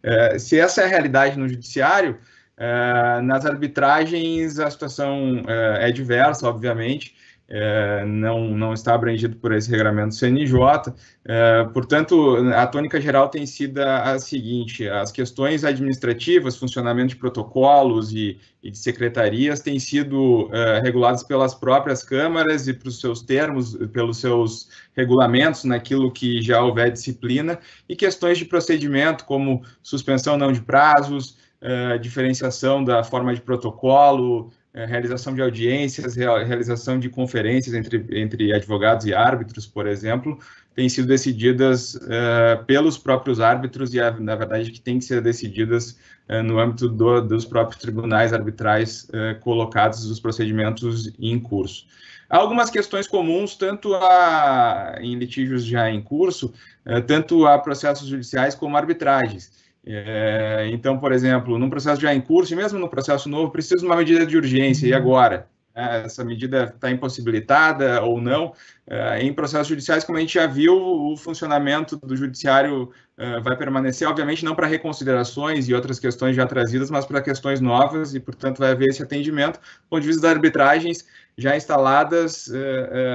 É, 0.01 0.39
se 0.39 0.57
essa 0.57 0.81
é 0.81 0.85
a 0.85 0.87
realidade 0.87 1.37
no 1.37 1.49
judiciário, 1.49 2.17
é, 2.55 3.19
nas 3.21 3.45
arbitragens 3.45 4.57
a 4.57 4.71
situação 4.71 5.43
é, 5.45 5.89
é 5.89 5.91
diversa, 5.91 6.47
obviamente 6.47 7.13
é, 7.47 8.03
não, 8.05 8.49
não 8.49 8.73
está 8.73 8.95
abrangido 8.95 9.35
por 9.35 9.53
esse 9.53 9.69
regulamento 9.69 10.15
CNJ. 10.15 10.57
É, 11.23 11.63
portanto, 11.65 12.37
a 12.55 12.65
tônica 12.65 12.99
geral 12.99 13.29
tem 13.29 13.45
sido 13.45 13.79
a, 13.79 14.17
seguinte: 14.17 14.87
as 14.89 15.11
questões 15.11 15.63
administrativas, 15.63 16.57
funcionamento 16.57 17.09
de 17.09 17.15
protocolos 17.17 18.11
e, 18.11 18.39
e 18.63 18.71
de 18.71 18.77
secretarias 18.77 19.59
têm 19.59 19.77
sido 19.77 20.49
é, 20.51 20.79
reguladas 20.79 21.21
pelas 21.21 21.53
próprias 21.53 22.03
câmaras 22.03 22.67
e 22.67 22.73
pelos 22.73 22.99
seus 22.99 23.21
termos, 23.21 23.75
pelos 23.93 24.17
seus 24.17 24.67
regulamentos, 24.95 25.63
naquilo 25.65 26.11
que 26.11 26.41
já 26.41 26.61
houver 26.61 26.91
disciplina, 26.91 27.59
e 27.87 27.95
questões 27.95 28.39
de 28.39 28.45
procedimento, 28.45 29.23
como 29.25 29.63
suspensão 29.83 30.35
não 30.35 30.51
de 30.51 30.61
prazos, 30.61 31.37
é, 31.61 31.97
diferenciação 31.97 32.83
da 32.83 33.03
forma 33.03 33.33
de 33.33 33.41
protocolo, 33.41 34.51
realização 34.83 35.33
de 35.33 35.41
audiências, 35.41 36.15
realização 36.15 36.99
de 36.99 37.07
conferências 37.09 37.73
entre, 37.73 38.05
entre 38.11 38.53
advogados 38.53 39.05
e 39.05 39.13
árbitros, 39.13 39.65
por 39.65 39.87
exemplo, 39.87 40.37
têm 40.75 40.89
sido 40.89 41.07
decididas 41.07 41.95
uh, 41.95 42.63
pelos 42.67 42.97
próprios 42.97 43.39
árbitros 43.39 43.93
e, 43.93 43.99
na 44.19 44.35
verdade, 44.35 44.69
que 44.71 44.81
têm 44.81 44.99
que 44.99 45.05
ser 45.05 45.21
decididas 45.21 45.97
uh, 46.29 46.43
no 46.43 46.59
âmbito 46.59 46.89
do, 46.89 47.21
dos 47.21 47.45
próprios 47.45 47.81
tribunais 47.81 48.33
arbitrais 48.33 49.07
uh, 49.09 49.39
colocados 49.39 50.03
os 50.05 50.19
procedimentos 50.19 51.13
em 51.17 51.39
curso. 51.39 51.87
Há 52.29 52.37
algumas 52.37 52.69
questões 52.69 53.07
comuns, 53.07 53.55
tanto 53.55 53.95
a, 53.95 54.97
em 54.99 55.15
litígios 55.15 55.63
já 55.63 55.89
em 55.91 56.01
curso, 56.01 56.51
tanto 57.05 57.45
a 57.45 57.59
processos 57.59 58.07
judiciais 58.07 58.55
como 58.55 58.75
arbitragens. 58.75 59.51
É, 59.87 60.67
então, 60.71 60.97
por 60.97 61.11
exemplo, 61.11 61.59
num 61.59 61.69
processo 61.69 62.01
já 62.01 62.13
em 62.13 62.19
curso, 62.19 62.51
e 62.53 62.55
mesmo 62.55 62.79
no 62.79 62.89
processo 62.89 63.29
novo, 63.29 63.51
precisa 63.51 63.75
de 63.75 63.85
uma 63.85 63.95
medida 63.95 64.25
de 64.25 64.35
urgência, 64.35 64.87
e 64.87 64.93
agora? 64.93 65.47
É, 65.75 66.05
essa 66.05 66.23
medida 66.23 66.71
está 66.73 66.89
impossibilitada 66.89 68.01
ou 68.01 68.19
não? 68.21 68.53
É, 68.87 69.21
em 69.21 69.33
processos 69.33 69.67
judiciais, 69.67 70.03
como 70.03 70.17
a 70.17 70.21
gente 70.21 70.33
já 70.33 70.47
viu, 70.47 70.73
o 70.73 71.17
funcionamento 71.17 71.97
do 71.97 72.15
judiciário 72.15 72.91
é, 73.17 73.39
vai 73.41 73.57
permanecer, 73.57 74.07
obviamente, 74.07 74.43
não 74.43 74.55
para 74.55 74.67
reconsiderações 74.67 75.67
e 75.67 75.73
outras 75.73 75.99
questões 75.99 76.35
já 76.35 76.47
trazidas, 76.47 76.89
mas 76.89 77.05
para 77.05 77.21
questões 77.21 77.59
novas, 77.61 78.15
e, 78.15 78.19
portanto, 78.19 78.59
vai 78.59 78.71
haver 78.71 78.87
esse 78.87 79.03
atendimento. 79.03 79.59
Do 79.59 79.89
ponto 79.89 80.01
de 80.01 80.07
vista 80.07 80.21
das 80.21 80.31
arbitragens 80.31 81.05
já 81.37 81.55
instaladas, 81.55 82.49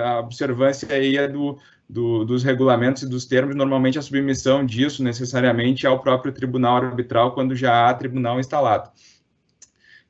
a 0.04 0.20
observância 0.20 0.86
aí 0.94 1.16
é 1.16 1.26
do 1.26 1.58
do, 1.90 2.24
dos 2.24 2.44
regulamentos 2.44 3.02
e 3.02 3.08
dos 3.08 3.24
termos, 3.24 3.56
normalmente 3.56 3.98
a 3.98 4.02
submissão 4.02 4.64
disso 4.64 5.02
necessariamente 5.02 5.86
ao 5.86 5.98
próprio 5.98 6.32
tribunal 6.32 6.76
arbitral 6.76 7.32
quando 7.32 7.56
já 7.56 7.88
há 7.88 7.94
tribunal 7.94 8.38
instalado. 8.38 8.90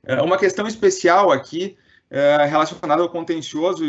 É, 0.05 0.21
uma 0.21 0.37
questão 0.37 0.67
especial 0.67 1.33
aqui 1.33 1.77
é 2.11 2.45
relacionada 2.45 3.03
ao 3.03 3.09
contencioso 3.09 3.85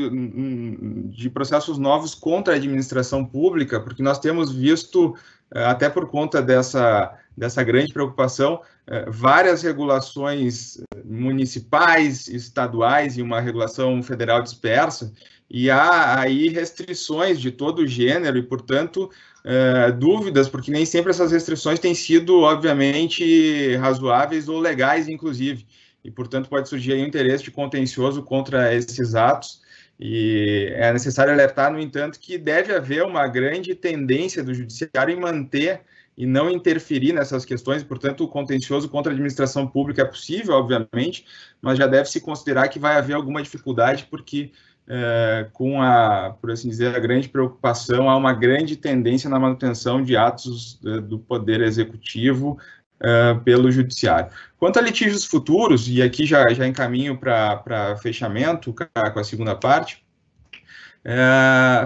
de 1.09 1.29
processos 1.29 1.77
novos 1.79 2.13
contra 2.13 2.53
a 2.53 2.57
administração 2.57 3.25
pública, 3.25 3.81
porque 3.81 4.03
nós 4.03 4.19
temos 4.19 4.51
visto, 4.51 5.15
é, 5.53 5.65
até 5.65 5.89
por 5.89 6.07
conta 6.07 6.41
dessa, 6.41 7.17
dessa 7.35 7.63
grande 7.63 7.91
preocupação, 7.91 8.61
várias 9.07 9.61
regulações 9.61 10.77
municipais, 11.05 12.27
estaduais 12.27 13.17
e 13.17 13.21
uma 13.21 13.39
regulação 13.39 14.03
federal 14.03 14.41
dispersa, 14.41 15.13
e 15.53 15.69
há 15.69 16.17
aí 16.21 16.47
restrições 16.47 17.37
de 17.37 17.51
todo 17.51 17.85
gênero 17.85 18.37
e, 18.37 18.41
portanto, 18.41 19.11
é, 19.43 19.91
dúvidas, 19.91 20.47
porque 20.47 20.71
nem 20.71 20.85
sempre 20.85 21.09
essas 21.11 21.29
restrições 21.29 21.77
têm 21.77 21.93
sido, 21.93 22.39
obviamente, 22.39 23.75
razoáveis 23.75 24.47
ou 24.47 24.59
legais, 24.59 25.09
inclusive, 25.09 25.65
e, 26.05 26.09
portanto, 26.09 26.47
pode 26.47 26.69
surgir 26.69 26.93
aí 26.93 27.03
um 27.03 27.05
interesse 27.05 27.43
de 27.43 27.51
contencioso 27.51 28.23
contra 28.23 28.73
esses 28.73 29.13
atos, 29.13 29.61
e 29.99 30.71
é 30.73 30.93
necessário 30.93 31.33
alertar, 31.33 31.69
no 31.69 31.81
entanto, 31.81 32.17
que 32.17 32.37
deve 32.37 32.73
haver 32.73 33.03
uma 33.03 33.27
grande 33.27 33.75
tendência 33.75 34.41
do 34.41 34.53
judiciário 34.53 35.13
em 35.13 35.19
manter 35.19 35.81
e 36.17 36.25
não 36.25 36.49
interferir 36.49 37.11
nessas 37.11 37.43
questões, 37.43 37.83
portanto, 37.83 38.23
o 38.23 38.27
contencioso 38.27 38.87
contra 38.87 39.11
a 39.11 39.13
administração 39.13 39.67
pública 39.67 40.03
é 40.03 40.05
possível, 40.05 40.53
obviamente, 40.53 41.25
mas 41.61 41.77
já 41.77 41.87
deve 41.87 42.09
se 42.09 42.21
considerar 42.21 42.69
que 42.69 42.79
vai 42.79 42.95
haver 42.95 43.15
alguma 43.15 43.41
dificuldade, 43.41 44.07
porque 44.09 44.51
é, 44.87 45.47
com 45.53 45.81
a, 45.81 46.35
por 46.41 46.51
assim 46.51 46.69
dizer, 46.69 46.95
a 46.95 46.99
grande 46.99 47.29
preocupação, 47.29 48.09
há 48.09 48.15
uma 48.17 48.33
grande 48.33 48.75
tendência 48.75 49.29
na 49.29 49.39
manutenção 49.39 50.03
de 50.03 50.17
atos 50.17 50.79
é, 50.85 50.99
do 50.99 51.17
poder 51.19 51.61
executivo 51.61 52.57
é, 52.99 53.33
pelo 53.35 53.71
judiciário. 53.71 54.31
Quanto 54.57 54.79
a 54.79 54.81
litígios 54.81 55.25
futuros, 55.25 55.87
e 55.87 56.01
aqui 56.01 56.25
já, 56.25 56.51
já 56.53 56.67
encaminho 56.67 57.17
para 57.17 57.97
fechamento 58.01 58.73
com 58.73 59.19
a 59.19 59.23
segunda 59.23 59.55
parte, 59.55 60.03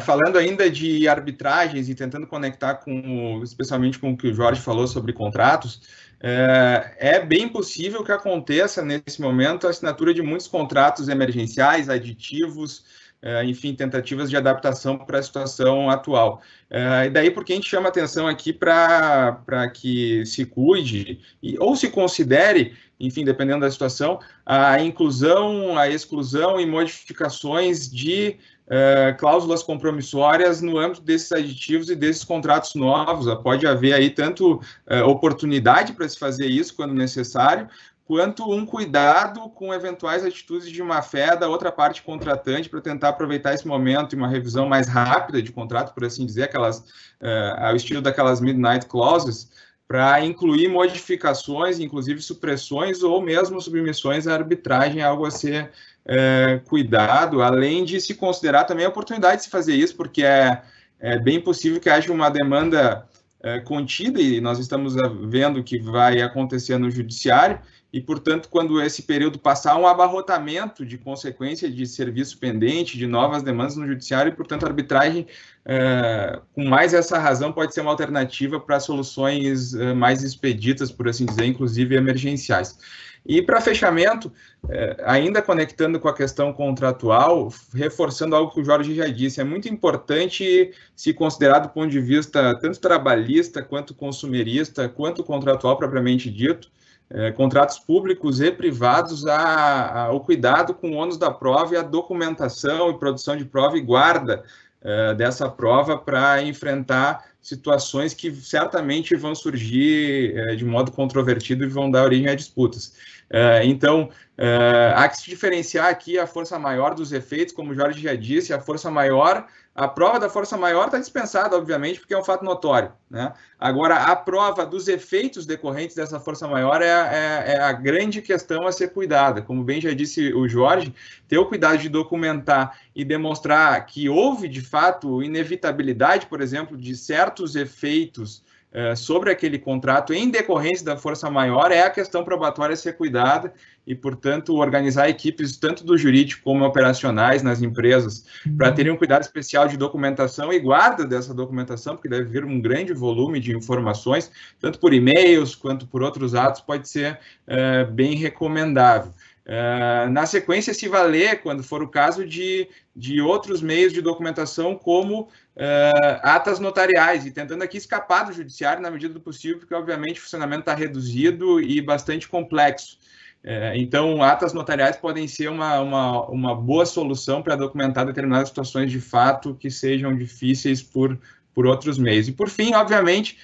falando 0.01 0.37
ainda 0.37 0.69
de 0.69 1.07
arbitragens 1.07 1.87
e 1.87 1.95
tentando 1.95 2.27
conectar 2.27 2.75
com, 2.75 3.39
especialmente 3.41 3.97
com 3.97 4.11
o 4.11 4.17
que 4.17 4.27
o 4.27 4.33
Jorge 4.33 4.59
falou 4.59 4.87
sobre 4.87 5.13
contratos, 5.13 5.81
é, 6.21 6.95
é, 6.97 7.19
bem 7.19 7.47
possível 7.47 8.03
que 8.03 8.11
aconteça 8.11 8.81
nesse 8.81 9.21
momento 9.21 9.67
a 9.67 9.69
assinatura 9.69 10.13
de 10.13 10.21
muitos 10.21 10.47
contratos 10.47 11.07
emergenciais, 11.07 11.89
aditivos, 11.89 12.83
é, 13.21 13.43
enfim, 13.43 13.73
tentativas 13.73 14.29
de 14.29 14.37
adaptação 14.37 14.97
para 14.97 15.19
a 15.19 15.23
situação 15.23 15.89
atual. 15.89 16.41
É, 16.69 17.07
e 17.07 17.09
daí 17.09 17.31
porque 17.31 17.53
a 17.53 17.55
gente 17.55 17.69
chama 17.69 17.89
atenção 17.89 18.27
aqui 18.27 18.53
para 18.53 19.69
que 19.73 20.25
se 20.25 20.45
cuide 20.45 21.19
ou 21.59 21.75
se 21.75 21.89
considere, 21.89 22.75
enfim, 22.99 23.25
dependendo 23.25 23.61
da 23.61 23.71
situação, 23.71 24.19
a 24.45 24.79
inclusão, 24.81 25.77
a 25.77 25.89
exclusão 25.89 26.59
e 26.59 26.65
modificações 26.65 27.89
de 27.89 28.37
uh, 28.67 29.17
cláusulas 29.17 29.63
compromissórias 29.63 30.61
no 30.61 30.77
âmbito 30.77 31.01
desses 31.01 31.31
aditivos 31.31 31.89
e 31.89 31.95
desses 31.95 32.23
contratos 32.23 32.75
novos. 32.75 33.33
Pode 33.41 33.65
haver 33.67 33.93
aí 33.93 34.09
tanto 34.09 34.55
uh, 34.55 35.07
oportunidade 35.07 35.93
para 35.93 36.07
se 36.07 36.17
fazer 36.17 36.47
isso 36.47 36.75
quando 36.75 36.93
necessário, 36.93 37.67
quanto 38.05 38.49
um 38.51 38.65
cuidado 38.65 39.49
com 39.49 39.73
eventuais 39.73 40.23
atitudes 40.23 40.69
de 40.69 40.83
má 40.83 41.01
fé 41.01 41.35
da 41.35 41.49
outra 41.49 41.71
parte 41.71 42.03
contratante 42.03 42.69
para 42.69 42.81
tentar 42.81 43.09
aproveitar 43.09 43.53
esse 43.53 43.67
momento 43.67 44.13
e 44.13 44.17
uma 44.17 44.27
revisão 44.27 44.67
mais 44.67 44.87
rápida 44.87 45.41
de 45.41 45.51
contrato, 45.51 45.93
por 45.93 46.05
assim 46.05 46.25
dizer, 46.25 46.43
aquelas, 46.43 46.79
uh, 46.79 47.55
ao 47.59 47.75
estilo 47.75 48.01
daquelas 48.01 48.39
midnight 48.39 48.85
clauses, 48.85 49.49
para 49.87 50.23
incluir 50.25 50.67
modificações, 50.67 51.79
inclusive 51.79 52.19
supressões 52.21 53.03
ou 53.03 53.21
mesmo 53.21 53.61
submissões 53.61 54.25
à 54.25 54.33
arbitragem, 54.33 55.01
algo 55.01 55.25
a 55.25 55.31
ser 55.31 55.71
é, 56.07 56.61
cuidado, 56.65 57.41
além 57.41 57.83
de 57.83 57.99
se 57.99 58.13
considerar 58.15 58.65
também 58.65 58.85
a 58.85 58.89
oportunidade 58.89 59.37
de 59.37 59.43
se 59.43 59.49
fazer 59.49 59.75
isso, 59.75 59.95
porque 59.95 60.23
é, 60.23 60.61
é 60.99 61.17
bem 61.19 61.41
possível 61.41 61.79
que 61.79 61.89
haja 61.89 62.11
uma 62.11 62.29
demanda 62.29 63.07
é, 63.41 63.59
contida, 63.59 64.21
e 64.21 64.39
nós 64.39 64.59
estamos 64.59 64.95
vendo 65.27 65.63
que 65.63 65.79
vai 65.79 66.21
acontecer 66.21 66.77
no 66.77 66.91
judiciário, 66.91 67.59
e, 67.95 68.01
portanto, 68.01 68.49
quando 68.49 68.81
esse 68.81 69.03
período 69.03 69.39
passar, 69.39 69.77
um 69.77 69.87
abarrotamento 69.87 70.85
de 70.85 70.97
consequência 70.97 71.71
de 71.71 71.87
serviço 71.87 72.37
pendente, 72.37 72.97
de 72.97 73.07
novas 73.07 73.41
demandas 73.41 73.77
no 73.77 73.87
judiciário, 73.87 74.29
e, 74.29 74.35
portanto, 74.35 74.65
a 74.65 74.67
arbitragem, 74.67 75.25
é, 75.65 76.41
com 76.53 76.65
mais 76.65 76.93
essa 76.93 77.17
razão, 77.17 77.53
pode 77.53 77.73
ser 77.73 77.79
uma 77.79 77.91
alternativa 77.91 78.59
para 78.59 78.81
soluções 78.81 79.73
é, 79.73 79.93
mais 79.93 80.23
expeditas, 80.23 80.91
por 80.91 81.07
assim 81.07 81.25
dizer, 81.25 81.45
inclusive 81.45 81.95
emergenciais. 81.95 82.77
E 83.25 83.41
para 83.41 83.59
fechamento, 83.59 84.31
é, 84.69 84.97
ainda 85.03 85.41
conectando 85.41 85.99
com 85.99 86.07
a 86.07 86.13
questão 86.13 86.53
contratual, 86.53 87.51
reforçando 87.73 88.35
algo 88.35 88.53
que 88.53 88.61
o 88.61 88.63
Jorge 88.63 88.93
já 88.93 89.07
disse, 89.07 89.41
é 89.41 89.43
muito 89.43 89.67
importante 89.67 90.71
se 90.95 91.11
considerar 91.11 91.59
do 91.59 91.69
ponto 91.69 91.89
de 91.89 91.99
vista 91.99 92.55
tanto 92.59 92.79
trabalhista, 92.79 93.63
quanto 93.63 93.95
consumerista, 93.95 94.87
quanto 94.87 95.23
contratual 95.23 95.75
propriamente 95.75 96.29
dito, 96.29 96.69
é, 97.09 97.31
contratos 97.31 97.79
públicos 97.79 98.41
e 98.41 98.51
privados 98.51 99.25
a, 99.25 100.03
a, 100.05 100.11
o 100.11 100.19
cuidado 100.19 100.73
com 100.73 100.91
o 100.91 100.95
ônus 100.95 101.17
da 101.17 101.31
prova 101.31 101.73
e 101.73 101.77
a 101.77 101.81
documentação 101.81 102.91
e 102.91 102.97
produção 102.99 103.35
de 103.35 103.45
prova 103.45 103.77
e 103.77 103.81
guarda 103.81 104.43
é, 104.81 105.15
dessa 105.15 105.49
prova 105.49 105.97
para 105.97 106.43
enfrentar 106.43 107.25
situações 107.45 108.13
que 108.13 108.31
certamente 108.31 109.15
vão 109.15 109.35
surgir 109.35 110.35
é, 110.35 110.55
de 110.55 110.65
modo 110.65 110.91
controvertido 110.91 111.63
e 111.63 111.67
vão 111.67 111.91
dar 111.91 112.03
origem 112.03 112.27
a 112.27 112.35
disputas. 112.35 112.93
É, 113.29 113.65
então, 113.65 114.09
é, 114.37 114.93
há 114.95 115.07
que 115.07 115.17
se 115.17 115.29
diferenciar 115.29 115.87
aqui 115.87 116.17
a 116.17 116.27
força 116.27 116.57
maior 116.59 116.93
dos 116.93 117.11
efeitos, 117.11 117.53
como 117.53 117.71
o 117.71 117.75
Jorge 117.75 118.01
já 118.01 118.15
disse, 118.15 118.53
a 118.53 118.59
força 118.59 118.91
maior, 118.91 119.47
a 119.73 119.87
prova 119.87 120.19
da 120.19 120.29
força 120.29 120.57
maior 120.57 120.85
está 120.85 120.97
dispensada, 120.97 121.57
obviamente, 121.57 121.99
porque 121.99 122.13
é 122.13 122.17
um 122.17 122.23
fato 122.23 122.45
notório. 122.45 122.93
Né? 123.09 123.33
Agora, 123.59 123.95
a 123.95 124.15
prova 124.15 124.65
dos 124.65 124.87
efeitos 124.87 125.45
decorrentes 125.45 125.95
dessa 125.95 126.19
força 126.19 126.47
maior 126.47 126.81
é, 126.81 126.87
é, 126.87 127.53
é, 127.53 127.59
a 127.59 127.73
grande 127.73 128.21
questão 128.21 128.67
a 128.67 128.71
ser 128.71 128.89
cuidada. 128.89 129.41
Como 129.41 129.63
bem 129.63 129.81
já 129.81 129.93
disse 129.93 130.33
o 130.33 130.47
Jorge, 130.47 130.93
ter 131.27 131.37
o 131.37 131.45
cuidado 131.45 131.77
de 131.77 131.89
documentar 131.89 132.77
e 132.95 133.03
demonstrar 133.03 133.85
que 133.85 134.07
houve, 134.07 134.47
de 134.47 134.61
fato, 134.61 135.21
inevitabilidade, 135.21 136.27
por 136.27 136.41
exemplo, 136.41 136.77
de 136.77 136.95
certos 137.35 137.55
efeitos 137.55 138.43
é, 138.71 138.95
sobre 138.95 139.31
aquele 139.31 139.57
contrato 139.57 140.13
em 140.13 140.29
decorrência 140.29 140.85
da 140.85 140.97
força 140.97 141.29
maior 141.29 141.71
é 141.71 141.83
a 141.83 141.89
questão 141.89 142.23
probatória 142.23 142.75
ser 142.75 142.93
cuidada 142.93 143.53
e, 143.87 143.95
portanto, 143.95 144.55
organizar 144.55 145.07
equipes 145.09 145.55
tanto 145.55 145.83
do 145.85 145.97
jurídico 145.97 146.41
como 146.43 146.65
operacionais 146.65 147.41
nas 147.41 147.61
empresas 147.61 148.25
para 148.57 148.71
terem 148.71 148.91
um 148.91 148.97
cuidado 148.97 149.21
especial 149.21 149.67
de 149.67 149.77
documentação 149.77 150.51
e 150.51 150.59
guarda 150.59 151.05
dessa 151.05 151.33
documentação, 151.33 151.95
porque 151.95 152.09
deve 152.09 152.25
vir 152.25 152.43
um 152.43 152.59
grande 152.59 152.91
volume 152.93 153.39
de 153.39 153.55
informações, 153.55 154.31
tanto 154.59 154.79
por 154.79 154.93
e-mails 154.93 155.55
quanto 155.55 155.87
por 155.87 156.01
outros 156.01 156.35
atos, 156.35 156.61
pode 156.61 156.89
ser 156.89 157.19
é, 157.47 157.85
bem 157.85 158.15
recomendável. 158.15 159.13
Uh, 159.45 160.09
na 160.09 160.25
sequência, 160.25 160.73
se 160.73 160.87
valer, 160.87 161.43
quando 161.43 161.63
for 161.63 161.83
o 161.83 161.87
caso, 161.87 162.25
de, 162.25 162.67
de 162.95 163.21
outros 163.21 163.61
meios 163.61 163.93
de 163.93 164.01
documentação, 164.01 164.75
como 164.75 165.29
uh, 165.55 166.19
atas 166.21 166.59
notariais, 166.59 167.25
e 167.25 167.31
tentando 167.31 167.63
aqui 167.63 167.77
escapar 167.77 168.25
do 168.25 168.33
judiciário 168.33 168.81
na 168.81 168.91
medida 168.91 169.13
do 169.13 169.21
possível, 169.21 169.59
porque, 169.59 169.73
obviamente, 169.73 170.19
o 170.19 170.23
funcionamento 170.23 170.61
está 170.61 170.73
reduzido 170.73 171.59
e 171.61 171.81
bastante 171.81 172.27
complexo. 172.27 172.97
Uh, 173.43 173.75
então, 173.75 174.23
atas 174.23 174.53
notariais 174.53 174.97
podem 174.97 175.27
ser 175.27 175.49
uma, 175.49 175.79
uma, 175.79 176.25
uma 176.29 176.55
boa 176.55 176.85
solução 176.85 177.41
para 177.41 177.55
documentar 177.55 178.05
determinadas 178.05 178.49
situações 178.49 178.91
de 178.91 178.99
fato 178.99 179.55
que 179.55 179.69
sejam 179.69 180.15
difíceis 180.15 180.81
por, 180.81 181.17
por 181.53 181.65
outros 181.65 181.97
meios. 181.97 182.27
E, 182.27 182.31
por 182.31 182.49
fim, 182.49 182.73
obviamente, 182.73 183.37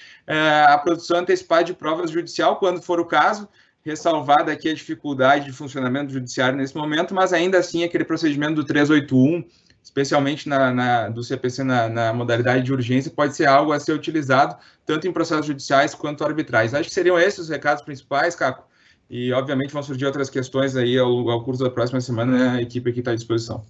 a 0.65 0.77
produção 0.77 1.17
antecipada 1.17 1.65
de 1.65 1.73
provas 1.73 2.09
judicial, 2.09 2.57
quando 2.57 2.81
for 2.81 3.01
o 3.01 3.05
caso, 3.05 3.49
ressalvada 3.83 4.51
aqui 4.51 4.69
a 4.69 4.73
dificuldade 4.73 5.45
de 5.45 5.51
funcionamento 5.51 6.13
judiciário 6.13 6.57
nesse 6.57 6.75
momento, 6.75 7.13
mas 7.13 7.33
ainda 7.33 7.57
assim 7.57 7.83
aquele 7.83 8.05
procedimento 8.05 8.55
do 8.55 8.63
381, 8.63 9.43
especialmente 9.83 10.47
na, 10.47 10.71
na 10.71 11.09
do 11.09 11.23
CPC 11.23 11.63
na, 11.63 11.89
na, 11.89 12.13
modalidade 12.13 12.63
de 12.63 12.73
urgência, 12.73 13.11
pode 13.11 13.35
ser 13.35 13.45
algo 13.45 13.71
a 13.71 13.79
ser 13.79 13.93
utilizado 13.93 14.55
tanto 14.85 15.07
em 15.07 15.11
processos 15.11 15.45
judiciais 15.45 15.95
quanto 15.95 16.23
arbitrais. 16.23 16.73
Acho 16.73 16.89
que 16.89 16.93
seriam 16.93 17.19
esses 17.19 17.39
os 17.39 17.49
recados 17.49 17.83
principais, 17.83 18.35
Caco, 18.35 18.63
e 19.09 19.31
obviamente 19.33 19.73
vão 19.73 19.83
surgir 19.83 20.05
outras 20.05 20.29
questões 20.29 20.75
aí 20.75 20.97
ao, 20.97 21.29
ao 21.29 21.43
curso 21.43 21.63
da 21.63 21.69
próxima 21.69 21.99
semana, 21.99 22.37
né? 22.37 22.59
a 22.59 22.61
equipe 22.61 22.89
aqui 22.89 22.99
está 22.99 23.11
à 23.11 23.15
disposição. 23.15 23.65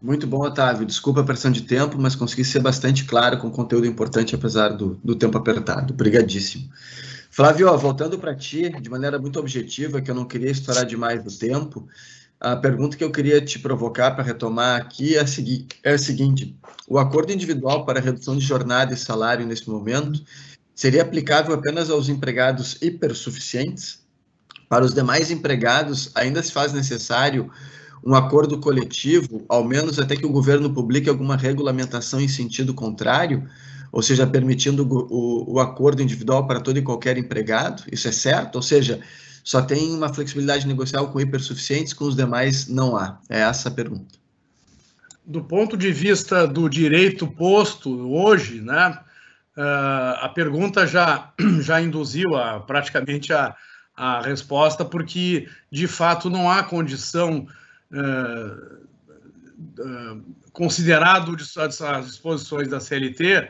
Muito 0.00 0.28
bom, 0.28 0.46
Otávio. 0.46 0.86
Desculpa 0.86 1.22
a 1.22 1.24
pressão 1.24 1.50
de 1.50 1.62
tempo, 1.62 1.98
mas 1.98 2.14
consegui 2.14 2.44
ser 2.44 2.60
bastante 2.60 3.04
claro 3.04 3.36
com 3.38 3.50
conteúdo 3.50 3.84
importante, 3.84 4.34
apesar 4.34 4.68
do, 4.68 4.94
do 5.02 5.16
tempo 5.16 5.36
apertado. 5.36 5.92
Obrigadíssimo. 5.92 6.70
Flávio, 7.30 7.76
voltando 7.76 8.18
para 8.18 8.34
ti, 8.34 8.70
de 8.80 8.88
maneira 8.88 9.18
muito 9.18 9.38
objetiva, 9.38 10.00
que 10.00 10.10
eu 10.10 10.14
não 10.14 10.24
queria 10.24 10.50
estourar 10.50 10.86
demais 10.86 11.22
do 11.22 11.30
tempo, 11.36 11.88
a 12.40 12.54
pergunta 12.56 12.96
que 12.96 13.02
eu 13.02 13.10
queria 13.10 13.40
te 13.40 13.58
provocar 13.58 14.12
para 14.12 14.22
retomar 14.22 14.80
aqui 14.80 15.16
é 15.16 15.20
a, 15.20 15.24
é 15.82 15.92
a 15.94 15.98
seguinte: 15.98 16.56
o 16.86 16.98
acordo 16.98 17.32
individual 17.32 17.84
para 17.84 18.00
redução 18.00 18.36
de 18.36 18.44
jornada 18.44 18.94
e 18.94 18.96
salário 18.96 19.46
nesse 19.46 19.68
momento 19.68 20.22
seria 20.74 21.02
aplicável 21.02 21.54
apenas 21.54 21.90
aos 21.90 22.08
empregados 22.08 22.78
hipersuficientes? 22.80 24.06
Para 24.68 24.84
os 24.84 24.94
demais 24.94 25.30
empregados, 25.30 26.10
ainda 26.14 26.42
se 26.42 26.52
faz 26.52 26.72
necessário 26.72 27.50
um 28.04 28.14
acordo 28.14 28.60
coletivo, 28.60 29.44
ao 29.48 29.64
menos 29.64 29.98
até 29.98 30.14
que 30.14 30.26
o 30.26 30.30
governo 30.30 30.72
publique 30.72 31.08
alguma 31.08 31.36
regulamentação 31.36 32.20
em 32.20 32.28
sentido 32.28 32.74
contrário? 32.74 33.48
ou 33.90 34.02
seja, 34.02 34.26
permitindo 34.26 34.86
o, 34.86 35.54
o, 35.54 35.60
acordo 35.60 36.02
individual 36.02 36.46
para 36.46 36.60
todo 36.60 36.78
e 36.78 36.82
qualquer 36.82 37.16
empregado, 37.16 37.84
isso 37.90 38.06
é 38.06 38.12
certo? 38.12 38.56
Ou 38.56 38.62
seja, 38.62 39.00
só 39.48 39.62
tem 39.62 39.94
uma 39.94 40.12
flexibilidade 40.12 40.66
negocial 40.66 41.10
com 41.10 41.18
hipersuficientes, 41.18 41.94
com 41.94 42.04
os 42.04 42.14
demais 42.14 42.68
não 42.68 42.94
há? 42.94 43.18
É 43.30 43.40
essa 43.40 43.70
a 43.70 43.72
pergunta. 43.72 44.18
Do 45.24 45.42
ponto 45.42 45.74
de 45.74 45.90
vista 45.90 46.46
do 46.46 46.68
direito 46.68 47.26
posto 47.26 48.12
hoje, 48.12 48.60
né, 48.60 48.90
uh, 49.56 50.20
a 50.20 50.30
pergunta 50.34 50.86
já, 50.86 51.32
já 51.62 51.80
induziu 51.80 52.36
a, 52.36 52.60
praticamente 52.60 53.32
a, 53.32 53.56
a 53.96 54.20
resposta, 54.20 54.84
porque 54.84 55.48
de 55.72 55.86
fato 55.86 56.28
não 56.28 56.50
há 56.50 56.62
condição, 56.62 57.46
uh, 57.90 58.84
uh, 59.82 60.22
considerado 60.52 61.34
as 61.34 62.06
disposições 62.06 62.68
da 62.68 62.80
CLT, 62.80 63.48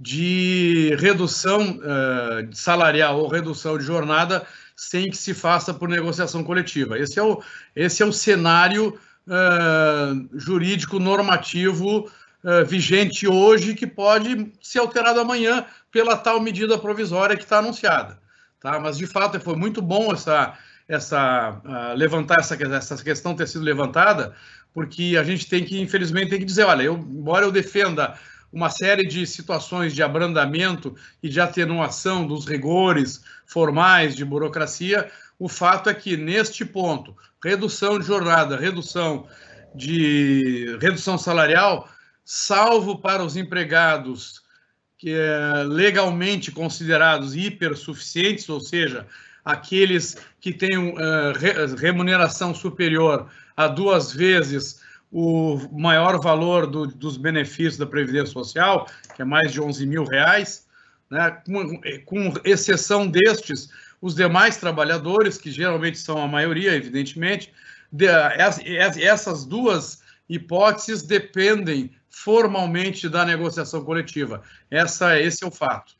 de 0.00 0.96
redução 0.98 1.78
uh, 1.80 2.48
salarial 2.50 3.20
ou 3.20 3.28
redução 3.28 3.76
de 3.76 3.84
jornada 3.84 4.46
sem 4.76 5.10
que 5.10 5.16
se 5.16 5.34
faça 5.34 5.72
por 5.72 5.88
negociação 5.88 6.42
coletiva. 6.42 6.98
Esse 6.98 7.18
é 7.18 7.22
o, 7.22 7.42
esse 7.74 8.02
é 8.02 8.06
o 8.06 8.12
cenário 8.12 8.98
uh, 9.26 10.38
jurídico 10.38 10.98
normativo 10.98 12.10
uh, 12.42 12.64
vigente 12.66 13.26
hoje 13.26 13.74
que 13.74 13.86
pode 13.86 14.52
ser 14.60 14.80
alterado 14.80 15.20
amanhã 15.20 15.64
pela 15.90 16.16
tal 16.16 16.40
medida 16.40 16.78
provisória 16.78 17.36
que 17.36 17.44
está 17.44 17.58
anunciada. 17.58 18.18
Tá? 18.60 18.80
Mas, 18.80 18.96
de 18.96 19.06
fato, 19.06 19.38
foi 19.38 19.54
muito 19.54 19.80
bom 19.80 20.12
essa, 20.12 20.54
essa, 20.88 21.60
levantar 21.96 22.40
essa, 22.40 22.54
essa 22.54 23.04
questão 23.04 23.36
ter 23.36 23.46
sido 23.46 23.62
levantada, 23.62 24.34
porque 24.72 25.16
a 25.20 25.22
gente 25.22 25.48
tem 25.48 25.64
que, 25.64 25.80
infelizmente, 25.80 26.30
tem 26.30 26.38
que 26.38 26.44
dizer, 26.44 26.64
olha, 26.64 26.82
eu, 26.82 26.94
embora 26.94 27.44
eu 27.44 27.52
defenda 27.52 28.18
uma 28.54 28.70
série 28.70 29.04
de 29.04 29.26
situações 29.26 29.92
de 29.92 30.02
abrandamento 30.02 30.94
e 31.20 31.28
de 31.28 31.40
atenuação 31.40 32.24
dos 32.24 32.46
rigores 32.46 33.20
formais 33.44 34.14
de 34.14 34.24
burocracia, 34.24 35.10
o 35.38 35.48
fato 35.48 35.90
é 35.90 35.94
que 35.94 36.16
neste 36.16 36.64
ponto, 36.64 37.16
redução 37.42 37.98
de 37.98 38.06
jornada, 38.06 38.56
redução 38.56 39.26
de 39.74 40.78
redução 40.80 41.18
salarial, 41.18 41.88
salvo 42.24 42.96
para 42.98 43.24
os 43.24 43.36
empregados 43.36 44.44
que 44.96 45.10
é 45.10 45.64
legalmente 45.64 46.52
considerados 46.52 47.34
hipersuficientes, 47.34 48.48
ou 48.48 48.60
seja, 48.60 49.04
aqueles 49.44 50.16
que 50.40 50.52
têm 50.52 50.78
uh, 50.78 51.74
remuneração 51.76 52.54
superior 52.54 53.28
a 53.56 53.66
duas 53.66 54.12
vezes 54.12 54.80
o 55.10 55.58
maior 55.72 56.20
valor 56.20 56.66
do, 56.66 56.86
dos 56.86 57.16
benefícios 57.16 57.76
da 57.76 57.86
Previdência 57.86 58.32
Social, 58.32 58.86
que 59.14 59.22
é 59.22 59.24
mais 59.24 59.52
de 59.52 59.60
11 59.60 59.86
mil 59.86 60.04
reais, 60.04 60.66
né? 61.10 61.30
com, 61.46 61.80
com 62.04 62.32
exceção 62.44 63.06
destes, 63.06 63.68
os 64.00 64.14
demais 64.14 64.56
trabalhadores, 64.56 65.38
que 65.38 65.50
geralmente 65.50 65.98
são 65.98 66.22
a 66.22 66.28
maioria, 66.28 66.74
evidentemente, 66.74 67.52
de, 67.90 68.06
essas 69.00 69.44
duas 69.44 70.02
hipóteses 70.28 71.02
dependem 71.02 71.92
formalmente 72.08 73.08
da 73.08 73.24
negociação 73.24 73.84
coletiva. 73.84 74.42
Essa, 74.70 75.20
esse 75.20 75.44
é 75.44 75.46
o 75.46 75.50
fato. 75.50 75.94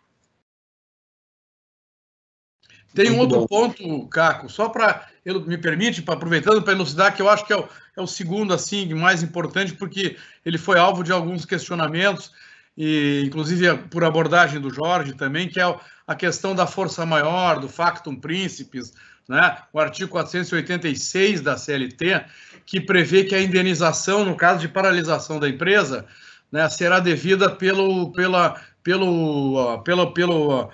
Tem 2.95 3.11
um 3.11 3.19
outro 3.19 3.47
ponto, 3.49 4.07
Caco, 4.09 4.49
só 4.49 4.69
para 4.69 5.09
me 5.25 5.57
permite, 5.57 6.05
aproveitando 6.07 6.63
para 6.63 6.75
elucidar, 6.75 7.15
que 7.15 7.23
eu 7.23 7.29
acho 7.29 7.47
que 7.47 7.53
é 7.53 7.57
o, 7.57 7.67
é 7.97 8.03
o 8.03 8.07
segundo 8.07 8.53
assim 8.53 8.93
mais 8.93 9.23
importante, 9.23 9.73
porque 9.73 10.17
ele 10.45 10.59
foi 10.59 10.79
alvo 10.79 11.03
de 11.03 11.13
alguns 11.13 11.45
questionamentos, 11.45 12.31
e 12.77 13.23
inclusive 13.25 13.75
por 13.91 14.05
abordagem 14.05 14.61
do 14.61 14.73
Jorge 14.73 15.15
também, 15.15 15.49
que 15.49 15.61
é 15.61 15.77
a 16.07 16.15
questão 16.15 16.55
da 16.55 16.67
força 16.67 17.07
maior, 17.07 17.59
do 17.59 17.69
factum 17.69 18.15
principis, 18.15 18.93
né? 19.27 19.57
o 19.73 19.81
artigo 19.81 20.11
486 20.11 21.41
da 21.41 21.57
CLT, 21.57 22.25
que 22.67 22.81
prevê 22.81 23.25
que 23.25 23.35
a 23.35 23.41
indenização, 23.41 24.25
no 24.25 24.37
caso 24.37 24.61
de 24.61 24.69
paralisação 24.69 25.41
da 25.41 25.49
empresa, 25.49 26.05
né, 26.53 26.69
será 26.69 27.01
devida 27.01 27.51
pelo, 27.51 28.13
pela, 28.13 28.61
pelo, 28.83 29.83
pelo, 29.83 30.13
pelo 30.13 30.71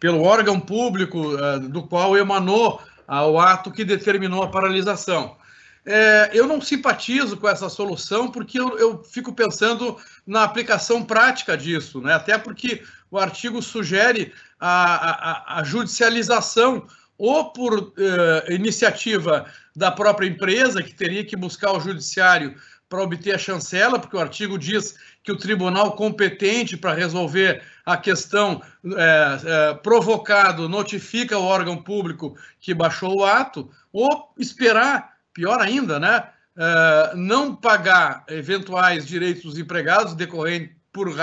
pelo 0.00 0.22
órgão 0.22 0.58
público 0.58 1.34
uh, 1.34 1.60
do 1.60 1.82
qual 1.82 2.16
emanou 2.16 2.80
ao 3.06 3.38
ato 3.38 3.70
que 3.70 3.84
determinou 3.84 4.42
a 4.42 4.48
paralisação. 4.48 5.36
É, 5.84 6.30
eu 6.32 6.48
não 6.48 6.60
simpatizo 6.60 7.36
com 7.36 7.48
essa 7.48 7.68
solução 7.68 8.28
porque 8.28 8.58
eu, 8.58 8.76
eu, 8.76 9.04
fico 9.04 9.32
pensando 9.32 9.96
na 10.26 10.42
aplicação 10.42 11.04
prática 11.04 11.56
disso, 11.56 12.00
né? 12.00 12.14
até 12.14 12.36
porque 12.36 12.82
o 13.08 13.18
artigo 13.18 13.62
sugere 13.62 14.32
a, 14.58 15.56
a, 15.56 15.60
a 15.60 15.64
judicialização 15.64 16.86
ou 17.18 17.52
por 17.52 17.92
eh, 17.96 18.54
iniciativa 18.54 19.46
da 19.74 19.90
própria 19.90 20.26
empresa, 20.26 20.82
que 20.82 20.94
teria 20.94 21.24
que 21.24 21.36
buscar 21.36 21.72
o 21.72 21.80
judiciário 21.80 22.54
para 22.88 23.02
obter 23.02 23.34
a 23.34 23.38
chancela, 23.38 23.98
porque 23.98 24.16
o 24.16 24.20
artigo 24.20 24.58
diz 24.58 24.96
que 25.22 25.32
o 25.32 25.36
tribunal 25.36 25.96
competente 25.96 26.76
para 26.76 26.94
resolver 26.94 27.62
a 27.84 27.96
questão 27.96 28.62
é, 28.84 29.38
é, 29.44 29.74
provocado 29.74 30.68
notifica 30.68 31.38
o 31.38 31.44
órgão 31.44 31.76
público 31.76 32.36
que 32.60 32.72
baixou 32.72 33.20
o 33.20 33.24
ato, 33.24 33.68
ou 33.92 34.32
esperar, 34.38 35.16
pior 35.32 35.60
ainda, 35.60 35.98
né, 35.98 36.28
é, 36.56 37.12
não 37.16 37.54
pagar 37.54 38.24
eventuais 38.28 39.06
direitos 39.06 39.42
dos 39.42 39.58
empregados 39.58 40.14
decorrentes 40.14 40.76
por, 40.92 41.14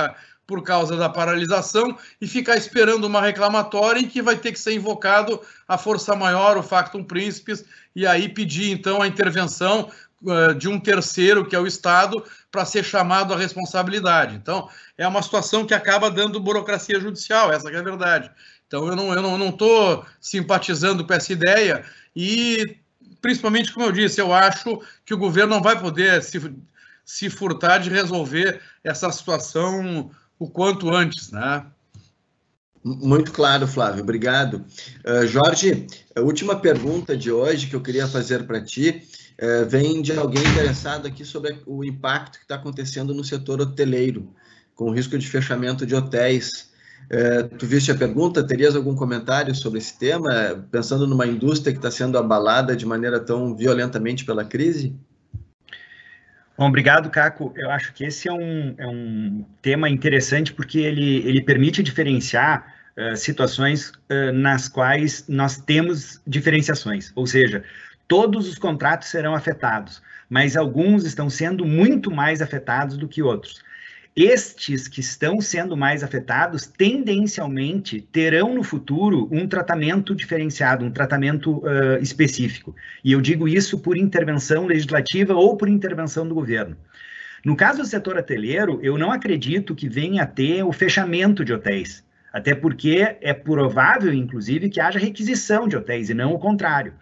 por 0.46 0.64
causa 0.64 0.98
da 0.98 1.10
paralisação 1.10 1.98
e 2.20 2.28
ficar 2.28 2.58
esperando 2.58 3.06
uma 3.06 3.22
reclamatória 3.22 4.02
em 4.02 4.08
que 4.08 4.22
vai 4.22 4.36
ter 4.36 4.52
que 4.52 4.60
ser 4.60 4.74
invocado 4.74 5.42
a 5.68 5.78
força 5.78 6.16
maior, 6.16 6.58
o 6.58 6.64
factum 6.64 7.04
príncipes, 7.04 7.64
e 7.96 8.06
aí 8.06 8.28
pedir 8.28 8.72
então 8.72 9.02
a 9.02 9.08
intervenção 9.08 9.90
de 10.58 10.68
um 10.68 10.80
terceiro, 10.80 11.46
que 11.46 11.56
é 11.56 11.60
o 11.60 11.68
Estado, 11.68 12.24
para 12.52 12.66
ser 12.66 12.84
chamado 12.84 13.34
à 13.34 13.38
responsabilidade. 13.38 14.36
Então, 14.36 14.70
é 14.98 15.08
uma 15.08 15.22
situação 15.22 15.66
que 15.66 15.74
acaba 15.74 16.10
dando 16.10 16.40
burocracia 16.40 17.00
judicial, 17.00 17.52
essa 17.52 17.70
é 17.70 17.78
a 17.78 17.84
verdade. 17.84 18.32
Então, 18.68 18.88
eu 18.88 18.96
não 18.96 19.14
estou 19.14 19.88
não, 19.88 19.98
não 19.98 20.06
simpatizando 20.20 21.06
com 21.06 21.14
essa 21.14 21.34
ideia 21.34 21.84
e, 22.16 22.78
principalmente, 23.22 23.74
como 23.74 23.86
eu 23.86 23.92
disse, 23.92 24.22
eu 24.22 24.34
acho 24.34 24.82
que 25.06 25.14
o 25.14 25.18
governo 25.18 25.56
não 25.56 25.62
vai 25.62 25.80
poder 25.80 26.24
se, 26.24 26.40
se 27.06 27.30
furtar 27.30 27.80
de 27.80 27.90
resolver 27.90 28.62
essa 28.84 29.12
situação 29.12 30.10
o 30.40 30.50
quanto 30.50 30.94
antes, 30.94 31.32
né? 31.32 31.66
Muito 32.84 33.32
claro, 33.32 33.66
Flávio, 33.66 34.04
obrigado. 34.04 34.66
Uh, 35.06 35.26
Jorge, 35.26 35.88
a 36.14 36.20
última 36.20 36.60
pergunta 36.60 37.16
de 37.16 37.32
hoje 37.32 37.68
que 37.68 37.76
eu 37.76 37.82
queria 37.82 38.08
fazer 38.08 38.46
para 38.46 38.62
ti 38.62 39.08
uh, 39.42 39.68
vem 39.68 40.02
de 40.02 40.14
alguém 40.14 40.42
interessado 40.42 41.08
aqui 41.08 41.24
sobre 41.26 41.58
o 41.66 41.84
impacto 41.84 42.38
que 42.38 42.46
está 42.46 42.56
acontecendo 42.56 43.14
no 43.14 43.24
setor 43.24 43.62
hoteleiro, 43.62 44.34
com 44.76 44.86
o 44.86 44.94
risco 44.94 45.18
de 45.18 45.28
fechamento 45.28 45.86
de 45.86 45.96
hotéis. 45.96 46.72
Uh, 47.06 47.48
tu 47.58 47.66
viste 47.66 47.92
a 47.92 47.96
pergunta? 47.96 48.46
Terias 48.46 48.76
algum 48.76 48.96
comentário 48.96 49.54
sobre 49.54 49.80
esse 49.80 49.98
tema, 49.98 50.66
pensando 50.72 51.06
numa 51.06 51.28
indústria 51.28 51.74
que 51.74 51.80
está 51.80 51.92
sendo 51.92 52.18
abalada 52.18 52.76
de 52.76 52.86
maneira 52.86 53.20
tão 53.20 53.56
violentamente 53.56 54.26
pela 54.26 54.46
crise? 54.46 54.96
Bom, 56.58 56.68
obrigado, 56.68 57.10
Caco. 57.10 57.52
Eu 57.56 57.72
acho 57.72 57.94
que 57.94 58.06
esse 58.06 58.28
é 58.28 58.32
um, 58.32 58.76
é 58.78 58.88
um 58.88 59.44
tema 59.62 59.90
interessante 59.90 60.54
porque 60.54 60.80
ele, 60.80 61.28
ele 61.28 61.42
permite 61.42 61.82
diferenciar 61.82 62.74
uh, 62.96 63.18
situações 63.18 63.90
uh, 63.90 64.32
nas 64.32 64.70
quais 64.70 65.26
nós 65.28 65.58
temos 65.58 66.22
diferenciações, 66.28 67.12
ou 67.16 67.26
seja, 67.26 67.64
todos 68.14 68.48
os 68.48 68.60
contratos 68.60 69.08
serão 69.08 69.34
afetados, 69.34 70.00
mas 70.30 70.56
alguns 70.56 71.04
estão 71.04 71.32
sendo 71.32 71.66
muito 71.66 72.12
mais 72.12 72.44
afetados 72.44 72.96
do 72.96 73.08
que 73.08 73.24
outros. 73.24 73.64
Estes 74.16 74.88
que 74.88 75.00
estão 75.00 75.42
sendo 75.42 75.76
mais 75.76 76.04
afetados, 76.04 76.68
tendencialmente, 76.68 78.02
terão 78.12 78.54
no 78.54 78.62
futuro 78.62 79.28
um 79.32 79.48
tratamento 79.48 80.14
diferenciado, 80.14 80.86
um 80.86 80.92
tratamento 80.92 81.58
uh, 81.66 81.98
específico. 82.04 82.76
E 83.04 83.14
eu 83.14 83.20
digo 83.20 83.48
isso 83.48 83.80
por 83.80 83.98
intervenção 83.98 84.68
legislativa 84.68 85.34
ou 85.34 85.58
por 85.58 85.68
intervenção 85.68 86.28
do 86.28 86.36
governo. 86.36 86.78
No 87.44 87.56
caso 87.56 87.80
do 87.80 87.88
setor 87.88 88.16
hoteleiro, 88.16 88.80
eu 88.84 88.96
não 88.96 89.12
acredito 89.12 89.74
que 89.74 89.90
venha 89.90 90.22
a 90.22 90.28
ter 90.28 90.62
o 90.62 90.72
fechamento 90.72 91.44
de 91.44 91.52
hotéis, 91.52 92.06
até 92.32 92.54
porque 92.54 93.18
é 93.20 93.34
provável, 93.34 94.14
inclusive, 94.14 94.70
que 94.70 94.80
haja 94.80 95.00
requisição 95.00 95.68
de 95.68 95.76
hotéis 95.76 96.12
e 96.12 96.14
não 96.14 96.32
o 96.32 96.38
contrário. 96.38 96.94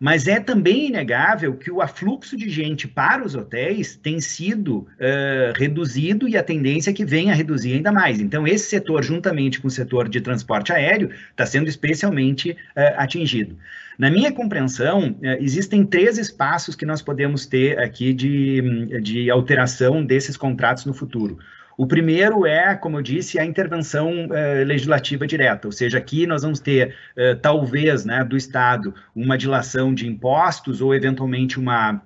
Mas 0.00 0.26
é 0.26 0.40
também 0.40 0.86
inegável 0.86 1.54
que 1.54 1.70
o 1.70 1.82
afluxo 1.82 2.34
de 2.34 2.48
gente 2.48 2.88
para 2.88 3.22
os 3.22 3.34
hotéis 3.34 3.94
tem 3.96 4.18
sido 4.18 4.78
uh, 4.78 5.52
reduzido 5.54 6.26
e 6.26 6.38
a 6.38 6.42
tendência 6.42 6.90
é 6.90 6.94
que 6.94 7.04
venha 7.04 7.34
a 7.34 7.36
reduzir 7.36 7.74
ainda 7.74 7.92
mais. 7.92 8.18
Então, 8.18 8.48
esse 8.48 8.70
setor, 8.70 9.04
juntamente 9.04 9.60
com 9.60 9.68
o 9.68 9.70
setor 9.70 10.08
de 10.08 10.22
transporte 10.22 10.72
aéreo, 10.72 11.10
está 11.30 11.44
sendo 11.44 11.68
especialmente 11.68 12.52
uh, 12.52 12.56
atingido. 12.96 13.58
Na 13.98 14.10
minha 14.10 14.32
compreensão, 14.32 15.14
existem 15.38 15.84
três 15.84 16.16
espaços 16.16 16.74
que 16.74 16.86
nós 16.86 17.02
podemos 17.02 17.44
ter 17.44 17.78
aqui 17.78 18.14
de, 18.14 18.98
de 19.02 19.30
alteração 19.30 20.02
desses 20.02 20.38
contratos 20.38 20.86
no 20.86 20.94
futuro. 20.94 21.38
O 21.80 21.86
primeiro 21.86 22.44
é, 22.44 22.74
como 22.74 22.98
eu 22.98 23.02
disse, 23.02 23.38
a 23.38 23.44
intervenção 23.46 24.28
eh, 24.34 24.64
legislativa 24.64 25.26
direta, 25.26 25.66
ou 25.66 25.72
seja, 25.72 25.96
aqui 25.96 26.26
nós 26.26 26.42
vamos 26.42 26.60
ter, 26.60 26.94
eh, 27.16 27.34
talvez, 27.36 28.04
né, 28.04 28.22
do 28.22 28.36
Estado, 28.36 28.94
uma 29.16 29.38
dilação 29.38 29.94
de 29.94 30.06
impostos 30.06 30.82
ou, 30.82 30.94
eventualmente, 30.94 31.58
uma 31.58 32.02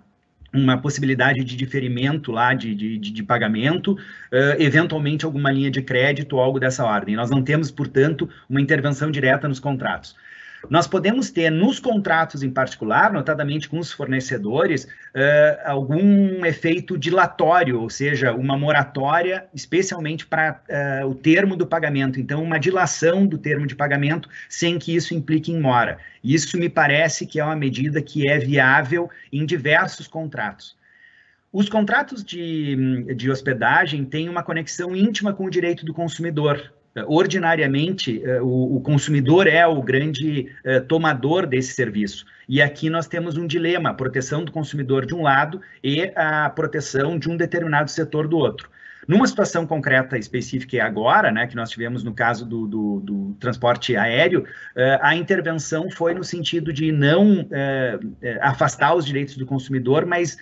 uma 0.52 0.78
possibilidade 0.78 1.42
de 1.42 1.56
diferimento 1.56 2.30
lá 2.30 2.54
de, 2.54 2.72
de, 2.76 2.96
de 2.96 3.22
pagamento, 3.24 3.94
uh, 3.94 4.54
eventualmente 4.56 5.24
alguma 5.24 5.50
linha 5.50 5.68
de 5.68 5.82
crédito 5.82 6.36
ou 6.36 6.40
algo 6.40 6.60
dessa 6.60 6.84
ordem. 6.84 7.16
Nós 7.16 7.28
não 7.28 7.42
temos, 7.42 7.72
portanto, 7.72 8.30
uma 8.48 8.60
intervenção 8.60 9.10
direta 9.10 9.48
nos 9.48 9.58
contratos. 9.58 10.14
Nós 10.70 10.86
podemos 10.86 11.30
ter 11.30 11.50
nos 11.50 11.78
contratos 11.78 12.42
em 12.42 12.50
particular, 12.50 13.12
notadamente 13.12 13.68
com 13.68 13.78
os 13.78 13.92
fornecedores, 13.92 14.84
uh, 14.84 15.60
algum 15.64 16.44
efeito 16.44 16.96
dilatório, 16.98 17.80
ou 17.80 17.90
seja, 17.90 18.32
uma 18.32 18.56
moratória, 18.56 19.46
especialmente 19.54 20.26
para 20.26 20.60
uh, 21.02 21.08
o 21.08 21.14
termo 21.14 21.56
do 21.56 21.66
pagamento. 21.66 22.18
Então, 22.18 22.42
uma 22.42 22.58
dilação 22.58 23.26
do 23.26 23.38
termo 23.38 23.66
de 23.66 23.74
pagamento 23.74 24.28
sem 24.48 24.78
que 24.78 24.94
isso 24.94 25.14
implique 25.14 25.52
em 25.52 25.60
mora. 25.60 25.98
Isso 26.22 26.58
me 26.58 26.68
parece 26.68 27.26
que 27.26 27.38
é 27.38 27.44
uma 27.44 27.56
medida 27.56 28.00
que 28.00 28.28
é 28.28 28.38
viável 28.38 29.10
em 29.32 29.44
diversos 29.44 30.06
contratos. 30.06 30.76
Os 31.52 31.68
contratos 31.68 32.24
de, 32.24 33.14
de 33.14 33.30
hospedagem 33.30 34.04
têm 34.04 34.28
uma 34.28 34.42
conexão 34.42 34.96
íntima 34.96 35.32
com 35.32 35.44
o 35.44 35.50
direito 35.50 35.86
do 35.86 35.94
consumidor, 35.94 36.72
ordinariamente, 37.02 38.22
eh, 38.24 38.40
o, 38.40 38.80
consumidor 38.80 39.48
é 39.48 39.66
o 39.66 39.82
grande 39.82 40.54
eh, 40.62 40.78
tomador 40.80 41.46
desse 41.46 41.74
serviço. 41.74 42.24
E 42.48 42.62
aqui 42.62 42.88
nós 42.88 43.08
temos 43.08 43.36
um 43.36 43.46
dilema: 43.46 43.90
a 43.90 43.94
proteção 43.94 44.44
do 44.44 44.52
consumidor 44.52 45.04
de 45.04 45.14
um 45.14 45.22
lado 45.22 45.60
e 45.82 46.12
a 46.14 46.48
proteção 46.50 47.18
de 47.18 47.28
um 47.28 47.36
determinado 47.36 47.90
setor 47.90 48.28
do 48.28 48.38
outro. 48.38 48.70
Numa 49.08 49.26
situação 49.26 49.66
concreta 49.66 50.16
específica 50.16 50.82
agora, 50.82 51.30
né, 51.30 51.46
que 51.46 51.56
nós 51.56 51.68
tivemos 51.68 52.02
no 52.02 52.14
caso 52.14 52.46
do, 52.46 52.66
do, 52.66 53.00
do 53.00 53.36
transporte 53.40 53.96
aéreo, 53.96 54.46
eh, 54.76 54.98
a 55.02 55.16
intervenção 55.16 55.90
foi 55.90 56.14
no 56.14 56.22
sentido 56.22 56.72
de 56.72 56.92
não 56.92 57.46
afastar 58.40 58.94
os 58.94 59.04
direitos 59.04 59.36
do 59.36 59.44
consumidor, 59.44 60.06
mas 60.06 60.36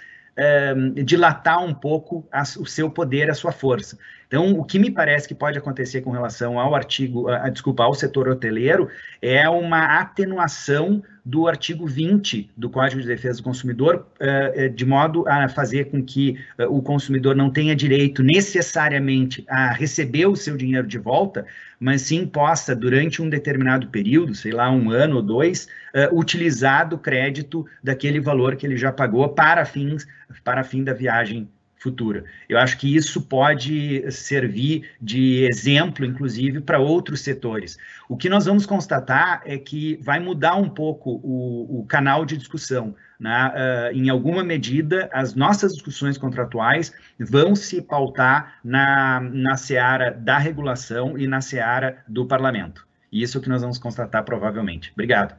dilatar 1.04 1.62
um 1.62 1.74
pouco 1.74 2.26
o 2.58 2.64
seu 2.64 2.88
poder, 2.88 3.30
a 3.30 3.34
sua 3.34 3.52
força. 3.52 3.98
Então, 4.32 4.58
o 4.58 4.64
que 4.64 4.78
me 4.78 4.90
parece 4.90 5.28
que 5.28 5.34
pode 5.34 5.58
acontecer 5.58 6.00
com 6.00 6.10
relação 6.10 6.58
ao 6.58 6.74
artigo, 6.74 7.28
a, 7.28 7.44
a, 7.44 7.48
desculpa, 7.50 7.84
ao 7.84 7.92
setor 7.92 8.28
hoteleiro, 8.28 8.88
é 9.20 9.46
uma 9.46 10.00
atenuação 10.00 11.02
do 11.22 11.46
artigo 11.46 11.86
20 11.86 12.50
do 12.56 12.70
Código 12.70 13.02
de 13.02 13.06
Defesa 13.06 13.36
do 13.36 13.44
Consumidor, 13.44 14.06
uh, 14.18 14.70
de 14.70 14.86
modo 14.86 15.28
a 15.28 15.50
fazer 15.50 15.90
com 15.90 16.02
que 16.02 16.38
o 16.70 16.80
consumidor 16.80 17.36
não 17.36 17.50
tenha 17.50 17.76
direito 17.76 18.22
necessariamente 18.22 19.44
a 19.50 19.70
receber 19.70 20.24
o 20.24 20.34
seu 20.34 20.56
dinheiro 20.56 20.86
de 20.86 20.96
volta, 20.96 21.44
mas 21.78 22.00
sim 22.00 22.26
possa, 22.26 22.74
durante 22.74 23.20
um 23.20 23.28
determinado 23.28 23.88
período, 23.88 24.34
sei 24.34 24.52
lá, 24.52 24.70
um 24.70 24.90
ano 24.90 25.16
ou 25.16 25.22
dois, 25.22 25.68
utilizar 26.10 26.88
do 26.88 26.96
crédito 26.96 27.66
daquele 27.84 28.18
valor 28.18 28.56
que 28.56 28.64
ele 28.64 28.78
já 28.78 28.90
pagou 28.90 29.28
para 29.28 29.66
fins, 29.66 30.06
para 30.42 30.64
fim 30.64 30.82
da 30.82 30.94
viagem 30.94 31.50
futura. 31.82 32.24
Eu 32.48 32.58
acho 32.58 32.78
que 32.78 32.94
isso 32.94 33.22
pode 33.22 34.10
servir 34.12 34.90
de 35.00 35.44
exemplo, 35.50 36.04
inclusive, 36.06 36.60
para 36.60 36.78
outros 36.78 37.20
setores. 37.20 37.76
O 38.08 38.16
que 38.16 38.28
nós 38.28 38.44
vamos 38.44 38.64
constatar 38.64 39.42
é 39.44 39.58
que 39.58 39.98
vai 40.00 40.20
mudar 40.20 40.54
um 40.54 40.68
pouco 40.68 41.20
o, 41.24 41.80
o 41.80 41.86
canal 41.86 42.24
de 42.24 42.36
discussão. 42.36 42.94
Né? 43.18 43.52
Uh, 43.92 43.96
em 43.96 44.08
alguma 44.08 44.44
medida, 44.44 45.10
as 45.12 45.34
nossas 45.34 45.72
discussões 45.72 46.16
contratuais 46.16 46.92
vão 47.18 47.56
se 47.56 47.82
pautar 47.82 48.60
na, 48.62 49.20
na 49.20 49.56
seara 49.56 50.12
da 50.12 50.38
regulação 50.38 51.18
e 51.18 51.26
na 51.26 51.40
seara 51.40 52.04
do 52.06 52.26
parlamento. 52.26 52.86
E 53.10 53.22
isso 53.22 53.36
é 53.36 53.40
o 53.40 53.42
que 53.42 53.48
nós 53.48 53.60
vamos 53.60 53.78
constatar 53.78 54.24
provavelmente. 54.24 54.92
Obrigado. 54.92 55.34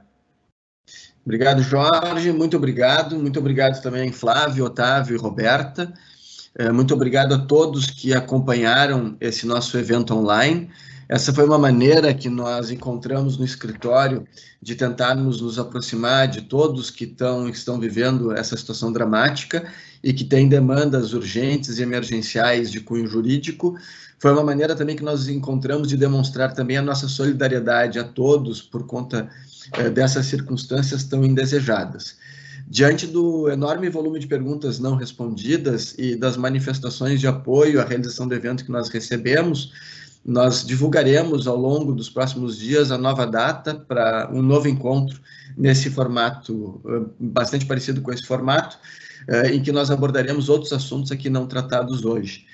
Obrigado, 1.25 1.61
Jorge. 1.61 2.33
Muito 2.33 2.57
obrigado. 2.57 3.17
Muito 3.17 3.39
obrigado 3.39 3.81
também, 3.81 4.11
Flávio, 4.11 4.65
Otávio 4.65 5.15
e 5.15 5.19
Roberta. 5.19 5.93
É, 6.55 6.71
muito 6.71 6.93
obrigado 6.93 7.33
a 7.33 7.39
todos 7.39 7.89
que 7.89 8.13
acompanharam 8.13 9.17
esse 9.19 9.45
nosso 9.45 9.75
evento 9.75 10.13
online. 10.13 10.69
essa 11.09 11.33
foi 11.33 11.45
uma 11.45 11.57
maneira 11.57 12.13
que 12.13 12.29
nós 12.29 12.69
encontramos 12.69 13.37
no 13.37 13.45
escritório 13.45 14.27
de 14.61 14.75
tentarmos 14.75 15.41
nos 15.41 15.57
aproximar 15.57 16.27
de 16.27 16.41
todos 16.43 16.91
que 16.91 17.05
estão, 17.05 17.49
estão 17.49 17.79
vivendo 17.79 18.31
essa 18.31 18.55
situação 18.55 18.93
dramática 18.93 19.67
e 20.03 20.13
que 20.13 20.23
têm 20.23 20.47
demandas 20.47 21.13
urgentes 21.13 21.79
e 21.79 21.81
emergenciais 21.81 22.71
de 22.71 22.79
cunho 22.79 23.07
jurídico. 23.07 23.75
Foi 24.19 24.31
uma 24.31 24.43
maneira 24.43 24.75
também 24.75 24.95
que 24.95 25.03
nós 25.03 25.27
encontramos 25.27 25.87
de 25.87 25.97
demonstrar 25.97 26.53
também 26.53 26.77
a 26.77 26.81
nossa 26.83 27.07
solidariedade 27.07 27.97
a 27.97 28.03
todos 28.03 28.61
por 28.61 28.85
conta 28.85 29.27
eh, 29.73 29.89
dessas 29.89 30.27
circunstâncias 30.27 31.03
tão 31.03 31.25
indesejadas. 31.25 32.15
Diante 32.67 33.05
do 33.05 33.49
enorme 33.49 33.89
volume 33.89 34.19
de 34.19 34.27
perguntas 34.27 34.79
não 34.79 34.95
respondidas 34.95 35.95
e 35.97 36.15
das 36.15 36.37
manifestações 36.37 37.19
de 37.19 37.27
apoio 37.27 37.79
à 37.79 37.83
realização 37.83 38.27
do 38.27 38.33
evento 38.33 38.65
que 38.65 38.71
nós 38.71 38.89
recebemos, 38.89 39.71
nós 40.25 40.65
divulgaremos 40.65 41.47
ao 41.47 41.57
longo 41.57 41.93
dos 41.93 42.09
próximos 42.09 42.57
dias 42.57 42.91
a 42.91 42.97
nova 42.97 43.27
data 43.27 43.75
para 43.75 44.29
um 44.31 44.41
novo 44.41 44.67
encontro 44.67 45.19
nesse 45.57 45.89
formato 45.89 46.81
eh, 46.87 47.01
bastante 47.19 47.65
parecido 47.65 48.01
com 48.01 48.11
esse 48.11 48.25
formato, 48.25 48.77
eh, 49.27 49.53
em 49.53 49.61
que 49.61 49.71
nós 49.71 49.91
abordaremos 49.91 50.47
outros 50.47 50.71
assuntos 50.71 51.11
aqui 51.11 51.29
não 51.29 51.45
tratados 51.45 52.05
hoje. 52.05 52.45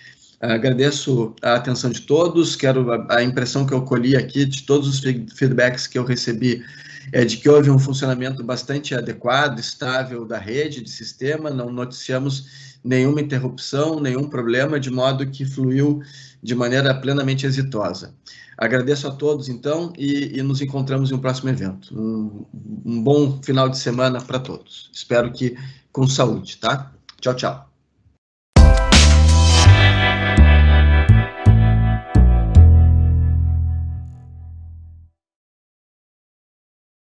Agradeço 0.41 1.35
a 1.41 1.55
atenção 1.55 1.91
de 1.91 2.01
todos, 2.01 2.55
quero 2.55 2.87
a 3.09 3.21
impressão 3.21 3.65
que 3.65 3.73
eu 3.73 3.81
colhi 3.81 4.15
aqui 4.15 4.45
de 4.45 4.63
todos 4.63 4.87
os 4.87 4.99
feedbacks 4.99 5.85
que 5.85 5.97
eu 5.97 6.05
recebi 6.05 6.63
é 7.11 7.25
de 7.25 7.37
que 7.37 7.49
houve 7.49 7.69
um 7.69 7.79
funcionamento 7.79 8.43
bastante 8.43 8.93
adequado, 8.95 9.59
estável 9.59 10.25
da 10.25 10.37
rede, 10.37 10.81
de 10.81 10.89
sistema, 10.89 11.49
não 11.49 11.71
noticiamos 11.71 12.77
nenhuma 12.83 13.21
interrupção, 13.21 13.99
nenhum 13.99 14.29
problema, 14.29 14.79
de 14.79 14.89
modo 14.89 15.25
que 15.27 15.45
fluiu 15.45 16.01
de 16.41 16.55
maneira 16.55 16.93
plenamente 16.93 17.45
exitosa. 17.45 18.13
Agradeço 18.57 19.07
a 19.07 19.11
todos, 19.11 19.47
então, 19.47 19.93
e, 19.97 20.37
e 20.37 20.43
nos 20.43 20.61
encontramos 20.61 21.11
em 21.11 21.15
um 21.15 21.19
próximo 21.19 21.49
evento. 21.49 21.97
Um, 21.97 22.45
um 22.85 23.01
bom 23.01 23.41
final 23.41 23.69
de 23.69 23.77
semana 23.77 24.21
para 24.21 24.39
todos. 24.39 24.89
Espero 24.93 25.31
que 25.31 25.57
com 25.91 26.07
saúde, 26.07 26.57
tá? 26.57 26.91
Tchau, 27.21 27.35
tchau. 27.35 27.68